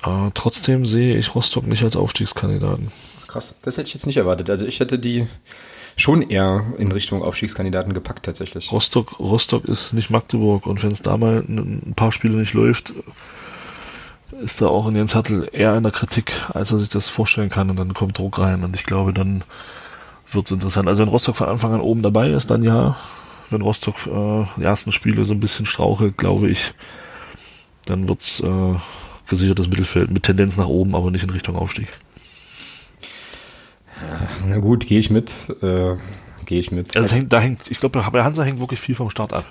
Äh, 0.05 0.31
trotzdem 0.35 0.85
sehe 0.85 1.17
ich 1.17 1.35
Rostock 1.35 1.67
nicht 1.67 1.83
als 1.83 1.97
Aufstiegskandidaten. 1.97 2.91
Krass, 3.29 3.55
das 3.63 3.77
hätte 3.77 3.89
ich 3.89 3.95
jetzt 3.95 4.07
nicht 4.07 4.17
erwartet. 4.17 4.51
Also 4.51 4.67
ich 4.67 4.81
hätte 4.81 4.99
die 4.99 5.27
schon 5.97 6.23
eher 6.23 6.65
in 6.79 6.93
Richtung 6.93 7.23
Aufstiegskandidaten 7.23 7.93
gepackt 7.93 8.25
tatsächlich. 8.27 8.71
Rostock, 8.71 9.19
Rostock 9.19 9.65
ist 9.65 9.93
nicht 9.93 10.11
Magdeburg 10.11 10.67
und 10.67 10.83
wenn 10.83 10.93
es 10.93 11.03
da 11.03 11.17
mal 11.17 11.45
ein 11.49 11.95
paar 11.97 12.13
Spiele 12.13 12.37
nicht 12.37 12.53
läuft, 12.53 12.95
ist 14.43 14.61
da 14.61 14.67
auch 14.67 14.87
in 14.89 14.97
Jens 14.97 15.15
Hattel 15.15 15.49
eher 15.53 15.75
in 15.77 15.83
der 15.83 15.93
Kritik, 15.93 16.33
als 16.53 16.73
er 16.73 16.79
sich 16.79 16.89
das 16.89 17.09
vorstellen 17.09 17.49
kann 17.49 17.71
und 17.71 17.77
dann 17.77 17.95
kommt 17.95 18.19
Druck 18.19 18.39
rein 18.39 18.65
und 18.65 18.75
ich 18.75 18.85
glaube, 18.85 19.13
dann 19.13 19.43
wird 20.31 20.47
es 20.47 20.53
interessant. 20.53 20.89
Also 20.89 21.03
wenn 21.03 21.09
Rostock 21.09 21.37
von 21.37 21.49
Anfang 21.49 21.75
an 21.75 21.81
oben 21.81 22.03
dabei 22.03 22.31
ist, 22.31 22.51
dann 22.51 22.63
ja. 22.63 22.97
Wenn 23.51 23.63
Rostock 23.63 24.07
äh, 24.07 24.45
die 24.57 24.65
ersten 24.65 24.93
Spiele 24.93 25.25
so 25.25 25.35
ein 25.35 25.41
bisschen 25.41 25.67
strauchelt, 25.67 26.19
glaube 26.19 26.49
ich, 26.49 26.75
dann 27.85 28.09
wird 28.09 28.21
es 28.21 28.41
äh, 28.41 28.75
gesichertes 29.29 29.69
Mittelfeld 29.69 30.11
mit 30.11 30.25
Tendenz 30.25 30.57
nach 30.57 30.69
oben, 30.69 30.95
aber 30.95 31.11
nicht 31.11 31.23
in 31.23 31.31
Richtung 31.31 31.57
Aufstieg. 31.57 31.89
Na 34.47 34.59
gut, 34.59 34.87
gehe 34.87 34.99
ich 34.99 35.11
mit. 35.11 35.49
Äh, 35.63 35.97
gehe 36.45 36.59
ich 36.59 36.71
mit. 36.71 36.97
Also 36.97 37.15
hängt, 37.15 37.33
da 37.33 37.41
hängt, 37.41 37.71
ich 37.71 37.81
glaube, 37.81 38.03
bei 38.11 38.25
Hansa 38.25 38.43
hängt 38.43 38.61
wirklich 38.61 38.81
viel 38.81 38.95
vom 38.95 39.11
Start 39.11 39.33
ab. 39.33 39.45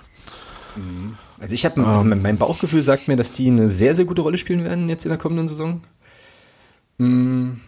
Mhm. 0.76 1.18
Also 1.40 1.54
ich 1.54 1.66
habe, 1.66 1.86
also 1.86 2.06
ähm. 2.06 2.22
mein 2.22 2.38
Bauchgefühl 2.38 2.82
sagt 2.82 3.08
mir, 3.08 3.18
dass 3.18 3.34
die 3.34 3.48
eine 3.48 3.68
sehr, 3.68 3.94
sehr 3.94 4.06
gute 4.06 4.22
Rolle 4.22 4.38
spielen 4.38 4.64
werden 4.64 4.90
jetzt 4.90 5.06
in 5.06 5.10
der 5.10 5.18
kommenden 5.18 5.48
Saison. 5.48 5.82
Mhm. 6.98 7.60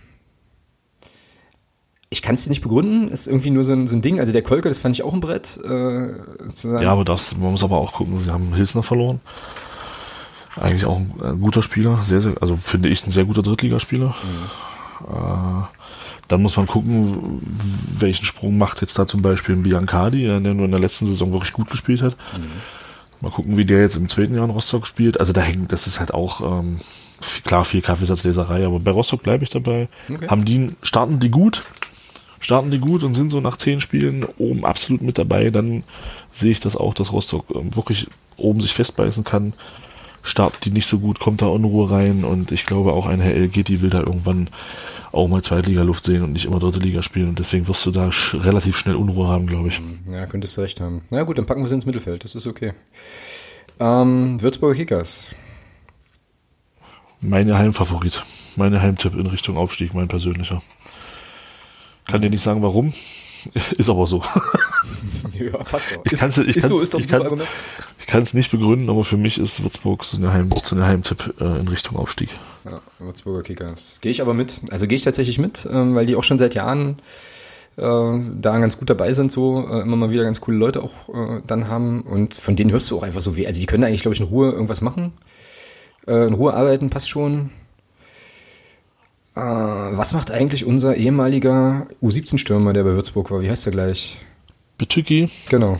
Ich 2.09 2.21
kann 2.21 2.35
es 2.35 2.43
dir 2.43 2.49
nicht 2.49 2.61
begründen, 2.61 3.09
ist 3.09 3.27
irgendwie 3.27 3.49
nur 3.49 3.65
so 3.65 3.73
ein, 3.73 3.85
so 3.85 3.95
ein 3.95 4.01
Ding. 4.01 4.19
Also 4.19 4.31
der 4.31 4.41
Kolker, 4.41 4.69
das 4.69 4.79
fand 4.79 4.95
ich 4.95 5.03
auch 5.03 5.13
ein 5.13 5.19
Brett. 5.19 5.59
Äh, 5.63 6.13
ja, 6.81 6.91
aber 6.91 7.03
das, 7.03 7.35
man 7.35 7.51
muss 7.51 7.63
aber 7.63 7.77
auch 7.77 7.93
gucken, 7.93 8.19
sie 8.19 8.31
haben 8.31 8.53
Hilsner 8.53 8.83
verloren. 8.83 9.19
Eigentlich 10.55 10.85
auch 10.85 10.97
ein, 10.97 11.13
ein 11.21 11.41
guter 11.41 11.61
Spieler, 11.61 11.97
sehr, 11.97 12.21
sehr, 12.21 12.35
also 12.41 12.55
finde 12.55 12.89
ich 12.89 13.05
ein 13.05 13.11
sehr 13.11 13.25
guter 13.25 13.43
Drittligaspieler. 13.43 14.15
Mhm. 14.23 15.13
Äh, 15.13 15.65
dann 16.27 16.41
muss 16.41 16.57
man 16.57 16.67
gucken, 16.67 17.41
welchen 17.99 18.25
Sprung 18.25 18.57
macht 18.57 18.81
jetzt 18.81 18.97
da 18.97 19.05
zum 19.05 19.21
Beispiel 19.21 19.55
ein 19.55 19.63
Biancardi, 19.63 20.23
der 20.23 20.39
nur 20.39 20.65
in 20.65 20.71
der 20.71 20.79
letzten 20.79 21.05
Saison 21.05 21.31
wirklich 21.31 21.53
gut 21.53 21.69
gespielt 21.69 22.01
hat. 22.01 22.17
Mhm. 22.37 22.47
Mal 23.21 23.31
gucken, 23.31 23.57
wie 23.57 23.65
der 23.65 23.81
jetzt 23.81 23.95
im 23.95 24.09
zweiten 24.09 24.35
Jahr 24.35 24.45
in 24.45 24.51
Rostock 24.51 24.85
spielt. 24.85 25.19
Also 25.19 25.33
da 25.33 25.41
hängt, 25.41 25.71
das 25.71 25.87
ist 25.87 25.99
halt 25.99 26.13
auch 26.13 26.59
ähm, 26.59 26.79
klar 27.45 27.65
viel 27.65 27.81
Kaffeesatzleserei, 27.81 28.65
aber 28.65 28.79
bei 28.79 28.91
Rostock 28.91 29.23
bleibe 29.23 29.43
ich 29.43 29.49
dabei. 29.49 29.87
Okay. 30.09 30.27
Haben 30.27 30.45
die, 30.45 30.75
starten 30.83 31.19
die 31.19 31.31
gut, 31.31 31.63
starten 32.39 32.71
die 32.71 32.79
gut 32.79 33.03
und 33.03 33.13
sind 33.13 33.29
so 33.29 33.41
nach 33.41 33.57
zehn 33.57 33.79
Spielen 33.79 34.25
oben 34.37 34.65
absolut 34.65 35.01
mit 35.01 35.17
dabei, 35.17 35.49
dann 35.49 35.83
sehe 36.31 36.51
ich 36.51 36.59
das 36.59 36.75
auch, 36.75 36.93
dass 36.93 37.11
Rostock 37.11 37.45
ähm, 37.55 37.75
wirklich 37.75 38.07
oben 38.37 38.61
sich 38.61 38.73
festbeißen 38.73 39.23
kann 39.23 39.53
starten 40.27 40.57
die 40.63 40.71
nicht 40.71 40.87
so 40.87 40.99
gut, 40.99 41.19
kommt 41.19 41.41
da 41.41 41.47
Unruhe 41.47 41.89
rein 41.89 42.23
und 42.23 42.51
ich 42.51 42.65
glaube 42.65 42.93
auch 42.93 43.07
ein 43.07 43.19
Herr 43.19 43.33
Elgeti 43.33 43.81
will 43.81 43.89
da 43.89 43.99
irgendwann 43.99 44.49
auch 45.11 45.27
mal 45.27 45.41
Zweitliga-Luft 45.41 46.03
sehen 46.03 46.23
und 46.23 46.33
nicht 46.33 46.45
immer 46.45 46.59
dritte 46.59 46.79
Liga 46.79 47.01
spielen 47.01 47.29
und 47.29 47.39
deswegen 47.39 47.67
wirst 47.67 47.85
du 47.85 47.91
da 47.91 48.11
sch 48.11 48.35
relativ 48.35 48.77
schnell 48.77 48.95
Unruhe 48.95 49.27
haben, 49.27 49.47
glaube 49.47 49.69
ich. 49.69 49.81
Ja, 50.11 50.25
könntest 50.25 50.57
du 50.57 50.61
recht 50.61 50.81
haben. 50.81 51.01
Na 51.09 51.23
gut, 51.23 51.37
dann 51.37 51.45
packen 51.45 51.61
wir 51.61 51.69
sie 51.69 51.75
ins 51.75 51.85
Mittelfeld, 51.85 52.23
das 52.23 52.35
ist 52.35 52.45
okay. 52.45 52.73
Ähm, 53.79 54.41
Würzburger 54.41 54.75
Kickers. 54.75 55.33
Meine 57.21 57.57
Heimfavorit. 57.57 58.23
Meine 58.55 58.81
Heimtipp 58.81 59.13
in 59.15 59.27
Richtung 59.27 59.55
Aufstieg, 59.55 59.93
mein 59.93 60.07
persönlicher. 60.07 60.61
Kann 62.07 62.21
dir 62.21 62.29
nicht 62.29 62.43
sagen, 62.43 62.63
warum. 62.63 62.93
Ist 63.77 63.89
aber 63.89 64.07
so. 64.07 64.21
ja, 65.39 65.57
passt 65.57 65.91
doch. 65.91 66.01
Ich 66.05 66.13
ist, 66.13 66.19
kann's, 66.19 66.37
ich 66.37 66.57
ist 66.57 66.67
so, 66.67 66.79
ist 66.79 66.93
doch 66.93 66.99
ich 66.99 67.07
kann's, 67.07 67.31
ich 67.99 68.07
kann 68.07 68.23
es 68.23 68.33
nicht 68.33 68.51
begründen, 68.51 68.89
aber 68.89 69.03
für 69.03 69.15
mich 69.15 69.37
ist 69.37 69.61
Würzburg 69.63 70.03
so 70.03 70.17
eine, 70.17 70.33
Heim, 70.33 70.49
so 70.63 70.75
eine 70.75 70.85
Heimtipp 70.85 71.35
äh, 71.39 71.59
in 71.59 71.67
Richtung 71.67 71.97
Aufstieg. 71.97 72.29
Ja, 72.65 72.79
Würzburger 72.99 73.43
Kickers. 73.43 73.99
Gehe 74.01 74.11
ich 74.11 74.21
aber 74.21 74.33
mit. 74.33 74.59
Also 74.71 74.87
gehe 74.87 74.95
ich 74.95 75.03
tatsächlich 75.03 75.39
mit, 75.39 75.67
ähm, 75.71 75.95
weil 75.95 76.05
die 76.05 76.15
auch 76.15 76.23
schon 76.23 76.39
seit 76.39 76.55
Jahren 76.55 76.97
äh, 77.77 77.81
da 77.81 78.57
ganz 78.59 78.77
gut 78.77 78.89
dabei 78.89 79.11
sind, 79.11 79.31
so 79.31 79.67
äh, 79.69 79.81
immer 79.81 79.95
mal 79.95 80.09
wieder 80.09 80.23
ganz 80.23 80.41
coole 80.41 80.57
Leute 80.57 80.81
auch 80.81 81.09
äh, 81.09 81.41
dann 81.45 81.67
haben. 81.67 82.01
Und 82.01 82.33
von 82.33 82.55
denen 82.55 82.71
hörst 82.71 82.89
du 82.91 82.97
auch 82.97 83.03
einfach 83.03 83.21
so 83.21 83.35
weh. 83.35 83.47
Also 83.47 83.59
die 83.59 83.67
können 83.67 83.83
eigentlich, 83.83 84.01
glaube 84.01 84.15
ich, 84.15 84.21
in 84.21 84.27
Ruhe 84.27 84.51
irgendwas 84.51 84.81
machen. 84.81 85.13
Äh, 86.07 86.27
in 86.27 86.33
Ruhe 86.33 86.53
arbeiten, 86.53 86.89
passt 86.89 87.09
schon. 87.09 87.51
Äh, 89.37 89.97
was 89.97 90.13
macht 90.13 90.31
eigentlich 90.31 90.65
unser 90.65 90.95
ehemaliger 90.95 91.85
U17-Stürmer, 92.01 92.73
der 92.73 92.83
bei 92.83 92.93
Würzburg 92.93 93.29
war? 93.29 93.41
Wie 93.41 93.49
heißt 93.49 93.67
der 93.67 93.73
gleich? 93.73 94.17
Betücki. 94.79 95.29
Genau. 95.49 95.79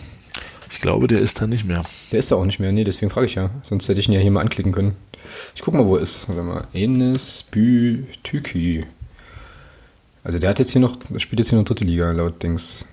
Ich 0.70 0.80
glaube, 0.80 1.08
der 1.08 1.22
ist 1.22 1.42
da 1.42 1.48
nicht 1.48 1.66
mehr. 1.66 1.84
Der 2.12 2.20
ist 2.20 2.32
da 2.32 2.36
auch 2.36 2.46
nicht 2.46 2.60
mehr. 2.60 2.72
Nee, 2.72 2.84
deswegen 2.84 3.10
frage 3.10 3.26
ich 3.26 3.34
ja. 3.34 3.50
Sonst 3.64 3.90
hätte 3.90 4.00
ich 4.00 4.08
ihn 4.08 4.14
ja 4.14 4.20
hier 4.20 4.30
mal 4.30 4.42
anklicken 4.42 4.74
können. 4.74 4.96
Ich 5.56 5.64
gucke 5.64 5.76
mal, 5.76 5.88
wo 5.88 5.96
er 5.96 6.04
ist. 6.04 6.30
Warte 6.30 6.44
mal. 6.44 6.68
Enes 6.74 7.48
Bütyki. 7.50 8.86
Also 10.24 10.38
der 10.38 10.52
hat 10.52 10.60
jetzt 10.60 10.72
hier 10.72 10.82
noch, 10.82 10.96
spielt 11.18 11.40
jetzt 11.40 11.50
hier 11.50 11.58
noch 11.58 11.66
dritte 11.66 11.86
Liga, 11.86 12.12
laut 12.12 12.44
Dings. 12.44 12.86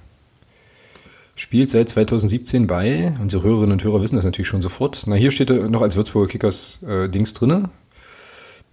Spielt 1.37 1.69
seit 1.69 1.91
2017 1.91 2.67
bei, 2.67 3.13
unsere 3.21 3.43
Hörerinnen 3.43 3.73
und 3.73 3.85
Hörer 3.85 4.01
wissen 4.01 4.17
das 4.17 4.25
natürlich 4.25 4.49
schon 4.49 4.61
sofort. 4.63 5.03
Na, 5.07 5.17
hier 5.17 5.31
steht 5.31 5.51
er 5.51 5.69
noch 5.69 5.83
als 5.83 5.97
Würzburger 5.97 6.29
Kickers 6.29 6.83
äh, 6.85 7.09
Dings 7.09 7.35
drinne. 7.35 7.71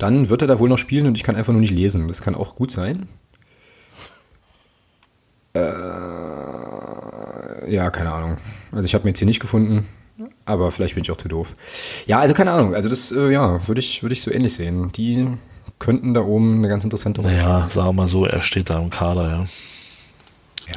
Dann 0.01 0.29
wird 0.29 0.41
er 0.41 0.47
da 0.47 0.57
wohl 0.57 0.67
noch 0.67 0.79
spielen 0.79 1.05
und 1.05 1.15
ich 1.15 1.21
kann 1.23 1.35
einfach 1.35 1.53
nur 1.53 1.61
nicht 1.61 1.75
lesen. 1.75 2.07
Das 2.07 2.23
kann 2.23 2.33
auch 2.33 2.55
gut 2.55 2.71
sein. 2.71 3.07
Äh, 5.53 5.61
ja, 7.71 7.91
keine 7.91 8.11
Ahnung. 8.11 8.37
Also 8.71 8.87
ich 8.87 8.95
habe 8.95 9.03
mir 9.03 9.11
jetzt 9.11 9.19
hier 9.19 9.27
nicht 9.27 9.39
gefunden, 9.39 9.85
aber 10.45 10.71
vielleicht 10.71 10.95
bin 10.95 11.03
ich 11.03 11.11
auch 11.11 11.17
zu 11.17 11.27
doof. 11.27 11.55
Ja, 12.07 12.17
also 12.17 12.33
keine 12.33 12.51
Ahnung. 12.51 12.73
Also 12.73 12.89
das, 12.89 13.11
äh, 13.11 13.29
ja, 13.29 13.67
würde 13.67 13.79
ich, 13.79 14.01
würde 14.01 14.13
ich 14.13 14.23
so 14.23 14.31
ähnlich 14.31 14.55
sehen. 14.55 14.91
Die 14.91 15.37
könnten 15.77 16.15
da 16.15 16.21
oben 16.21 16.57
eine 16.57 16.67
ganz 16.67 16.83
interessante 16.83 17.21
Rolle 17.21 17.35
Naja, 17.35 17.69
sagen 17.69 17.89
wir 17.89 17.93
mal 17.93 18.07
so, 18.07 18.25
er 18.25 18.41
steht 18.41 18.71
da 18.71 18.79
im 18.79 18.89
Kader, 18.89 19.29
ja. 19.29 19.45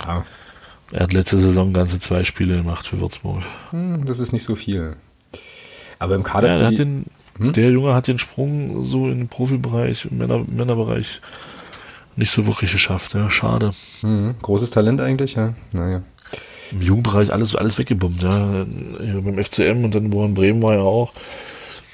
Ja. 0.04 0.26
Er 0.92 1.00
hat 1.00 1.14
letzte 1.14 1.38
Saison 1.38 1.72
ganze 1.72 1.98
zwei 1.98 2.24
Spiele 2.24 2.58
gemacht 2.58 2.86
für 2.86 3.00
Würzburg. 3.00 3.42
Hm, 3.70 4.04
das 4.04 4.18
ist 4.18 4.32
nicht 4.32 4.44
so 4.44 4.54
viel. 4.54 4.96
Aber 5.98 6.14
im 6.14 6.24
Kader. 6.24 6.48
Ja, 6.48 6.58
der, 6.58 6.70
die, 6.70 6.76
den, 6.76 7.06
hm? 7.38 7.52
der, 7.52 7.70
Junge 7.70 7.94
hat 7.94 8.06
den 8.06 8.18
Sprung 8.18 8.84
so 8.84 9.06
in 9.06 9.18
den 9.18 9.28
Profibereich, 9.28 10.06
im 10.10 10.18
Männer, 10.18 10.44
Männerbereich 10.46 11.20
nicht 12.16 12.32
so 12.32 12.46
wirklich 12.46 12.72
geschafft. 12.72 13.14
Ja, 13.14 13.30
schade. 13.30 13.72
Hm, 14.00 14.34
großes 14.40 14.70
Talent 14.70 15.00
eigentlich, 15.00 15.34
ja. 15.34 15.54
Naja 15.72 16.02
im 16.74 16.82
Jugendbereich 16.82 17.32
alles, 17.32 17.56
alles 17.56 17.78
weggebombt, 17.78 18.22
ja. 18.22 18.66
beim 18.66 19.42
FCM 19.42 19.84
und 19.84 19.94
dann 19.94 20.12
wo 20.12 20.24
in 20.24 20.34
Bremen 20.34 20.62
war 20.62 20.74
ja 20.74 20.80
auch. 20.80 21.12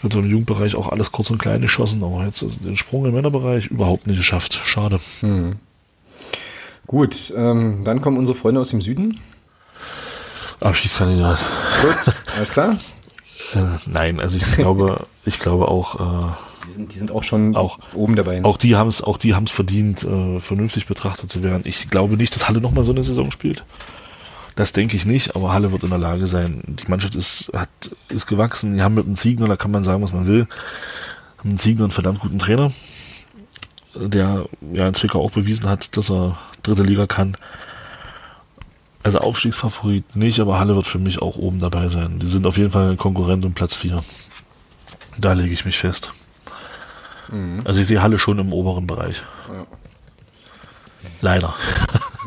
Wird 0.02 0.14
im 0.14 0.30
Jugendbereich 0.30 0.74
auch 0.76 0.88
alles 0.88 1.12
kurz 1.12 1.30
und 1.30 1.38
klein 1.38 1.60
geschossen, 1.60 2.02
aber 2.02 2.24
jetzt 2.24 2.42
den 2.42 2.76
Sprung 2.76 3.04
im 3.04 3.14
Männerbereich 3.14 3.66
überhaupt 3.66 4.06
nicht 4.06 4.16
geschafft. 4.16 4.60
Schade. 4.64 4.98
Hm. 5.20 5.56
Gut, 6.86 7.32
ähm, 7.36 7.82
dann 7.84 8.00
kommen 8.00 8.16
unsere 8.16 8.36
Freunde 8.36 8.60
aus 8.60 8.70
dem 8.70 8.80
Süden. 8.80 9.20
Abschiedskandidat. 10.60 11.38
Gut, 11.82 12.14
alles 12.36 12.50
klar? 12.50 12.76
äh, 13.54 13.58
nein, 13.86 14.20
also 14.20 14.36
ich 14.36 14.44
glaube, 14.52 15.06
ich 15.24 15.38
glaube 15.38 15.68
auch. 15.68 16.00
Äh, 16.00 16.32
die 16.68 16.72
sind, 16.72 16.92
die 16.92 16.98
sind 16.98 17.10
auch 17.10 17.22
schon 17.22 17.56
auch, 17.56 17.78
oben 17.94 18.16
dabei. 18.16 18.44
Auch 18.44 18.56
die 18.56 18.76
haben 18.76 18.88
es, 18.88 19.02
auch 19.02 19.16
die 19.16 19.34
haben 19.34 19.44
es 19.44 19.50
verdient, 19.50 20.04
äh, 20.04 20.40
vernünftig 20.40 20.86
betrachtet 20.86 21.32
zu 21.32 21.42
werden. 21.42 21.62
Ich 21.64 21.88
glaube 21.88 22.16
nicht, 22.16 22.34
dass 22.34 22.48
Halle 22.48 22.60
nochmal 22.60 22.84
so 22.84 22.92
eine 22.92 23.02
Saison 23.02 23.30
spielt. 23.30 23.64
Das 24.56 24.72
denke 24.72 24.96
ich 24.96 25.06
nicht, 25.06 25.36
aber 25.36 25.52
Halle 25.52 25.72
wird 25.72 25.84
in 25.84 25.90
der 25.90 25.98
Lage 25.98 26.26
sein. 26.26 26.62
Die 26.66 26.88
Mannschaft 26.90 27.14
ist, 27.14 27.50
hat, 27.54 27.70
ist 28.08 28.26
gewachsen. 28.26 28.76
Die 28.76 28.82
haben 28.82 28.94
mit 28.94 29.06
einem 29.06 29.14
Ziegner, 29.14 29.46
da 29.46 29.56
kann 29.56 29.70
man 29.70 29.84
sagen, 29.84 30.02
was 30.02 30.12
man 30.12 30.26
will, 30.26 30.46
haben 31.38 31.50
einen 31.50 31.58
Ziegner 31.58 31.84
einen 31.84 31.92
verdammt 31.92 32.20
guten 32.20 32.38
Trainer, 32.38 32.70
der 33.94 34.46
ja 34.72 34.86
in 34.86 34.94
Zwickau 34.94 35.24
auch 35.24 35.30
bewiesen 35.30 35.68
hat, 35.68 35.96
dass 35.96 36.10
er 36.10 36.36
dritte 36.62 36.82
Liga 36.82 37.06
kann. 37.06 37.36
Also 39.02 39.18
Aufstiegsfavorit 39.18 40.16
nicht, 40.16 40.40
aber 40.40 40.58
Halle 40.58 40.76
wird 40.76 40.86
für 40.86 40.98
mich 40.98 41.22
auch 41.22 41.36
oben 41.36 41.58
dabei 41.58 41.88
sein. 41.88 42.18
Die 42.18 42.28
sind 42.28 42.46
auf 42.46 42.58
jeden 42.58 42.70
Fall 42.70 42.90
ein 42.90 42.96
Konkurrent 42.98 43.44
um 43.44 43.54
Platz 43.54 43.74
4. 43.74 44.02
Da 45.18 45.32
lege 45.32 45.52
ich 45.52 45.64
mich 45.64 45.78
fest. 45.78 46.12
Mhm. 47.30 47.60
Also 47.64 47.80
ich 47.80 47.86
sehe 47.86 48.02
Halle 48.02 48.18
schon 48.18 48.38
im 48.38 48.52
oberen 48.52 48.86
Bereich. 48.86 49.22
Ja. 49.48 49.66
Leider. 51.22 51.54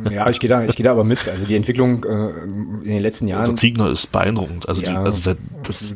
Ja, 0.10 0.30
ich 0.30 0.40
gehe 0.40 0.50
da, 0.50 0.64
ich 0.64 0.76
gehe 0.76 0.84
da 0.84 0.92
aber 0.92 1.04
mit. 1.04 1.28
Also 1.28 1.46
die 1.46 1.56
Entwicklung 1.56 2.04
äh, 2.04 2.30
in 2.30 2.84
den 2.84 3.02
letzten 3.02 3.28
Jahren. 3.28 3.46
Der 3.46 3.56
Ziegner 3.56 3.92
ist 3.92 4.12
beeindruckend. 4.12 4.68
Also, 4.68 4.82
ja, 4.82 4.90
die, 4.90 4.98
also 4.98 5.34
der, 5.34 5.42
das, 5.64 5.96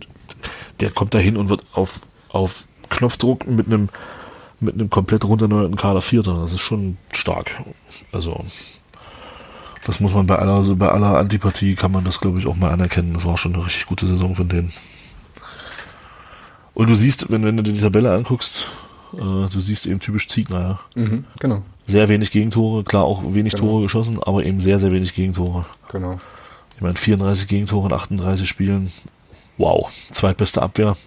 der 0.79 0.91
kommt 0.91 1.15
da 1.15 1.17
hin 1.17 1.37
und 1.37 1.49
wird 1.49 1.65
auf 1.73 2.01
auf 2.29 2.67
Knopfdruck 2.89 3.47
mit 3.47 3.67
einem 3.67 3.89
mit 4.59 4.75
einem 4.75 4.89
komplett 4.89 5.23
runterneuerten 5.23 5.75
Kader 5.75 6.01
Vierter. 6.01 6.41
Das 6.41 6.53
ist 6.53 6.61
schon 6.61 6.97
stark. 7.11 7.51
Also 8.11 8.43
das 9.87 10.01
muss 10.01 10.13
man 10.13 10.27
bei 10.27 10.37
aller, 10.37 10.53
also 10.53 10.75
bei 10.75 10.89
aller 10.89 11.17
Antipathie 11.17 11.75
kann 11.75 11.93
man 11.93 12.03
das, 12.03 12.19
glaube 12.19 12.39
ich, 12.39 12.45
auch 12.45 12.57
mal 12.57 12.71
anerkennen. 12.71 13.13
Das 13.13 13.25
war 13.25 13.37
schon 13.37 13.53
eine 13.53 13.65
richtig 13.65 13.85
gute 13.85 14.05
Saison 14.05 14.35
von 14.35 14.49
denen. 14.49 14.73
Und 16.73 16.89
du 16.89 16.95
siehst, 16.95 17.31
wenn, 17.31 17.43
wenn 17.45 17.55
du 17.55 17.63
dir 17.63 17.71
die 17.71 17.79
Tabelle 17.79 18.13
anguckst, 18.13 18.67
äh, 19.13 19.17
du 19.17 19.61
siehst 19.61 19.85
eben 19.85 20.01
typisch 20.01 20.27
Ziegner, 20.27 20.79
ja. 20.95 21.01
Mhm, 21.01 21.23
genau. 21.39 21.61
Sehr 21.85 22.09
wenig 22.09 22.31
Gegentore, 22.31 22.83
klar 22.83 23.05
auch 23.05 23.33
wenig 23.33 23.53
genau. 23.53 23.65
Tore 23.65 23.83
geschossen, 23.83 24.21
aber 24.21 24.43
eben 24.43 24.59
sehr, 24.59 24.77
sehr 24.77 24.91
wenig 24.91 25.15
Gegentore. 25.15 25.65
Genau. 25.89 26.19
Ich 26.75 26.81
meine, 26.81 26.95
34 26.95 27.47
Gegentore 27.47 27.87
in 27.87 27.93
38 27.93 28.47
Spielen. 28.47 28.91
Wow, 29.57 29.89
zweitbeste 30.11 30.61
Abwehr. 30.61 30.97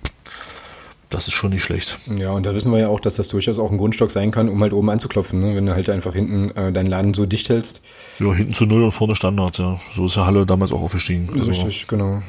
Das 1.10 1.26
ist 1.26 1.34
schon 1.34 1.50
nicht 1.50 1.64
schlecht. 1.64 1.98
Ja, 2.18 2.30
und 2.30 2.46
da 2.46 2.54
wissen 2.54 2.70
wir 2.70 2.78
ja 2.78 2.88
auch, 2.88 3.00
dass 3.00 3.16
das 3.16 3.28
durchaus 3.28 3.58
auch 3.58 3.72
ein 3.72 3.78
Grundstock 3.78 4.12
sein 4.12 4.30
kann, 4.30 4.48
um 4.48 4.62
halt 4.62 4.72
oben 4.72 4.90
anzuklopfen, 4.90 5.40
ne? 5.40 5.56
wenn 5.56 5.66
du 5.66 5.74
halt 5.74 5.90
einfach 5.90 6.14
hinten 6.14 6.56
äh, 6.56 6.72
deinen 6.72 6.86
Laden 6.86 7.14
so 7.14 7.26
dicht 7.26 7.48
hältst. 7.48 7.82
Ja, 8.20 8.32
hinten 8.32 8.54
zu 8.54 8.64
null 8.64 8.84
und 8.84 8.92
vorne 8.92 9.16
Standards, 9.16 9.58
ja. 9.58 9.80
So 9.96 10.06
ist 10.06 10.14
ja 10.14 10.24
Halle 10.24 10.46
damals 10.46 10.70
auch 10.70 10.82
aufgestiegen. 10.82 11.28
Also, 11.32 11.50
Richtig, 11.50 11.88
genau. 11.88 12.22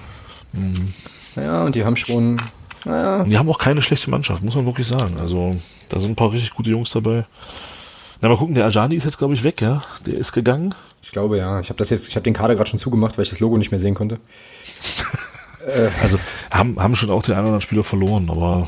Mhm. 0.54 0.94
Ja, 1.36 1.64
und 1.64 1.76
die 1.76 1.86
haben 1.86 1.96
schon. 1.96 2.42
Naja. 2.84 3.24
Die 3.24 3.38
haben 3.38 3.48
auch 3.50 3.60
keine 3.60 3.84
schlechte 3.84 4.10
Mannschaft, 4.10 4.42
muss 4.42 4.56
man 4.56 4.66
wirklich 4.66 4.88
sagen. 4.88 5.18
Also, 5.20 5.56
da 5.90 6.00
sind 6.00 6.12
ein 6.12 6.16
paar 6.16 6.34
richtig 6.34 6.56
gute 6.56 6.72
Jungs 6.72 6.90
dabei. 6.90 7.26
Na, 8.20 8.30
mal 8.30 8.38
gucken, 8.38 8.56
der 8.56 8.66
Ajani 8.66 8.96
ist 8.96 9.04
jetzt, 9.04 9.20
glaube 9.20 9.36
ich, 9.36 9.44
weg, 9.44 9.62
ja? 9.62 9.84
Der 10.08 10.16
ist 10.16 10.32
gegangen. 10.32 10.74
Ich 11.04 11.12
glaube, 11.12 11.38
ja. 11.38 11.60
Ich 11.60 11.70
habe 11.70 11.78
das 11.78 11.92
jetzt, 11.92 12.10
ich 12.10 12.16
habe 12.16 12.24
den 12.24 12.34
Kader 12.34 12.56
gerade 12.56 12.70
schon 12.70 12.80
zugemacht, 12.80 13.18
weil 13.18 13.24
ich 13.24 13.30
das 13.30 13.40
Logo 13.40 13.58
nicht 13.58 13.72
mehr 13.72 13.80
sehen 13.80 13.94
konnte. 13.94 14.20
Äh. 15.66 15.90
also 16.02 16.18
haben, 16.50 16.80
haben 16.80 16.96
schon 16.96 17.10
auch 17.10 17.24
den 17.24 17.34
einen 17.34 17.42
oder 17.42 17.48
anderen 17.48 17.62
Spieler 17.62 17.84
verloren, 17.84 18.30
aber 18.30 18.68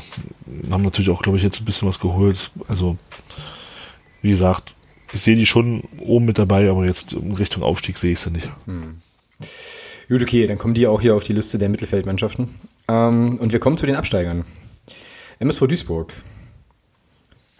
haben 0.70 0.82
natürlich 0.82 1.10
auch, 1.10 1.22
glaube 1.22 1.38
ich, 1.38 1.44
jetzt 1.44 1.60
ein 1.60 1.64
bisschen 1.64 1.88
was 1.88 2.00
geholt. 2.00 2.50
Also, 2.68 2.96
wie 4.22 4.30
gesagt, 4.30 4.74
ich 5.12 5.20
sehe 5.20 5.36
die 5.36 5.46
schon 5.46 5.84
oben 6.00 6.24
mit 6.24 6.38
dabei, 6.38 6.68
aber 6.68 6.84
jetzt 6.86 7.12
in 7.12 7.32
Richtung 7.32 7.62
Aufstieg 7.62 7.98
sehe 7.98 8.12
ich 8.12 8.20
sie 8.20 8.30
nicht. 8.30 8.50
Hm. 8.66 9.00
Gut, 10.08 10.22
okay, 10.22 10.46
dann 10.46 10.58
kommen 10.58 10.74
die 10.74 10.86
auch 10.86 11.00
hier 11.00 11.14
auf 11.14 11.24
die 11.24 11.32
Liste 11.32 11.58
der 11.58 11.68
Mittelfeldmannschaften. 11.68 12.48
Ähm, 12.88 13.38
und 13.38 13.52
wir 13.52 13.60
kommen 13.60 13.76
zu 13.76 13.86
den 13.86 13.96
Absteigern. 13.96 14.44
MSV 15.38 15.66
Duisburg 15.66 16.12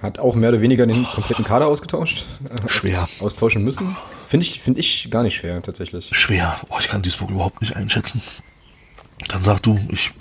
hat 0.01 0.19
auch 0.19 0.35
mehr 0.35 0.51
oder 0.51 0.61
weniger 0.61 0.87
den 0.87 1.05
kompletten 1.05 1.45
Kader 1.45 1.67
ausgetauscht. 1.67 2.27
Äh, 2.45 2.69
schwer. 2.69 3.03
Aus, 3.03 3.23
austauschen 3.23 3.65
müssen. 3.65 3.97
Finde 4.27 4.47
ich, 4.47 4.61
find 4.61 4.79
ich 4.79 5.11
gar 5.11 5.23
nicht 5.23 5.35
schwer, 5.35 5.63
tatsächlich. 5.63 6.11
Schwer. 6.13 6.61
Oh, 6.69 6.77
ich 6.79 6.89
kann 6.89 7.03
Duisburg 7.03 7.31
überhaupt 7.31 7.61
nicht 7.61 7.77
einschätzen. 7.77 8.21
Dann 9.29 9.43
sag 9.43 9.61
du, 9.61 9.79
ich 9.91 10.13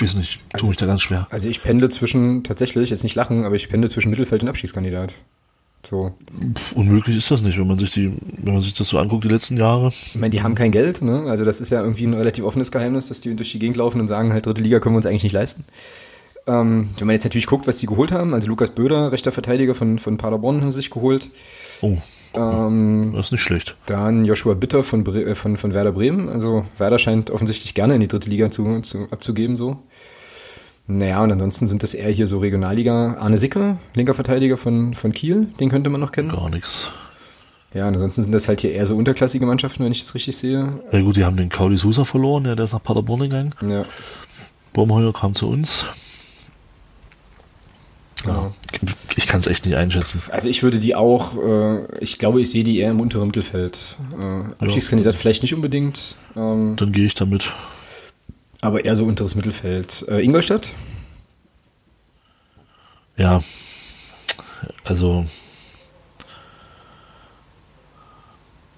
weiß 0.00 0.16
nicht, 0.16 0.40
also, 0.52 0.64
tue 0.64 0.70
mich 0.70 0.78
da 0.78 0.86
ganz 0.86 1.02
schwer. 1.02 1.26
Also 1.30 1.48
ich 1.48 1.62
pendle 1.62 1.88
zwischen, 1.88 2.44
tatsächlich, 2.44 2.90
jetzt 2.90 3.02
nicht 3.02 3.14
lachen, 3.14 3.44
aber 3.44 3.54
ich 3.54 3.68
pendle 3.68 3.88
zwischen 3.88 4.10
Mittelfeld 4.10 4.42
und 4.42 4.48
Abschiedskandidat. 4.48 5.14
So. 5.86 6.12
Pff, 6.54 6.72
unmöglich 6.72 7.16
ist 7.16 7.30
das 7.30 7.40
nicht, 7.40 7.58
wenn 7.58 7.66
man 7.66 7.78
sich 7.78 7.92
die, 7.92 8.12
wenn 8.36 8.54
man 8.54 8.62
sich 8.62 8.74
das 8.74 8.88
so 8.88 8.98
anguckt, 8.98 9.24
die 9.24 9.28
letzten 9.28 9.56
Jahre. 9.56 9.88
Ich 9.88 10.16
meine, 10.16 10.30
die 10.30 10.42
haben 10.42 10.54
kein 10.54 10.72
Geld, 10.72 11.02
ne? 11.02 11.24
Also 11.28 11.44
das 11.44 11.60
ist 11.60 11.70
ja 11.70 11.80
irgendwie 11.80 12.04
ein 12.04 12.14
relativ 12.14 12.44
offenes 12.44 12.72
Geheimnis, 12.72 13.06
dass 13.06 13.20
die 13.20 13.34
durch 13.34 13.52
die 13.52 13.58
Gegend 13.58 13.76
laufen 13.76 14.00
und 14.00 14.08
sagen, 14.08 14.32
halt, 14.32 14.44
dritte 14.44 14.62
Liga 14.62 14.80
können 14.80 14.94
wir 14.94 14.98
uns 14.98 15.06
eigentlich 15.06 15.22
nicht 15.22 15.32
leisten. 15.32 15.64
Ähm, 16.46 16.90
wenn 16.98 17.06
man 17.06 17.14
jetzt 17.14 17.24
natürlich 17.24 17.46
guckt, 17.46 17.66
was 17.66 17.78
die 17.78 17.86
geholt 17.86 18.10
haben, 18.10 18.34
also 18.34 18.48
Lukas 18.48 18.70
Böder, 18.70 19.12
rechter 19.12 19.32
Verteidiger 19.32 19.74
von, 19.74 19.98
von 19.98 20.16
Paderborn, 20.16 20.62
haben 20.62 20.72
sich 20.72 20.90
geholt. 20.90 21.28
Oh. 21.80 21.98
Ähm, 22.34 23.12
das 23.14 23.26
ist 23.26 23.32
nicht 23.32 23.42
schlecht. 23.42 23.76
Dann 23.86 24.24
Joshua 24.24 24.54
Bitter 24.54 24.82
von, 24.82 25.04
Bre 25.04 25.22
äh, 25.24 25.34
von, 25.34 25.56
von 25.56 25.74
Werder 25.74 25.92
Bremen. 25.92 26.28
Also 26.28 26.64
Werder 26.76 26.98
scheint 26.98 27.30
offensichtlich 27.30 27.74
gerne 27.74 27.94
in 27.94 28.00
die 28.00 28.08
dritte 28.08 28.30
Liga 28.30 28.50
zu, 28.50 28.80
zu, 28.80 29.08
abzugeben, 29.10 29.56
so. 29.56 29.78
Naja, 30.86 31.22
und 31.22 31.30
ansonsten 31.30 31.66
sind 31.66 31.82
das 31.82 31.92
eher 31.92 32.10
hier 32.10 32.26
so 32.26 32.38
Regionalliga. 32.38 33.18
Arne 33.20 33.36
Sicker, 33.36 33.76
linker 33.94 34.14
Verteidiger 34.14 34.56
von, 34.56 34.94
von 34.94 35.12
Kiel, 35.12 35.48
den 35.60 35.68
könnte 35.68 35.90
man 35.90 36.00
noch 36.00 36.12
kennen. 36.12 36.30
Gar 36.30 36.48
nichts. 36.48 36.90
Ja, 37.74 37.86
und 37.86 37.94
ansonsten 37.94 38.22
sind 38.22 38.32
das 38.32 38.48
halt 38.48 38.62
hier 38.62 38.72
eher 38.72 38.86
so 38.86 38.96
unterklassige 38.96 39.44
Mannschaften, 39.44 39.84
wenn 39.84 39.92
ich 39.92 40.00
das 40.00 40.14
richtig 40.14 40.36
sehe. 40.36 40.80
Ja 40.90 41.00
gut, 41.02 41.16
die 41.16 41.24
haben 41.26 41.36
den 41.36 41.50
Kauli 41.50 41.76
Sousa 41.76 42.04
verloren, 42.04 42.46
ja, 42.46 42.54
der 42.54 42.64
ist 42.64 42.72
nach 42.72 42.82
Paderborn 42.82 43.20
gegangen. 43.20 43.54
Ja. 43.68 43.84
Baumheuer 44.72 45.12
kam 45.12 45.34
zu 45.34 45.48
uns. 45.48 45.84
Ja, 48.26 48.52
ich 49.16 49.26
kann 49.26 49.40
es 49.40 49.46
echt 49.46 49.64
nicht 49.64 49.76
einschätzen. 49.76 50.20
Also 50.30 50.48
ich 50.48 50.62
würde 50.62 50.78
die 50.78 50.94
auch, 50.94 51.36
äh, 51.36 51.86
ich 52.00 52.18
glaube, 52.18 52.40
ich 52.40 52.50
sehe 52.50 52.64
die 52.64 52.78
eher 52.78 52.90
im 52.90 53.00
unteren 53.00 53.28
Mittelfeld. 53.28 53.78
Äh, 54.20 54.64
Abstiegskandidat 54.64 55.14
ja. 55.14 55.20
vielleicht 55.20 55.42
nicht 55.42 55.54
unbedingt. 55.54 56.16
Ähm, 56.36 56.74
Dann 56.76 56.92
gehe 56.92 57.06
ich 57.06 57.14
damit. 57.14 57.52
Aber 58.60 58.84
eher 58.84 58.96
so 58.96 59.04
unteres 59.04 59.36
Mittelfeld. 59.36 60.04
Äh, 60.08 60.24
Ingolstadt? 60.24 60.72
Ja, 63.16 63.42
also 64.84 65.26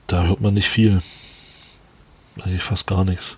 da 0.07 0.25
hört 0.25 0.41
man 0.41 0.55
nicht 0.55 0.69
viel. 0.69 1.01
Eigentlich 2.43 2.63
fast 2.63 2.87
gar 2.87 3.05
nichts. 3.05 3.37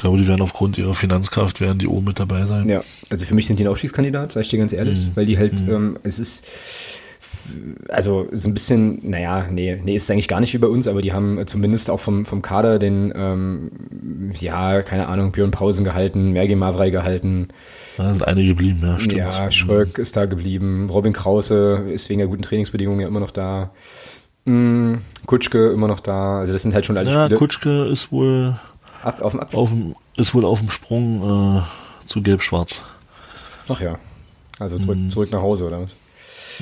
Ich 0.00 0.02
glaube, 0.02 0.16
die 0.16 0.26
werden 0.26 0.40
aufgrund 0.40 0.78
ihrer 0.78 0.94
Finanzkraft 0.94 1.60
werden 1.60 1.78
die 1.78 1.86
oben 1.86 2.06
mit 2.06 2.18
dabei 2.18 2.46
sein. 2.46 2.66
Ja, 2.70 2.82
also 3.10 3.26
für 3.26 3.34
mich 3.34 3.46
sind 3.46 3.58
die 3.58 3.64
ein 3.64 3.68
Aufstiegskandidat, 3.68 4.32
sage 4.32 4.44
ich 4.44 4.48
dir 4.48 4.58
ganz 4.58 4.72
ehrlich, 4.72 4.98
mhm. 4.98 5.10
weil 5.14 5.26
die 5.26 5.36
halt, 5.36 5.60
mhm. 5.60 5.70
ähm, 5.70 5.98
es 6.04 6.18
ist 6.18 6.46
also 7.90 8.26
so 8.32 8.48
ein 8.48 8.54
bisschen, 8.54 8.98
naja, 9.02 9.44
nee, 9.50 9.78
nee, 9.84 9.96
ist 9.96 10.10
eigentlich 10.10 10.26
gar 10.26 10.40
nicht 10.40 10.54
wie 10.54 10.58
bei 10.58 10.68
uns, 10.68 10.88
aber 10.88 11.02
die 11.02 11.12
haben 11.12 11.46
zumindest 11.46 11.90
auch 11.90 12.00
vom, 12.00 12.24
vom 12.24 12.40
Kader 12.40 12.78
den, 12.78 13.12
ähm, 13.14 13.72
ja, 14.40 14.80
keine 14.80 15.06
Ahnung, 15.06 15.32
Björn 15.32 15.50
Pausen 15.50 15.84
gehalten, 15.84 16.30
Mergi 16.32 16.54
Mavrei 16.54 16.88
gehalten. 16.88 17.48
Da 17.98 18.10
sind 18.10 18.26
einige 18.26 18.48
geblieben, 18.48 18.80
ja, 18.82 18.98
stimmt. 18.98 19.16
Ja, 19.18 19.50
Schröck 19.50 19.98
ist 19.98 20.16
da 20.16 20.24
geblieben, 20.24 20.88
Robin 20.88 21.12
Krause 21.12 21.84
ist 21.92 22.08
wegen 22.08 22.20
der 22.20 22.28
guten 22.28 22.40
Trainingsbedingungen 22.40 23.00
ja 23.00 23.06
immer 23.06 23.20
noch 23.20 23.32
da. 23.32 23.70
Mm, 24.46 24.94
Kutschke 25.26 25.72
immer 25.72 25.88
noch 25.88 26.00
da, 26.00 26.38
also 26.38 26.54
das 26.54 26.62
sind 26.62 26.72
halt 26.72 26.86
schon 26.86 26.96
alle 26.96 27.10
ja, 27.10 27.26
Spiele. 27.26 27.38
Kutschke 27.38 27.84
ist 27.84 28.10
wohl 28.10 28.58
Ab, 29.02 29.20
auf 29.22 29.32
dem 29.32 29.40
Ab 29.40 29.54
auf 29.54 29.70
dem, 29.70 29.94
ist 30.16 30.34
wohl 30.34 30.44
auf 30.44 30.60
dem 30.60 30.70
Sprung 30.70 31.58
äh, 31.58 32.06
zu 32.06 32.22
Gelb-Schwarz. 32.22 32.82
Ach 33.68 33.80
ja. 33.80 33.96
Also 34.58 34.78
zurück, 34.78 34.98
mm. 34.98 35.08
zurück 35.08 35.30
nach 35.32 35.40
Hause, 35.40 35.66
oder 35.66 35.80
was? 35.80 35.96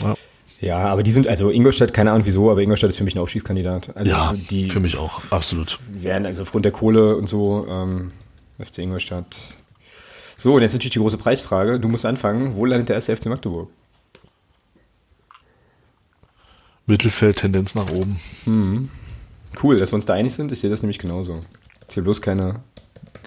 Ja. 0.03 0.15
Ja, 0.61 0.79
aber 0.79 1.05
die 1.05 1.13
sind, 1.13 1.29
also 1.29 1.51
Ingolstadt, 1.51 1.95
keine 1.95 2.11
Ahnung 2.11 2.27
wieso, 2.27 2.51
aber 2.51 2.61
Ingolstadt 2.61 2.91
ist 2.91 2.99
für 2.99 3.05
mich 3.05 3.15
ein 3.15 3.21
Aufschießkandidat. 3.21 3.97
Also 3.97 4.11
ja, 4.11 4.35
die 4.51 4.69
für 4.69 4.81
mich 4.81 4.99
auch, 4.99 5.31
absolut. 5.31 5.79
Werden 5.89 6.27
also 6.27 6.43
aufgrund 6.43 6.65
der 6.65 6.73
Kohle 6.73 7.17
und 7.17 7.29
so, 7.29 7.65
ähm, 7.69 8.11
FC 8.59 8.79
Ingolstadt. 8.79 9.37
So, 10.37 10.55
und 10.55 10.63
jetzt 10.63 10.73
natürlich 10.73 10.93
die 10.93 10.99
große 10.99 11.19
Preisfrage. 11.19 11.79
Du 11.79 11.89
musst 11.89 12.07
anfangen. 12.07 12.55
Wo 12.55 12.65
landet 12.65 12.89
der 12.89 12.95
erste 12.95 13.17
FC 13.17 13.27
Magdeburg? 13.27 13.69
Mittelfeld, 16.87 17.39
Tendenz 17.39 17.75
nach 17.75 17.91
oben. 17.91 18.19
Hm. 18.45 18.89
Cool, 19.63 19.79
dass 19.79 19.93
wir 19.93 19.97
uns 19.97 20.07
da 20.07 20.15
einig 20.15 20.33
sind. 20.35 20.51
Ich 20.53 20.61
sehe 20.61 20.71
das 20.71 20.83
nämlich 20.83 20.99
genauso. 20.99 21.41
Jetzt 21.89 21.95
hier 21.95 22.03
bloß 22.03 22.21
keine 22.21 22.57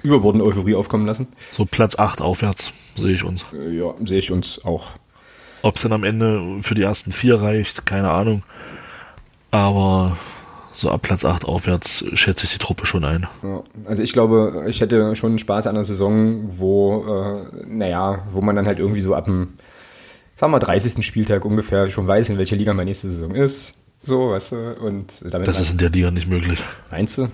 überbordende 0.04 0.46
Euphorie 0.46 0.76
aufkommen 0.76 1.08
lassen. 1.08 1.30
So 1.52 1.66
Platz 1.66 1.98
8 1.98 2.22
aufwärts 2.22 2.72
sehe 2.96 3.16
ich 3.16 3.24
uns. 3.24 3.44
Äh, 3.54 3.76
ja, 3.76 3.96
sehe 4.06 4.20
ich 4.20 4.30
uns 4.30 4.64
auch. 4.64 4.92
Ob 5.64 5.78
es 5.78 5.82
dann 5.82 5.94
am 5.94 6.04
Ende 6.04 6.60
für 6.62 6.76
die 6.76 6.84
ersten 6.84 7.12
vier 7.12 7.42
reicht, 7.42 7.88
keine 7.88 8.12
Ahnung. 8.12 8.44
Aber 9.50 10.16
so 10.74 10.92
ab 10.92 11.02
Platz 11.02 11.26
8 11.26 11.46
aufwärts 11.46 12.06
schätze 12.14 12.46
ich 12.46 12.52
die 12.52 12.60
Truppe 12.60 12.86
schon 12.86 13.04
ein. 13.04 13.28
Ja, 13.42 13.64
also 13.86 14.04
ich 14.04 14.14
glaube, 14.14 14.66
ich 14.68 14.80
hätte 14.80 15.16
schon 15.16 15.40
Spaß 15.40 15.66
an 15.66 15.74
der 15.74 15.84
Saison, 15.84 16.52
wo, 16.60 17.04
äh, 17.08 17.66
naja, 17.66 18.28
wo 18.30 18.42
man 18.42 18.56
dann 18.56 18.68
halt 18.68 18.78
irgendwie 18.78 19.02
so 19.02 19.16
ab 19.16 19.26
dem, 19.26 19.54
sagen 20.36 20.54
wir 20.54 20.60
30. 20.60 21.04
Spieltag 21.04 21.46
ungefähr 21.46 21.90
schon 21.90 22.06
weiß, 22.06 22.30
in 22.30 22.38
welcher 22.38 22.58
Liga 22.58 22.76
meine 22.76 22.92
nächste 22.92 23.08
Saison 23.08 23.34
ist. 23.34 23.74
So, 24.04 24.30
weißt 24.30 24.52
du, 24.52 24.76
und 24.82 25.34
damit. 25.34 25.48
Das 25.48 25.60
ist 25.60 25.72
in 25.72 25.80
der 25.80 25.90
Liga 25.90 26.12
nicht 26.12 26.30
möglich. 26.30 26.60
Meinst 26.92 27.18
du? 27.18 27.30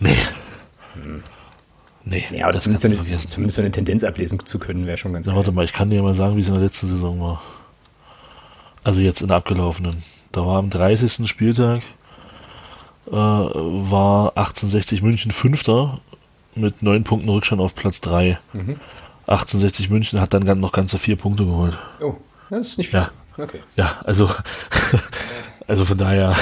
Nee. 0.00 0.16
Hm. 0.94 1.22
Nee. 2.04 2.24
Ja, 2.32 2.44
aber 2.44 2.52
das 2.52 2.62
zumindest, 2.62 2.82
so 2.82 2.88
eine, 2.88 3.28
zumindest 3.28 3.56
so 3.56 3.62
eine 3.62 3.70
Tendenz 3.70 4.02
ablesen 4.02 4.44
zu 4.44 4.58
können, 4.58 4.86
wäre 4.86 4.96
schon 4.96 5.12
ganz 5.12 5.26
Na, 5.26 5.36
Warte 5.36 5.52
mal, 5.52 5.64
ich 5.64 5.72
kann 5.72 5.90
dir 5.90 6.02
mal 6.02 6.14
sagen, 6.14 6.36
wie 6.36 6.40
es 6.40 6.48
in 6.48 6.54
der 6.54 6.62
letzten 6.62 6.88
Saison 6.88 7.20
war. 7.20 7.42
Also 8.82 9.00
jetzt 9.00 9.20
in 9.20 9.28
der 9.28 9.36
abgelaufenen. 9.36 10.02
Da 10.32 10.44
war 10.46 10.58
am 10.58 10.70
30. 10.70 11.28
Spieltag 11.28 11.82
äh, 13.06 13.12
war 13.12 14.36
1860 14.36 15.02
München 15.02 15.32
Fünfter 15.32 16.00
mit 16.54 16.82
neun 16.82 17.04
Punkten 17.04 17.28
Rückstand 17.28 17.60
auf 17.60 17.74
Platz 17.74 18.00
3. 18.00 18.38
Mhm. 18.52 18.76
1860 19.26 19.90
München 19.90 20.20
hat 20.20 20.32
dann 20.34 20.60
noch 20.60 20.72
ganze 20.72 20.98
vier 20.98 21.16
Punkte 21.16 21.44
geholt. 21.44 21.76
Oh, 22.02 22.14
das 22.48 22.68
ist 22.68 22.78
nicht 22.78 22.90
viel. 22.90 23.00
Ja. 23.00 23.10
Okay. 23.36 23.60
Ja, 23.76 24.00
also, 24.04 24.30
also 25.66 25.84
von 25.84 25.98
daher. 25.98 26.36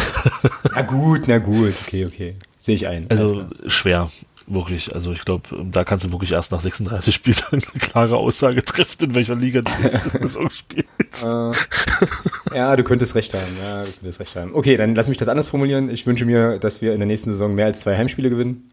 na 0.74 0.82
gut, 0.82 1.28
na 1.28 1.38
gut, 1.38 1.74
okay, 1.86 2.06
okay. 2.06 2.36
Sehe 2.59 2.74
ich 2.74 2.88
ein. 2.88 3.09
Also 3.09 3.46
schwer, 3.66 4.11
wirklich. 4.46 4.94
Also 4.94 5.12
ich 5.12 5.24
glaube, 5.24 5.42
da 5.70 5.84
kannst 5.84 6.04
du 6.04 6.12
wirklich 6.12 6.32
erst 6.32 6.52
nach 6.52 6.61
36 6.61 7.14
Spielen 7.14 7.38
eine 7.52 7.62
klare 7.62 8.16
Aussage 8.16 8.64
treffen, 8.64 9.04
in 9.04 9.14
welcher 9.14 9.34
Liga 9.34 9.62
du 9.62 9.70
so 10.26 10.48
spielst. 10.50 11.24
Äh, 11.24 12.56
ja, 12.56 12.76
du 12.76 12.84
könntest 12.84 13.14
recht 13.14 13.32
haben. 13.34 13.56
Ja, 13.62 13.84
du 13.84 13.92
könntest 13.92 14.20
recht 14.20 14.36
haben. 14.36 14.54
Okay, 14.54 14.76
dann 14.76 14.94
lass 14.94 15.09
mich 15.09 15.18
das 15.18 15.28
anders 15.28 15.48
formulieren. 15.50 15.88
Ich 15.88 16.06
wünsche 16.06 16.24
mir, 16.24 16.59
dass 16.59 16.82
wir 16.82 16.92
in 16.92 17.00
der 17.00 17.06
nächsten 17.06 17.30
Saison 17.30 17.54
mehr 17.54 17.66
als 17.66 17.80
zwei 17.80 17.96
Heimspiele 17.96 18.30
gewinnen. 18.30 18.70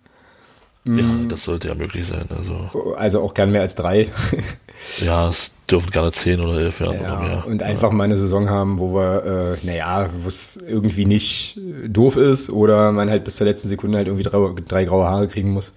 Ja, 0.88 1.04
das 1.28 1.44
sollte 1.44 1.70
ja 1.70 1.76
möglich 1.76 2.06
sein. 2.06 2.26
Also, 2.38 2.70
Also 2.98 3.22
auch 3.22 3.34
gern 3.34 3.52
mehr 3.52 3.62
als 3.62 3.74
drei. 3.74 4.08
ja, 5.06 5.30
es 5.30 5.52
dürfen 5.70 5.90
gerne 5.90 6.12
zehn 6.12 6.40
oder 6.40 6.60
elf 6.60 6.80
werden 6.80 7.00
oder 7.00 7.10
Ja, 7.10 7.20
mehr. 7.22 7.48
und 7.48 7.64
einfach 7.64 7.92
mal 7.92 8.04
eine 8.04 8.18
Saison 8.18 8.50
haben, 8.52 8.78
wo 8.78 8.94
wir, 8.94 9.58
äh, 9.64 9.66
naja, 9.66 10.08
wo 10.22 10.28
es 10.28 10.58
irgendwie 10.58 11.06
nicht 11.06 11.58
äh, 11.58 11.90
doof 11.90 12.18
ist 12.18 12.52
oder 12.52 12.92
man 12.92 13.10
halt 13.10 13.24
bis 13.24 13.38
zur 13.38 13.48
letzten 13.48 13.68
Sekunde 13.68 13.98
halt 13.98 14.08
irgendwie 14.08 14.24
drei, 14.30 14.40
drei 14.68 14.86
graue 14.86 15.06
Haare 15.08 15.28
kriegen 15.28 15.52
muss. 15.54 15.74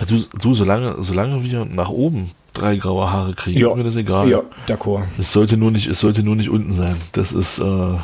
Also, 0.00 0.16
du, 0.38 0.52
solange, 0.52 0.96
solange 1.02 1.42
wir 1.42 1.64
nach 1.64 1.88
oben 1.88 2.30
drei 2.52 2.76
graue 2.76 3.10
Haare 3.10 3.32
kriegen, 3.32 3.58
ist 3.58 3.74
mir 3.76 3.84
das 3.84 3.96
egal. 3.96 4.28
Ja, 4.28 4.42
d'accord. 4.68 5.04
Es 5.18 5.32
sollte 5.32 5.56
nur 5.56 5.70
nicht, 5.70 5.86
es 5.86 6.00
sollte 6.00 6.22
nur 6.22 6.36
nicht 6.36 6.50
unten 6.50 6.72
sein. 6.72 6.96
Das 7.12 7.32
ist, 7.32 7.58
äh, 7.58 7.94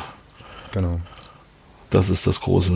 Genau. 0.71 0.99
das 1.91 2.09
ist 2.09 2.25
das 2.25 2.41
große. 2.41 2.71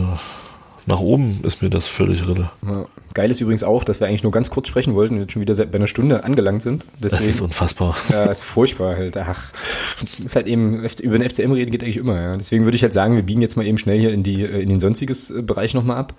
Nach 0.88 1.00
oben 1.00 1.40
ist 1.42 1.62
mir 1.62 1.68
das 1.68 1.86
völlig 1.86 2.26
rille. 2.26 2.50
Ja. 2.66 2.86
Geil 3.14 3.30
ist 3.30 3.40
übrigens 3.40 3.62
auch, 3.62 3.84
dass 3.84 4.00
wir 4.00 4.06
eigentlich 4.06 4.22
nur 4.22 4.32
ganz 4.32 4.48
kurz 4.48 4.68
sprechen 4.68 4.94
wollten 4.94 5.14
und 5.14 5.20
jetzt 5.20 5.32
schon 5.32 5.42
wieder 5.42 5.54
seit 5.54 5.70
bei 5.70 5.76
einer 5.76 5.86
Stunde 5.86 6.24
angelangt 6.24 6.62
sind. 6.62 6.86
Das 7.00 7.12
ist 7.12 7.20
Deswegen, 7.26 7.44
unfassbar. 7.44 7.94
ja, 8.08 8.24
ist 8.24 8.44
furchtbar 8.44 8.96
halt. 8.96 9.16
Ach, 9.18 9.50
ist 10.24 10.34
halt 10.34 10.46
eben, 10.46 10.84
über 11.02 11.18
den 11.18 11.28
FCM 11.28 11.52
reden 11.52 11.70
geht 11.70 11.82
eigentlich 11.82 11.98
immer. 11.98 12.18
Ja. 12.20 12.36
Deswegen 12.36 12.64
würde 12.64 12.76
ich 12.76 12.82
halt 12.82 12.94
sagen, 12.94 13.16
wir 13.16 13.22
biegen 13.22 13.42
jetzt 13.42 13.56
mal 13.56 13.66
eben 13.66 13.76
schnell 13.78 13.98
hier 13.98 14.12
in, 14.12 14.22
die, 14.22 14.42
äh, 14.42 14.60
in 14.62 14.70
den 14.70 14.80
sonstiges 14.80 15.30
äh, 15.30 15.42
Bereich 15.42 15.74
nochmal 15.74 15.98
ab. 15.98 16.14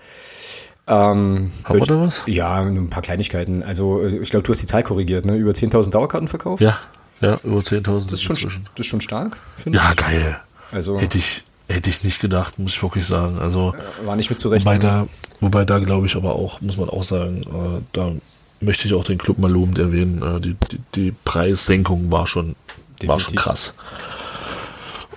Ähm, 0.87 1.51
Haben 1.63 1.79
wir 1.79 1.85
da 1.85 2.01
was? 2.01 2.23
Ja, 2.25 2.63
nur 2.63 2.83
ein 2.83 2.89
paar 2.89 3.03
Kleinigkeiten. 3.03 3.63
Also 3.63 4.01
äh, 4.01 4.17
ich 4.17 4.29
glaube, 4.29 4.43
du 4.43 4.51
hast 4.51 4.61
die 4.61 4.67
Zahl 4.67 4.83
korrigiert, 4.83 5.25
ne? 5.25 5.35
Über 5.35 5.51
10.000 5.51 5.91
Dauerkarten 5.91 6.27
verkauft. 6.27 6.61
Ja, 6.61 6.79
ja, 7.21 7.39
über 7.43 7.59
10.000 7.59 8.03
Das 8.03 8.13
ist 8.13 8.21
schon, 8.23 8.35
das 8.35 8.85
ist 8.85 8.85
schon 8.87 9.01
stark, 9.01 9.37
finde 9.57 9.77
Ja, 9.79 9.91
ich. 9.91 9.97
geil. 9.97 10.39
Also 10.71 10.99
Hätte 10.99 11.17
ich, 11.17 11.43
hätte 11.69 11.89
ich 11.89 12.03
nicht 12.03 12.19
gedacht, 12.19 12.59
muss 12.59 12.73
ich 12.73 12.83
wirklich 12.83 13.05
sagen. 13.05 13.39
Also, 13.39 13.73
war 14.03 14.15
nicht 14.15 14.29
mit 14.29 14.43
wobei 14.43 14.59
zurechnen. 14.59 14.81
da, 14.81 15.07
wobei 15.39 15.65
da 15.65 15.79
glaube 15.79 16.07
ich 16.07 16.15
aber 16.15 16.35
auch, 16.35 16.61
muss 16.61 16.77
man 16.77 16.89
auch 16.89 17.03
sagen, 17.03 17.43
äh, 17.43 17.81
da 17.93 18.11
möchte 18.59 18.87
ich 18.87 18.93
auch 18.93 19.03
den 19.03 19.17
Club 19.17 19.37
mal 19.37 19.51
lobend 19.51 19.77
erwähnen. 19.77 20.21
Äh, 20.21 20.41
die, 20.41 20.55
die, 20.71 20.79
die 20.95 21.13
Preissenkung 21.23 22.11
war 22.11 22.27
schon, 22.27 22.55
war 23.03 23.19
schon 23.19 23.35
krass. 23.35 23.73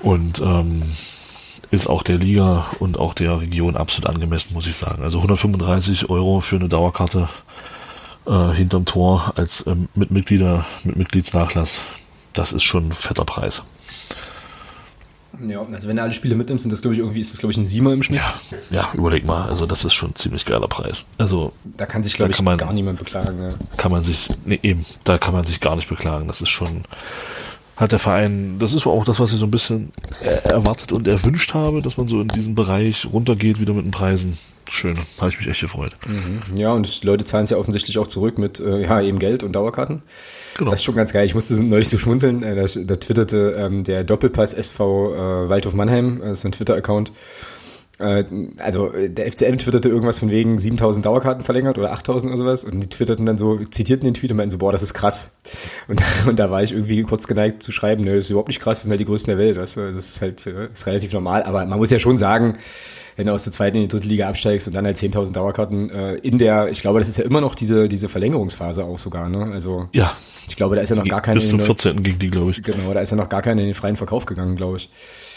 Und 0.01 0.41
ähm, 0.41 0.83
ist 1.71 1.87
auch 1.87 2.03
der 2.03 2.19
Liga 2.19 2.67
und 2.81 2.99
auch 2.99 3.15
der 3.15 3.41
Region 3.41 3.77
absolut 3.77 4.15
angemessen, 4.15 4.53
muss 4.53 4.67
ich 4.67 4.77
sagen. 4.77 5.03
Also 5.03 5.19
135 5.19 6.11
Euro 6.11 6.41
für 6.41 6.57
eine 6.57 6.69
Dauerkarte 6.69 7.29
äh, 8.27 8.51
hinterm 8.51 8.85
Tor 8.85 9.33
als 9.37 9.65
ähm, 9.67 9.89
mit 9.95 10.11
Mitglieder, 10.11 10.67
mit 10.85 10.97
Mitgliedsnachlass. 10.97 11.81
Das 12.35 12.53
ist 12.53 12.63
schon 12.63 12.89
ein 12.89 12.93
fetter 12.93 13.25
Preis. 13.25 13.63
Ja, 15.49 15.63
also 15.73 15.89
wenn 15.89 15.97
du 15.97 16.03
alle 16.03 16.13
Spiele 16.13 16.35
mitnimmst, 16.37 16.63
sind 16.63 16.71
das 16.71 16.83
glaube 16.83 16.95
ich 16.95 17.01
irgendwie, 17.01 17.21
ist 17.21 17.33
das 17.33 17.41
glaube 17.41 17.53
ich 17.53 17.59
ein 17.59 17.67
Siemer 17.67 17.93
im 17.93 18.03
Schnitt. 18.03 18.21
Ja, 18.21 18.35
ja, 18.71 18.89
überleg 18.95 19.25
mal. 19.25 19.49
Also 19.49 19.67
das 19.67 19.85
ist 19.85 19.95
schon 19.95 20.11
ein 20.11 20.15
ziemlich 20.17 20.45
geiler 20.45 20.69
Preis. 20.69 21.07
Also 21.19 21.53
Da 21.77 21.87
kann 21.87 22.05
sich 22.05 22.15
glaube 22.15 22.33
ich 22.33 22.43
man- 22.43 22.59
gar 22.59 22.73
niemand 22.73 22.99
beklagen. 22.99 23.41
Ja. 23.41 23.49
kann 23.77 23.91
man 23.91 24.05
sich, 24.05 24.29
nee, 24.45 24.61
eben, 24.63 24.85
da 25.05 25.19
kann 25.19 25.33
man 25.35 25.45
sich 25.45 25.61
gar 25.61 25.75
nicht 25.77 25.89
beklagen. 25.89 26.29
Das 26.29 26.41
ist 26.43 26.51
schon, 26.51 26.85
hat 27.77 27.93
der 27.93 27.99
Verein, 27.99 28.59
das 28.59 28.73
ist 28.73 28.87
auch 28.87 29.05
das, 29.05 29.19
was 29.21 29.33
ich 29.33 29.39
so 29.39 29.47
ein 29.47 29.51
bisschen 29.51 29.93
erwartet 30.45 30.93
und 30.93 31.09
erwünscht 31.09 31.55
habe, 31.55 31.81
dass 31.83 31.97
man 31.97 32.07
so 32.09 32.21
in 32.21 32.29
diesen 32.29 32.55
Bereich 32.55 33.07
runtergeht, 33.11 33.59
wieder 33.59 33.73
mit 33.73 33.85
den 33.87 33.91
Preisen. 33.91 34.39
Schön, 34.71 34.99
habe 35.19 35.31
ich 35.31 35.39
mich 35.39 35.49
echt 35.49 35.61
gefreut. 35.61 35.93
Ja, 36.57 36.73
und 36.73 37.03
die 37.03 37.07
Leute 37.07 37.25
zahlen 37.25 37.45
es 37.45 37.51
ja 37.51 37.57
offensichtlich 37.57 37.99
auch 37.99 38.07
zurück 38.07 38.39
mit 38.39 38.61
äh, 38.61 38.83
ja, 38.83 39.01
eben 39.01 39.19
Geld 39.19 39.43
und 39.43 39.53
Dauerkarten. 39.53 40.03
Genau. 40.57 40.71
Das 40.71 40.81
ist 40.81 40.85
schon 40.85 40.95
ganz 40.95 41.13
geil. 41.13 41.25
Ich 41.25 41.35
musste 41.35 41.63
neulich 41.63 41.89
so 41.89 41.99
schmunzeln. 41.99 42.43
Äh, 42.43 42.55
da, 42.55 42.65
da 42.65 42.97
twitterte 42.97 43.55
ähm, 43.59 43.85
der 43.85 44.05
Doppelpass 44.05 44.55
SV 44.55 45.15
äh, 45.15 45.49
Waldhof 45.49 45.75
Mannheim, 45.75 46.21
das 46.21 46.39
ist 46.39 46.41
so 46.43 46.49
ein 46.49 46.53
Twitter-Account. 46.53 47.13
Äh, 48.03 48.25
also 48.59 48.93
äh, 48.93 49.11
der 49.11 49.31
FCM 49.31 49.59
twitterte 49.59 49.89
irgendwas 49.89 50.19
von 50.19 50.31
wegen 50.31 50.59
7000 50.59 51.07
Dauerkarten 51.07 51.45
verlängert 51.45 51.79
oder 51.79 51.93
8000 51.93 52.33
oder 52.33 52.39
sowas 52.39 52.65
und 52.65 52.81
die 52.81 52.89
twitterten 52.89 53.27
dann 53.27 53.37
so, 53.37 53.59
zitierten 53.65 54.05
den 54.05 54.15
Tweet 54.15 54.31
und 54.33 54.39
meinten 54.39 54.51
so, 54.51 54.59
boah, 54.59 54.73
das 54.73 54.83
ist 54.83 54.95
krass. 54.95 55.33
Und, 55.89 56.03
und 56.27 56.39
da 56.39 56.51
war 56.51 56.63
ich 56.63 56.73
irgendwie 56.73 57.03
kurz 57.03 57.29
geneigt 57.29 57.63
zu 57.63 57.71
schreiben, 57.71 58.03
nö, 58.03 58.17
das 58.17 58.25
ist 58.25 58.31
überhaupt 58.31 58.49
nicht 58.49 58.61
krass, 58.61 58.79
das 58.79 58.83
sind 58.85 58.91
halt 58.91 59.01
die 59.01 59.05
größten 59.05 59.31
der 59.31 59.39
Welt. 59.39 59.57
Weißt 59.57 59.77
du? 59.77 59.87
Das 59.87 59.97
ist 59.97 60.21
halt 60.21 60.47
äh, 60.47 60.69
ist 60.73 60.87
relativ 60.87 61.13
normal, 61.13 61.45
aber 61.45 61.65
man 61.67 61.79
muss 61.79 61.91
ja 61.91 61.99
schon 61.99 62.19
sagen, 62.19 62.59
wenn 63.17 63.27
du 63.27 63.33
aus 63.33 63.45
der 63.45 63.53
zweiten 63.53 63.77
in 63.77 63.83
die 63.85 63.89
dritte 63.89 64.07
Liga 64.09 64.29
absteigst 64.29 64.67
und 64.67 64.75
dann 64.75 64.85
halt 64.87 64.97
10.000 64.97 65.33
Dauerkarten 65.33 65.91
äh, 65.91 66.15
in 66.17 66.39
der, 66.39 66.69
ich 66.69 66.81
glaube, 66.81 66.99
das 66.99 67.09
ist 67.09 67.19
ja 67.19 67.25
immer 67.25 67.41
noch 67.41 67.55
diese, 67.55 67.89
diese 67.89 68.09
Verlängerungsphase 68.09 68.85
auch 68.85 68.99
sogar, 68.99 69.29
ne? 69.29 69.51
Also 69.53 69.89
Ja, 69.93 70.13
ich 70.49 70.57
glaube, 70.57 70.77
da 70.77 70.83
ist 70.83 70.89
ja 70.91 70.97
noch 70.97 71.05
gar 71.05 71.21
keine 71.21 71.37
bis 71.41 71.49
zum 71.49 71.59
in 71.61 71.65
den- 71.65 71.67
14. 71.67 72.03
ging 72.03 72.19
die, 72.19 72.29
glaube 72.29 72.51
ich. 72.53 72.63
Genau, 72.63 72.93
da 72.95 73.01
ist 73.01 73.11
ja 73.11 73.17
noch 73.17 73.29
gar 73.29 73.43
keine 73.43 73.61
in 73.61 73.67
den 73.69 73.75
freien 73.75 73.97
Verkauf 73.97 74.25
gegangen, 74.27 74.57
glaube 74.57 74.79
ich. 74.79 74.91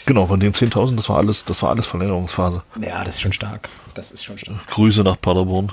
Genau, 0.06 0.26
von 0.26 0.38
den 0.40 0.52
10.000, 0.52 0.96
das 0.96 1.08
war 1.08 1.16
alles, 1.18 1.44
das 1.44 1.62
war 1.62 1.70
alles 1.70 1.86
Verlängerungsphase. 1.86 2.62
Ja, 2.80 3.02
das 3.04 3.16
ist 3.16 3.20
schon 3.22 3.32
stark. 3.32 3.68
Das 3.94 4.12
ist 4.12 4.24
schon 4.24 4.38
stark. 4.38 4.66
Grüße 4.68 5.02
nach 5.02 5.20
Paderborn. 5.20 5.72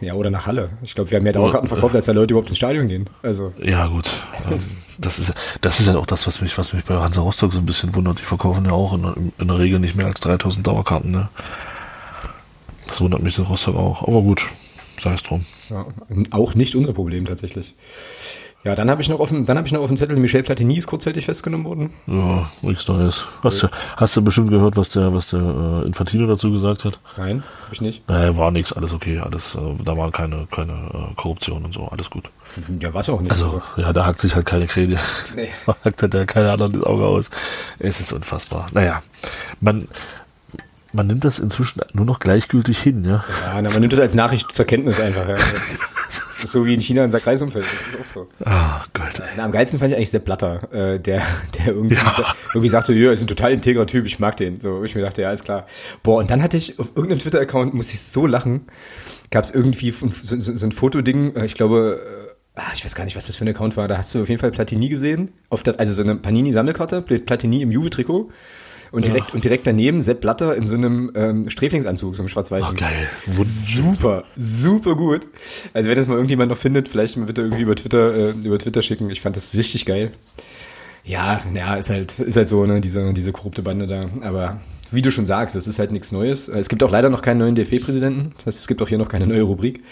Ja, 0.00 0.12
oder 0.14 0.30
nach 0.30 0.46
Halle. 0.46 0.70
Ich 0.82 0.94
glaube, 0.94 1.10
wir 1.10 1.16
haben 1.16 1.22
mehr 1.24 1.32
Dauerkarten 1.32 1.68
verkauft, 1.68 1.94
als 1.94 2.06
da 2.06 2.12
Leute 2.12 2.34
überhaupt 2.34 2.48
ins 2.50 2.58
Stadion 2.58 2.88
gehen. 2.88 3.08
Also, 3.22 3.52
Ja, 3.62 3.86
gut. 3.86 4.10
Das 4.98 5.18
ist, 5.18 5.32
das 5.60 5.80
ist 5.80 5.86
ja 5.86 5.96
auch 5.96 6.06
das, 6.06 6.26
was 6.26 6.40
mich, 6.40 6.56
was 6.58 6.72
mich 6.72 6.84
bei 6.84 6.96
Hansa 6.96 7.20
Rostock 7.20 7.52
so 7.52 7.58
ein 7.58 7.66
bisschen 7.66 7.94
wundert. 7.94 8.20
Die 8.20 8.24
verkaufen 8.24 8.64
ja 8.64 8.72
auch 8.72 8.94
in, 8.94 9.32
in 9.38 9.48
der 9.48 9.58
Regel 9.58 9.78
nicht 9.78 9.94
mehr 9.94 10.06
als 10.06 10.20
3000 10.20 10.66
Dauerkarten, 10.66 11.10
ne? 11.10 11.28
Das 12.86 13.00
wundert 13.00 13.22
mich 13.22 13.38
in 13.38 13.44
Rostock 13.44 13.76
auch. 13.76 14.06
Aber 14.06 14.22
gut, 14.22 14.42
sei 15.00 15.14
es 15.14 15.22
drum. 15.22 15.44
ja, 15.70 15.86
auch 16.30 16.54
nicht 16.54 16.74
unser 16.74 16.92
Problem 16.92 17.24
tatsächlich. 17.24 17.74
Ja, 18.64 18.74
dann 18.74 18.90
habe 18.90 19.02
ich 19.02 19.10
noch 19.10 19.20
auf 19.20 19.28
dem, 19.28 19.44
dann 19.44 19.58
habe 19.58 19.66
ich 19.66 19.74
noch 19.74 19.82
auf 19.82 19.88
dem 19.88 19.96
Zettel, 19.98 20.16
Michel 20.16 20.42
Platini 20.42 20.78
ist 20.78 20.86
kurzzeitig 20.86 21.26
festgenommen 21.26 21.66
worden. 21.66 21.90
Ja, 22.06 22.48
nichts 22.62 22.88
Neues. 22.88 23.26
Hast 23.42 23.62
du, 23.62 23.68
hast 23.98 24.16
du 24.16 24.22
bestimmt 24.22 24.48
gehört, 24.48 24.78
was 24.78 24.88
der, 24.88 25.12
was 25.12 25.28
der 25.28 25.40
äh, 25.40 25.86
Infantino 25.86 26.26
dazu 26.26 26.50
gesagt 26.50 26.84
hat? 26.84 26.98
Nein, 27.18 27.42
habe 27.64 27.74
ich 27.74 27.82
nicht. 27.82 28.08
Äh, 28.08 28.34
war 28.38 28.50
nichts, 28.50 28.72
alles 28.72 28.94
okay, 28.94 29.18
alles, 29.18 29.54
äh, 29.54 29.58
da 29.84 29.98
war 29.98 30.10
keine, 30.12 30.46
keine 30.50 30.72
äh, 30.72 31.14
Korruption 31.14 31.66
und 31.66 31.74
so, 31.74 31.88
alles 31.88 32.08
gut. 32.08 32.30
Ja, 32.80 32.94
war 32.94 33.00
es 33.00 33.10
auch 33.10 33.20
nicht. 33.20 33.32
Also, 33.32 33.60
ja, 33.76 33.92
da 33.92 34.06
hackt 34.06 34.20
sich 34.20 34.34
halt 34.34 34.46
keine 34.46 34.66
Kräne. 34.66 34.98
Nee. 35.36 35.48
Da 35.66 35.76
hackt 35.84 36.02
halt 36.02 36.14
ja 36.14 36.24
keine 36.24 36.52
anderen 36.52 36.72
das 36.72 36.82
Auge 36.84 37.04
aus. 37.04 37.30
Es 37.78 38.00
ist 38.00 38.12
unfassbar. 38.12 38.68
Naja, 38.72 39.02
man, 39.60 39.88
man 40.94 41.06
nimmt 41.06 41.24
das 41.24 41.38
inzwischen 41.38 41.80
nur 41.92 42.04
noch 42.06 42.20
gleichgültig 42.20 42.78
hin, 42.80 43.04
ja. 43.04 43.24
Ja, 43.42 43.60
na, 43.60 43.70
man 43.70 43.80
nimmt 43.80 43.92
das 43.92 44.00
als 44.00 44.14
Nachricht 44.14 44.54
zur 44.54 44.64
Kenntnis 44.64 45.00
einfach. 45.00 45.28
Ja. 45.28 45.34
Das, 45.34 45.44
ist, 45.72 45.96
das 46.28 46.44
ist 46.44 46.52
so 46.52 46.64
wie 46.64 46.74
in 46.74 46.80
China 46.80 47.04
unser 47.04 47.20
Kreisumfeld. 47.20 47.64
Das 47.64 47.94
ist 47.94 48.00
auch 48.00 48.14
so. 48.14 48.28
Ah, 48.44 48.84
Gott. 48.94 49.20
Na, 49.36 49.44
am 49.44 49.52
geilsten 49.52 49.78
fand 49.78 49.90
ich 49.90 49.96
eigentlich 49.96 50.10
Sepp 50.10 50.24
Blatter, 50.24 50.72
äh, 50.72 51.00
der, 51.00 51.22
der 51.58 51.66
irgendwie, 51.74 51.96
Ja. 51.96 52.34
irgendwie 52.54 52.68
sagte, 52.68 52.94
ja, 52.94 53.12
ist 53.12 53.20
ein 53.20 53.26
total 53.26 53.52
integrer 53.52 53.86
Typ, 53.86 54.06
ich 54.06 54.18
mag 54.20 54.36
den. 54.36 54.60
So, 54.60 54.84
ich 54.84 54.94
mir 54.94 55.02
dachte, 55.02 55.22
ja, 55.22 55.32
ist 55.32 55.44
klar. 55.44 55.66
Boah, 56.02 56.18
und 56.20 56.30
dann 56.30 56.42
hatte 56.42 56.56
ich 56.56 56.78
auf 56.78 56.92
irgendeinem 56.94 57.18
Twitter-Account, 57.18 57.74
muss 57.74 57.92
ich 57.92 58.00
so 58.00 58.26
lachen, 58.26 58.66
gab 59.30 59.44
es 59.44 59.50
irgendwie 59.50 59.90
so, 59.90 60.08
so, 60.10 60.38
so 60.56 60.66
ein 60.66 60.72
Fotoding, 60.72 61.34
äh, 61.36 61.44
ich 61.44 61.54
glaube, 61.54 62.00
äh, 62.56 62.60
ah, 62.60 62.70
ich 62.74 62.84
weiß 62.84 62.94
gar 62.94 63.04
nicht, 63.04 63.16
was 63.16 63.26
das 63.26 63.36
für 63.36 63.44
ein 63.44 63.48
Account 63.48 63.76
war, 63.76 63.88
da 63.88 63.98
hast 63.98 64.14
du 64.14 64.22
auf 64.22 64.28
jeden 64.28 64.40
Fall 64.40 64.50
Platini 64.52 64.88
gesehen, 64.88 65.32
auf 65.50 65.62
der, 65.62 65.78
also 65.80 65.92
so 65.92 66.02
eine 66.02 66.14
Panini-Sammelkarte, 66.16 67.02
Platini 67.02 67.62
im 67.62 67.70
Juve-Trikot. 67.72 68.30
Und 68.94 69.06
direkt, 69.06 69.34
und 69.34 69.44
direkt 69.44 69.66
daneben 69.66 70.02
Sepp 70.02 70.20
Blatter 70.20 70.54
in 70.54 70.66
so 70.68 70.76
einem 70.76 71.10
ähm, 71.16 71.50
Sträflingsanzug, 71.50 72.14
so 72.14 72.22
einem 72.22 72.28
schwarz-weißen. 72.28 72.74
Oh, 72.74 72.78
geil. 72.78 73.08
Super, 73.42 74.24
super 74.36 74.94
gut. 74.94 75.26
Also 75.72 75.90
wenn 75.90 75.96
das 75.96 76.06
mal 76.06 76.14
irgendjemand 76.14 76.50
noch 76.50 76.56
findet, 76.56 76.88
vielleicht 76.88 77.16
mal 77.16 77.26
bitte 77.26 77.42
irgendwie 77.42 77.62
über 77.62 77.74
Twitter, 77.74 78.14
äh, 78.14 78.30
über 78.30 78.58
Twitter 78.58 78.82
schicken. 78.82 79.10
Ich 79.10 79.20
fand 79.20 79.34
das 79.34 79.56
richtig 79.56 79.84
geil. 79.84 80.12
Ja, 81.02 81.40
ja, 81.54 81.74
ist 81.74 81.90
halt, 81.90 82.20
ist 82.20 82.36
halt 82.36 82.48
so, 82.48 82.64
ne, 82.64 82.80
diese, 82.80 83.12
diese 83.12 83.32
korrupte 83.32 83.62
Bande 83.62 83.86
da. 83.88 84.08
Aber 84.22 84.60
wie 84.92 85.02
du 85.02 85.10
schon 85.10 85.26
sagst, 85.26 85.56
es 85.56 85.66
ist 85.66 85.78
halt 85.78 85.90
nichts 85.90 86.12
Neues. 86.12 86.48
Es 86.48 86.68
gibt 86.68 86.82
auch 86.82 86.90
leider 86.90 87.10
noch 87.10 87.20
keinen 87.20 87.38
neuen 87.38 87.56
DFB-Präsidenten. 87.56 88.32
Das 88.36 88.46
heißt, 88.46 88.60
es 88.60 88.68
gibt 88.68 88.80
auch 88.80 88.88
hier 88.88 88.98
noch 88.98 89.08
keine 89.08 89.26
neue 89.26 89.42
Rubrik. 89.42 89.82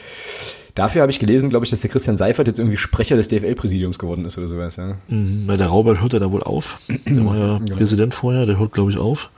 Dafür 0.74 1.02
habe 1.02 1.12
ich 1.12 1.18
gelesen, 1.18 1.50
glaube 1.50 1.64
ich, 1.66 1.70
dass 1.70 1.82
der 1.82 1.90
Christian 1.90 2.16
Seifert 2.16 2.46
jetzt 2.46 2.58
irgendwie 2.58 2.78
Sprecher 2.78 3.16
des 3.16 3.28
DFL-Präsidiums 3.28 3.98
geworden 3.98 4.24
ist 4.24 4.38
oder 4.38 4.48
sowas, 4.48 4.76
ja. 4.76 4.96
Mhm, 5.08 5.44
Weil 5.46 5.58
der 5.58 5.66
Raubert 5.66 6.00
hört 6.00 6.14
ja 6.14 6.18
da 6.18 6.32
wohl 6.32 6.42
auf. 6.42 6.78
Der 7.06 7.24
war 7.26 7.36
ja 7.36 7.60
Präsident 7.76 8.14
vorher, 8.14 8.46
der 8.46 8.58
hört, 8.58 8.72
glaube 8.72 8.90
ich, 8.90 8.96
auf. 8.96 9.30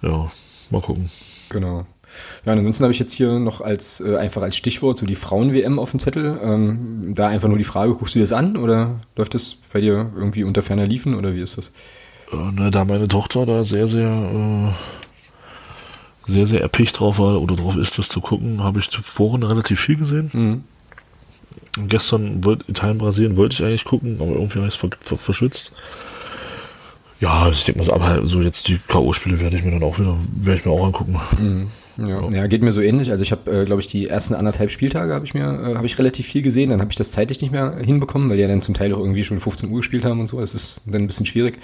Ja, 0.00 0.30
mal 0.70 0.80
gucken. 0.80 1.10
Genau. 1.50 1.86
Ja, 2.44 2.52
und 2.52 2.58
ansonsten 2.58 2.84
habe 2.84 2.92
ich 2.92 2.98
jetzt 2.98 3.12
hier 3.12 3.38
noch 3.38 3.60
als 3.60 4.00
äh, 4.00 4.16
einfach 4.16 4.42
als 4.42 4.56
Stichwort 4.56 4.98
so 4.98 5.06
die 5.06 5.14
Frauen-WM 5.14 5.78
auf 5.78 5.90
dem 5.90 6.00
Zettel. 6.00 6.38
Ähm, 6.42 7.12
da 7.14 7.28
einfach 7.28 7.48
nur 7.48 7.58
die 7.58 7.64
Frage, 7.64 7.94
guckst 7.94 8.14
du 8.14 8.18
dir 8.18 8.24
das 8.24 8.32
an 8.32 8.56
oder 8.56 9.00
läuft 9.16 9.34
das 9.34 9.56
bei 9.72 9.80
dir 9.80 10.12
irgendwie 10.16 10.44
unter 10.44 10.62
ferner 10.62 10.86
Liefen 10.86 11.14
oder 11.14 11.34
wie 11.34 11.40
ist 11.40 11.58
das? 11.58 11.72
Äh, 12.32 12.52
ne, 12.52 12.70
da 12.70 12.84
meine 12.84 13.08
Tochter 13.08 13.46
da 13.46 13.64
sehr, 13.64 13.88
sehr, 13.88 14.08
äh, 14.08 14.72
sehr, 16.26 16.46
sehr 16.46 16.60
erpicht 16.60 16.98
drauf 16.98 17.18
war 17.18 17.40
oder 17.40 17.56
drauf 17.56 17.76
ist, 17.76 17.98
das 17.98 18.08
zu 18.08 18.20
gucken, 18.20 18.62
habe 18.62 18.78
ich 18.78 18.90
zuvor 18.90 19.40
relativ 19.40 19.80
viel 19.80 19.96
gesehen. 19.96 20.30
Mhm. 20.32 20.64
Gestern 21.88 22.44
wollte 22.44 22.64
Italien, 22.68 22.98
Brasilien 22.98 23.36
wollte 23.36 23.54
ich 23.54 23.64
eigentlich 23.64 23.84
gucken, 23.84 24.16
aber 24.20 24.32
irgendwie 24.32 24.58
habe 24.58 24.68
ich 24.68 24.74
es 24.74 24.80
ver 24.80 24.90
ver 25.00 25.18
verschwitzt. 25.18 25.72
Ja, 27.20 27.48
ich 27.48 27.64
denke 27.64 27.80
mal 27.80 27.84
so, 27.86 27.92
aber 27.92 28.26
so 28.26 28.42
jetzt 28.42 28.68
die 28.68 28.78
K.O.-Spiele 28.78 29.40
werde 29.40 29.56
ich 29.56 29.64
mir 29.64 29.72
dann 29.72 29.82
auch 29.82 29.98
wieder, 29.98 30.16
werde 30.36 30.60
ich 30.60 30.66
mir 30.66 30.72
auch 30.72 30.84
angucken. 30.84 31.18
Ja, 31.96 32.28
ja 32.30 32.46
geht 32.46 32.62
mir 32.62 32.72
so 32.72 32.80
ähnlich. 32.80 33.10
Also 33.10 33.22
ich 33.22 33.32
habe, 33.32 33.50
äh, 33.50 33.64
glaube 33.64 33.80
ich, 33.80 33.86
die 33.86 34.08
ersten 34.08 34.34
anderthalb 34.34 34.70
Spieltage 34.70 35.14
habe 35.14 35.24
ich 35.24 35.34
mir, 35.34 35.44
äh, 35.44 35.74
habe 35.76 35.86
ich 35.86 35.98
relativ 35.98 36.26
viel 36.26 36.42
gesehen. 36.42 36.70
Dann 36.70 36.80
habe 36.80 36.90
ich 36.90 36.96
das 36.96 37.12
zeitlich 37.12 37.40
nicht 37.40 37.52
mehr 37.52 37.76
hinbekommen, 37.78 38.28
weil 38.28 38.36
die 38.36 38.42
ja 38.42 38.48
dann 38.48 38.62
zum 38.62 38.74
Teil 38.74 38.92
auch 38.92 38.98
irgendwie 38.98 39.24
schon 39.24 39.40
15 39.40 39.70
Uhr 39.70 39.76
gespielt 39.78 40.04
haben 40.04 40.20
und 40.20 40.26
so. 40.26 40.40
Das 40.40 40.54
ist 40.54 40.82
dann 40.86 41.02
ein 41.02 41.06
bisschen 41.06 41.26
schwierig. 41.26 41.58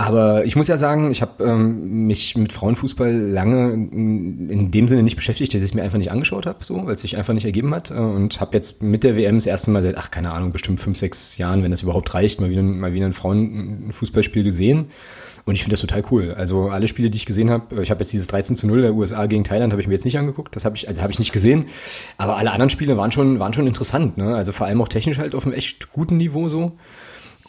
Aber 0.00 0.46
ich 0.46 0.56
muss 0.56 0.66
ja 0.66 0.78
sagen, 0.78 1.10
ich 1.10 1.20
habe 1.20 1.44
ähm, 1.44 2.06
mich 2.06 2.34
mit 2.34 2.54
Frauenfußball 2.54 3.12
lange 3.12 3.74
in 3.74 4.70
dem 4.70 4.88
Sinne 4.88 5.02
nicht 5.02 5.16
beschäftigt, 5.16 5.52
dass 5.52 5.60
ich 5.60 5.68
es 5.68 5.74
mir 5.74 5.82
einfach 5.82 5.98
nicht 5.98 6.10
angeschaut 6.10 6.46
habe, 6.46 6.64
so, 6.64 6.86
weil 6.86 6.94
es 6.94 7.02
sich 7.02 7.18
einfach 7.18 7.34
nicht 7.34 7.44
ergeben 7.44 7.74
hat. 7.74 7.90
Äh, 7.90 7.94
und 7.96 8.40
habe 8.40 8.56
jetzt 8.56 8.82
mit 8.82 9.04
der 9.04 9.14
WM 9.14 9.34
das 9.34 9.44
erste 9.44 9.70
Mal 9.70 9.82
seit, 9.82 9.98
ach 9.98 10.10
keine 10.10 10.32
Ahnung, 10.32 10.52
bestimmt 10.52 10.80
fünf, 10.80 10.96
sechs 10.96 11.36
Jahren, 11.36 11.62
wenn 11.62 11.70
das 11.70 11.82
überhaupt 11.82 12.14
reicht, 12.14 12.40
mal 12.40 12.48
wieder, 12.48 12.62
mal 12.62 12.94
wieder 12.94 13.04
ein 13.04 13.12
Frauenfußballspiel 13.12 14.42
gesehen. 14.42 14.86
Und 15.44 15.54
ich 15.54 15.60
finde 15.60 15.74
das 15.74 15.82
total 15.82 16.02
cool. 16.10 16.32
Also 16.32 16.70
alle 16.70 16.88
Spiele, 16.88 17.10
die 17.10 17.18
ich 17.18 17.26
gesehen 17.26 17.50
habe, 17.50 17.82
ich 17.82 17.90
habe 17.90 18.00
jetzt 18.00 18.14
dieses 18.14 18.26
13 18.28 18.56
zu 18.56 18.66
0 18.68 18.80
der 18.80 18.94
USA 18.94 19.26
gegen 19.26 19.44
Thailand, 19.44 19.70
habe 19.74 19.82
ich 19.82 19.88
mir 19.88 19.94
jetzt 19.94 20.06
nicht 20.06 20.18
angeguckt. 20.18 20.56
Das 20.56 20.64
habe 20.64 20.76
ich, 20.76 20.88
also 20.88 21.02
habe 21.02 21.12
ich 21.12 21.18
nicht 21.18 21.32
gesehen. 21.32 21.66
Aber 22.16 22.38
alle 22.38 22.52
anderen 22.52 22.70
Spiele 22.70 22.96
waren 22.96 23.12
schon, 23.12 23.38
waren 23.38 23.52
schon 23.52 23.66
interessant. 23.66 24.16
Ne? 24.16 24.34
Also 24.34 24.52
vor 24.52 24.66
allem 24.66 24.80
auch 24.80 24.88
technisch 24.88 25.18
halt 25.18 25.34
auf 25.34 25.44
einem 25.44 25.54
echt 25.54 25.92
guten 25.92 26.16
Niveau 26.16 26.48
so. 26.48 26.72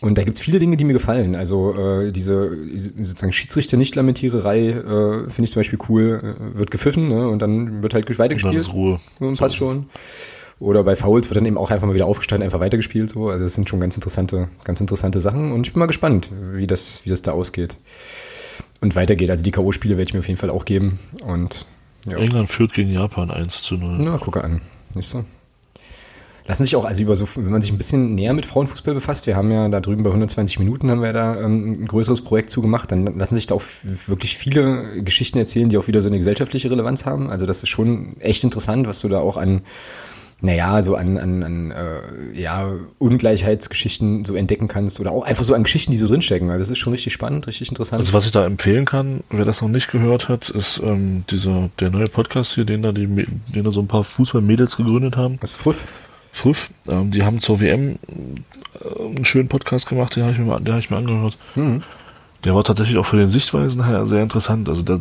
Und 0.01 0.17
da 0.17 0.23
gibt's 0.23 0.39
viele 0.39 0.57
Dinge, 0.57 0.77
die 0.77 0.83
mir 0.83 0.93
gefallen. 0.93 1.35
Also 1.35 1.75
äh, 1.75 2.11
diese 2.11 2.57
sozusagen 2.75 3.31
Schiedsrichter-Nicht-Lamentiererei 3.31 4.69
äh, 4.69 5.29
finde 5.29 5.43
ich 5.43 5.51
zum 5.51 5.59
Beispiel 5.59 5.77
cool. 5.89 6.37
Äh, 6.53 6.57
wird 6.57 6.71
gepfiffen 6.71 7.07
ne? 7.07 7.29
und 7.29 7.41
dann 7.41 7.83
wird 7.83 7.93
halt 7.93 8.07
weitergespielt. 8.17 8.67
Und 8.67 8.73
Ruhe. 8.73 8.99
Und 9.19 9.37
passt 9.37 9.55
schon. 9.55 9.85
Oder 10.59 10.83
bei 10.83 10.95
Fouls 10.95 11.29
wird 11.29 11.37
dann 11.37 11.45
eben 11.45 11.57
auch 11.57 11.69
einfach 11.69 11.87
mal 11.87 11.93
wieder 11.93 12.07
aufgestanden, 12.07 12.43
einfach 12.45 12.59
weitergespielt. 12.59 13.11
So. 13.11 13.29
Also 13.29 13.43
das 13.43 13.53
sind 13.53 13.69
schon 13.69 13.79
ganz 13.79 13.95
interessante, 13.95 14.49
ganz 14.63 14.81
interessante 14.81 15.19
Sachen. 15.19 15.51
Und 15.51 15.67
ich 15.67 15.73
bin 15.73 15.79
mal 15.79 15.85
gespannt, 15.85 16.29
wie 16.53 16.67
das, 16.67 17.01
wie 17.03 17.09
das 17.09 17.21
da 17.21 17.33
ausgeht. 17.33 17.77
Und 18.79 18.95
weitergeht. 18.95 19.29
Also 19.29 19.43
die 19.43 19.51
K.O.-Spiele 19.51 19.91
werde 19.91 20.03
ich 20.03 20.13
mir 20.13 20.19
auf 20.19 20.27
jeden 20.27 20.39
Fall 20.39 20.49
auch 20.49 20.65
geben. 20.65 20.99
Und 21.25 21.67
ja. 22.07 22.17
England 22.17 22.49
führt 22.49 22.73
gegen 22.73 22.91
Japan 22.91 23.29
1 23.29 23.61
zu 23.61 23.75
0. 23.75 24.01
Na, 24.03 24.17
gucke 24.17 24.43
an. 24.43 24.61
Ist 24.95 25.11
so 25.11 25.25
lassen 26.51 26.65
sich 26.65 26.75
auch, 26.75 26.83
also 26.83 27.01
über 27.01 27.15
so, 27.15 27.25
wenn 27.35 27.49
man 27.49 27.61
sich 27.61 27.71
ein 27.71 27.77
bisschen 27.77 28.13
näher 28.13 28.33
mit 28.33 28.45
Frauenfußball 28.45 28.93
befasst, 28.93 29.25
wir 29.25 29.37
haben 29.37 29.49
ja 29.51 29.69
da 29.69 29.79
drüben 29.79 30.03
bei 30.03 30.09
120 30.09 30.59
Minuten 30.59 30.91
haben 30.91 31.01
wir 31.01 31.13
da 31.13 31.39
ähm, 31.39 31.71
ein 31.71 31.87
größeres 31.87 32.25
Projekt 32.25 32.49
zugemacht, 32.49 32.91
dann 32.91 33.05
lassen 33.17 33.35
sich 33.35 33.45
da 33.45 33.55
auch 33.55 33.63
wirklich 34.07 34.37
viele 34.37 35.01
Geschichten 35.01 35.37
erzählen, 35.37 35.69
die 35.69 35.77
auch 35.77 35.87
wieder 35.87 36.01
so 36.01 36.09
eine 36.09 36.17
gesellschaftliche 36.17 36.69
Relevanz 36.69 37.05
haben. 37.05 37.29
Also 37.29 37.45
das 37.45 37.63
ist 37.63 37.69
schon 37.69 38.19
echt 38.19 38.43
interessant, 38.43 38.85
was 38.85 38.99
du 38.99 39.07
da 39.07 39.19
auch 39.19 39.37
an 39.37 39.61
naja, 40.43 40.81
so 40.81 40.95
an, 40.95 41.17
an, 41.17 41.43
an 41.43 41.71
äh, 41.71 42.01
ja, 42.33 42.73
Ungleichheitsgeschichten 42.97 44.25
so 44.25 44.35
entdecken 44.35 44.67
kannst 44.67 44.99
oder 44.99 45.11
auch 45.11 45.23
einfach 45.23 45.45
so 45.45 45.53
an 45.53 45.63
Geschichten, 45.63 45.91
die 45.91 45.97
so 45.97 46.07
drinstecken. 46.07 46.49
Also 46.49 46.63
das 46.63 46.71
ist 46.71 46.79
schon 46.79 46.91
richtig 46.91 47.13
spannend, 47.13 47.47
richtig 47.47 47.69
interessant. 47.69 48.01
Also 48.01 48.11
was 48.11 48.25
ich 48.25 48.31
da 48.31 48.45
empfehlen 48.45 48.85
kann, 48.85 49.23
wer 49.29 49.45
das 49.45 49.61
noch 49.61 49.69
nicht 49.69 49.91
gehört 49.91 50.27
hat, 50.27 50.49
ist 50.49 50.81
ähm, 50.83 51.23
dieser 51.29 51.69
der 51.79 51.91
neue 51.91 52.07
Podcast 52.07 52.55
hier, 52.55 52.65
den 52.65 52.81
da 52.81 52.91
die, 52.91 53.05
den 53.05 53.63
da 53.63 53.71
so 53.71 53.79
ein 53.79 53.87
paar 53.87 54.03
Fußballmädels 54.03 54.75
gegründet 54.75 55.15
haben. 55.15 55.37
Was 55.41 55.53
Früff? 55.53 55.85
Früff. 56.31 56.69
Ähm, 56.87 57.11
die 57.11 57.23
haben 57.23 57.39
zur 57.39 57.59
WM 57.59 57.99
äh, 58.79 59.03
einen 59.03 59.25
schönen 59.25 59.49
Podcast 59.49 59.87
gemacht, 59.87 60.15
den 60.15 60.23
habe 60.23 60.33
ich, 60.33 60.39
mir, 60.39 60.53
hab 60.53 60.79
ich 60.79 60.89
mir 60.89 60.97
angehört. 60.97 61.37
Mhm. 61.55 61.83
Der 62.43 62.55
war 62.55 62.63
tatsächlich 62.63 62.97
auch 62.97 63.05
für 63.05 63.17
den 63.17 63.29
Sichtweisen 63.29 63.85
her 63.85 64.07
sehr 64.07 64.23
interessant. 64.23 64.67
Also 64.67 64.81
da, 64.81 64.99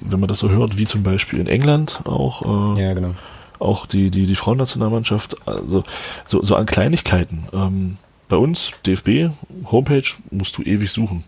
wenn 0.00 0.20
man 0.20 0.28
das 0.28 0.38
so 0.38 0.48
hört, 0.50 0.78
wie 0.78 0.86
zum 0.86 1.02
Beispiel 1.02 1.40
in 1.40 1.48
England 1.48 2.00
auch, 2.04 2.76
äh, 2.76 2.82
ja, 2.82 2.94
genau. 2.94 3.14
auch 3.58 3.86
die, 3.86 4.10
die, 4.10 4.26
die 4.26 4.36
Frauennationalmannschaft, 4.36 5.36
also 5.48 5.82
so, 6.26 6.42
so 6.44 6.54
an 6.54 6.66
Kleinigkeiten. 6.66 7.48
Ähm, 7.52 7.96
bei 8.28 8.36
uns, 8.36 8.70
DFB, 8.86 9.30
Homepage, 9.72 10.04
musst 10.30 10.56
du 10.58 10.62
ewig 10.62 10.92
suchen. 10.92 11.24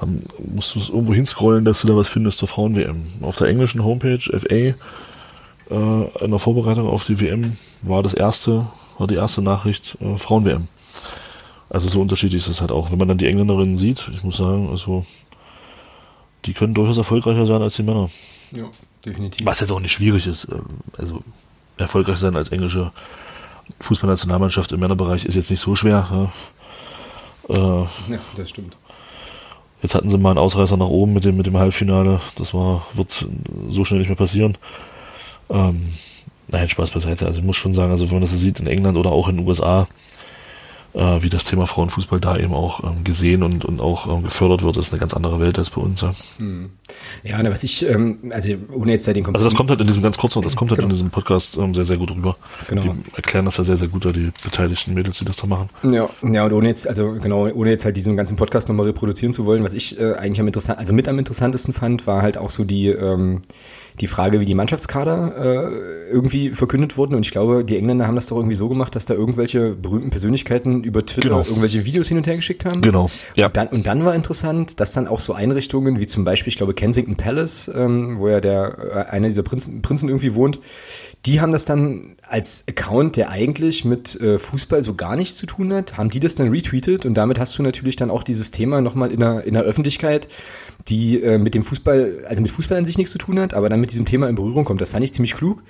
Dann 0.00 0.22
musst 0.38 0.74
du 0.74 0.80
es 0.80 0.88
irgendwo 0.88 1.14
hinscrollen, 1.14 1.64
dass 1.64 1.82
du 1.82 1.86
da 1.86 1.96
was 1.96 2.08
findest 2.08 2.38
zur 2.38 2.48
Frauen-WM. 2.48 3.02
Auf 3.20 3.36
der 3.36 3.48
englischen 3.48 3.84
Homepage, 3.84 4.18
FA, 4.18 4.74
äh, 5.70 6.24
in 6.24 6.30
der 6.30 6.38
Vorbereitung 6.38 6.88
auf 6.88 7.04
die 7.04 7.20
WM 7.20 7.56
war 7.82 8.02
das 8.02 8.14
erste, 8.14 8.66
war 8.98 9.06
die 9.06 9.14
erste 9.14 9.42
Nachricht 9.42 9.96
äh, 10.00 10.18
Frauen-WM. 10.18 10.68
Also 11.70 11.88
so 11.88 12.00
unterschiedlich 12.00 12.42
ist 12.42 12.48
es 12.48 12.60
halt 12.60 12.72
auch. 12.72 12.90
Wenn 12.90 12.98
man 12.98 13.08
dann 13.08 13.18
die 13.18 13.26
Engländerinnen 13.26 13.76
sieht, 13.76 14.08
ich 14.12 14.22
muss 14.24 14.38
sagen, 14.38 14.70
also 14.70 15.04
die 16.46 16.54
können 16.54 16.74
durchaus 16.74 16.96
erfolgreicher 16.96 17.46
sein 17.46 17.60
als 17.60 17.76
die 17.76 17.82
Männer. 17.82 18.08
Ja, 18.52 18.64
definitiv. 19.04 19.46
Was 19.46 19.60
jetzt 19.60 19.70
auch 19.70 19.80
nicht 19.80 19.92
schwierig 19.92 20.26
ist. 20.26 20.48
Ähm, 20.50 20.64
also 20.96 21.20
erfolgreich 21.76 22.18
sein 22.18 22.36
als 22.36 22.48
englische 22.48 22.90
Fußballnationalmannschaft 23.80 24.72
im 24.72 24.80
Männerbereich 24.80 25.24
ist 25.24 25.34
jetzt 25.34 25.50
nicht 25.50 25.60
so 25.60 25.76
schwer. 25.76 26.30
Ja, 27.48 27.54
äh, 27.54 28.12
ja 28.12 28.18
das 28.36 28.50
stimmt. 28.50 28.76
Jetzt 29.82 29.94
hatten 29.94 30.08
sie 30.08 30.18
mal 30.18 30.30
einen 30.30 30.38
Ausreißer 30.38 30.76
nach 30.76 30.88
oben 30.88 31.12
mit 31.12 31.24
dem, 31.24 31.36
mit 31.36 31.46
dem 31.46 31.56
Halbfinale. 31.56 32.20
Das 32.36 32.52
war, 32.52 32.84
wird 32.94 33.28
so 33.68 33.84
schnell 33.84 34.00
nicht 34.00 34.08
mehr 34.08 34.16
passieren. 34.16 34.56
Ähm, 35.50 35.92
nein, 36.48 36.68
Spaß 36.68 36.90
beiseite. 36.90 37.26
Also 37.26 37.40
ich 37.40 37.46
muss 37.46 37.56
schon 37.56 37.72
sagen, 37.72 37.90
also 37.90 38.06
wenn 38.06 38.16
man 38.16 38.22
das 38.22 38.38
sieht 38.38 38.60
in 38.60 38.66
England 38.66 38.98
oder 38.98 39.12
auch 39.12 39.28
in 39.28 39.38
den 39.38 39.46
USA, 39.46 39.86
äh, 40.94 41.22
wie 41.22 41.28
das 41.28 41.44
Thema 41.44 41.66
Frauenfußball 41.66 42.18
da 42.18 42.36
eben 42.36 42.54
auch 42.54 42.82
ähm, 42.82 43.04
gesehen 43.04 43.42
und, 43.42 43.64
und 43.64 43.80
auch 43.80 44.08
ähm, 44.08 44.22
gefördert 44.22 44.62
wird, 44.62 44.76
ist 44.78 44.92
eine 44.92 44.98
ganz 44.98 45.14
andere 45.14 45.38
Welt 45.38 45.58
als 45.58 45.70
bei 45.70 45.80
uns. 45.80 46.00
Ja, 46.00 46.12
hm. 46.38 46.70
ja 47.22 47.42
ne, 47.42 47.50
was 47.50 47.62
ich, 47.62 47.86
ähm, 47.86 48.18
also 48.30 48.54
ohne 48.72 48.92
jetzt 48.92 49.06
ja 49.06 49.12
den 49.12 49.24
Also 49.26 49.44
das 49.44 49.54
kommt 49.54 49.70
halt 49.70 49.80
in 49.80 49.86
diesem 49.86 50.02
ganz 50.02 50.16
kurzen, 50.16 50.42
das 50.42 50.56
kommt 50.56 50.70
halt 50.70 50.78
genau. 50.78 50.88
in 50.88 50.94
diesem 50.94 51.10
Podcast 51.10 51.56
ähm, 51.56 51.74
sehr, 51.74 51.84
sehr 51.84 51.98
gut 51.98 52.10
rüber. 52.10 52.36
Genau. 52.68 52.82
Die 52.82 53.02
erklären 53.14 53.44
das 53.44 53.58
ja 53.58 53.64
sehr, 53.64 53.76
sehr 53.76 53.88
gut, 53.88 54.06
da 54.06 54.12
die 54.12 54.32
beteiligten 54.42 54.94
Mädels, 54.94 55.18
die 55.18 55.24
das 55.24 55.36
da 55.36 55.46
machen. 55.46 55.68
Ja, 55.82 56.08
ja, 56.22 56.44
und 56.44 56.52
ohne 56.52 56.68
jetzt, 56.68 56.88
also 56.88 57.12
genau, 57.12 57.48
ohne 57.48 57.70
jetzt 57.70 57.84
halt 57.84 57.96
diesen 57.96 58.16
ganzen 58.16 58.36
Podcast 58.36 58.68
nochmal 58.68 58.86
reproduzieren 58.86 59.32
zu 59.32 59.44
wollen, 59.44 59.62
was 59.64 59.74
ich 59.74 59.98
äh, 60.00 60.14
eigentlich 60.14 60.40
am 60.40 60.46
interessant, 60.46 60.78
also 60.78 60.92
mit 60.92 61.06
am 61.06 61.18
interessantesten 61.18 61.74
fand, 61.74 62.06
war 62.06 62.22
halt 62.22 62.38
auch 62.38 62.50
so 62.50 62.64
die, 62.64 62.88
ähm, 62.88 63.42
die 64.00 64.06
Frage, 64.06 64.40
wie 64.40 64.44
die 64.44 64.54
Mannschaftskader 64.54 65.34
äh, 65.36 66.10
irgendwie 66.10 66.50
verkündet 66.50 66.96
wurden. 66.96 67.14
Und 67.14 67.24
ich 67.24 67.30
glaube, 67.30 67.64
die 67.64 67.76
Engländer 67.76 68.06
haben 68.06 68.14
das 68.14 68.26
doch 68.28 68.36
irgendwie 68.36 68.54
so 68.54 68.68
gemacht, 68.68 68.94
dass 68.94 69.06
da 69.06 69.14
irgendwelche 69.14 69.74
berühmten 69.74 70.10
Persönlichkeiten 70.10 70.84
über 70.84 71.04
Twitter 71.04 71.28
genau. 71.28 71.40
irgendwelche 71.40 71.84
Videos 71.84 72.08
hin 72.08 72.16
und 72.16 72.26
her 72.26 72.36
geschickt 72.36 72.64
haben. 72.64 72.80
Genau. 72.80 73.10
Ja. 73.36 73.46
Und, 73.46 73.56
dann, 73.56 73.68
und 73.68 73.86
dann 73.86 74.04
war 74.04 74.14
interessant, 74.14 74.80
dass 74.80 74.92
dann 74.92 75.06
auch 75.06 75.20
so 75.20 75.32
Einrichtungen 75.32 76.00
wie 76.00 76.06
zum 76.06 76.24
Beispiel, 76.24 76.50
ich 76.50 76.56
glaube, 76.56 76.74
Kensington 76.74 77.16
Palace, 77.16 77.70
ähm, 77.74 78.18
wo 78.18 78.28
ja 78.28 78.40
der 78.40 78.78
äh, 78.92 79.10
einer 79.10 79.28
dieser 79.28 79.42
Prinzen, 79.42 79.82
Prinzen 79.82 80.08
irgendwie 80.08 80.34
wohnt, 80.34 80.60
die 81.26 81.40
haben 81.40 81.52
das 81.52 81.64
dann 81.64 82.16
als 82.22 82.64
Account, 82.68 83.16
der 83.16 83.30
eigentlich 83.30 83.84
mit 83.84 84.20
äh, 84.20 84.38
Fußball 84.38 84.82
so 84.82 84.94
gar 84.94 85.16
nichts 85.16 85.36
zu 85.36 85.46
tun 85.46 85.72
hat, 85.72 85.98
haben 85.98 86.10
die 86.10 86.20
das 86.20 86.34
dann 86.34 86.48
retweetet 86.48 87.06
und 87.06 87.14
damit 87.14 87.38
hast 87.38 87.58
du 87.58 87.62
natürlich 87.62 87.96
dann 87.96 88.10
auch 88.10 88.22
dieses 88.22 88.50
Thema 88.50 88.80
nochmal 88.80 89.10
in 89.10 89.20
der, 89.20 89.44
in 89.44 89.54
der 89.54 89.64
Öffentlichkeit, 89.64 90.28
die 90.86 91.20
äh, 91.20 91.38
mit 91.38 91.54
dem 91.54 91.62
Fußball, 91.64 92.24
also 92.28 92.40
mit 92.40 92.50
Fußball 92.50 92.78
an 92.78 92.84
sich 92.84 92.98
nichts 92.98 93.12
zu 93.12 93.18
tun 93.18 93.40
hat, 93.40 93.52
aber 93.54 93.68
dann 93.68 93.80
mit 93.80 93.90
diesem 93.90 94.06
Thema 94.06 94.28
in 94.28 94.36
Berührung 94.36 94.64
kommt. 94.64 94.80
Das 94.80 94.90
fand 94.90 95.04
ich 95.04 95.12
ziemlich 95.12 95.34
klug. 95.34 95.62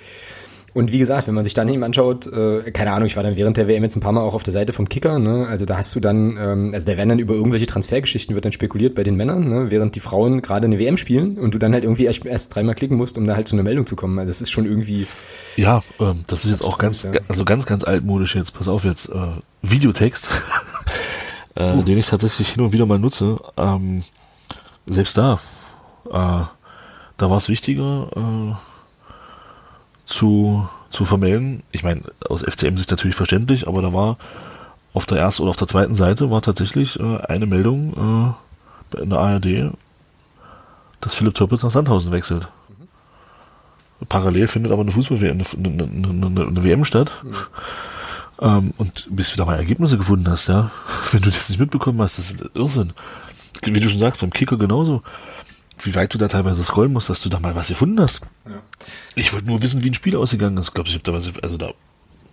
Und 0.73 0.91
wie 0.91 0.99
gesagt, 0.99 1.27
wenn 1.27 1.33
man 1.33 1.43
sich 1.43 1.53
dann 1.53 1.67
eben 1.67 1.83
anschaut, 1.83 2.27
äh, 2.27 2.71
keine 2.71 2.91
Ahnung, 2.91 3.07
ich 3.07 3.15
war 3.15 3.23
dann 3.23 3.35
während 3.35 3.57
der 3.57 3.67
WM 3.67 3.83
jetzt 3.83 3.95
ein 3.95 4.01
paar 4.01 4.11
Mal 4.11 4.21
auch 4.21 4.35
auf 4.35 4.43
der 4.43 4.53
Seite 4.53 4.71
vom 4.71 4.87
Kicker, 4.87 5.17
ne? 5.17 5.47
Also 5.47 5.65
da 5.65 5.77
hast 5.77 5.95
du 5.95 5.99
dann, 5.99 6.37
ähm, 6.39 6.69
also 6.73 6.85
da 6.85 6.95
werden 6.95 7.09
dann 7.09 7.19
über 7.19 7.33
irgendwelche 7.33 7.65
Transfergeschichten 7.65 8.35
wird 8.35 8.45
dann 8.45 8.51
spekuliert 8.51 8.93
bei 8.93 9.03
den 9.03 9.15
Männern, 9.15 9.49
ne? 9.49 9.71
während 9.71 9.95
die 9.95 9.99
Frauen 9.99 10.41
gerade 10.41 10.67
eine 10.67 10.77
WM 10.77 10.97
spielen 10.97 11.37
und 11.37 11.55
du 11.55 11.59
dann 11.59 11.73
halt 11.73 11.83
irgendwie 11.83 12.05
erst, 12.05 12.25
erst 12.25 12.53
dreimal 12.53 12.75
klicken 12.75 12.97
musst, 12.97 13.17
um 13.17 13.25
da 13.25 13.35
halt 13.35 13.47
zu 13.47 13.55
einer 13.55 13.63
Meldung 13.63 13.87
zu 13.87 13.95
kommen. 13.95 14.19
Also 14.19 14.29
das 14.29 14.41
ist 14.41 14.51
schon 14.51 14.65
irgendwie. 14.65 15.07
Ja, 15.55 15.81
ähm, 15.99 16.23
das 16.27 16.45
ist 16.45 16.51
jetzt 16.51 16.63
auch 16.63 16.77
ganz, 16.77 17.03
ja. 17.03 17.11
also 17.27 17.45
ganz, 17.45 17.65
ganz 17.65 17.83
altmodisch 17.83 18.35
jetzt. 18.35 18.53
Pass 18.53 18.67
auf 18.67 18.83
jetzt, 18.83 19.09
äh, 19.09 19.27
Videotext, 19.61 20.29
äh, 21.55 21.73
uh. 21.73 21.83
den 21.83 21.97
ich 21.97 22.07
tatsächlich 22.07 22.49
hin 22.49 22.63
und 22.63 22.73
wieder 22.73 22.85
mal 22.85 22.99
nutze. 22.99 23.39
Ähm, 23.57 24.03
selbst 24.85 25.17
da, 25.17 25.39
äh, 26.05 26.09
da 27.17 27.29
war 27.29 27.37
es 27.37 27.49
wichtiger, 27.49 28.09
äh, 28.15 28.55
zu, 30.05 30.67
zu 30.89 31.05
vermelden. 31.05 31.63
Ich 31.71 31.83
meine, 31.83 32.01
aus 32.27 32.41
FCM-Sicht 32.41 32.89
natürlich 32.89 33.15
verständlich, 33.15 33.67
aber 33.67 33.81
da 33.81 33.93
war 33.93 34.17
auf 34.93 35.05
der 35.05 35.19
ersten 35.19 35.43
oder 35.43 35.51
auf 35.51 35.55
der 35.55 35.67
zweiten 35.67 35.95
Seite 35.95 36.31
war 36.31 36.41
tatsächlich 36.41 36.99
äh, 36.99 37.17
eine 37.27 37.45
Meldung 37.45 38.35
äh, 38.95 39.01
in 39.01 39.11
der 39.11 39.19
ARD, 39.19 39.71
dass 40.99 41.13
Philipp 41.13 41.35
Türpitz 41.35 41.63
nach 41.63 41.71
Sandhausen 41.71 42.11
wechselt. 42.11 42.47
Parallel 44.07 44.47
findet 44.47 44.71
aber 44.71 44.81
eine 44.81 44.91
Fußball-WM, 44.91 45.31
eine, 45.31 45.71
eine, 45.71 46.25
eine, 46.25 46.47
eine, 46.47 46.63
WM 46.63 46.85
statt. 46.85 47.11
Mhm. 47.23 47.35
Ähm, 48.41 48.73
und 48.77 49.07
bis 49.11 49.31
du 49.31 49.37
da 49.37 49.45
mal 49.45 49.57
Ergebnisse 49.57 49.97
gefunden 49.97 50.29
hast, 50.29 50.47
ja, 50.47 50.71
wenn 51.11 51.21
du 51.21 51.29
das 51.29 51.49
nicht 51.49 51.59
mitbekommen 51.59 52.01
hast, 52.01 52.17
das 52.17 52.31
ist 52.31 52.55
Irrsinn. 52.55 52.93
Wie 53.63 53.79
du 53.79 53.89
schon 53.89 53.99
sagst, 53.99 54.21
beim 54.21 54.31
Kicker 54.31 54.57
genauso 54.57 55.03
wie 55.85 55.95
weit 55.95 56.13
du 56.13 56.17
da 56.17 56.27
teilweise 56.27 56.63
scrollen 56.63 56.93
musst, 56.93 57.09
dass 57.09 57.21
du 57.21 57.29
da 57.29 57.39
mal 57.39 57.55
was 57.55 57.69
gefunden 57.69 57.99
hast. 57.99 58.21
Ja. 58.45 58.61
Ich 59.15 59.33
wollte 59.33 59.47
nur 59.47 59.61
wissen, 59.61 59.83
wie 59.83 59.89
ein 59.89 59.93
Spiel 59.93 60.15
ausgegangen 60.15 60.57
ist. 60.57 60.69
Ich 60.69 60.73
glaube, 60.73 60.89
ich 60.89 60.95
habe 60.95 61.03
da 61.03 61.13
was, 61.13 61.31
also 61.41 61.57
da 61.57 61.71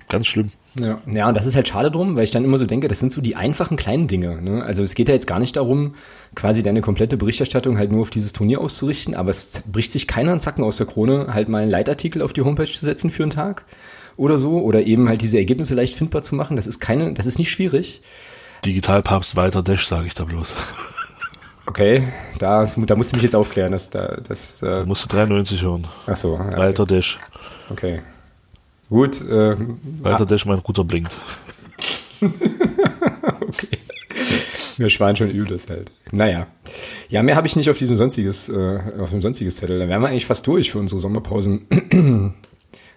ganz 0.09 0.27
schlimm. 0.27 0.51
Ja. 0.79 1.01
ja, 1.11 1.29
und 1.29 1.37
das 1.37 1.47
ist 1.47 1.57
halt 1.57 1.69
schade 1.69 1.91
drum, 1.91 2.17
weil 2.17 2.25
ich 2.25 2.31
dann 2.31 2.45
immer 2.45 2.59
so 2.59 2.67
denke, 2.67 2.89
das 2.89 3.01
sind 3.01 3.13
so 3.13 3.21
die 3.21 3.35
einfachen 3.37 3.77
kleinen 3.77 4.09
Dinge. 4.09 4.41
Ne? 4.43 4.63
Also 4.63 4.83
es 4.83 4.95
geht 4.95 5.09
ja 5.09 5.15
jetzt 5.15 5.27
gar 5.27 5.39
nicht 5.39 5.57
darum, 5.57 5.95
quasi 6.35 6.63
deine 6.63 6.81
komplette 6.81 7.17
Berichterstattung 7.17 7.79
halt 7.79 7.91
nur 7.91 8.03
auf 8.03 8.11
dieses 8.11 8.33
Turnier 8.33 8.61
auszurichten, 8.61 9.15
aber 9.15 9.31
es 9.31 9.65
bricht 9.73 9.93
sich 9.93 10.07
keiner 10.07 10.33
einen 10.33 10.41
Zacken 10.41 10.65
aus 10.65 10.77
der 10.77 10.87
Krone, 10.87 11.29
halt 11.33 11.49
mal 11.49 11.63
einen 11.63 11.71
Leitartikel 11.71 12.23
auf 12.23 12.33
die 12.33 12.43
Homepage 12.43 12.67
zu 12.67 12.85
setzen 12.85 13.11
für 13.11 13.23
einen 13.23 13.33
Tag 13.33 13.65
oder 14.17 14.39
so 14.39 14.61
oder 14.63 14.83
eben 14.83 15.09
halt 15.09 15.23
diese 15.23 15.39
Ergebnisse 15.39 15.75
leicht 15.75 15.95
findbar 15.95 16.23
zu 16.23 16.35
machen. 16.35 16.57
Das 16.57 16.67
ist 16.67 16.81
keine, 16.81 17.13
das 17.15 17.27
ist 17.27 17.39
nicht 17.39 17.51
schwierig. 17.51 18.03
Digitalpapst 18.65 19.37
Walter 19.37 19.63
Dash, 19.63 19.87
sage 19.87 20.07
ich 20.07 20.15
da 20.15 20.25
bloß. 20.25 20.49
Okay, 21.67 22.05
da, 22.39 22.65
da 22.65 22.95
musst 22.97 23.13
du 23.13 23.17
mich 23.17 23.25
jetzt 23.25 23.35
aufklären. 23.35 23.73
Dass, 23.73 23.91
da, 23.91 24.19
das, 24.27 24.63
äh, 24.63 24.67
da 24.67 24.87
musst 24.87 25.05
du 25.05 25.09
93 25.09 25.63
hören. 25.63 25.87
Ach 26.07 26.17
so. 26.17 26.35
Okay. 26.35 26.57
Walter 26.57 26.87
Dash. 26.87 27.19
Okay. 27.69 28.03
Gut. 28.89 29.21
Äh, 29.21 29.57
Walter 30.03 30.23
ah. 30.23 30.25
Dash, 30.27 30.47
mein 30.47 30.59
Router 30.59 30.85
blinkt. 30.85 31.19
okay. 32.21 33.79
Mir 34.79 34.91
schwan 34.91 35.17
schon 35.17 35.31
übles 35.31 35.69
halt. 35.69 35.91
Naja. 36.13 36.47
Ja, 37.09 37.23
mehr 37.23 37.37
habe 37.37 37.47
ich 37.47 37.57
nicht 37.57 37.71
auf 37.71 37.79
diesem 37.79 37.97
sonstiges, 37.97 38.49
äh, 38.49 38.79
auf 38.99 39.11
dem 39.11 39.23
sonstiges 39.23 39.57
Zettel. 39.57 39.79
Da 39.79 39.89
wären 39.89 40.03
wir 40.03 40.09
eigentlich 40.09 40.27
fast 40.27 40.47
durch 40.47 40.73
für 40.73 40.79
unsere 40.79 41.01
Sommerpausen. 41.01 41.67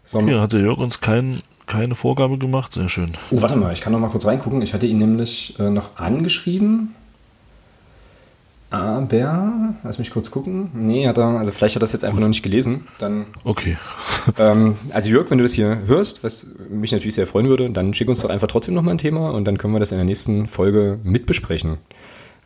Sommer 0.04 0.28
Hier 0.28 0.42
hatte 0.42 0.60
Jörg 0.60 0.80
uns 0.80 1.00
kein, 1.02 1.42
keine 1.68 1.96
Vorgabe 1.96 2.38
gemacht. 2.38 2.74
Sehr 2.74 2.90
schön. 2.90 3.14
Oh, 3.32 3.42
warte 3.42 3.56
mal, 3.56 3.72
ich 3.72 3.82
kann 3.82 3.94
noch 3.94 4.00
mal 4.00 4.10
kurz 4.10 4.26
reingucken. 4.26 4.62
Ich 4.62 4.74
hatte 4.74 4.88
ihn 4.88 4.98
nämlich 4.98 5.58
äh, 5.60 5.70
noch 5.70 5.98
angeschrieben. 5.98 6.96
Aber, 8.72 9.74
lass 9.84 9.98
mich 9.98 10.12
kurz 10.12 10.30
gucken. 10.30 10.70
Nee, 10.74 11.08
hat 11.08 11.18
er, 11.18 11.26
also 11.26 11.52
vielleicht 11.52 11.76
hat 11.76 11.82
er 11.82 11.86
das 11.86 11.94
jetzt 11.94 12.06
einfach 12.06 12.20
noch 12.20 12.28
nicht 12.28 12.44
gelesen. 12.44 12.88
Dann. 13.00 13.26
Okay. 13.44 13.78
Ähm, 14.38 14.78
also 14.92 15.10
Jörg, 15.10 15.30
wenn 15.30 15.38
du 15.38 15.44
das 15.44 15.54
hier 15.54 15.84
hörst, 15.86 16.24
was 16.24 16.48
mich 16.70 16.92
natürlich 16.92 17.16
sehr 17.16 17.28
freuen 17.28 17.48
würde, 17.48 17.70
dann 17.70 17.94
schick 17.94 18.10
uns 18.10 18.22
doch 18.22 18.30
einfach 18.30 18.48
trotzdem 18.48 18.74
nochmal 18.74 18.96
ein 18.96 19.00
Thema 19.00 19.32
und 19.32 19.46
dann 19.46 19.58
können 19.58 19.74
wir 19.74 19.80
das 19.80 19.92
in 19.92 19.98
der 19.98 20.06
nächsten 20.06 20.48
Folge 20.48 21.00
mitbesprechen. 21.04 21.78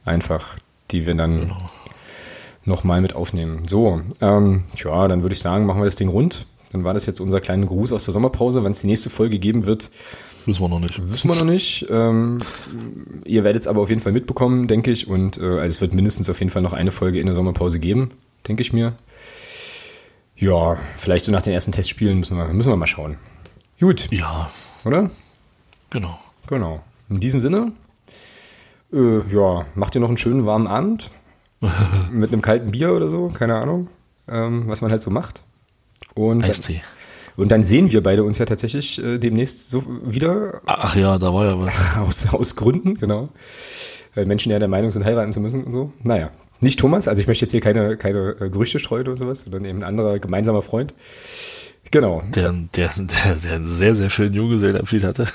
Einfach, 0.05 0.55
die 0.91 1.05
wir 1.05 1.15
dann 1.15 1.41
genau. 1.41 1.69
nochmal 2.65 3.01
mit 3.01 3.15
aufnehmen. 3.15 3.63
So, 3.67 4.01
ähm, 4.21 4.63
ja, 4.75 5.07
dann 5.07 5.21
würde 5.21 5.33
ich 5.33 5.39
sagen, 5.39 5.65
machen 5.65 5.81
wir 5.81 5.85
das 5.85 5.95
Ding 5.95 6.09
rund. 6.09 6.47
Dann 6.71 6.83
war 6.83 6.93
das 6.93 7.05
jetzt 7.05 7.21
unser 7.21 7.39
kleiner 7.39 7.67
Gruß 7.67 7.93
aus 7.93 8.05
der 8.05 8.13
Sommerpause. 8.13 8.63
Wann 8.63 8.71
es 8.71 8.81
die 8.81 8.87
nächste 8.87 9.11
Folge 9.11 9.37
geben 9.37 9.65
wird, 9.65 9.91
Wissen 10.45 10.61
wir 10.61 10.69
noch 10.69 10.79
nicht. 10.79 11.11
Wissen 11.11 11.29
wir 11.29 11.35
noch 11.35 11.45
nicht. 11.45 11.85
Ähm, 11.89 12.41
ihr 13.25 13.43
werdet 13.43 13.61
es 13.61 13.67
aber 13.67 13.81
auf 13.81 13.89
jeden 13.89 14.01
Fall 14.01 14.11
mitbekommen, 14.11 14.67
denke 14.67 14.91
ich. 14.91 15.07
Und 15.07 15.37
äh, 15.37 15.45
also 15.45 15.65
es 15.65 15.81
wird 15.81 15.93
mindestens 15.93 16.29
auf 16.29 16.39
jeden 16.39 16.49
Fall 16.49 16.61
noch 16.61 16.73
eine 16.73 16.91
Folge 16.91 17.19
in 17.19 17.25
der 17.25 17.35
Sommerpause 17.35 17.79
geben, 17.79 18.11
denke 18.47 18.61
ich 18.61 18.73
mir. 18.73 18.93
Ja, 20.43 20.77
vielleicht 20.97 21.23
so 21.23 21.31
nach 21.31 21.41
den 21.41 21.53
ersten 21.53 21.71
Testspielen 21.71 22.19
müssen 22.19 22.37
wir, 22.37 22.45
müssen 22.49 22.69
wir 22.69 22.75
mal 22.75 22.85
schauen. 22.85 23.15
Gut. 23.79 24.11
Ja. 24.11 24.51
Oder? 24.83 25.09
Genau. 25.89 26.19
Genau. 26.47 26.83
In 27.09 27.21
diesem 27.21 27.39
Sinne, 27.39 27.71
äh, 28.91 29.19
ja, 29.33 29.65
macht 29.73 29.95
ihr 29.95 30.01
noch 30.01 30.09
einen 30.09 30.17
schönen 30.17 30.45
warmen 30.45 30.67
Abend. 30.67 31.11
mit 32.11 32.33
einem 32.33 32.41
kalten 32.41 32.71
Bier 32.71 32.91
oder 32.91 33.07
so, 33.07 33.29
keine 33.29 33.55
Ahnung. 33.55 33.87
Ähm, 34.27 34.67
was 34.67 34.81
man 34.81 34.91
halt 34.91 35.01
so 35.01 35.11
macht. 35.11 35.43
Und 36.13 36.43
Eistee. 36.43 36.81
Dann, 37.37 37.43
und 37.43 37.49
dann 37.49 37.63
sehen 37.63 37.93
wir 37.93 38.03
beide 38.03 38.25
uns 38.25 38.37
ja 38.37 38.45
tatsächlich 38.45 39.01
äh, 39.01 39.19
demnächst 39.19 39.69
so 39.69 39.85
wieder. 40.03 40.61
Ach 40.65 40.97
ja, 40.97 41.17
da 41.19 41.33
war 41.33 41.45
ja 41.45 41.57
was. 41.57 41.97
Aus, 41.97 42.33
aus 42.33 42.55
Gründen, 42.57 42.95
genau. 42.95 43.29
Weil 44.13 44.25
Menschen 44.25 44.51
ja 44.51 44.59
der 44.59 44.67
Meinung 44.67 44.91
sind, 44.91 45.05
heiraten 45.05 45.31
zu 45.31 45.39
müssen 45.39 45.63
und 45.63 45.71
so. 45.71 45.93
Naja. 46.03 46.31
Nicht 46.63 46.79
Thomas, 46.79 47.07
also 47.07 47.21
ich 47.21 47.27
möchte 47.27 47.45
jetzt 47.45 47.51
hier 47.51 47.61
keine, 47.61 47.97
keine 47.97 48.35
äh, 48.39 48.49
Gerüchte 48.49 48.79
streuen 48.79 49.07
oder 49.07 49.17
sowas, 49.17 49.41
sondern 49.41 49.65
eben 49.65 49.79
ein 49.79 49.83
anderer 49.83 50.19
gemeinsamer 50.19 50.61
Freund. 50.61 50.93
Genau. 51.91 52.23
Der, 52.33 52.51
der, 52.75 52.89
der, 52.97 53.35
der 53.35 53.53
einen 53.53 53.67
sehr, 53.67 53.93
sehr 53.93 54.09
schönen 54.09 54.33
Junggesellenabschied 54.33 55.03
hatte. 55.03 55.27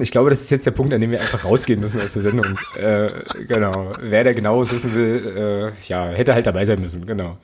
Ich 0.00 0.12
glaube, 0.12 0.30
das 0.30 0.40
ist 0.40 0.50
jetzt 0.50 0.66
der 0.66 0.70
Punkt, 0.70 0.92
an 0.92 1.00
dem 1.00 1.10
wir 1.10 1.20
einfach 1.20 1.44
rausgehen 1.44 1.80
müssen 1.80 2.00
aus 2.00 2.12
der 2.12 2.22
Sendung. 2.22 2.46
äh, 2.80 3.10
genau. 3.48 3.92
Wer 4.00 4.22
der 4.22 4.34
genaues 4.34 4.72
wissen 4.72 4.94
will, 4.94 5.72
äh, 5.74 5.88
ja, 5.88 6.10
hätte 6.10 6.34
halt 6.34 6.46
dabei 6.46 6.64
sein 6.64 6.80
müssen, 6.80 7.06
genau. 7.06 7.38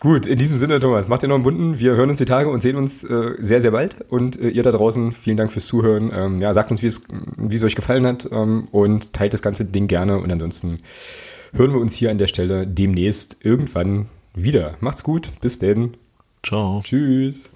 Gut, 0.00 0.26
in 0.26 0.36
diesem 0.36 0.58
Sinne, 0.58 0.80
Thomas, 0.80 1.08
macht 1.08 1.22
ihr 1.22 1.28
noch 1.28 1.36
einen 1.36 1.44
bunten. 1.44 1.78
Wir 1.78 1.94
hören 1.94 2.10
uns 2.10 2.18
die 2.18 2.24
Tage 2.24 2.50
und 2.50 2.60
sehen 2.60 2.76
uns 2.76 3.04
äh, 3.04 3.34
sehr, 3.38 3.60
sehr 3.60 3.70
bald. 3.70 4.04
Und 4.08 4.38
äh, 4.38 4.48
ihr 4.48 4.64
da 4.64 4.72
draußen, 4.72 5.12
vielen 5.12 5.36
Dank 5.36 5.52
fürs 5.52 5.66
Zuhören. 5.66 6.10
Ähm, 6.12 6.40
ja, 6.42 6.52
sagt 6.52 6.72
uns, 6.72 6.82
wie 6.82 6.88
es, 6.88 7.02
wie 7.36 7.54
es 7.54 7.62
euch 7.62 7.76
gefallen 7.76 8.04
hat 8.06 8.28
ähm, 8.32 8.64
und 8.72 9.12
teilt 9.12 9.32
das 9.32 9.42
ganze 9.42 9.64
Ding 9.64 9.86
gerne. 9.86 10.18
Und 10.18 10.30
ansonsten 10.32 10.80
hören 11.52 11.72
wir 11.72 11.80
uns 11.80 11.94
hier 11.94 12.10
an 12.10 12.18
der 12.18 12.26
Stelle 12.26 12.66
demnächst 12.66 13.36
irgendwann 13.44 14.06
wieder. 14.34 14.76
Macht's 14.80 15.04
gut, 15.04 15.32
bis 15.40 15.58
denn. 15.58 15.96
Ciao. 16.42 16.80
Tschüss. 16.82 17.50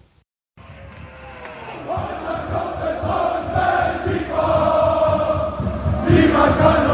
Niemand 6.09 6.59
kann 6.59 6.86